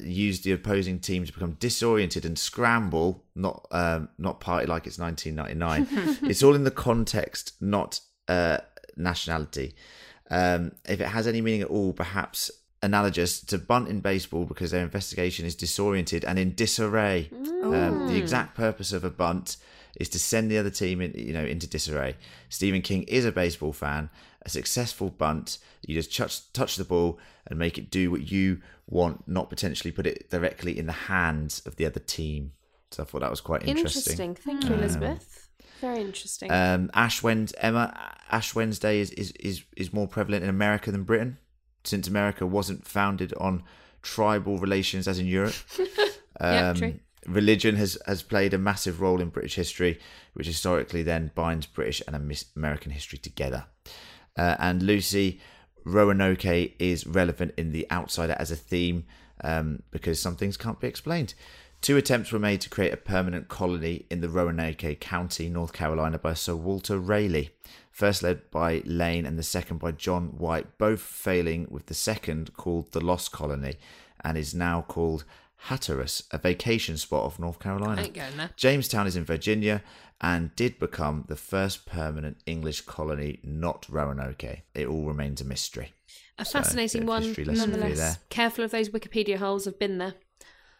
use 0.00 0.40
the 0.40 0.52
opposing 0.52 0.98
team 0.98 1.24
to 1.24 1.32
become 1.32 1.52
disoriented 1.52 2.24
and 2.24 2.38
scramble, 2.38 3.24
not 3.34 3.66
um, 3.70 4.08
not 4.18 4.40
party 4.40 4.66
like 4.66 4.86
it's 4.86 4.98
1999. 4.98 6.18
it's 6.30 6.42
all 6.42 6.54
in 6.54 6.64
the 6.64 6.70
context, 6.70 7.54
not 7.60 8.00
uh, 8.28 8.58
nationality. 8.96 9.74
Um, 10.30 10.72
if 10.88 11.00
it 11.00 11.08
has 11.08 11.26
any 11.26 11.40
meaning 11.40 11.62
at 11.62 11.68
all, 11.68 11.92
perhaps 11.92 12.50
analogous 12.82 13.40
to 13.40 13.58
bunt 13.58 13.88
in 13.88 14.00
baseball 14.00 14.44
because 14.44 14.72
their 14.72 14.82
investigation 14.82 15.46
is 15.46 15.54
disoriented 15.54 16.24
and 16.24 16.38
in 16.38 16.54
disarray. 16.54 17.30
Um, 17.62 18.08
the 18.08 18.16
exact 18.16 18.56
purpose 18.56 18.92
of 18.92 19.04
a 19.04 19.10
bunt 19.10 19.56
is 20.00 20.08
to 20.08 20.18
send 20.18 20.50
the 20.50 20.58
other 20.58 20.70
team, 20.70 21.00
in, 21.00 21.12
you 21.14 21.32
know, 21.32 21.44
into 21.44 21.66
disarray. 21.66 22.16
Stephen 22.48 22.82
King 22.82 23.04
is 23.04 23.24
a 23.24 23.32
baseball 23.32 23.72
fan. 23.72 24.10
A 24.44 24.48
successful 24.48 25.10
bunt, 25.10 25.58
you 25.86 25.94
just 25.94 26.16
touch 26.16 26.52
touch 26.52 26.76
the 26.76 26.84
ball 26.84 27.18
and 27.46 27.58
make 27.58 27.78
it 27.78 27.90
do 27.90 28.10
what 28.10 28.30
you 28.30 28.60
want, 28.88 29.26
not 29.28 29.48
potentially 29.50 29.92
put 29.92 30.06
it 30.06 30.30
directly 30.30 30.76
in 30.76 30.86
the 30.86 30.92
hands 30.92 31.62
of 31.64 31.76
the 31.76 31.86
other 31.86 32.00
team. 32.00 32.52
So 32.90 33.02
I 33.02 33.06
thought 33.06 33.20
that 33.20 33.30
was 33.30 33.40
quite 33.40 33.66
interesting. 33.66 34.12
Interesting. 34.12 34.34
Thank 34.34 34.68
you, 34.68 34.74
Elizabeth. 34.74 35.48
Very 35.80 36.00
interesting. 36.00 36.50
Um, 36.50 36.90
Ash 36.94 37.22
Wednesday, 37.22 37.58
Emma, 37.60 38.14
Ash 38.30 38.54
Wednesday 38.54 39.00
is, 39.00 39.10
is, 39.12 39.32
is, 39.32 39.64
is 39.76 39.92
more 39.92 40.06
prevalent 40.06 40.44
in 40.44 40.50
America 40.50 40.92
than 40.92 41.02
Britain, 41.02 41.38
since 41.82 42.06
America 42.06 42.46
wasn't 42.46 42.86
founded 42.86 43.34
on 43.34 43.64
tribal 44.02 44.58
relations 44.58 45.08
as 45.08 45.18
in 45.18 45.26
Europe. 45.26 45.54
Yeah, 46.40 46.72
true. 46.72 46.98
Religion 47.26 47.76
has, 47.76 47.96
has 48.06 48.22
played 48.22 48.52
a 48.52 48.58
massive 48.58 49.00
role 49.00 49.20
in 49.20 49.28
British 49.28 49.54
history, 49.54 50.00
which 50.32 50.48
historically 50.48 51.04
then 51.04 51.30
binds 51.36 51.66
British 51.66 52.02
and 52.08 52.16
American 52.56 52.90
history 52.90 53.18
together. 53.18 53.66
Uh, 54.36 54.56
and 54.58 54.82
Lucy, 54.82 55.40
Roanoke 55.84 56.44
is 56.78 57.06
relevant 57.06 57.54
in 57.56 57.72
The 57.72 57.90
Outsider 57.90 58.36
as 58.38 58.50
a 58.50 58.56
theme 58.56 59.04
um, 59.42 59.82
because 59.90 60.20
some 60.20 60.36
things 60.36 60.56
can't 60.56 60.80
be 60.80 60.86
explained. 60.86 61.34
Two 61.80 61.96
attempts 61.96 62.30
were 62.30 62.38
made 62.38 62.60
to 62.60 62.70
create 62.70 62.92
a 62.92 62.96
permanent 62.96 63.48
colony 63.48 64.06
in 64.08 64.20
the 64.20 64.28
Roanoke 64.28 65.00
County, 65.00 65.48
North 65.48 65.72
Carolina, 65.72 66.16
by 66.16 66.32
Sir 66.32 66.54
Walter 66.54 66.96
Raleigh. 66.96 67.50
First 67.90 68.22
led 68.22 68.50
by 68.52 68.82
Lane 68.86 69.26
and 69.26 69.36
the 69.36 69.42
second 69.42 69.78
by 69.78 69.90
John 69.90 70.28
White, 70.38 70.78
both 70.78 71.00
failing 71.00 71.66
with 71.68 71.86
the 71.86 71.94
second 71.94 72.54
called 72.54 72.92
the 72.92 73.00
Lost 73.00 73.32
Colony 73.32 73.74
and 74.24 74.38
is 74.38 74.54
now 74.54 74.82
called 74.82 75.24
Hatteras, 75.68 76.22
a 76.30 76.38
vacation 76.38 76.96
spot 76.96 77.24
of 77.24 77.38
North 77.38 77.58
Carolina. 77.58 78.00
I 78.00 78.04
ain't 78.04 78.14
going 78.14 78.36
there. 78.36 78.50
Jamestown 78.56 79.06
is 79.06 79.16
in 79.16 79.24
Virginia 79.24 79.82
and 80.22 80.54
did 80.54 80.78
become 80.78 81.24
the 81.28 81.36
first 81.36 81.84
permanent 81.84 82.38
English 82.46 82.82
colony, 82.82 83.40
not 83.42 83.86
Roanoke. 83.88 84.44
It 84.74 84.86
all 84.86 85.04
remains 85.04 85.40
a 85.40 85.44
mystery. 85.44 85.92
A 86.38 86.44
fascinating 86.44 87.00
bit 87.00 87.04
of 87.04 87.08
one, 87.08 87.22
history 87.24 87.44
lesson 87.44 87.70
nonetheless. 87.72 87.98
there. 87.98 88.16
Careful 88.30 88.64
of 88.64 88.70
those 88.70 88.88
Wikipedia 88.88 89.36
holes. 89.36 89.66
I've 89.66 89.78
been 89.78 89.98
there. 89.98 90.14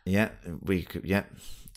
Yeah, 0.04 0.30
we 0.62 0.82
could, 0.82 1.04
yeah. 1.04 1.24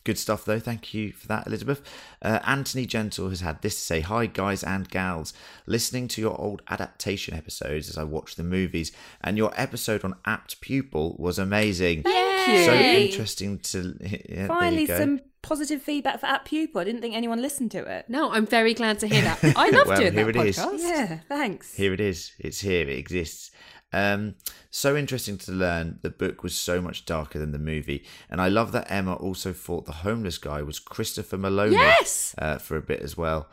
Good 0.03 0.19
stuff 0.19 0.45
though. 0.45 0.59
Thank 0.59 0.93
you 0.93 1.11
for 1.11 1.25
that, 1.27 1.47
Elizabeth. 1.47 1.81
Uh, 2.21 2.37
Anthony 2.45 2.85
Gentle 2.85 3.29
has 3.29 3.41
had 3.41 3.63
this 3.63 3.73
to 3.73 3.81
say: 3.81 4.01
Hi, 4.01 4.27
guys 4.27 4.63
and 4.63 4.87
gals. 4.87 5.33
Listening 5.65 6.07
to 6.09 6.21
your 6.21 6.39
old 6.39 6.61
adaptation 6.67 7.33
episodes 7.33 7.89
as 7.89 7.97
I 7.97 8.03
watch 8.03 8.35
the 8.35 8.43
movies, 8.43 8.91
and 9.21 9.35
your 9.35 9.51
episode 9.59 10.05
on 10.05 10.13
apt 10.23 10.61
pupil 10.61 11.15
was 11.17 11.39
amazing. 11.39 12.03
Thank 12.03 12.47
you. 12.47 12.65
So 12.65 12.73
interesting 12.75 13.57
to 13.59 13.97
yeah, 13.99 14.09
there 14.09 14.41
you 14.41 14.47
Finally, 14.47 14.85
go. 14.85 14.97
some 14.99 15.19
positive 15.45 15.81
feedback 15.81 16.19
for 16.19 16.25
Apt 16.25 16.47
Pupil. 16.47 16.81
I 16.81 16.83
didn't 16.83 17.01
think 17.01 17.15
anyone 17.15 17.41
listened 17.41 17.71
to 17.71 17.83
it. 17.83 18.09
No, 18.09 18.31
I'm 18.31 18.45
very 18.45 18.73
glad 18.73 18.99
to 18.99 19.07
hear 19.07 19.21
that. 19.21 19.39
I 19.55 19.69
love 19.77 19.87
Well, 19.87 19.97
doing 19.99 20.13
here 20.13 20.25
that 20.25 20.35
it 20.35 20.45
is. 20.47 20.57
podcast. 20.57 20.79
Yeah, 20.79 21.19
thanks. 21.29 21.75
Here 21.75 21.93
it 21.93 21.99
is. 22.01 22.31
It's 22.39 22.59
here. 22.61 22.89
It 22.89 22.97
exists. 22.97 23.51
Um, 23.93 24.35
so 24.71 24.97
interesting 24.97 25.37
to 25.37 25.51
learn 25.53 25.99
the 26.01 26.09
book 26.09 26.43
was 26.43 26.53
so 26.55 26.81
much 26.81 27.05
darker 27.05 27.39
than 27.39 27.51
the 27.53 27.59
movie, 27.59 28.03
and 28.29 28.41
I 28.41 28.49
love 28.49 28.73
that 28.73 28.91
Emma 28.91 29.13
also 29.13 29.53
thought 29.53 29.85
the 29.85 29.91
homeless 29.93 30.37
guy 30.37 30.61
was 30.63 30.79
Christopher 30.79 31.37
Meloni. 31.37 31.73
Yes! 31.73 32.35
uh, 32.37 32.57
for 32.57 32.75
a 32.75 32.81
bit 32.81 32.99
as 32.99 33.15
well. 33.15 33.47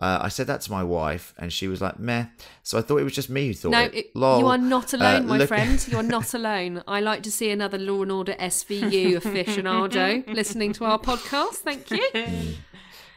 Uh, 0.00 0.18
I 0.22 0.28
said 0.28 0.46
that 0.46 0.62
to 0.62 0.70
my 0.70 0.82
wife, 0.82 1.34
and 1.38 1.52
she 1.52 1.68
was 1.68 1.80
like, 1.82 1.98
"Meh." 1.98 2.24
So 2.62 2.78
I 2.78 2.80
thought 2.82 2.98
it 2.98 3.04
was 3.04 3.12
just 3.14 3.28
me 3.28 3.48
who 3.48 3.54
thought 3.54 3.72
No, 3.72 3.82
it. 3.82 3.94
it- 3.94 4.16
Lol. 4.16 4.38
you 4.40 4.46
are 4.46 4.56
not 4.58 4.94
Uh, 4.94 4.96
alone, 4.96 5.26
my 5.26 5.36
look- 5.38 5.48
friend. 5.48 5.86
You're 5.90 6.02
not 6.02 6.32
alone. 6.32 6.82
I 6.88 7.00
like 7.00 7.22
to 7.24 7.30
see 7.30 7.50
another 7.50 7.76
Law 7.78 8.02
and 8.02 8.10
Order 8.12 8.34
SVU 8.38 9.20
aficionado 9.20 10.26
listening 10.34 10.72
to 10.74 10.84
our 10.86 10.98
podcast. 10.98 11.56
Thank 11.56 11.90
you. 11.90 12.04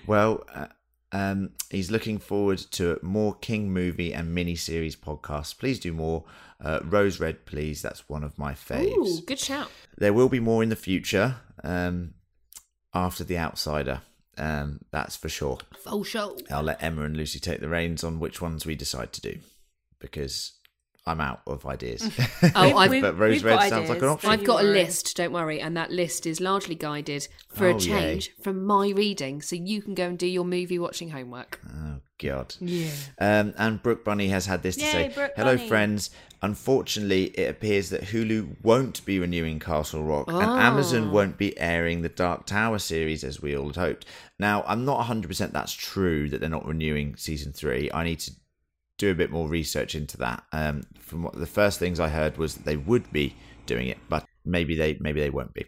Well, 0.05 0.43
uh, 0.53 0.67
Um, 1.13 1.51
he's 1.69 1.91
looking 1.91 2.17
forward 2.17 2.57
to 2.71 2.99
more 3.03 3.35
King 3.35 3.71
movie 3.71 4.13
and 4.13 4.33
mini 4.33 4.55
series 4.55 4.95
podcasts. 4.95 5.55
Please 5.57 5.79
do 5.79 5.93
more. 5.93 6.23
Uh, 6.59 6.79
Rose 6.83 7.19
Red, 7.19 7.45
please. 7.45 7.81
That's 7.83 8.09
one 8.09 8.23
of 8.23 8.37
my 8.39 8.53
faves. 8.53 8.97
Ooh, 8.97 9.21
good 9.25 9.39
shout. 9.39 9.69
There 9.97 10.11
will 10.11 10.27
be 10.27 10.39
more 10.39 10.63
in 10.63 10.69
the 10.69 10.75
future 10.75 11.35
um, 11.63 12.15
after 12.95 13.23
The 13.23 13.37
Outsider. 13.37 14.01
Um, 14.37 14.79
that's 14.91 15.15
for 15.15 15.29
sure. 15.29 15.59
Full 15.77 16.03
show. 16.03 16.37
I'll 16.49 16.63
let 16.63 16.81
Emma 16.81 17.03
and 17.03 17.15
Lucy 17.15 17.39
take 17.39 17.59
the 17.59 17.69
reins 17.69 18.03
on 18.03 18.19
which 18.19 18.41
ones 18.41 18.65
we 18.65 18.75
decide 18.75 19.13
to 19.13 19.21
do 19.21 19.39
because 19.99 20.53
I'm 21.05 21.19
out 21.21 21.41
of 21.47 21.65
ideas. 21.65 22.09
Oh, 22.55 22.77
I've- 22.77 23.01
but 23.01 23.17
Rose 23.17 23.43
Red 23.43 23.59
got 23.59 23.69
sounds 23.69 23.89
like 23.89 24.01
an 24.01 24.07
option. 24.09 24.29
I've 24.29 24.43
got 24.43 24.61
a 24.63 24.67
list, 24.67 25.15
don't 25.17 25.31
worry, 25.33 25.59
and 25.61 25.75
that 25.77 25.91
list 25.91 26.25
is 26.25 26.39
largely 26.39 26.75
guided 26.75 27.27
for 27.49 27.67
Oh, 27.67 27.75
a 27.75 27.79
change 27.79 28.31
from 28.41 28.65
my 28.65 28.89
reading, 28.89 29.41
so 29.41 29.55
you 29.55 29.81
can 29.81 29.93
go 29.95 30.07
and 30.07 30.17
do 30.17 30.27
your 30.27 30.45
movie 30.45 30.79
watching 30.79 31.09
homework. 31.09 31.59
Oh 31.67 31.99
God. 32.19 32.55
Yeah. 32.59 32.89
Um, 33.19 33.53
and 33.57 33.81
Brooke 33.83 34.03
Bunny 34.05 34.27
has 34.29 34.45
had 34.45 34.63
this 34.63 34.75
to 34.77 34.83
Yay, 34.83 34.91
say. 34.91 35.11
Brooke 35.13 35.31
Hello, 35.35 35.55
Bunny." 35.57 35.67
friends. 35.67 36.09
Unfortunately, 36.41 37.25
it 37.27 37.49
appears 37.49 37.89
that 37.89 38.01
Hulu 38.03 38.57
won't 38.61 39.03
be 39.05 39.17
renewing 39.17 39.59
Castle 39.59 40.03
Rock, 40.03 40.27
and 40.27 40.37
Oh. 40.37 40.57
Amazon 40.57 41.11
won't 41.11 41.37
be 41.37 41.57
airing 41.57 42.01
the 42.01 42.09
Dark 42.09 42.45
Tower 42.45 42.79
series 42.79 43.23
as 43.23 43.41
we 43.41 43.55
all 43.57 43.67
had 43.67 43.77
hoped. 43.77 44.05
Now, 44.39 44.63
I'm 44.67 44.83
not 44.85 44.99
100% 45.07 45.51
that's 45.53 45.73
true 45.73 46.29
that 46.29 46.41
they're 46.41 46.49
not 46.49 46.65
renewing 46.67 47.15
season 47.15 47.53
three. 47.53 47.89
I 47.93 48.03
need 48.03 48.19
to 48.21 48.31
do 48.97 49.11
a 49.11 49.15
bit 49.15 49.31
more 49.31 49.47
research 49.47 49.95
into 49.95 50.17
that. 50.17 50.43
Um, 50.51 50.83
from 50.99 51.23
what 51.23 51.33
the 51.33 51.45
first 51.45 51.79
things 51.79 51.99
I 51.99 52.09
heard 52.09 52.37
was 52.37 52.55
that 52.55 52.65
they 52.65 52.77
would 52.77 53.11
be 53.11 53.35
doing 53.65 53.87
it, 53.87 53.97
but 54.09 54.25
maybe 54.45 54.75
they 54.75 54.97
maybe 54.99 55.19
they 55.19 55.29
won't 55.29 55.53
be. 55.53 55.65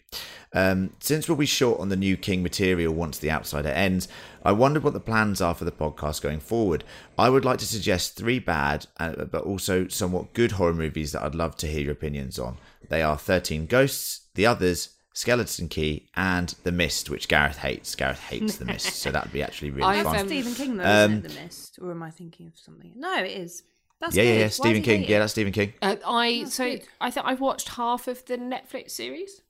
Um, 0.53 0.91
since 0.99 1.27
we'll 1.27 1.37
be 1.37 1.45
short 1.45 1.79
on 1.79 1.89
the 1.89 1.95
new 1.95 2.17
King 2.17 2.43
material 2.43 2.93
once 2.93 3.17
the 3.17 3.31
Outsider 3.31 3.69
ends, 3.69 4.07
I 4.43 4.51
wondered 4.51 4.83
what 4.83 4.93
the 4.93 4.99
plans 4.99 5.41
are 5.41 5.55
for 5.55 5.65
the 5.65 5.71
podcast 5.71 6.21
going 6.21 6.39
forward. 6.39 6.83
I 7.17 7.29
would 7.29 7.45
like 7.45 7.59
to 7.59 7.65
suggest 7.65 8.15
three 8.15 8.39
bad, 8.39 8.87
uh, 8.99 9.25
but 9.25 9.43
also 9.43 9.87
somewhat 9.87 10.33
good 10.33 10.53
horror 10.53 10.73
movies 10.73 11.11
that 11.11 11.23
I'd 11.23 11.35
love 11.35 11.55
to 11.57 11.67
hear 11.67 11.81
your 11.81 11.93
opinions 11.93 12.37
on. 12.37 12.57
They 12.89 13.01
are 13.01 13.17
Thirteen 13.17 13.65
Ghosts, 13.65 14.27
The 14.35 14.45
Others. 14.45 14.94
Skeleton 15.15 15.69
Key 15.69 16.07
and 16.15 16.49
The 16.63 16.71
Mist, 16.71 17.09
which 17.09 17.27
Gareth 17.29 17.57
hates. 17.57 17.95
Gareth 17.95 18.19
hates 18.19 18.57
The 18.57 18.65
Mist, 18.65 18.95
so 18.95 19.11
that'd 19.11 19.31
be 19.31 19.41
actually 19.41 19.71
really 19.71 19.97
I've, 19.97 20.03
fun. 20.03 20.17
um, 20.19 20.27
Stephen 20.27 20.53
King, 20.53 20.77
though, 20.77 20.83
Um, 20.83 21.11
isn't 21.13 21.25
it? 21.25 21.29
The 21.29 21.41
Mist, 21.41 21.79
or 21.81 21.91
am 21.91 22.03
I 22.03 22.11
thinking 22.11 22.47
of 22.47 22.57
something? 22.59 22.91
No, 22.95 23.23
it 23.23 23.31
is. 23.31 23.63
That's 24.01 24.13
yeah, 24.15 24.23
yeah, 24.23 24.29
good. 24.29 24.37
yeah. 24.39 24.43
Why 24.43 24.49
Stephen 24.49 24.81
King. 24.83 25.03
Yeah, 25.05 25.19
that's 25.19 25.31
Stephen 25.31 25.53
King. 25.53 25.73
Uh, 25.81 25.95
I 26.05 26.39
That's 26.43 26.53
so 26.55 26.65
good. 26.69 26.83
I 26.99 27.11
think 27.11 27.25
I've 27.25 27.39
watched 27.39 27.69
half 27.69 28.07
of 28.09 28.25
the 28.25 28.37
Netflix 28.37 28.91
series. 28.91 29.41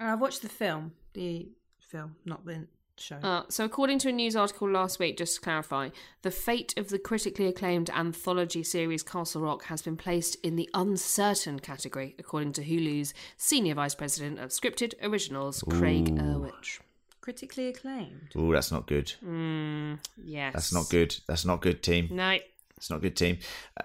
I've 0.00 0.20
watched 0.20 0.42
the 0.42 0.48
film. 0.48 0.92
The 1.14 1.48
film, 1.80 2.16
not 2.24 2.44
the 2.44 2.66
show. 3.02 3.16
Uh, 3.16 3.42
so, 3.48 3.64
according 3.64 3.98
to 4.00 4.08
a 4.08 4.12
news 4.12 4.36
article 4.36 4.70
last 4.70 4.98
week, 4.98 5.16
just 5.16 5.34
to 5.36 5.40
clarify, 5.40 5.90
the 6.22 6.30
fate 6.30 6.72
of 6.76 6.88
the 6.88 6.98
critically 6.98 7.46
acclaimed 7.46 7.90
anthology 7.90 8.62
series 8.62 9.02
Castle 9.02 9.42
Rock 9.42 9.64
has 9.64 9.82
been 9.82 9.96
placed 9.96 10.36
in 10.42 10.56
the 10.56 10.68
uncertain 10.74 11.58
category, 11.58 12.14
according 12.18 12.52
to 12.54 12.62
Hulu's 12.62 13.12
senior 13.36 13.74
vice 13.74 13.94
president 13.94 14.38
of 14.38 14.50
scripted 14.50 14.94
originals, 15.02 15.62
Craig 15.68 16.10
Ooh. 16.10 16.18
Erwich. 16.20 16.80
Critically 17.20 17.68
acclaimed. 17.68 18.32
Oh, 18.34 18.52
that's 18.52 18.72
not 18.72 18.86
good. 18.86 19.12
Mm, 19.24 19.98
yes. 20.24 20.52
That's 20.54 20.72
not 20.72 20.88
good. 20.88 21.16
That's 21.28 21.44
not 21.44 21.60
good, 21.60 21.82
team. 21.82 22.08
No. 22.10 22.38
It's 22.76 22.90
not 22.90 23.00
good, 23.00 23.16
team. 23.16 23.38
Uh, 23.76 23.82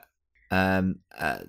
Um, 0.50 1.00
uh, 1.20 1.40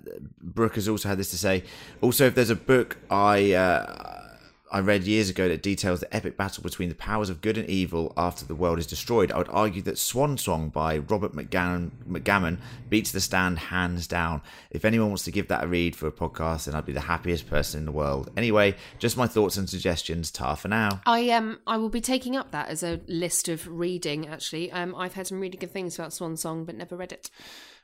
Brooke 0.41 0.75
has 0.75 0.89
also 0.89 1.07
had 1.07 1.17
this 1.17 1.31
to 1.31 1.37
say. 1.37 1.63
Also, 2.01 2.25
if 2.25 2.35
there's 2.35 2.49
a 2.49 2.55
book 2.55 2.97
I 3.09 3.53
uh, 3.53 4.28
I 4.71 4.79
read 4.79 5.03
years 5.03 5.29
ago 5.29 5.47
that 5.47 5.63
details 5.63 5.99
the 5.99 6.15
epic 6.15 6.37
battle 6.37 6.61
between 6.61 6.89
the 6.89 6.95
powers 6.95 7.29
of 7.29 7.41
good 7.41 7.57
and 7.57 7.67
evil 7.69 8.13
after 8.15 8.45
the 8.45 8.55
world 8.55 8.77
is 8.77 8.85
destroyed, 8.85 9.31
I 9.31 9.37
would 9.39 9.49
argue 9.49 9.81
that 9.83 9.97
Swan 9.97 10.37
Song 10.37 10.69
by 10.69 10.99
Robert 10.99 11.33
McGann, 11.33 11.91
McCammon 12.07 12.57
beats 12.89 13.11
the 13.11 13.19
stand 13.19 13.57
hands 13.59 14.07
down. 14.07 14.41
If 14.69 14.85
anyone 14.85 15.09
wants 15.09 15.23
to 15.23 15.31
give 15.31 15.47
that 15.47 15.63
a 15.63 15.67
read 15.67 15.95
for 15.95 16.07
a 16.07 16.11
podcast, 16.11 16.65
then 16.65 16.75
I'd 16.75 16.85
be 16.85 16.93
the 16.93 17.01
happiest 17.01 17.49
person 17.49 17.79
in 17.79 17.85
the 17.85 17.91
world. 17.91 18.29
Anyway, 18.37 18.75
just 18.99 19.17
my 19.17 19.27
thoughts 19.27 19.57
and 19.57 19.69
suggestions. 19.69 20.29
Tar 20.31 20.55
for 20.55 20.67
now. 20.67 21.01
I 21.05 21.29
um 21.31 21.59
I 21.65 21.77
will 21.77 21.89
be 21.89 22.01
taking 22.01 22.35
up 22.35 22.51
that 22.51 22.69
as 22.69 22.83
a 22.83 23.01
list 23.07 23.49
of 23.49 23.67
reading. 23.67 24.27
Actually, 24.27 24.71
um 24.71 24.93
I've 24.95 25.15
heard 25.15 25.27
some 25.27 25.39
really 25.39 25.57
good 25.57 25.71
things 25.71 25.97
about 25.97 26.13
Swan 26.13 26.37
Song, 26.37 26.65
but 26.65 26.75
never 26.75 26.95
read 26.95 27.11
it. 27.11 27.31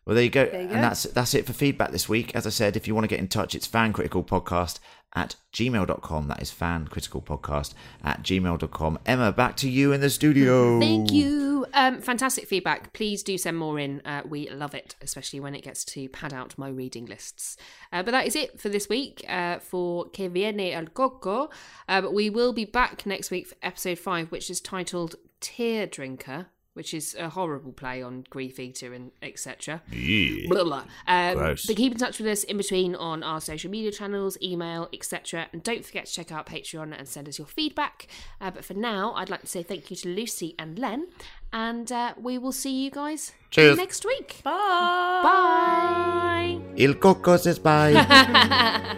Well, 0.05 0.13
there 0.13 0.23
you 0.23 0.29
go. 0.29 0.45
There 0.45 0.61
you 0.61 0.67
go. 0.67 0.73
And 0.75 0.83
that's 0.83 1.03
that's 1.03 1.33
it 1.33 1.47
for 1.47 1.53
feedback 1.53 1.91
this 1.91 2.07
week. 2.07 2.35
As 2.35 2.45
I 2.45 2.51
said, 2.51 2.77
if 2.77 2.87
you 2.87 2.93
want 2.93 3.05
to 3.05 3.09
get 3.09 3.19
in 3.19 3.27
touch, 3.27 3.55
it's 3.55 3.67
fancriticalpodcast 3.67 4.79
at 5.15 5.35
gmail.com. 5.53 6.27
That 6.27 6.41
is 6.41 6.51
fancriticalpodcast 6.51 7.73
at 8.03 8.21
gmail.com. 8.21 8.99
Emma, 9.05 9.31
back 9.31 9.55
to 9.57 9.69
you 9.69 9.93
in 9.93 10.01
the 10.01 10.09
studio. 10.09 10.79
Thank 10.79 11.11
you. 11.11 11.65
Um, 11.73 12.01
fantastic 12.01 12.47
feedback. 12.47 12.93
Please 12.93 13.23
do 13.23 13.37
send 13.37 13.57
more 13.57 13.79
in. 13.79 14.01
Uh, 14.05 14.21
we 14.27 14.49
love 14.49 14.75
it, 14.75 14.95
especially 15.01 15.39
when 15.39 15.55
it 15.55 15.63
gets 15.63 15.83
to 15.85 16.09
pad 16.09 16.33
out 16.33 16.57
my 16.57 16.69
reading 16.69 17.05
lists. 17.05 17.57
Uh, 17.91 18.03
but 18.03 18.11
that 18.11 18.27
is 18.27 18.35
it 18.35 18.59
for 18.59 18.69
this 18.69 18.89
week 18.89 19.23
uh, 19.27 19.59
for 19.59 20.09
Que 20.09 20.29
Viene 20.29 20.73
el 20.73 20.87
Coco. 20.87 21.49
Uh, 21.87 22.01
but 22.01 22.13
we 22.13 22.29
will 22.29 22.53
be 22.53 22.65
back 22.65 23.05
next 23.05 23.31
week 23.31 23.47
for 23.47 23.55
episode 23.63 23.97
five, 23.97 24.31
which 24.31 24.49
is 24.49 24.59
titled 24.59 25.15
Tear 25.39 25.87
Drinker. 25.87 26.47
Which 26.75 26.93
is 26.93 27.15
a 27.17 27.29
horrible 27.29 27.71
play 27.71 28.01
on 28.01 28.25
Grief 28.29 28.59
Eater 28.59 28.93
and 28.93 29.11
etc. 29.21 29.81
Yeah. 29.91 30.47
Blah, 30.49 30.63
blah. 30.65 30.83
Um, 31.07 31.37
Gross. 31.37 31.65
But 31.65 31.77
keep 31.77 31.93
in 31.93 31.97
touch 31.97 32.19
with 32.19 32.27
us 32.27 32.43
in 32.43 32.57
between 32.57 32.95
on 32.95 33.23
our 33.23 33.39
social 33.39 33.71
media 33.71 33.91
channels, 33.91 34.37
email, 34.41 34.89
etc. 34.93 35.47
And 35.53 35.63
don't 35.63 35.85
forget 35.85 36.05
to 36.05 36.11
check 36.11 36.33
out 36.33 36.45
Patreon 36.45 36.93
and 36.97 37.07
send 37.07 37.29
us 37.29 37.37
your 37.37 37.47
feedback. 37.47 38.07
Uh, 38.41 38.51
but 38.51 38.65
for 38.65 38.73
now, 38.73 39.13
I'd 39.13 39.29
like 39.29 39.41
to 39.41 39.47
say 39.47 39.63
thank 39.63 39.89
you 39.89 39.95
to 39.95 40.09
Lucy 40.09 40.53
and 40.59 40.77
Len. 40.77 41.07
And 41.53 41.89
uh, 41.91 42.13
we 42.21 42.37
will 42.37 42.51
see 42.51 42.83
you 42.83 42.91
guys 42.91 43.31
Cheers. 43.51 43.77
next 43.77 44.03
week. 44.05 44.41
Bye. 44.43 45.21
Bye. 45.23 46.59
Il 46.75 46.95
Coco 46.95 47.37
says 47.37 47.57
bye. 47.67 48.97